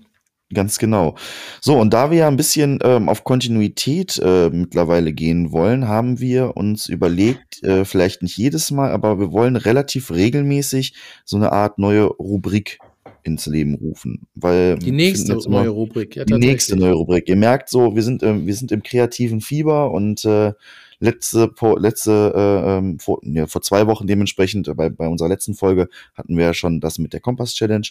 Ganz 0.54 0.78
genau. 0.78 1.16
So, 1.62 1.80
und 1.80 1.94
da 1.94 2.12
wir 2.12 2.20
ja 2.20 2.28
ein 2.28 2.38
bisschen 2.38 2.80
ähm, 2.84 3.10
auf 3.10 3.24
Kontinuität 3.24 4.20
äh, 4.24 4.50
mittlerweile 4.50 5.14
gehen 5.14 5.52
wollen, 5.52 5.88
haben 5.88 6.20
wir 6.20 6.56
uns 6.56 6.88
überlegt, 6.88 7.64
äh, 7.64 7.86
vielleicht 7.86 8.22
nicht 8.22 8.38
jedes 8.38 8.70
Mal, 8.70 8.92
aber 8.92 9.20
wir 9.20 9.32
wollen 9.32 9.56
relativ 9.56 10.12
regelmäßig 10.12 10.94
so 11.26 11.38
eine 11.38 11.52
Art 11.52 11.80
neue 11.80 12.04
Rubrik 12.04 12.78
ins 13.24 13.46
Leben 13.46 13.76
rufen. 13.76 14.28
Weil 14.36 14.78
die 14.78 14.92
nächste 14.92 15.38
neue 15.50 15.70
Rubrik. 15.70 16.16
Ja, 16.16 16.26
die 16.26 16.34
nächste 16.34 16.76
neue 16.76 16.94
Rubrik. 16.94 17.28
Ihr 17.30 17.36
merkt 17.36 17.70
so, 17.70 17.96
wir 17.96 18.04
sind, 18.04 18.24
äh, 18.24 18.46
wir 18.46 18.54
sind 18.54 18.72
im 18.72 18.84
kreativen 18.84 19.42
Fieber 19.42 19.92
und 19.92 20.24
äh, 20.26 20.54
letzte, 21.00 21.54
letzte 21.78 22.34
äh, 22.36 22.78
ähm, 22.78 23.00
vor, 23.00 23.20
ja, 23.24 23.46
vor 23.48 23.62
zwei 23.62 23.88
Wochen 23.88 24.08
dementsprechend, 24.08 24.72
bei, 24.76 24.90
bei 24.90 25.08
unserer 25.08 25.30
letzten 25.30 25.54
Folge 25.54 25.90
hatten 26.16 26.38
wir 26.38 26.46
ja 26.46 26.54
schon 26.54 26.80
das 26.80 26.98
mit 27.00 27.14
der 27.14 27.20
Kompass-Challenge. 27.20 27.88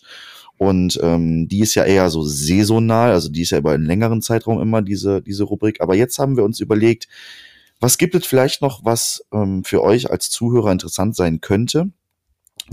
Und 0.56 0.98
ähm, 1.02 1.48
die 1.48 1.60
ist 1.60 1.74
ja 1.74 1.84
eher 1.84 2.08
so 2.10 2.22
saisonal, 2.22 3.12
also 3.12 3.28
die 3.28 3.42
ist 3.42 3.50
ja 3.50 3.58
über 3.58 3.72
einen 3.72 3.86
längeren 3.86 4.22
Zeitraum 4.22 4.60
immer, 4.60 4.82
diese, 4.82 5.22
diese 5.22 5.44
Rubrik. 5.44 5.80
Aber 5.80 5.94
jetzt 5.94 6.18
haben 6.18 6.36
wir 6.36 6.44
uns 6.44 6.60
überlegt, 6.60 7.08
was 7.80 7.98
gibt 7.98 8.14
es 8.14 8.26
vielleicht 8.26 8.62
noch, 8.62 8.84
was 8.84 9.24
ähm, 9.32 9.64
für 9.64 9.82
euch 9.82 10.10
als 10.10 10.30
Zuhörer 10.30 10.72
interessant 10.72 11.16
sein 11.16 11.40
könnte? 11.40 11.90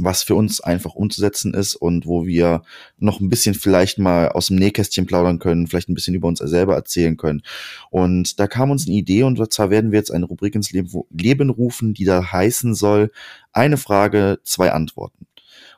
Was 0.03 0.23
für 0.23 0.35
uns 0.35 0.61
einfach 0.61 0.95
umzusetzen 0.95 1.53
ist 1.53 1.75
und 1.75 2.05
wo 2.05 2.25
wir 2.25 2.63
noch 2.97 3.19
ein 3.19 3.29
bisschen 3.29 3.55
vielleicht 3.55 3.99
mal 3.99 4.29
aus 4.29 4.47
dem 4.47 4.57
Nähkästchen 4.57 5.05
plaudern 5.05 5.39
können, 5.39 5.67
vielleicht 5.67 5.89
ein 5.89 5.93
bisschen 5.93 6.15
über 6.15 6.27
uns 6.27 6.39
selber 6.39 6.75
erzählen 6.75 7.17
können. 7.17 7.41
Und 7.89 8.39
da 8.39 8.47
kam 8.47 8.71
uns 8.71 8.87
eine 8.87 8.95
Idee 8.95 9.23
und 9.23 9.53
zwar 9.53 9.69
werden 9.69 9.91
wir 9.91 9.99
jetzt 9.99 10.11
eine 10.11 10.25
Rubrik 10.25 10.55
ins 10.55 10.71
Leben 10.71 11.49
rufen, 11.49 11.93
die 11.93 12.05
da 12.05 12.31
heißen 12.31 12.75
soll, 12.75 13.11
eine 13.51 13.77
Frage, 13.77 14.39
zwei 14.43 14.71
Antworten. 14.71 15.27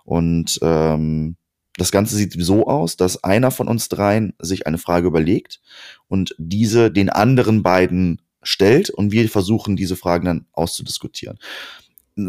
Und 0.03 0.59
ähm, 0.61 1.35
das 1.77 1.91
Ganze 1.91 2.15
sieht 2.15 2.35
so 2.37 2.67
aus, 2.67 2.97
dass 2.97 3.23
einer 3.23 3.51
von 3.51 3.67
uns 3.67 3.89
dreien 3.89 4.33
sich 4.39 4.67
eine 4.67 4.77
Frage 4.77 5.07
überlegt 5.07 5.61
und 6.07 6.35
diese 6.37 6.91
den 6.91 7.09
anderen 7.09 7.63
beiden 7.63 8.21
stellt 8.43 8.89
und 8.89 9.11
wir 9.11 9.29
versuchen, 9.29 9.75
diese 9.75 9.95
Fragen 9.95 10.25
dann 10.25 10.45
auszudiskutieren 10.51 11.37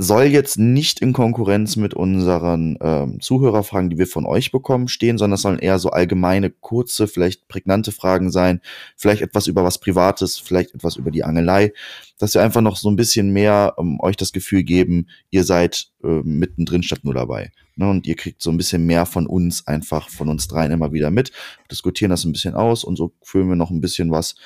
soll 0.01 0.25
jetzt 0.25 0.59
nicht 0.59 1.01
in 1.01 1.13
Konkurrenz 1.13 1.77
mit 1.77 1.95
unseren 1.95 2.79
ähm, 2.81 3.21
Zuhörerfragen, 3.21 3.91
die 3.91 3.99
wir 3.99 4.07
von 4.07 4.25
euch 4.25 4.53
bekommen, 4.53 4.89
stehen, 4.89 5.19
sondern 5.19 5.35
es 5.35 5.43
sollen 5.43 5.59
eher 5.59 5.79
so 5.79 5.91
allgemeine, 5.91 6.51
kurze, 6.51 7.09
vielleicht 7.09 7.49
prägnante 7.49 7.93
Fragen 7.93 8.31
sein, 8.31 8.61
vielleicht 8.97 9.23
etwas 9.23 9.47
über 9.47 9.65
was 9.65 9.79
Privates, 9.79 10.39
vielleicht 10.39 10.75
etwas 10.75 10.97
über 10.97 11.11
die 11.11 11.25
Angelei, 11.25 11.73
dass 12.19 12.35
wir 12.35 12.43
einfach 12.43 12.61
noch 12.61 12.77
so 12.77 12.91
ein 12.91 12.97
bisschen 12.97 13.33
mehr 13.33 13.75
um, 13.77 14.01
euch 14.01 14.17
das 14.17 14.33
Gefühl 14.33 14.63
geben, 14.63 15.09
ihr 15.31 15.45
seid 15.45 15.89
äh, 16.05 16.21
mittendrin 16.23 16.83
statt 16.83 17.01
nur 17.05 17.15
dabei. 17.15 17.51
Ne? 17.77 17.89
Und 17.89 18.07
ihr 18.07 18.17
kriegt 18.17 18.43
so 18.43 18.51
ein 18.51 18.57
bisschen 18.57 18.87
mehr 18.87 19.07
von 19.07 19.27
uns, 19.27 19.67
einfach 19.67 20.09
von 20.09 20.29
uns 20.29 20.49
dreien 20.49 20.73
immer 20.73 20.93
wieder 20.93 21.11
mit, 21.11 21.33
diskutieren 21.71 22.11
das 22.11 22.25
ein 22.25 22.33
bisschen 22.33 22.55
aus 22.55 22.85
und 22.85 22.97
so 22.97 23.13
füllen 23.23 23.49
wir 23.49 23.57
noch 23.57 23.71
ein 23.71 23.81
bisschen 23.81 24.11
was 24.11 24.37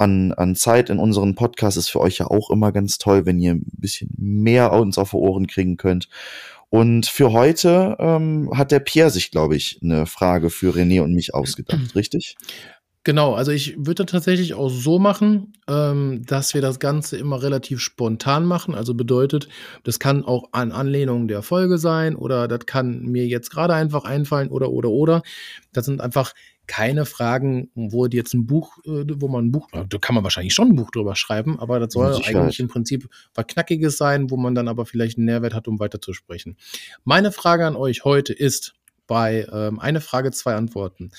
an, 0.00 0.32
an 0.32 0.56
Zeit 0.56 0.88
in 0.90 0.98
unseren 0.98 1.34
Podcast 1.34 1.76
ist 1.76 1.90
für 1.90 2.00
euch 2.00 2.18
ja 2.18 2.26
auch 2.26 2.50
immer 2.50 2.72
ganz 2.72 2.98
toll, 2.98 3.26
wenn 3.26 3.38
ihr 3.38 3.52
ein 3.52 3.66
bisschen 3.72 4.10
mehr 4.16 4.72
uns 4.72 4.96
auf 4.96 5.10
die 5.10 5.16
Ohren 5.16 5.46
kriegen 5.46 5.76
könnt. 5.76 6.08
Und 6.70 7.06
für 7.06 7.32
heute 7.32 7.96
ähm, 7.98 8.50
hat 8.54 8.70
der 8.70 8.80
Pierre 8.80 9.10
sich, 9.10 9.30
glaube 9.30 9.56
ich, 9.56 9.80
eine 9.82 10.06
Frage 10.06 10.50
für 10.50 10.74
René 10.74 11.02
und 11.02 11.14
mich 11.14 11.34
ausgedacht, 11.34 11.94
richtig? 11.94 12.36
Genau, 13.02 13.34
also 13.34 13.50
ich 13.50 13.76
würde 13.78 14.04
tatsächlich 14.04 14.54
auch 14.54 14.68
so 14.68 14.98
machen, 14.98 15.54
ähm, 15.68 16.22
dass 16.26 16.52
wir 16.54 16.60
das 16.60 16.78
Ganze 16.78 17.16
immer 17.16 17.42
relativ 17.42 17.80
spontan 17.80 18.44
machen. 18.44 18.74
Also 18.74 18.94
bedeutet, 18.94 19.48
das 19.84 19.98
kann 19.98 20.22
auch 20.24 20.50
an 20.52 20.70
Anlehnung 20.70 21.26
der 21.26 21.42
Folge 21.42 21.78
sein 21.78 22.14
oder 22.14 22.46
das 22.46 22.66
kann 22.66 23.02
mir 23.02 23.26
jetzt 23.26 23.50
gerade 23.50 23.74
einfach 23.74 24.04
einfallen 24.04 24.50
oder 24.50 24.70
oder 24.70 24.90
oder. 24.90 25.22
Das 25.72 25.86
sind 25.86 26.02
einfach 26.02 26.34
keine 26.70 27.04
Fragen, 27.04 27.68
wo 27.74 28.06
jetzt 28.06 28.32
ein 28.32 28.46
Buch, 28.46 28.78
äh, 28.84 29.02
wo 29.16 29.26
man 29.26 29.46
ein 29.46 29.50
Buch, 29.50 29.66
da 29.72 29.98
kann 29.98 30.14
man 30.14 30.22
wahrscheinlich 30.22 30.54
schon 30.54 30.68
ein 30.68 30.76
Buch 30.76 30.92
drüber 30.92 31.16
schreiben, 31.16 31.58
aber 31.58 31.80
das 31.80 31.92
soll 31.92 32.14
eigentlich 32.24 32.60
im 32.60 32.68
Prinzip 32.68 33.08
was 33.34 33.48
Knackiges 33.48 33.98
sein, 33.98 34.30
wo 34.30 34.36
man 34.36 34.54
dann 34.54 34.68
aber 34.68 34.86
vielleicht 34.86 35.18
einen 35.18 35.26
Nährwert 35.26 35.52
hat, 35.52 35.66
um 35.66 35.80
weiterzusprechen. 35.80 36.56
Meine 37.02 37.32
Frage 37.32 37.66
an 37.66 37.74
euch 37.74 38.04
heute 38.04 38.32
ist 38.32 38.74
bei 39.08 39.48
ähm, 39.52 39.80
eine 39.80 40.00
Frage, 40.00 40.30
zwei 40.30 40.54
Antworten. 40.54 41.10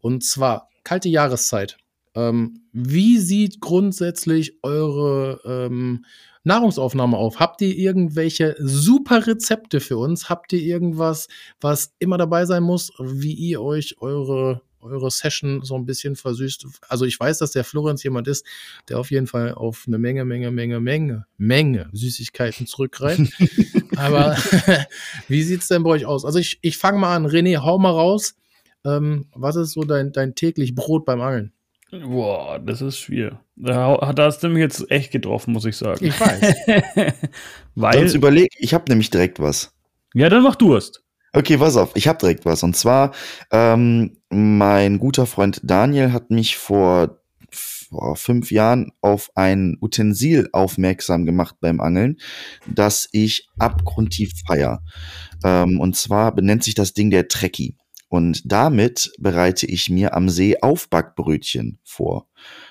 Und 0.00 0.24
zwar 0.24 0.70
kalte 0.84 1.10
Jahreszeit. 1.10 1.76
Ähm, 2.14 2.62
wie 2.72 3.18
sieht 3.18 3.60
grundsätzlich 3.60 4.58
eure 4.62 5.42
ähm, 5.44 6.06
Nahrungsaufnahme 6.44 7.18
auf? 7.18 7.40
Habt 7.40 7.60
ihr 7.60 7.76
irgendwelche 7.76 8.56
super 8.58 9.26
Rezepte 9.26 9.80
für 9.80 9.98
uns? 9.98 10.30
Habt 10.30 10.54
ihr 10.54 10.62
irgendwas, 10.62 11.28
was 11.60 11.92
immer 11.98 12.16
dabei 12.16 12.46
sein 12.46 12.62
muss, 12.62 12.90
wie 12.98 13.34
ihr 13.34 13.60
euch 13.60 14.00
eure 14.00 14.62
eure 14.84 15.10
Session 15.10 15.62
so 15.62 15.74
ein 15.76 15.86
bisschen 15.86 16.16
versüßt. 16.16 16.66
Also 16.88 17.04
ich 17.04 17.18
weiß, 17.18 17.38
dass 17.38 17.52
der 17.52 17.64
Florenz 17.64 18.02
jemand 18.02 18.28
ist, 18.28 18.46
der 18.88 18.98
auf 18.98 19.10
jeden 19.10 19.26
Fall 19.26 19.54
auf 19.54 19.84
eine 19.86 19.98
Menge, 19.98 20.24
Menge, 20.24 20.50
Menge, 20.50 20.80
Menge, 20.80 21.26
Menge 21.36 21.88
Süßigkeiten 21.92 22.66
zurückgreift. 22.66 23.32
Aber 23.96 24.36
wie 25.28 25.42
sieht's 25.42 25.68
denn 25.68 25.82
bei 25.82 25.90
euch 25.90 26.06
aus? 26.06 26.24
Also 26.24 26.38
ich, 26.38 26.58
ich 26.62 26.78
fange 26.78 26.98
mal 26.98 27.16
an. 27.16 27.26
René, 27.26 27.58
hau 27.58 27.78
mal 27.78 27.90
raus. 27.90 28.36
Ähm, 28.84 29.26
was 29.34 29.56
ist 29.56 29.72
so 29.72 29.82
dein, 29.82 30.12
dein 30.12 30.34
täglich 30.34 30.74
Brot 30.74 31.04
beim 31.04 31.20
Angeln? 31.20 31.52
Boah, 31.90 32.58
das 32.58 32.80
ist 32.80 32.98
schwierig. 32.98 33.34
Da, 33.56 34.12
da 34.12 34.24
hast 34.24 34.42
du 34.42 34.48
mich 34.48 34.60
jetzt 34.60 34.90
echt 34.90 35.12
getroffen, 35.12 35.52
muss 35.52 35.64
ich 35.64 35.76
sagen. 35.76 36.04
Ich 36.04 36.18
weiß. 36.18 36.54
Weil. 37.74 37.98
Sonst 37.98 38.14
überleg, 38.14 38.50
ich 38.58 38.74
habe 38.74 38.84
nämlich 38.88 39.10
direkt 39.10 39.38
was. 39.38 39.72
Ja, 40.14 40.28
dann 40.28 40.42
mach 40.42 40.56
du 40.56 40.74
es. 40.74 41.04
Okay, 41.36 41.58
pass 41.58 41.76
auf, 41.76 41.90
ich 41.96 42.06
habe 42.06 42.18
direkt 42.18 42.44
was. 42.44 42.62
Und 42.62 42.76
zwar, 42.76 43.12
ähm, 43.50 44.18
mein 44.30 44.98
guter 45.00 45.26
Freund 45.26 45.60
Daniel 45.64 46.12
hat 46.12 46.30
mich 46.30 46.56
vor, 46.56 47.18
vor 47.50 48.14
fünf 48.14 48.52
Jahren 48.52 48.92
auf 49.00 49.30
ein 49.34 49.76
Utensil 49.80 50.48
aufmerksam 50.52 51.26
gemacht 51.26 51.56
beim 51.60 51.80
Angeln, 51.80 52.18
das 52.72 53.08
ich 53.10 53.48
abgrundtief 53.58 54.32
feier. 54.46 54.84
Ähm, 55.42 55.80
und 55.80 55.96
zwar 55.96 56.32
benennt 56.32 56.62
sich 56.62 56.76
das 56.76 56.94
Ding 56.94 57.10
der 57.10 57.26
Trekkie. 57.26 57.76
Und 58.08 58.42
damit 58.44 59.10
bereite 59.18 59.66
ich 59.66 59.90
mir 59.90 60.14
am 60.14 60.28
See 60.28 60.58
Aufbackbrötchen 60.60 61.80
vor. 61.82 62.28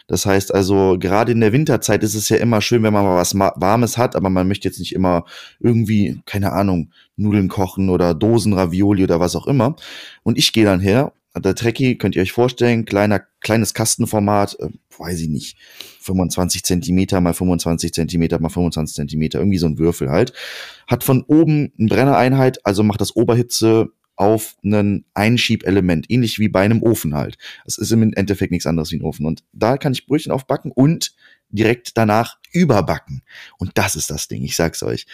Das 0.07 0.25
heißt 0.25 0.53
also, 0.53 0.97
gerade 0.99 1.31
in 1.31 1.39
der 1.39 1.53
Winterzeit 1.53 2.03
ist 2.03 2.15
es 2.15 2.29
ja 2.29 2.37
immer 2.37 2.61
schön, 2.61 2.83
wenn 2.83 2.93
man 2.93 3.05
mal 3.05 3.17
was 3.17 3.35
Warmes 3.35 3.97
hat, 3.97 4.15
aber 4.15 4.29
man 4.29 4.47
möchte 4.47 4.67
jetzt 4.67 4.79
nicht 4.79 4.93
immer 4.93 5.25
irgendwie, 5.59 6.21
keine 6.25 6.51
Ahnung, 6.51 6.91
Nudeln 7.15 7.47
kochen 7.47 7.89
oder 7.89 8.13
Dosenravioli 8.13 9.03
oder 9.03 9.19
was 9.19 9.35
auch 9.35 9.47
immer. 9.47 9.75
Und 10.23 10.37
ich 10.37 10.51
gehe 10.51 10.65
dann 10.65 10.79
her, 10.79 11.13
der 11.35 11.55
Trekkie, 11.55 11.97
könnt 11.97 12.15
ihr 12.15 12.21
euch 12.21 12.31
vorstellen, 12.31 12.85
kleiner, 12.85 13.21
kleines 13.39 13.73
Kastenformat, 13.73 14.59
äh, 14.59 14.69
weiß 14.97 15.21
ich 15.21 15.29
nicht, 15.29 15.57
25 16.01 16.63
Zentimeter 16.63 17.21
mal 17.21 17.33
25 17.33 17.93
Zentimeter 17.93 18.39
mal 18.39 18.49
25 18.49 18.95
Zentimeter, 18.95 19.39
irgendwie 19.39 19.57
so 19.57 19.65
ein 19.65 19.79
Würfel 19.79 20.09
halt. 20.09 20.33
Hat 20.87 21.03
von 21.03 21.23
oben 21.23 21.71
eine 21.79 21.87
Brennereinheit, 21.87 22.63
also 22.65 22.83
macht 22.83 23.01
das 23.01 23.15
Oberhitze 23.15 23.89
auf 24.15 24.55
ein 24.63 25.05
Einschiebelement, 25.13 26.05
ähnlich 26.09 26.39
wie 26.39 26.49
bei 26.49 26.61
einem 26.61 26.83
Ofen 26.83 27.15
halt. 27.15 27.37
Es 27.65 27.77
ist 27.77 27.91
im 27.91 28.13
Endeffekt 28.13 28.51
nichts 28.51 28.67
anderes 28.67 28.91
wie 28.91 28.97
ein 28.97 29.03
Ofen. 29.03 29.25
Und 29.25 29.43
da 29.53 29.77
kann 29.77 29.93
ich 29.93 30.05
Brötchen 30.05 30.31
aufbacken 30.31 30.71
und 30.71 31.15
direkt 31.49 31.97
danach 31.97 32.37
überbacken. 32.51 33.23
Und 33.57 33.71
das 33.75 33.95
ist 33.95 34.09
das 34.09 34.27
Ding, 34.27 34.43
ich 34.43 34.55
sag's 34.55 34.83
euch. 34.83 35.05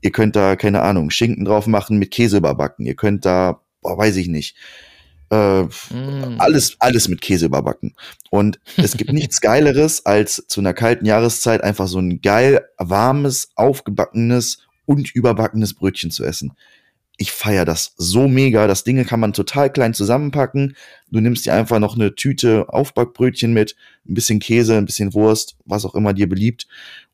Ihr 0.00 0.12
könnt 0.12 0.34
da, 0.34 0.56
keine 0.56 0.82
Ahnung, 0.82 1.10
Schinken 1.10 1.44
drauf 1.44 1.66
machen, 1.66 1.98
mit 1.98 2.10
Käse 2.10 2.38
überbacken. 2.38 2.86
Ihr 2.86 2.96
könnt 2.96 3.24
da, 3.24 3.62
boah, 3.82 3.98
weiß 3.98 4.16
ich 4.16 4.28
nicht, 4.28 4.56
äh, 5.30 5.62
mm. 5.62 6.36
alles, 6.38 6.76
alles 6.80 7.08
mit 7.08 7.20
Käse 7.20 7.46
überbacken. 7.46 7.94
Und 8.30 8.58
es 8.76 8.96
gibt 8.96 9.12
nichts 9.12 9.40
Geileres, 9.40 10.06
als 10.06 10.44
zu 10.48 10.60
einer 10.60 10.74
kalten 10.74 11.04
Jahreszeit 11.04 11.62
einfach 11.62 11.86
so 11.86 11.98
ein 11.98 12.20
geil, 12.20 12.62
warmes, 12.78 13.50
aufgebackenes 13.54 14.58
und 14.86 15.14
überbackenes 15.14 15.74
Brötchen 15.74 16.10
zu 16.10 16.24
essen 16.24 16.52
ich 17.20 17.32
feier 17.32 17.66
das 17.66 17.92
so 17.98 18.28
mega. 18.28 18.66
Das 18.66 18.82
Ding 18.82 19.04
kann 19.04 19.20
man 19.20 19.34
total 19.34 19.70
klein 19.70 19.92
zusammenpacken. 19.92 20.74
Du 21.10 21.20
nimmst 21.20 21.44
dir 21.44 21.52
einfach 21.52 21.78
noch 21.78 21.94
eine 21.94 22.14
Tüte 22.14 22.70
Aufbackbrötchen 22.70 23.52
mit, 23.52 23.76
ein 24.08 24.14
bisschen 24.14 24.40
Käse, 24.40 24.78
ein 24.78 24.86
bisschen 24.86 25.12
Wurst, 25.12 25.58
was 25.66 25.84
auch 25.84 25.94
immer 25.94 26.14
dir 26.14 26.30
beliebt 26.30 26.66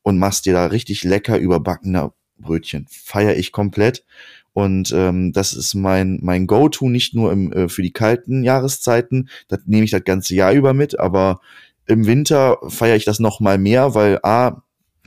und 0.03 0.17
machst 0.17 0.45
dir 0.45 0.53
da 0.53 0.67
richtig 0.67 1.03
lecker 1.03 1.37
überbackene 1.37 2.13
Brötchen. 2.37 2.87
Feier 2.89 3.35
ich 3.35 3.51
komplett. 3.51 4.05
Und 4.53 4.93
ähm, 4.93 5.33
das 5.33 5.51
ist 5.51 5.73
mein, 5.73 6.19
mein 6.21 6.47
Go-To, 6.47 6.87
nicht 6.87 7.13
nur 7.13 7.33
im, 7.33 7.51
äh, 7.51 7.67
für 7.67 7.81
die 7.81 7.91
kalten 7.91 8.45
Jahreszeiten. 8.45 9.27
Das 9.49 9.59
nehme 9.65 9.83
ich 9.83 9.91
das 9.91 10.05
ganze 10.05 10.35
Jahr 10.35 10.53
über 10.53 10.73
mit, 10.73 10.97
aber 10.97 11.41
im 11.85 12.05
Winter 12.05 12.59
feiere 12.69 12.95
ich 12.95 13.03
das 13.03 13.19
noch 13.19 13.41
mal 13.41 13.57
mehr, 13.57 13.93
weil 13.93 14.19
A, 14.23 14.63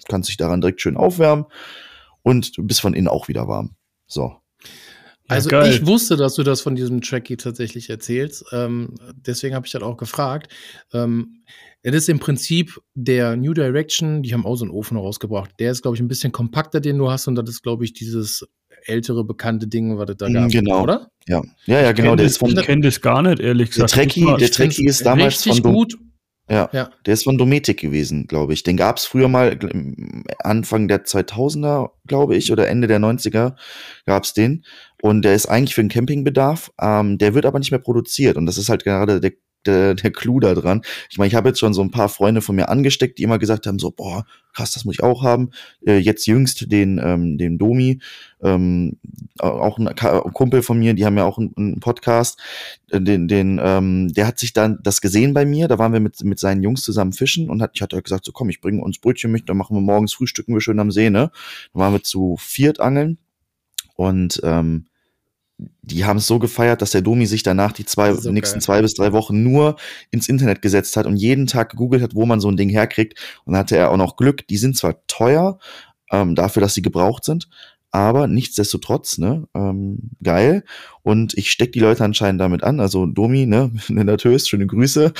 kannst 0.09 0.28
dich 0.28 0.36
daran 0.36 0.61
direkt 0.61 0.82
schön 0.82 0.98
aufwärmen 0.98 1.46
und 2.22 2.59
du 2.59 2.66
bist 2.66 2.82
von 2.82 2.92
innen 2.92 3.09
auch 3.09 3.28
wieder 3.28 3.48
warm. 3.48 3.76
So. 4.07 4.36
Also 5.31 5.49
Geil. 5.49 5.72
ich 5.72 5.87
wusste, 5.87 6.16
dass 6.16 6.35
du 6.35 6.43
das 6.43 6.61
von 6.61 6.74
diesem 6.74 7.01
Tracky 7.03 7.37
tatsächlich 7.37 7.89
erzählst. 7.89 8.45
Ähm, 8.53 8.95
deswegen 9.14 9.55
habe 9.55 9.64
ich 9.64 9.72
das 9.72 9.83
auch 9.83 9.97
gefragt. 9.97 10.53
Ähm, 10.93 11.43
es 11.83 11.95
ist 11.95 12.09
im 12.09 12.18
Prinzip 12.18 12.81
der 12.95 13.37
New 13.37 13.55
Direction, 13.55 14.22
die 14.22 14.35
haben 14.35 14.45
auch 14.45 14.57
so 14.57 14.64
einen 14.64 14.72
Ofen 14.72 14.97
rausgebracht. 14.97 15.53
Der 15.61 15.70
ist, 15.70 15.83
glaube 15.83 15.97
ich, 15.97 16.03
ein 16.03 16.09
bisschen 16.09 16.33
kompakter, 16.33 16.81
den 16.81 16.99
du 16.99 17.11
hast, 17.11 17.28
und 17.28 17.37
das 17.37 17.49
ist, 17.49 17.62
glaube 17.62 17.85
ich, 17.85 17.93
dieses 17.93 18.47
ältere 18.87 19.24
bekannte 19.24 19.68
Ding, 19.68 19.97
was 19.99 20.11
es 20.11 20.16
da 20.16 20.28
gab, 20.28 20.51
genau. 20.51 20.83
oder? 20.83 21.11
Ja, 21.28 21.43
ja, 21.66 21.81
ja 21.81 21.93
genau. 21.93 22.16
Der 22.16 22.26
ist 22.26 22.39
von, 22.39 22.51
ich 22.51 22.62
kenne 22.62 22.83
das 22.83 23.01
gar 23.01 23.22
nicht, 23.22 23.41
ehrlich 23.41 23.70
gesagt. 23.70 23.93
Der 23.93 24.03
Trekkie, 24.03 24.37
der 24.39 24.51
Trekkie 24.51 24.87
ist 24.87 25.07
damals 25.07 25.47
richtig 25.47 25.62
von 25.62 25.72
gut. 25.72 25.95
Ja, 26.51 26.68
ja, 26.72 26.90
der 27.07 27.14
ist 27.14 27.22
von 27.22 27.38
Dometic 27.38 27.78
gewesen, 27.78 28.26
glaube 28.26 28.55
ich. 28.55 28.64
Den 28.64 28.76
gab 28.76 28.96
es 28.96 29.05
früher 29.05 29.28
mal 29.28 29.57
Anfang 30.40 30.88
der 30.88 31.05
2000er, 31.05 31.90
glaube 32.09 32.36
ich, 32.36 32.51
oder 32.51 32.66
Ende 32.66 32.88
der 32.88 32.98
90er 32.98 33.55
gab 34.05 34.24
es 34.24 34.34
den. 34.34 34.64
Und 35.01 35.22
der 35.22 35.36
ist 35.36 35.46
eigentlich 35.46 35.76
für 35.76 35.82
den 35.82 35.90
Campingbedarf. 35.90 36.72
Ähm, 36.80 37.18
der 37.18 37.34
wird 37.34 37.46
aber 37.46 37.61
nicht 37.61 37.70
mehr 37.70 37.78
produziert. 37.78 38.36
Und 38.36 38.46
das 38.46 38.59
ist 38.59 38.68
halt 38.68 38.82
gerade 38.82 39.20
der 39.20 39.32
der, 39.66 39.94
der 39.94 40.11
Clou 40.11 40.40
da 40.40 40.54
dran. 40.54 40.82
Ich 41.11 41.18
meine, 41.18 41.28
ich 41.28 41.34
habe 41.34 41.48
jetzt 41.48 41.58
schon 41.58 41.74
so 41.74 41.82
ein 41.82 41.90
paar 41.90 42.08
Freunde 42.08 42.40
von 42.40 42.56
mir 42.56 42.68
angesteckt, 42.68 43.18
die 43.18 43.22
immer 43.22 43.38
gesagt 43.38 43.66
haben, 43.66 43.78
so, 43.78 43.90
boah, 43.90 44.24
krass, 44.54 44.72
das 44.72 44.84
muss 44.84 44.96
ich 44.96 45.02
auch 45.02 45.22
haben. 45.22 45.50
Äh, 45.86 45.98
jetzt 45.98 46.26
jüngst 46.26 46.70
den, 46.72 47.00
ähm, 47.02 47.38
den 47.38 47.58
Domi, 47.58 48.00
ähm, 48.42 48.96
auch 49.38 49.78
ein 49.78 49.94
Kumpel 50.32 50.62
von 50.62 50.78
mir, 50.78 50.94
die 50.94 51.04
haben 51.04 51.16
ja 51.16 51.24
auch 51.24 51.38
einen, 51.38 51.52
einen 51.56 51.80
Podcast, 51.80 52.40
äh, 52.90 53.00
den, 53.00 53.28
den, 53.28 53.61
ähm, 53.62 54.12
der 54.12 54.26
hat 54.26 54.38
sich 54.38 54.52
dann 54.52 54.78
das 54.82 55.00
gesehen 55.00 55.34
bei 55.34 55.44
mir, 55.44 55.68
da 55.68 55.78
waren 55.78 55.92
wir 55.92 56.00
mit, 56.00 56.22
mit 56.24 56.38
seinen 56.38 56.62
Jungs 56.62 56.82
zusammen 56.82 57.12
fischen 57.12 57.50
und 57.50 57.62
hat, 57.62 57.72
ich 57.74 57.82
hatte 57.82 57.96
halt 57.96 58.04
gesagt, 58.04 58.24
so 58.24 58.32
komm, 58.32 58.48
ich 58.48 58.61
bringe 58.61 58.82
uns 58.82 58.98
Brötchen 58.98 59.30
mit, 59.30 59.48
dann 59.48 59.56
machen 59.56 59.76
wir 59.76 59.82
morgens 59.82 60.14
frühstücken 60.14 60.54
wir 60.54 60.61
schön 60.61 60.80
am 60.80 60.90
See, 60.90 61.11
ne? 61.11 61.30
Dann 61.72 61.80
waren 61.80 61.92
wir 61.92 62.02
zu 62.02 62.36
viert 62.38 62.80
angeln 62.80 63.18
und 63.94 64.40
ähm, 64.42 64.86
die 65.82 66.04
haben 66.04 66.18
es 66.18 66.26
so 66.26 66.38
gefeiert, 66.38 66.82
dass 66.82 66.92
der 66.92 67.02
Domi 67.02 67.26
sich 67.26 67.42
danach 67.42 67.72
die 67.72 67.84
zwei, 67.84 68.14
so 68.14 68.30
nächsten 68.30 68.56
geil. 68.56 68.62
zwei 68.62 68.82
bis 68.82 68.94
drei 68.94 69.12
Wochen 69.12 69.42
nur 69.42 69.76
ins 70.11 70.28
Internet 70.28 70.62
gesetzt 70.62 70.96
hat 70.96 71.06
und 71.06 71.16
jeden 71.16 71.46
Tag 71.46 71.70
gegoogelt 71.70 72.02
hat, 72.02 72.14
wo 72.14 72.26
man 72.26 72.40
so 72.40 72.48
ein 72.48 72.56
Ding 72.56 72.68
herkriegt. 72.68 73.18
Und 73.44 73.52
dann 73.52 73.61
hatte 73.61 73.76
er 73.76 73.90
auch 73.90 73.96
noch 73.96 74.16
Glück. 74.16 74.46
Die 74.48 74.56
sind 74.56 74.76
zwar 74.76 75.06
teuer, 75.06 75.58
ähm, 76.11 76.34
dafür, 76.34 76.61
dass 76.61 76.74
sie 76.74 76.82
gebraucht 76.82 77.24
sind, 77.24 77.48
aber 77.92 78.28
nichtsdestotrotz, 78.28 79.18
ne, 79.18 79.48
ähm, 79.54 80.11
geil. 80.22 80.64
Und 81.02 81.34
ich 81.34 81.50
steck 81.50 81.72
die 81.72 81.80
Leute 81.80 82.04
anscheinend 82.04 82.40
damit 82.40 82.62
an. 82.62 82.78
Also 82.80 83.06
Domi, 83.06 83.46
ne, 83.46 83.72
Nenateurs, 83.88 84.48
schöne 84.48 84.66
Grüße. 84.66 85.12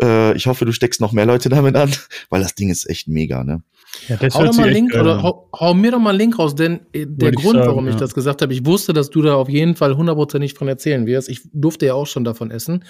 Äh, 0.00 0.36
ich 0.36 0.46
hoffe, 0.46 0.64
du 0.64 0.72
steckst 0.72 1.00
noch 1.00 1.12
mehr 1.12 1.26
Leute 1.26 1.48
damit 1.48 1.76
an, 1.76 1.90
weil 2.28 2.42
das 2.42 2.54
Ding 2.54 2.68
ist 2.68 2.88
echt 2.88 3.08
mega, 3.08 3.44
ne. 3.44 3.62
Ja, 4.08 4.16
hau 4.20 4.44
doch 4.44 4.54
mal 4.54 4.64
einen 4.64 4.72
Link 4.72 4.94
oder 4.94 5.22
hau, 5.22 5.48
hau, 5.52 5.74
mir 5.74 5.90
doch 5.90 5.98
mal 5.98 6.10
einen 6.10 6.18
Link 6.18 6.38
raus, 6.38 6.54
denn 6.54 6.80
äh, 6.92 7.06
der 7.06 7.32
Grund, 7.32 7.56
sagen, 7.56 7.68
warum 7.68 7.88
ich 7.88 7.96
das 7.96 8.14
gesagt 8.14 8.42
habe, 8.42 8.52
ich 8.52 8.64
wusste, 8.64 8.92
dass 8.92 9.10
du 9.10 9.22
da 9.22 9.34
auf 9.34 9.48
jeden 9.48 9.76
Fall 9.76 9.96
hundertprozentig 9.96 10.54
von 10.54 10.68
erzählen 10.68 11.06
wirst. 11.06 11.28
Ich 11.28 11.42
durfte 11.52 11.86
ja 11.86 11.94
auch 11.94 12.06
schon 12.06 12.24
davon 12.24 12.50
essen. 12.50 12.84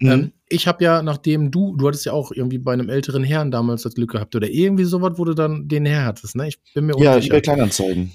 Mhm. 0.00 0.10
Ähm, 0.10 0.32
ich 0.48 0.66
habe 0.66 0.82
ja, 0.84 1.02
nachdem 1.02 1.50
du, 1.50 1.76
du 1.76 1.88
hattest 1.88 2.06
ja 2.06 2.12
auch 2.12 2.32
irgendwie 2.32 2.58
bei 2.58 2.72
einem 2.72 2.88
älteren 2.88 3.24
Herrn 3.24 3.50
damals 3.50 3.82
das 3.82 3.94
Glück 3.94 4.12
gehabt 4.12 4.34
oder 4.34 4.48
irgendwie 4.48 4.84
sowas, 4.84 5.12
wo 5.16 5.24
du 5.24 5.34
dann 5.34 5.68
den 5.68 5.86
Herr 5.86 6.04
hattest, 6.04 6.36
ne? 6.36 6.48
Ich 6.48 6.58
bin 6.74 6.86
mir 6.86 6.94
unsicher. 6.94 7.20
Ja, 7.20 7.28
bei 7.30 7.40
Kleinanzeigen. 7.40 8.12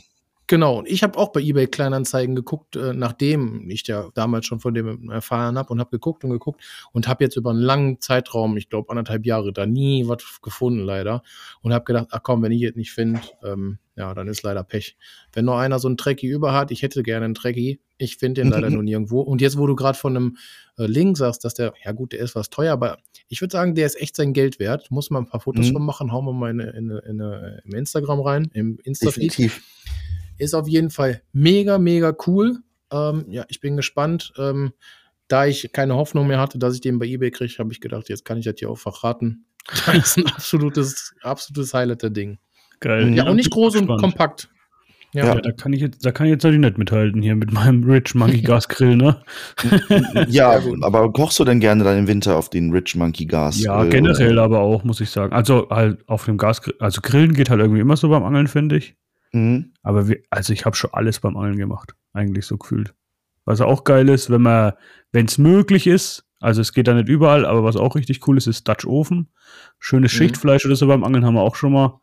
Genau, 0.51 0.79
und 0.79 0.89
ich 0.89 1.01
habe 1.01 1.17
auch 1.17 1.29
bei 1.29 1.39
eBay 1.39 1.67
Kleinanzeigen 1.67 2.35
geguckt, 2.35 2.75
äh, 2.75 2.91
nachdem 2.93 3.69
ich 3.69 3.87
ja 3.87 4.09
damals 4.15 4.45
schon 4.45 4.59
von 4.59 4.73
dem 4.73 5.09
erfahren 5.09 5.57
habe 5.57 5.71
und 5.71 5.79
habe 5.79 5.91
geguckt 5.91 6.25
und 6.25 6.29
geguckt 6.29 6.61
und 6.91 7.07
habe 7.07 7.23
jetzt 7.23 7.37
über 7.37 7.51
einen 7.51 7.61
langen 7.61 8.01
Zeitraum, 8.01 8.57
ich 8.57 8.67
glaube 8.67 8.89
anderthalb 8.89 9.25
Jahre, 9.25 9.53
da 9.53 9.65
nie 9.65 10.09
was 10.09 10.41
gefunden 10.41 10.81
leider 10.81 11.23
und 11.61 11.73
habe 11.73 11.85
gedacht, 11.85 12.07
ach 12.11 12.19
komm, 12.21 12.41
wenn 12.43 12.51
ich 12.51 12.63
es 12.63 12.75
nicht 12.75 12.91
finde, 12.91 13.21
ähm, 13.45 13.77
ja, 13.95 14.13
dann 14.13 14.27
ist 14.27 14.43
leider 14.43 14.65
Pech. 14.65 14.97
Wenn 15.31 15.45
noch 15.45 15.57
einer 15.57 15.79
so 15.79 15.87
einen 15.87 15.95
Trekkie 15.95 16.27
über 16.27 16.51
hat, 16.51 16.71
ich 16.71 16.81
hätte 16.81 17.01
gerne 17.01 17.23
einen 17.23 17.33
Trekkie, 17.33 17.79
ich 17.97 18.17
finde 18.17 18.41
den 18.41 18.51
leider 18.51 18.69
nur 18.71 18.83
nirgendwo. 18.83 19.21
Und 19.21 19.39
jetzt, 19.39 19.57
wo 19.57 19.67
du 19.67 19.75
gerade 19.77 19.97
von 19.97 20.17
einem 20.17 20.37
äh, 20.77 20.85
Link 20.85 21.17
sagst, 21.17 21.45
dass 21.45 21.53
der, 21.53 21.73
ja 21.85 21.93
gut, 21.93 22.11
der 22.11 22.19
ist 22.19 22.35
was 22.35 22.49
teuer, 22.49 22.73
aber 22.73 22.97
ich 23.29 23.39
würde 23.39 23.53
sagen, 23.53 23.73
der 23.73 23.85
ist 23.85 24.01
echt 24.01 24.17
sein 24.17 24.33
Geld 24.33 24.59
wert. 24.59 24.91
Muss 24.91 25.11
mal 25.11 25.19
ein 25.19 25.27
paar 25.27 25.39
Fotos 25.39 25.69
Mhm. 25.69 25.73
von 25.75 25.85
machen, 25.85 26.11
hauen 26.11 26.25
wir 26.25 26.33
mal 26.33 26.51
in, 26.51 26.59
in, 26.59 26.89
in, 26.89 27.19
in, 27.21 27.61
im 27.63 27.73
Instagram 27.73 28.19
rein, 28.19 28.51
im 28.53 28.79
Insta-Feed. 28.83 29.31
Definitiv. 29.31 29.63
Ist 30.41 30.55
auf 30.55 30.67
jeden 30.67 30.89
Fall 30.89 31.21
mega, 31.33 31.77
mega 31.77 32.15
cool. 32.25 32.57
Ähm, 32.91 33.25
ja, 33.29 33.45
ich 33.47 33.61
bin 33.61 33.77
gespannt. 33.77 34.33
Ähm, 34.39 34.73
da 35.27 35.45
ich 35.45 35.71
keine 35.71 35.95
Hoffnung 35.95 36.25
mehr 36.25 36.39
hatte, 36.39 36.57
dass 36.57 36.73
ich 36.73 36.81
den 36.81 36.97
bei 36.97 37.05
eBay 37.05 37.29
kriege, 37.29 37.53
habe 37.59 37.71
ich 37.71 37.79
gedacht, 37.79 38.09
jetzt 38.09 38.25
kann 38.25 38.39
ich 38.39 38.45
das 38.45 38.55
hier 38.57 38.69
auch 38.69 38.77
verraten. 38.77 39.45
Das 39.85 39.95
ist 39.95 40.17
ein 40.17 40.25
absolutes, 40.25 41.13
absolutes 41.21 41.75
Highlight 41.75 42.01
der 42.01 42.09
Ding. 42.09 42.39
Geil. 42.79 43.13
Ja, 43.13 43.29
und 43.29 43.35
nicht 43.35 43.51
groß 43.51 43.75
und 43.75 43.87
kompakt. 43.99 44.49
Ja, 45.13 45.25
Ja. 45.25 45.35
Da 45.35 45.51
kann 45.51 45.73
ich 45.73 45.81
jetzt, 45.81 46.03
da 46.03 46.11
kann 46.11 46.25
ich 46.25 46.31
jetzt 46.31 46.43
natürlich 46.43 46.65
nicht 46.65 46.79
mithalten 46.79 47.21
hier 47.21 47.35
mit 47.35 47.51
meinem 47.51 47.83
Rich 47.83 48.15
Monkey 48.15 48.41
Gas 48.41 48.67
Grill, 48.67 48.95
ne? 48.95 49.21
Ja, 50.27 50.59
aber 50.81 51.13
kochst 51.13 51.37
du 51.37 51.45
denn 51.45 51.59
gerne 51.59 51.83
dann 51.83 51.99
im 51.99 52.07
Winter 52.07 52.35
auf 52.35 52.49
den 52.49 52.71
Rich 52.71 52.95
Monkey 52.95 53.27
Gas? 53.27 53.61
Ja, 53.61 53.83
generell 53.83 54.39
aber 54.39 54.61
auch, 54.61 54.83
muss 54.83 55.01
ich 55.01 55.11
sagen. 55.11 55.33
Also 55.33 55.67
halt 55.69 55.99
auf 56.09 56.25
dem 56.25 56.37
Gasgrill, 56.37 56.73
also 56.79 56.99
Grillen 57.01 57.35
geht 57.35 57.51
halt 57.51 57.59
irgendwie 57.59 57.81
immer 57.81 57.95
so 57.95 58.09
beim 58.09 58.23
Angeln, 58.23 58.47
finde 58.47 58.77
ich. 58.77 58.95
Mhm. 59.33 59.73
Aber 59.83 60.07
wir, 60.07 60.19
also 60.29 60.53
ich 60.53 60.65
habe 60.65 60.75
schon 60.75 60.91
alles 60.93 61.19
beim 61.19 61.37
Angeln 61.37 61.57
gemacht, 61.57 61.95
eigentlich 62.13 62.45
so 62.45 62.57
gefühlt. 62.57 62.93
Was 63.45 63.61
auch 63.61 63.83
geil 63.83 64.09
ist, 64.09 64.29
wenn 64.29 64.41
man, 64.41 64.73
wenn 65.11 65.25
es 65.25 65.37
möglich 65.37 65.87
ist, 65.87 66.25
also 66.39 66.61
es 66.61 66.73
geht 66.73 66.87
da 66.87 66.93
nicht 66.93 67.07
überall, 67.09 67.45
aber 67.45 67.63
was 67.63 67.75
auch 67.75 67.95
richtig 67.95 68.27
cool 68.27 68.37
ist, 68.37 68.47
ist 68.47 68.67
Dutch 68.67 68.85
Ofen. 68.85 69.29
Schönes 69.79 70.11
Mhm. 70.13 70.17
Schichtfleisch 70.17 70.65
oder 70.65 70.75
so 70.75 70.87
beim 70.87 71.03
Angeln 71.03 71.25
haben 71.25 71.35
wir 71.35 71.41
auch 71.41 71.55
schon 71.55 71.71
mal 71.73 71.99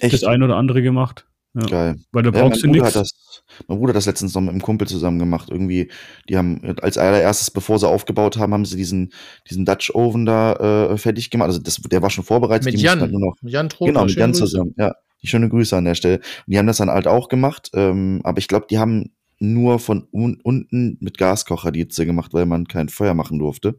Echt 0.00 0.14
das 0.14 0.24
ein 0.24 0.42
oder 0.42 0.56
andere 0.56 0.80
gemacht. 0.82 1.26
Ja. 1.54 1.66
geil. 1.66 1.96
Weil 2.12 2.22
da 2.22 2.30
Ja, 2.30 2.42
brauchst 2.44 2.62
du 2.62 2.68
mein, 2.68 2.76
Bruder 2.76 2.86
hat 2.86 2.94
nichts. 2.94 3.42
das, 3.58 3.64
mein 3.66 3.78
Bruder 3.78 3.90
hat 3.90 3.96
das 3.96 4.06
letztens 4.06 4.34
noch 4.34 4.40
mit 4.40 4.50
einem 4.50 4.62
Kumpel 4.62 4.86
zusammen 4.86 5.18
gemacht. 5.18 5.48
Irgendwie, 5.50 5.90
die 6.28 6.36
haben 6.36 6.62
als 6.80 6.96
allererstes, 6.96 7.50
bevor 7.50 7.78
sie 7.80 7.88
aufgebaut 7.88 8.36
haben, 8.36 8.54
haben 8.54 8.64
sie 8.64 8.76
diesen, 8.76 9.12
diesen 9.50 9.64
Dutch 9.64 9.90
Oven 9.92 10.24
da 10.26 10.52
äh, 10.92 10.96
fertig 10.96 11.28
gemacht. 11.30 11.48
Also 11.48 11.58
das, 11.60 11.76
der 11.76 12.02
war 12.02 12.10
schon 12.10 12.22
vorbereitet. 12.24 12.66
mit 12.66 12.74
die 12.74 12.82
Jan. 12.84 13.00
Halt 13.00 13.10
nur 13.10 13.20
noch, 13.20 13.36
Jan 13.42 13.68
Troper, 13.68 13.90
genau, 13.92 14.04
mit 14.04 14.14
Jan 14.14 14.32
zusammen. 14.32 14.74
Ja, 14.78 14.94
die 15.22 15.26
schöne 15.26 15.48
Grüße 15.48 15.76
an 15.76 15.84
der 15.84 15.94
Stelle. 15.94 16.16
Und 16.16 16.24
die 16.46 16.58
haben 16.58 16.66
das 16.66 16.78
dann 16.78 16.90
halt 16.90 17.06
auch 17.06 17.28
gemacht. 17.28 17.70
Ähm, 17.74 18.20
aber 18.24 18.38
ich 18.38 18.48
glaube, 18.48 18.66
die 18.70 18.78
haben 18.78 19.10
nur 19.38 19.78
von 19.78 20.06
un 20.12 20.38
unten 20.42 20.98
mit 21.00 21.16
Gaskocher 21.18 21.72
die 21.72 21.80
Hitze 21.80 22.04
gemacht, 22.06 22.34
weil 22.34 22.46
man 22.46 22.66
kein 22.68 22.88
Feuer 22.90 23.14
machen 23.14 23.38
durfte. 23.38 23.78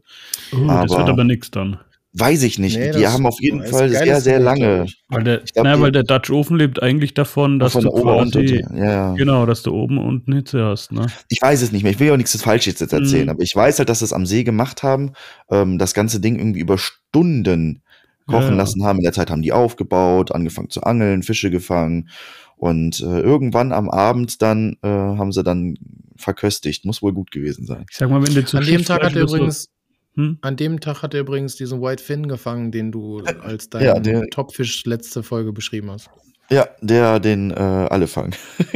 Oh, 0.52 0.66
das 0.66 0.90
aber- 0.90 0.98
wird 0.98 1.08
aber 1.10 1.24
nichts 1.24 1.50
dann. 1.50 1.78
Weiß 2.14 2.42
ich 2.42 2.58
nicht. 2.58 2.76
Nee, 2.76 2.90
die 2.92 3.00
das 3.00 3.14
haben 3.14 3.24
auf 3.24 3.40
jeden 3.40 3.64
Fall 3.64 3.88
sehr, 3.88 4.20
sehr 4.20 4.38
lange. 4.38 4.84
Weil 5.08 5.24
der, 5.24 5.38
glaub, 5.38 5.64
naja, 5.64 5.76
die- 5.76 5.82
weil 5.82 5.92
der 5.92 6.02
Dutch 6.02 6.28
Ofen 6.30 6.58
lebt 6.58 6.82
eigentlich 6.82 7.14
davon, 7.14 7.58
dass 7.58 7.72
du 7.72 7.90
quasi, 7.90 8.62
ja. 8.76 9.14
genau, 9.14 9.46
dass 9.46 9.62
du 9.62 9.70
oben 9.72 9.96
und 9.96 10.04
unten 10.06 10.34
Hitze 10.34 10.62
hast, 10.62 10.92
ne? 10.92 11.06
Ich 11.30 11.40
weiß 11.40 11.62
es 11.62 11.72
nicht 11.72 11.84
mehr. 11.84 11.92
Ich 11.92 12.00
will 12.00 12.08
ja 12.08 12.12
auch 12.12 12.18
nichts 12.18 12.38
Falsches 12.42 12.78
jetzt 12.80 12.92
erzählen, 12.92 13.24
Mhm. 13.24 13.30
aber 13.30 13.42
ich 13.42 13.56
weiß 13.56 13.78
halt, 13.78 13.88
dass 13.88 14.00
sie 14.00 14.04
es 14.04 14.12
am 14.12 14.26
See 14.26 14.44
gemacht 14.44 14.82
haben, 14.82 15.12
ähm, 15.50 15.78
das 15.78 15.94
ganze 15.94 16.20
Ding 16.20 16.36
irgendwie 16.36 16.60
über 16.60 16.76
Stunden 16.76 17.81
kochen 18.26 18.50
Ja. 18.50 18.54
lassen 18.54 18.84
haben. 18.84 18.98
In 18.98 19.04
der 19.04 19.12
Zeit 19.12 19.30
haben 19.30 19.42
die 19.42 19.52
aufgebaut, 19.52 20.32
angefangen 20.32 20.70
zu 20.70 20.82
angeln, 20.82 21.22
Fische 21.22 21.50
gefangen 21.50 22.08
und 22.56 23.00
äh, 23.00 23.20
irgendwann 23.20 23.72
am 23.72 23.90
Abend 23.90 24.40
dann 24.42 24.76
äh, 24.82 24.88
haben 24.88 25.32
sie 25.32 25.42
dann 25.42 25.76
verköstigt. 26.16 26.84
Muss 26.84 27.02
wohl 27.02 27.12
gut 27.12 27.30
gewesen 27.30 27.66
sein. 27.66 27.84
Ich 27.90 27.96
sag 27.96 28.08
mal, 28.10 28.24
wenn 28.26 28.34
du 28.34 28.44
zu 28.44 28.58
An 28.58 28.64
dem 28.64 28.84
Tag 28.84 29.02
hat 29.02 29.14
er 29.16 29.22
übrigens, 29.22 29.68
Hm? 30.14 30.36
an 30.42 30.56
dem 30.56 30.78
Tag 30.80 31.02
hat 31.02 31.14
er 31.14 31.20
übrigens 31.20 31.56
diesen 31.56 31.80
White 31.80 32.02
Fin 32.04 32.28
gefangen, 32.28 32.70
den 32.70 32.92
du 32.92 33.20
als 33.20 33.70
deinen 33.70 33.84
Ja, 33.84 33.98
der- 33.98 34.26
Topfisch 34.28 34.84
letzte 34.84 35.22
Folge 35.22 35.52
beschrieben 35.52 35.90
hast. 35.90 36.10
Ja, 36.50 36.68
der, 36.82 37.18
den 37.18 37.50
äh, 37.50 37.54
alle 37.54 38.06
fangen. 38.06 38.34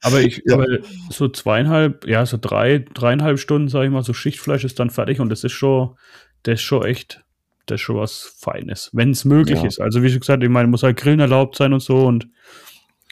Aber 0.00 0.20
ich, 0.20 0.42
Ja. 0.46 0.54
aber 0.54 0.66
so 1.10 1.28
zweieinhalb, 1.28 2.06
ja, 2.06 2.24
so 2.24 2.38
drei, 2.40 2.78
dreieinhalb 2.94 3.38
Stunden, 3.38 3.68
sag 3.68 3.84
ich 3.84 3.90
mal, 3.90 4.02
so 4.02 4.12
Schichtfleisch 4.14 4.64
ist 4.64 4.78
dann 4.78 4.90
fertig 4.90 5.20
und 5.20 5.28
das 5.28 5.44
ist 5.44 5.52
schon, 5.52 5.96
das 6.42 6.54
ist 6.54 6.62
schon 6.62 6.84
echt, 6.84 7.22
das 7.66 7.76
ist 7.76 7.80
schon 7.82 7.96
was 7.96 8.34
Feines, 8.38 8.90
wenn 8.92 9.10
es 9.10 9.24
möglich 9.24 9.60
Ja. 9.60 9.66
ist. 9.66 9.80
Also 9.80 10.02
wie 10.02 10.10
schon 10.10 10.20
gesagt, 10.20 10.42
ich 10.42 10.48
meine, 10.48 10.68
muss 10.68 10.82
halt 10.82 10.96
Grillen 10.96 11.20
erlaubt 11.20 11.56
sein 11.56 11.72
und 11.72 11.80
so 11.80 12.06
und 12.06 12.28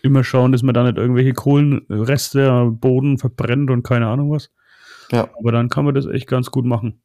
immer 0.02 0.24
schauen, 0.24 0.52
dass 0.52 0.62
man 0.62 0.74
da 0.74 0.84
nicht 0.84 0.96
irgendwelche 0.96 1.32
Kohlenreste 1.32 2.48
am 2.50 2.78
Boden 2.78 3.18
verbrennt 3.18 3.70
und 3.70 3.82
keine 3.82 4.06
Ahnung 4.06 4.30
was. 4.30 4.50
Ja. 5.10 5.28
Aber 5.38 5.52
dann 5.52 5.68
kann 5.68 5.84
man 5.84 5.94
das 5.94 6.06
echt 6.06 6.26
ganz 6.26 6.50
gut 6.50 6.64
machen. 6.64 7.00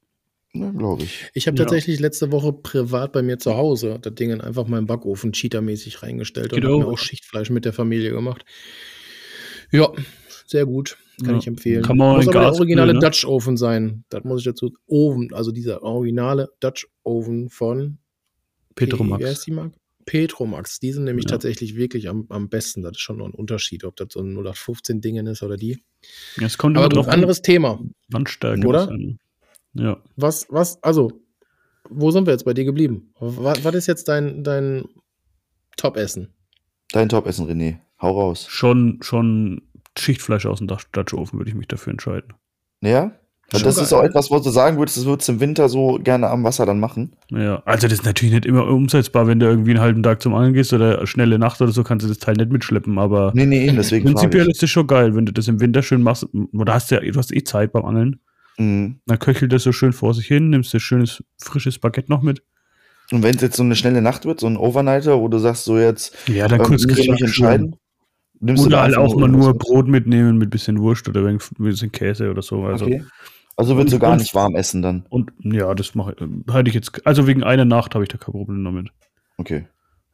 Ja, 0.53 0.69
glaube 0.69 1.01
ich. 1.03 1.29
Ich 1.33 1.47
habe 1.47 1.57
Ja. 1.57 1.63
tatsächlich 1.63 1.99
letzte 1.99 2.31
Woche 2.31 2.53
privat 2.53 3.11
bei 3.11 3.23
mir 3.23 3.39
zu 3.39 3.55
Hause 3.55 3.97
das 3.99 4.13
Ding 4.13 4.29
in 4.29 4.41
einfach 4.41 4.67
mal 4.67 4.77
im 4.77 4.85
Backofen 4.85 5.31
cheatermäßig 5.33 6.03
reingestellt 6.03 6.53
und 6.53 6.61
Geht 6.61 6.69
habe 6.69 6.77
mir 6.83 6.87
auch 6.87 6.97
Schichtfleisch 6.99 7.49
mit 7.49 7.65
der 7.65 7.73
Familie 7.73 8.11
gemacht. 8.11 8.45
Ja, 9.71 9.89
sehr 10.45 10.65
gut. 10.65 10.97
Kann 11.23 11.31
Ja. 11.33 11.37
ich 11.37 11.47
empfehlen. 11.47 11.83
Kann 11.83 11.97
man 11.97 12.11
auch 12.11 12.15
muss 12.17 12.27
aber 12.27 12.39
der 12.39 12.53
originale 12.53 12.93
ne? 12.93 12.99
Dutch 12.99 13.25
Oven 13.25 13.55
sein. 13.57 14.03
Das 14.09 14.23
muss 14.23 14.39
ich 14.41 14.45
dazu. 14.45 14.73
Oven, 14.87 15.33
also 15.33 15.51
dieser 15.51 15.83
originale 15.83 16.49
Dutch 16.59 16.87
Oven 17.03 17.49
von 17.49 17.97
Petromax. 18.75 19.21
Wie 19.23 19.27
heißt 19.27 19.47
die 19.47 19.51
Marke? 19.51 19.75
Petromax. 20.05 20.79
Die 20.79 20.91
sind 20.91 21.05
nämlich 21.05 21.25
Ja. 21.25 21.31
tatsächlich 21.31 21.75
wirklich 21.75 22.09
am, 22.09 22.25
am 22.29 22.49
besten. 22.49 22.81
Das 22.81 22.93
ist 22.93 22.99
schon 22.99 23.17
noch 23.17 23.25
ein 23.27 23.33
Unterschied, 23.33 23.83
ob 23.85 23.95
das 23.95 24.07
so 24.11 24.19
ein 24.21 24.33
0815 24.33 25.01
Dingen 25.01 25.27
ist 25.27 25.43
oder 25.43 25.55
die. 25.55 25.83
Es 26.41 26.57
kommt 26.57 26.77
Aber 26.77 26.89
gut, 26.89 26.97
drauf 26.97 27.07
anderes 27.07 27.41
Thema. 27.41 27.79
Wandstärke. 28.09 28.67
Oder? 28.67 28.87
sein. 28.87 29.19
Ja. 29.75 30.01
Was, 30.17 30.47
was, 30.49 30.81
also, 30.83 31.11
wo 31.89 32.11
sind 32.11 32.25
wir 32.27 32.31
jetzt 32.33 32.45
bei 32.45 32.53
dir 32.53 32.65
geblieben? 32.65 33.13
Was, 33.19 33.63
was 33.63 33.75
ist 33.75 33.87
jetzt 33.87 34.07
dein, 34.07 34.43
dein 34.43 34.85
Top-Essen? 35.77 36.29
Dein 36.91 37.09
Top-Essen, 37.09 37.47
René. 37.47 37.77
Hau 38.01 38.19
raus. 38.19 38.45
Schon, 38.49 38.99
schon 39.01 39.61
Schichtfleisch 39.97 40.45
aus 40.45 40.59
dem 40.59 40.67
Dutch 40.67 41.13
Ofen 41.13 41.39
würde 41.39 41.49
ich 41.49 41.55
mich 41.55 41.67
dafür 41.67 41.91
entscheiden. 41.91 42.33
Ja? 42.81 43.11
Schon 43.51 43.63
das 43.63 43.77
ist 43.77 43.91
geil. 43.91 43.99
auch 43.99 44.03
etwas, 44.03 44.31
wo 44.31 44.39
du 44.39 44.49
sagen 44.49 44.77
würdest, 44.79 44.97
das 44.97 45.05
würdest 45.05 45.27
du 45.27 45.33
im 45.33 45.39
Winter 45.39 45.69
so 45.69 45.99
gerne 46.03 46.27
am 46.29 46.43
Wasser 46.43 46.65
dann 46.65 46.79
machen. 46.79 47.15
Ja, 47.29 47.61
also 47.65 47.87
das 47.87 47.99
ist 47.99 48.05
natürlich 48.05 48.33
nicht 48.33 48.45
immer 48.45 48.65
umsetzbar, 48.65 49.27
wenn 49.27 49.39
du 49.39 49.45
irgendwie 49.45 49.71
einen 49.71 49.81
halben 49.81 50.01
Tag 50.01 50.21
zum 50.23 50.33
Angeln 50.33 50.53
gehst 50.53 50.73
oder 50.73 50.97
eine 50.97 51.07
schnelle 51.07 51.37
Nacht 51.37 51.61
oder 51.61 51.71
so, 51.71 51.83
kannst 51.83 52.03
du 52.03 52.09
das 52.09 52.17
Teil 52.17 52.35
nicht 52.35 52.51
mitschleppen, 52.51 52.97
aber 52.97 53.31
Nee, 53.35 53.45
nee, 53.45 53.71
deswegen 53.71 54.05
prinzipiell 54.05 54.49
ist 54.49 54.63
das 54.63 54.69
schon 54.71 54.87
geil, 54.87 55.15
wenn 55.15 55.25
du 55.27 55.33
das 55.33 55.47
im 55.47 55.59
Winter 55.59 55.83
schön 55.83 56.01
machst, 56.01 56.25
oder 56.53 56.73
hast 56.73 56.89
ja, 56.89 56.99
du 56.99 57.13
hast 57.15 57.31
eh 57.33 57.43
Zeit 57.43 57.71
beim 57.73 57.85
Angeln, 57.85 58.19
Mhm. 58.57 58.99
dann 59.05 59.19
köchelt 59.19 59.51
das 59.51 59.63
so 59.63 59.71
schön 59.71 59.93
vor 59.93 60.13
sich 60.13 60.25
hin, 60.27 60.49
nimmst 60.49 60.73
dir 60.73 60.79
schönes, 60.79 61.23
frisches 61.37 61.79
Baguette 61.79 62.11
noch 62.11 62.21
mit. 62.21 62.41
Und 63.11 63.21
wenn 63.23 63.35
es 63.35 63.41
jetzt 63.41 63.57
so 63.57 63.63
eine 63.63 63.75
schnelle 63.75 64.01
Nacht 64.01 64.25
wird, 64.25 64.39
so 64.39 64.47
ein 64.47 64.57
Overnighter, 64.57 65.19
wo 65.19 65.27
du 65.27 65.37
sagst, 65.37 65.65
so 65.65 65.77
jetzt 65.77 66.15
Ja, 66.27 66.47
dann 66.47 66.61
ähm, 66.61 66.65
kurz 66.67 66.85
mich 66.87 67.07
entscheiden, 67.21 67.75
nimmst 68.43 68.65
Oder 68.65 68.81
halt 68.81 68.97
auch 68.97 69.15
mal 69.15 69.27
nur 69.29 69.49
mit? 69.49 69.59
Brot 69.59 69.87
mitnehmen 69.87 70.37
mit 70.37 70.49
bisschen 70.49 70.79
Wurst 70.79 71.07
oder 71.07 71.25
ein 71.25 71.39
bisschen 71.57 71.91
Käse 71.91 72.29
oder 72.29 72.41
so. 72.41 72.63
Also, 72.63 72.85
Okay. 72.85 73.03
Also 73.55 73.77
würdest 73.77 73.93
du 73.93 73.99
gar 73.99 74.13
und- 74.13 74.17
nicht 74.17 74.33
warm 74.33 74.55
essen 74.55 74.81
dann. 74.81 75.05
Und 75.09 75.31
ja, 75.43 75.73
das 75.75 75.93
mache 75.93 76.15
ich, 76.19 76.53
halte 76.53 76.69
ich 76.69 76.73
jetzt, 76.75 77.05
also 77.05 77.27
wegen 77.27 77.43
einer 77.43 77.65
Nacht 77.65 77.93
habe 77.93 78.03
ich 78.03 78.09
da 78.09 78.17
kein 78.17 78.31
Problem 78.33 78.63
damit. 78.63 78.89
Okay. 79.37 79.67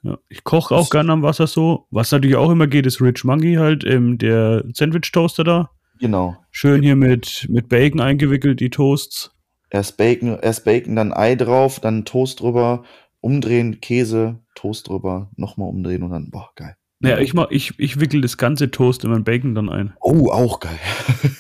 Ja, 0.04 0.18
ich 0.28 0.44
koche 0.44 0.76
auch 0.76 0.90
gerne 0.90 1.12
am 1.14 1.24
Wasser 1.24 1.48
so. 1.48 1.86
Was 1.90 2.12
natürlich 2.12 2.36
auch 2.36 2.52
immer 2.52 2.68
geht, 2.68 2.86
ist 2.86 3.02
Rich 3.02 3.24
Monkey 3.24 3.56
halt, 3.56 3.86
ähm, 3.86 4.18
der 4.18 4.66
Sandwich-Toaster 4.74 5.44
da. 5.46 5.70
Genau. 6.00 6.36
Schön 6.52 6.82
hier 6.84 6.96
mit, 6.98 7.48
mit 7.50 7.70
Bacon 7.70 8.00
eingewickelt, 8.02 8.60
die 8.60 8.70
Toasts. 8.70 9.32
Erst 9.70 9.96
Bacon, 9.98 10.38
erst 10.42 10.66
Bacon, 10.66 10.96
dann 10.98 11.14
Ei 11.14 11.36
drauf, 11.36 11.80
dann 11.80 12.04
Toast 12.06 12.42
drüber, 12.42 12.84
umdrehen, 13.22 13.80
Käse, 13.82 14.40
Toast 14.56 14.88
drüber, 14.90 15.30
nochmal 15.38 15.70
umdrehen 15.70 16.04
und 16.04 16.12
dann, 16.12 16.30
boah, 16.30 16.50
geil. 16.56 16.76
Naja, 17.02 17.20
ich, 17.20 17.34
mach, 17.34 17.50
ich, 17.50 17.74
ich 17.78 18.00
wickel 18.02 18.20
das 18.20 18.38
ganze 18.38 18.72
Toast 18.72 19.06
in 19.06 19.12
mein 19.12 19.24
Bacon 19.24 19.56
dann 19.56 19.70
ein. 19.70 19.94
Oh, 20.02 20.32
auch 20.32 20.60
geil. 20.60 20.78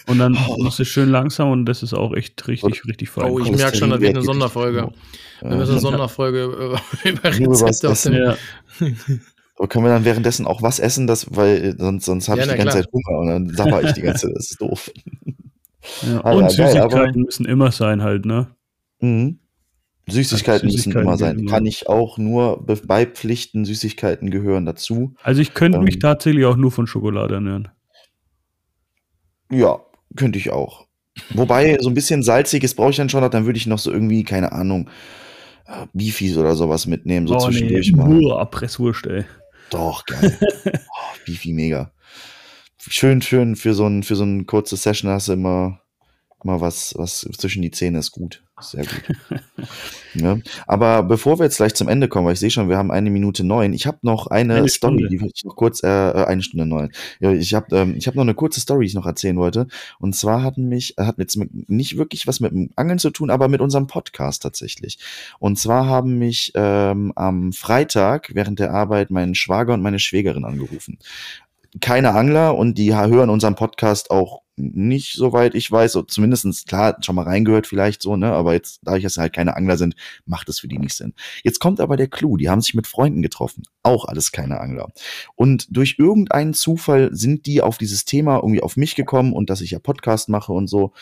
Und 0.07 0.17
dann 0.17 0.37
Oh. 0.47 0.55
machst 0.63 0.79
du 0.79 0.83
es 0.83 0.89
schön 0.89 1.09
langsam 1.09 1.51
und 1.51 1.65
das 1.65 1.83
ist 1.83 1.93
auch 1.93 2.13
echt 2.13 2.47
richtig, 2.47 2.85
richtig 2.85 3.09
fein. 3.09 3.29
Oh, 3.29 3.39
ich 3.39 3.51
merke 3.51 3.75
schon, 3.75 3.89
das 3.89 3.99
wird 3.99 4.15
eine 4.15 4.21
Sonderfolge. 4.21 4.91
Wir 5.41 5.55
müssen 5.57 5.71
eine 5.71 5.79
Sonderfolge 5.81 6.77
äh, 7.03 7.09
über 7.09 7.23
Rezepte 7.25 7.89
aus 7.89 8.03
dem 8.03 8.13
ja, 8.13 8.37
aber 9.57 9.67
können 9.67 9.83
wir 9.83 9.89
dann 9.91 10.05
währenddessen 10.05 10.47
auch 10.47 10.61
was 10.61 10.79
essen, 10.79 11.05
das, 11.07 11.27
weil 11.35 11.57
äh, 11.57 11.75
sonst, 11.77 12.05
sonst 12.05 12.29
habe 12.29 12.39
Ja, 12.39 12.45
ich 12.45 12.51
die 12.53 12.57
ganze 12.57 12.71
klar. 12.81 12.83
Zeit 12.83 12.93
Hunger 12.93 13.19
und 13.19 13.27
dann 13.27 13.49
sabber 13.49 13.83
ich 13.83 13.91
die 13.91 14.01
ganze 14.01 14.27
Zeit. 14.27 14.35
Das 14.37 14.51
ist 14.51 14.61
doof. 14.61 14.89
ja. 16.03 16.21
Ah, 16.23 16.31
Und 16.33 16.55
ja, 16.55 16.65
geil, 16.65 16.73
Süßigkeiten 16.73 17.21
müssen 17.23 17.45
immer 17.45 17.71
sein 17.71 18.01
halt, 18.03 18.25
ne? 18.25 18.47
Mhm. 19.01 19.39
Süßigkeiten 20.09 20.67
müssen 20.67 20.77
Süßigkeiten 20.77 21.07
immer 21.07 21.17
sein. 21.17 21.39
immer. 21.39 21.51
Kann 21.51 21.65
ich 21.65 21.87
auch 21.89 22.17
nur 22.17 22.65
be- 22.65 22.75
beipflichten. 22.85 23.65
Süßigkeiten 23.65 24.29
gehören 24.31 24.65
dazu. 24.65 25.13
Also 25.23 25.41
ich 25.41 25.53
könnte 25.53 25.79
mich 25.79 25.95
Ähm. 25.95 25.99
tatsächlich 26.01 26.45
auch 26.45 26.55
nur 26.57 26.71
von 26.71 26.87
Schokolade 26.87 27.35
ernähren. 27.35 27.69
Ja, 29.51 29.79
könnte 30.15 30.37
ich 30.39 30.51
auch. 30.51 30.85
Wobei, 31.31 31.77
so 31.81 31.89
ein 31.89 31.93
bisschen 31.95 32.23
salziges 32.23 32.75
brauche 32.75 32.91
ich 32.91 32.97
dann 32.97 33.09
schon 33.09 33.21
noch. 33.21 33.29
Dann 33.29 33.45
würde 33.45 33.57
ich 33.57 33.67
noch 33.67 33.79
so 33.79 33.91
irgendwie, 33.91 34.23
keine 34.23 34.51
Ahnung, 34.51 34.89
äh, 35.65 35.85
Beefies 35.93 36.37
oder 36.37 36.55
sowas 36.55 36.85
mitnehmen. 36.87 37.27
So 37.27 37.37
zwischendurch 37.37 37.91
mal. 37.93 38.07
Uah, 38.07 38.45
Presswurst, 38.45 39.05
ey. 39.07 39.25
Doch, 39.69 40.05
geil. 40.05 40.37
oh, 40.65 41.17
Beefy 41.25 41.53
mega. 41.53 41.91
Schön, 42.77 43.21
schön 43.21 43.55
für 43.55 43.73
so 43.73 43.85
ein, 43.85 44.03
für 44.03 44.15
so 44.15 44.23
ein 44.23 44.45
kurze 44.45 44.77
Session 44.77 45.11
hast 45.11 45.27
du 45.27 45.33
immer, 45.33 45.81
immer 46.43 46.61
was, 46.61 46.93
was 46.97 47.19
zwischen 47.37 47.61
die 47.61 47.71
Zähne 47.71 47.99
ist 47.99 48.11
gut. 48.11 48.43
Sehr 48.61 48.83
gut. 48.85 49.39
ja. 50.13 50.37
Aber 50.67 51.03
bevor 51.03 51.39
wir 51.39 51.45
jetzt 51.45 51.57
gleich 51.57 51.73
zum 51.75 51.87
Ende 51.87 52.07
kommen, 52.07 52.25
weil 52.25 52.33
ich 52.33 52.39
sehe 52.39 52.51
schon, 52.51 52.69
wir 52.69 52.77
haben 52.77 52.91
eine 52.91 53.09
Minute 53.09 53.43
neun. 53.43 53.73
Ich 53.73 53.87
habe 53.87 53.99
noch 54.01 54.27
eine, 54.27 54.55
Eine 54.55 54.69
Story, 54.69 54.99
Stunde. 54.99 55.09
die 55.09 55.31
ich 55.33 55.43
noch 55.43 55.55
kurz, 55.55 55.83
äh, 55.83 55.87
äh, 55.87 56.25
eine 56.25 56.41
Stunde 56.41 56.65
neun. 56.65 56.91
Ja, 57.19 57.31
ich 57.31 57.53
habe 57.53 57.75
ähm, 57.75 57.95
ich 57.97 58.07
hab 58.07 58.15
noch 58.15 58.23
eine 58.23 58.33
kurze 58.33 58.59
Story, 58.59 58.85
die 58.85 58.89
ich 58.89 58.95
noch 58.95 59.05
erzählen 59.05 59.37
wollte. 59.37 59.67
Und 59.99 60.15
zwar 60.15 60.43
hatten 60.43 60.67
mich, 60.67 60.97
äh, 60.97 61.03
hat 61.05 61.17
jetzt 61.17 61.35
mit, 61.37 61.69
nicht 61.69 61.97
wirklich 61.97 62.27
was 62.27 62.39
mit 62.39 62.51
dem 62.51 62.69
Angeln 62.75 62.99
zu 62.99 63.09
tun, 63.09 63.29
aber 63.29 63.47
mit 63.47 63.61
unserem 63.61 63.87
Podcast 63.87 64.43
tatsächlich. 64.43 64.99
Und 65.39 65.57
zwar 65.57 65.85
haben 65.85 66.17
mich 66.17 66.51
ähm, 66.55 67.13
am 67.15 67.53
Freitag 67.53 68.31
während 68.33 68.59
der 68.59 68.73
Arbeit 68.73 69.11
mein 69.11 69.35
Schwager 69.35 69.73
und 69.73 69.81
meine 69.81 69.99
Schwägerin 69.99 70.45
angerufen. 70.45 70.99
Keine 71.81 72.15
Angler 72.15 72.57
und 72.57 72.77
die 72.79 72.95
hören 72.95 73.29
unseren 73.29 73.55
Podcast 73.55 74.09
auch 74.09 74.41
nicht, 74.59 75.13
soweit 75.13 75.55
ich 75.55 75.71
weiß, 75.71 75.93
so 75.93 76.03
zumindestens 76.03 76.65
klar, 76.65 76.97
schon 77.01 77.15
mal 77.15 77.23
reingehört 77.23 77.67
vielleicht 77.67 78.01
so, 78.01 78.15
ne, 78.15 78.31
aber 78.31 78.53
jetzt, 78.53 78.79
dadurch, 78.83 79.03
dass 79.03 79.15
sie 79.15 79.21
halt 79.21 79.33
keine 79.33 79.55
Angler 79.55 79.77
sind, 79.77 79.95
macht 80.25 80.49
es 80.49 80.59
für 80.59 80.67
die 80.67 80.77
nicht 80.77 80.93
Sinn. 80.93 81.13
Jetzt 81.43 81.59
kommt 81.59 81.79
aber 81.79 81.97
der 81.97 82.07
Clou, 82.07 82.37
die 82.37 82.49
haben 82.49 82.61
sich 82.61 82.73
mit 82.73 82.87
Freunden 82.87 83.21
getroffen, 83.21 83.63
auch 83.83 84.05
alles 84.05 84.31
keine 84.31 84.59
Angler. 84.59 84.91
Und 85.35 85.67
durch 85.75 85.95
irgendeinen 85.97 86.53
Zufall 86.53 87.09
sind 87.11 87.45
die 87.45 87.61
auf 87.61 87.77
dieses 87.77 88.05
Thema 88.05 88.37
irgendwie 88.37 88.61
auf 88.61 88.77
mich 88.77 88.95
gekommen 88.95 89.33
und 89.33 89.49
dass 89.49 89.61
ich 89.61 89.71
ja 89.71 89.79
Podcast 89.79 90.29
mache 90.29 90.51
und 90.51 90.67
so. 90.67 90.93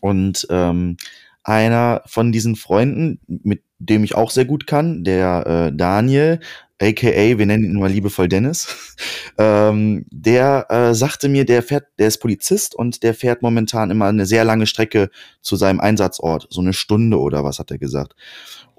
Und 0.00 0.46
ähm, 0.50 0.96
einer 1.42 2.02
von 2.06 2.32
diesen 2.32 2.56
Freunden, 2.56 3.20
mit 3.26 3.62
dem 3.78 4.04
ich 4.04 4.14
auch 4.14 4.30
sehr 4.30 4.44
gut 4.44 4.66
kann, 4.66 5.04
der 5.04 5.46
äh, 5.46 5.76
Daniel, 5.76 6.40
aka, 6.80 7.38
wir 7.38 7.46
nennen 7.46 7.64
ihn 7.64 7.76
immer 7.76 7.88
liebevoll 7.88 8.28
Dennis, 8.28 8.96
ähm, 9.38 10.06
der 10.10 10.66
äh, 10.70 10.94
sagte 10.94 11.28
mir, 11.28 11.44
der 11.44 11.62
fährt, 11.62 11.86
der 11.98 12.08
ist 12.08 12.18
Polizist 12.18 12.74
und 12.74 13.02
der 13.02 13.14
fährt 13.14 13.42
momentan 13.42 13.90
immer 13.90 14.06
eine 14.06 14.26
sehr 14.26 14.44
lange 14.44 14.66
Strecke 14.66 15.10
zu 15.42 15.56
seinem 15.56 15.80
Einsatzort, 15.80 16.46
so 16.50 16.60
eine 16.60 16.72
Stunde 16.72 17.18
oder 17.18 17.44
was 17.44 17.58
hat 17.58 17.70
er 17.70 17.78
gesagt. 17.78 18.14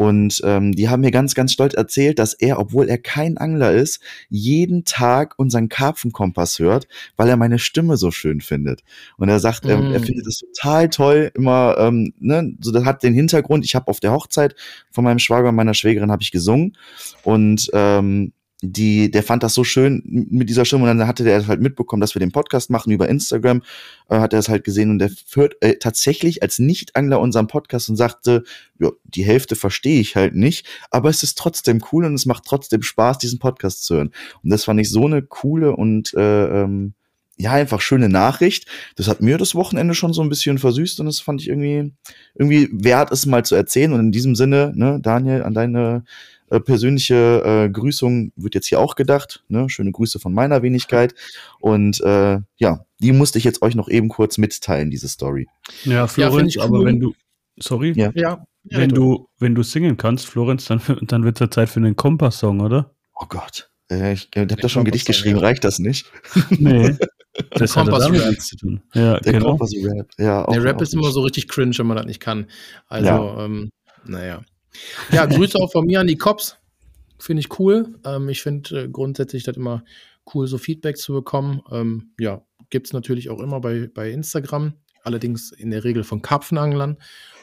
Und 0.01 0.41
ähm, 0.43 0.71
die 0.71 0.89
haben 0.89 1.01
mir 1.01 1.11
ganz, 1.11 1.35
ganz 1.35 1.53
stolz 1.53 1.75
erzählt, 1.75 2.17
dass 2.17 2.33
er, 2.33 2.57
obwohl 2.57 2.89
er 2.89 2.97
kein 2.97 3.37
Angler 3.37 3.71
ist, 3.71 3.99
jeden 4.29 4.83
Tag 4.83 5.37
unseren 5.37 5.69
Karpfenkompass 5.69 6.57
hört, 6.57 6.87
weil 7.17 7.29
er 7.29 7.37
meine 7.37 7.59
Stimme 7.59 7.97
so 7.97 8.09
schön 8.09 8.41
findet. 8.41 8.81
Und 9.17 9.29
er 9.29 9.39
sagt, 9.39 9.63
er, 9.67 9.77
er 9.77 9.99
Mm. 9.99 10.03
findet 10.03 10.25
es 10.25 10.39
total 10.39 10.89
toll, 10.89 11.31
immer, 11.35 11.75
ähm, 11.77 12.13
ne, 12.19 12.51
so 12.61 12.71
das 12.71 12.83
hat 12.83 13.03
den 13.03 13.13
Hintergrund. 13.13 13.63
Ich 13.63 13.75
habe 13.75 13.89
auf 13.89 13.99
der 13.99 14.11
Hochzeit 14.11 14.55
von 14.89 15.03
meinem 15.03 15.19
Schwager 15.19 15.49
und 15.49 15.55
meiner 15.55 15.75
Schwägerin 15.75 16.11
habe 16.11 16.23
ich 16.23 16.31
gesungen 16.31 16.75
und 17.23 17.69
ähm, 17.71 18.33
die, 18.61 19.09
der 19.09 19.23
fand 19.23 19.41
das 19.41 19.55
so 19.55 19.63
schön 19.63 20.03
mit 20.05 20.47
dieser 20.49 20.65
Stimme 20.65 20.83
und 20.83 20.97
dann 20.97 21.07
hatte 21.07 21.23
der 21.23 21.47
halt 21.47 21.61
mitbekommen, 21.61 21.99
dass 21.99 22.15
wir 22.15 22.19
den 22.19 22.31
Podcast 22.31 22.69
machen 22.69 22.91
über 22.91 23.09
Instagram, 23.09 23.63
äh, 24.09 24.19
hat 24.19 24.33
er 24.33 24.39
es 24.39 24.49
halt 24.49 24.63
gesehen 24.63 24.91
und 24.91 24.99
der 24.99 25.09
führt 25.09 25.55
äh, 25.61 25.77
tatsächlich 25.77 26.43
als 26.43 26.59
Nicht-Angler 26.59 27.19
unseren 27.19 27.47
Podcast 27.47 27.89
und 27.89 27.95
sagte, 27.95 28.43
ja, 28.79 28.89
die 29.03 29.25
Hälfte 29.25 29.55
verstehe 29.55 29.99
ich 29.99 30.15
halt 30.15 30.35
nicht, 30.35 30.67
aber 30.91 31.09
es 31.09 31.23
ist 31.23 31.37
trotzdem 31.37 31.83
cool 31.91 32.05
und 32.05 32.13
es 32.13 32.27
macht 32.27 32.45
trotzdem 32.45 32.83
Spaß, 32.83 33.17
diesen 33.17 33.39
Podcast 33.39 33.83
zu 33.83 33.95
hören. 33.95 34.11
Und 34.43 34.51
das 34.51 34.63
fand 34.63 34.79
ich 34.79 34.91
so 34.91 35.05
eine 35.05 35.23
coole 35.23 35.75
und 35.75 36.13
äh, 36.13 36.61
ähm, 36.61 36.93
ja, 37.37 37.53
einfach 37.53 37.81
schöne 37.81 38.09
Nachricht. 38.09 38.67
Das 38.95 39.07
hat 39.07 39.21
mir 39.21 39.39
das 39.39 39.55
Wochenende 39.55 39.95
schon 39.95 40.13
so 40.13 40.21
ein 40.21 40.29
bisschen 40.29 40.59
versüßt 40.59 40.99
und 40.99 41.07
das 41.07 41.19
fand 41.19 41.41
ich 41.41 41.47
irgendwie, 41.49 41.93
irgendwie 42.35 42.69
wert, 42.71 43.11
es 43.11 43.25
mal 43.25 43.43
zu 43.43 43.55
erzählen. 43.55 43.93
Und 43.93 43.99
in 43.99 44.11
diesem 44.11 44.35
Sinne, 44.35 44.71
ne, 44.75 44.99
Daniel, 45.01 45.41
an 45.41 45.55
deine 45.55 46.03
äh, 46.51 46.59
persönliche 46.59 47.41
äh, 47.43 47.69
Grüßung 47.69 48.31
wird 48.35 48.53
jetzt 48.55 48.67
hier 48.67 48.79
auch 48.79 48.95
gedacht. 48.95 49.43
Ne? 49.47 49.69
Schöne 49.69 49.91
Grüße 49.91 50.19
von 50.19 50.33
meiner 50.33 50.61
Wenigkeit. 50.61 51.15
Und 51.59 51.99
äh, 52.01 52.39
ja, 52.57 52.85
die 52.99 53.11
musste 53.11 53.37
ich 53.39 53.43
jetzt 53.43 53.61
euch 53.61 53.73
noch 53.75 53.89
eben 53.89 54.09
kurz 54.09 54.37
mitteilen, 54.37 54.91
diese 54.91 55.07
Story. 55.07 55.47
Ja, 55.85 56.05
Florenz, 56.07 56.55
ich 56.55 56.61
aber 56.61 56.79
cool. 56.79 56.85
wenn 56.85 56.99
du, 56.99 57.13
sorry, 57.59 57.93
Ja. 57.95 58.11
Ja. 58.15 58.43
wenn 58.65 58.89
du, 58.89 59.27
wenn 59.39 59.55
du 59.55 59.63
singen 59.63 59.97
kannst, 59.97 60.27
Florenz, 60.27 60.65
dann, 60.65 60.81
dann 61.01 61.23
wird 61.23 61.37
es 61.37 61.39
ja 61.39 61.49
Zeit 61.49 61.69
für 61.69 61.79
einen 61.79 61.95
Kompass-Song, 61.95 62.59
oder? 62.59 62.93
Oh 63.15 63.25
Gott. 63.27 63.69
Äh, 63.91 64.13
ich 64.13 64.29
äh, 64.35 64.41
hab 64.49 64.59
da 64.61 64.69
schon 64.69 64.83
ein 64.83 64.85
Gedicht 64.85 65.07
geschrieben, 65.07 65.37
ja. 65.39 65.43
reicht 65.43 65.63
das 65.63 65.79
nicht? 65.79 66.05
Nee. 66.51 66.95
Das 67.51 67.77
hat 67.77 67.85
Kompass 67.85 68.03
damit 68.03 68.41
zu 68.41 68.57
tun. 68.57 68.81
Ja, 68.93 69.17
Der 69.21 69.31
genau. 69.33 69.51
Kompass 69.51 69.71
Rap. 69.73 70.09
Ja, 70.17 70.43
auch, 70.43 70.51
Der 70.51 70.63
Rap 70.65 70.75
auch 70.77 70.81
ist 70.81 70.93
immer 70.93 71.03
nicht. 71.03 71.13
so 71.13 71.21
richtig 71.21 71.47
cringe, 71.47 71.77
wenn 71.77 71.87
man 71.87 71.95
das 71.95 72.05
nicht 72.05 72.19
kann. 72.19 72.47
Also, 72.87 73.07
Ja. 73.07 73.45
ähm, 73.45 73.69
naja. 74.05 74.41
Ja, 75.11 75.25
Grüße 75.25 75.57
auch 75.57 75.71
von 75.71 75.85
mir 75.85 75.99
an 75.99 76.07
die 76.07 76.17
Cops. 76.17 76.57
Finde 77.19 77.41
ich 77.41 77.59
cool. 77.59 77.95
Ähm, 78.05 78.29
ich 78.29 78.41
finde 78.41 78.83
äh, 78.83 78.89
grundsätzlich 78.89 79.43
das 79.43 79.57
immer 79.57 79.83
cool, 80.33 80.47
so 80.47 80.57
Feedback 80.57 80.97
zu 80.97 81.13
bekommen. 81.13 81.61
Ähm, 81.71 82.11
ja, 82.19 82.41
gibt 82.69 82.87
es 82.87 82.93
natürlich 82.93 83.29
auch 83.29 83.39
immer 83.39 83.59
bei, 83.59 83.89
bei 83.93 84.11
Instagram. 84.11 84.73
Allerdings 85.03 85.51
in 85.51 85.71
der 85.71 85.83
Regel 85.83 86.03
von 86.03 86.21
Karpfenanglern. 86.21 86.97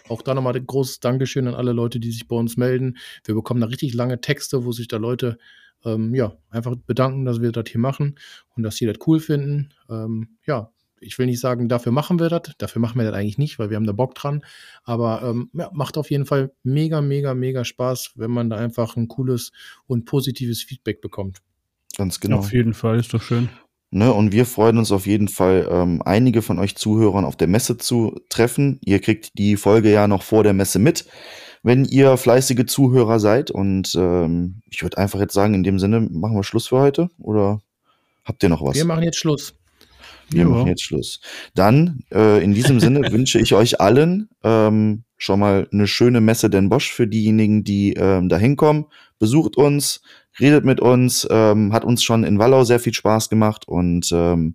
Auch 0.09 0.23
da 0.23 0.35
nochmal 0.35 0.57
ein 0.57 0.67
großes 0.67 1.01
Dankeschön 1.01 1.49
an 1.49 1.55
alle 1.55 1.73
Leute, 1.73 2.01
die 2.01 2.11
sich 2.11 2.29
bei 2.29 2.37
uns 2.37 2.57
melden. 2.57 2.99
Wir 3.25 3.35
bekommen 3.35 3.61
da 3.61 3.67
richtig 3.67 3.95
lange 3.95 4.21
Texte, 4.21 4.65
wo 4.65 4.73
sich 4.73 4.89
da 4.89 4.97
Leute 4.97 5.39
ähm, 5.85 6.15
ja, 6.15 6.37
einfach 6.51 6.75
bedanken, 6.77 7.25
dass 7.25 7.41
wir 7.41 7.53
das 7.53 7.65
hier 7.69 7.81
machen 7.81 8.17
und 8.57 8.63
dass 8.63 8.77
sie 8.77 8.87
das 8.87 8.97
cool 9.07 9.21
finden. 9.21 9.75
Ähm, 9.91 10.37
ja, 10.47 10.73
ich 11.01 11.19
will 11.19 11.27
nicht 11.27 11.41
sagen, 11.41 11.69
dafür 11.69 11.93
machen 11.93 12.19
wir 12.19 12.29
das. 12.29 12.55
Dafür 12.59 12.81
machen 12.81 12.99
wir 12.99 13.05
das 13.05 13.15
eigentlich 13.15 13.39
nicht, 13.39 13.59
weil 13.59 13.71
wir 13.71 13.77
haben 13.77 13.87
da 13.87 13.93
Bock 13.93 14.15
dran. 14.15 14.45
Aber 14.85 15.23
ähm, 15.23 15.51
ja, 15.53 15.71
macht 15.73 15.97
auf 15.99 16.11
jeden 16.11 16.27
Fall 16.27 16.53
mega, 16.63 17.01
mega, 17.01 17.35
mega 17.35 17.65
Spaß, 17.65 18.13
wenn 18.17 18.31
man 18.31 18.51
da 18.51 18.57
einfach 18.57 18.97
ein 18.97 19.09
cooles 19.09 19.53
und 19.87 20.05
positives 20.05 20.63
Feedback 20.63 21.01
bekommt. 21.01 21.39
Ganz 21.97 22.21
genau. 22.21 22.39
Auf 22.39 22.53
jeden 22.53 22.75
Fall, 22.75 22.99
ist 22.99 23.13
doch 23.13 23.23
schön. 23.23 23.49
Ne, 23.91 24.13
und 24.13 24.33
wir 24.33 24.45
freuen 24.45 24.77
uns 24.77 24.93
auf 24.93 25.07
jeden 25.07 25.29
Fall, 25.29 25.67
ähm, 25.71 26.03
einige 26.05 26.43
von 26.43 26.59
euch 26.59 26.77
Zuhörern 26.77 27.25
auf 27.25 27.37
der 27.37 27.49
Messe 27.49 27.79
zu 27.79 28.21
treffen. 28.29 28.79
Ihr 28.85 29.01
kriegt 29.01 29.39
die 29.39 29.57
Folge 29.57 29.91
ja 29.91 30.07
noch 30.07 30.23
vor 30.23 30.43
der 30.43 30.53
Messe 30.53 30.79
mit, 30.79 31.07
wenn 31.63 31.87
ihr 31.87 32.19
fleißige 32.19 32.67
Zuhörer 32.67 33.19
seid. 33.19 33.51
Und 33.51 33.95
ähm, 33.95 34.61
ich 34.71 34.83
würde 34.83 34.99
einfach 34.99 35.21
jetzt 35.21 35.33
sagen, 35.33 35.55
in 35.55 35.63
dem 35.63 35.79
Sinne, 35.79 36.01
machen 36.01 36.37
wir 36.37 36.45
Schluss 36.45 36.69
für 36.69 36.79
heute? 36.79 37.09
Oder 37.19 37.63
habt 38.25 38.43
ihr 38.43 38.51
noch 38.51 38.63
was? 38.63 38.77
Wir 38.77 38.85
machen 38.85 39.05
jetzt 39.05 39.19
Schluss. 39.19 39.58
Wir 40.31 40.43
Ja. 40.43 40.49
machen 40.49 40.67
jetzt 40.69 40.83
Schluss. 40.83 41.21
Dann, 41.55 42.01
äh, 42.13 42.43
in 42.43 42.55
diesem 42.55 42.81
Sinne 42.81 43.01
wünsche 43.13 43.39
ich 43.41 43.55
euch 43.55 43.81
allen 43.81 44.29
ähm, 44.45 45.05
schon 45.17 45.41
mal 45.41 45.69
eine 45.73 45.87
schöne 45.87 46.21
Messe 46.21 46.49
Den 46.51 46.69
Bosch 46.69 46.93
für 46.93 47.07
diejenigen, 47.07 47.65
die 47.65 47.95
ähm, 47.95 48.29
da 48.29 48.37
hinkommen. 48.39 48.87
Besucht 49.19 49.57
uns, 49.57 50.01
redet 50.39 50.65
mit 50.65 50.81
uns, 50.81 51.27
ähm, 51.31 51.73
hat 51.73 51.85
uns 51.85 52.05
schon 52.05 52.23
in 52.25 52.39
Wallau 52.39 52.63
sehr 52.65 52.79
viel 52.79 52.95
Spaß 52.95 53.29
gemacht 53.31 53.67
und 53.67 54.11
ähm, 54.13 54.55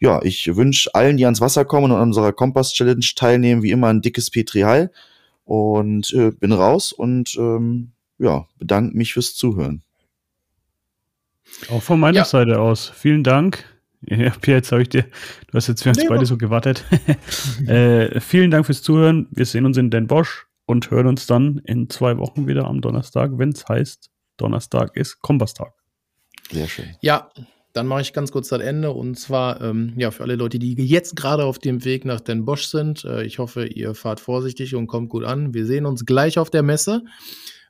ja, 0.00 0.20
ich 0.22 0.54
wünsche 0.54 0.94
allen, 0.94 1.16
die 1.16 1.24
ans 1.24 1.40
Wasser 1.40 1.64
kommen 1.64 1.86
und 1.92 1.92
an 1.96 2.08
unserer 2.08 2.32
Kompass-Challenge 2.32 3.06
teilnehmen, 3.16 3.62
wie 3.62 3.70
immer 3.70 3.88
ein 3.88 4.02
dickes 4.02 4.30
Petrial 4.30 4.90
und 5.44 6.12
äh, 6.12 6.30
bin 6.32 6.52
raus 6.52 6.92
und 6.92 7.34
ähm, 7.38 7.92
ja, 8.18 8.46
bedanke 8.58 8.94
mich 8.96 9.14
fürs 9.14 9.34
Zuhören. 9.34 9.82
Auch 11.70 11.82
von 11.82 11.98
meiner 12.00 12.18
Ja. 12.18 12.24
Seite 12.24 12.60
aus. 12.60 12.92
Vielen 12.94 13.24
Dank. 13.24 13.64
Ja, 14.08 14.30
Pierre, 14.40 14.58
jetzt 14.58 14.72
habe 14.72 14.82
ich 14.82 14.88
dir, 14.88 15.02
du 15.02 15.54
hast 15.54 15.68
jetzt 15.68 15.82
für 15.82 15.90
uns 15.90 15.98
Nee, 15.98 16.06
beide 16.08 16.26
so 16.26 16.36
gewartet. 16.36 16.84
äh, 17.66 18.20
vielen 18.20 18.50
Dank 18.50 18.66
fürs 18.66 18.82
Zuhören. 18.82 19.28
Wir 19.30 19.46
sehen 19.46 19.64
uns 19.64 19.76
in 19.76 19.90
Den 19.90 20.08
Bosch 20.08 20.46
und 20.66 20.90
hören 20.90 21.06
uns 21.06 21.26
dann 21.26 21.58
in 21.64 21.88
zwei 21.88 22.18
Wochen 22.18 22.46
wieder 22.46 22.66
am 22.66 22.80
Donnerstag, 22.80 23.30
wenn 23.36 23.50
es 23.50 23.68
heißt, 23.68 24.10
Donnerstag 24.36 24.96
ist 24.96 25.20
Kompasstag. 25.20 25.72
Sehr 26.50 26.66
schön. 26.66 26.96
Ja, 27.00 27.30
dann 27.72 27.86
mache 27.86 28.02
ich 28.02 28.12
ganz 28.12 28.32
kurz 28.32 28.48
das 28.48 28.60
Ende. 28.60 28.90
Und 28.90 29.18
zwar, 29.18 29.60
ähm, 29.60 29.94
ja, 29.96 30.10
für 30.10 30.24
alle 30.24 30.36
Leute, 30.36 30.58
die 30.58 30.74
jetzt 30.74 31.16
gerade 31.16 31.44
auf 31.44 31.58
dem 31.58 31.84
Weg 31.84 32.04
nach 32.04 32.20
Den 32.20 32.44
Bosch 32.44 32.66
sind. 32.66 33.04
Äh, 33.04 33.24
ich 33.24 33.38
hoffe, 33.38 33.66
ihr 33.66 33.94
fahrt 33.94 34.20
vorsichtig 34.20 34.74
und 34.74 34.86
kommt 34.86 35.08
gut 35.08 35.24
an. 35.24 35.54
Wir 35.54 35.64
sehen 35.66 35.86
uns 35.86 36.04
gleich 36.04 36.38
auf 36.38 36.50
der 36.50 36.62
Messe, 36.62 37.02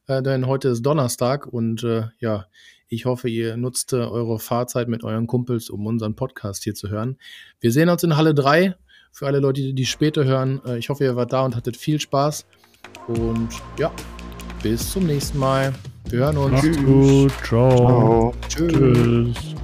äh, 0.07 0.23
denn 0.23 0.47
heute 0.47 0.69
ist 0.69 0.83
Donnerstag 0.83 1.47
und 1.47 1.85
äh, 1.85 2.05
ja, 2.19 2.47
ich 2.93 3.07
hoffe, 3.07 3.29
ihr 3.29 3.57
nutzt 3.57 3.95
äh, 3.95 3.97
eure 3.97 4.39
Fahrzeit 4.39 4.89
mit 4.89 5.03
euren 5.03 5.27
Kumpels, 5.27 5.71
um 5.71 5.87
unseren 5.87 6.15
Podcast 6.15 6.63
hier 6.63 6.75
zu 6.75 6.91
hören. 6.91 7.17
Wir 7.61 7.73
sehen 7.73 7.89
uns 7.89 8.03
in 8.03 8.17
Halle 8.17 8.35
3. 8.35 8.75
Für 9.11 9.27
alle 9.27 9.41
Leute, 9.41 9.63
die 9.63 9.73
die 9.75 9.87
später 9.87 10.25
hören, 10.25 10.61
äh, 10.67 10.79
ich 10.79 10.91
hoffe, 10.91 11.05
ihr 11.05 11.17
wart 11.17 11.33
da 11.33 11.45
und 11.45 11.57
hattet 11.57 11.77
viel 11.77 11.99
Spaß. 11.99 12.47
Und 13.09 13.49
ja, 13.79 13.91
bis 14.63 14.93
zum 14.93 15.07
nächsten 15.07 15.39
Mal. 15.39 15.73
Wir 16.11 16.21
hören 16.21 16.37
uns. 16.37 16.63
Macht's 16.63 16.85
gut. 16.85 17.33
Ciao. 17.43 17.77
Ciao. 17.77 18.35
Tschüss. 18.49 18.73
Tschüss. 18.73 19.62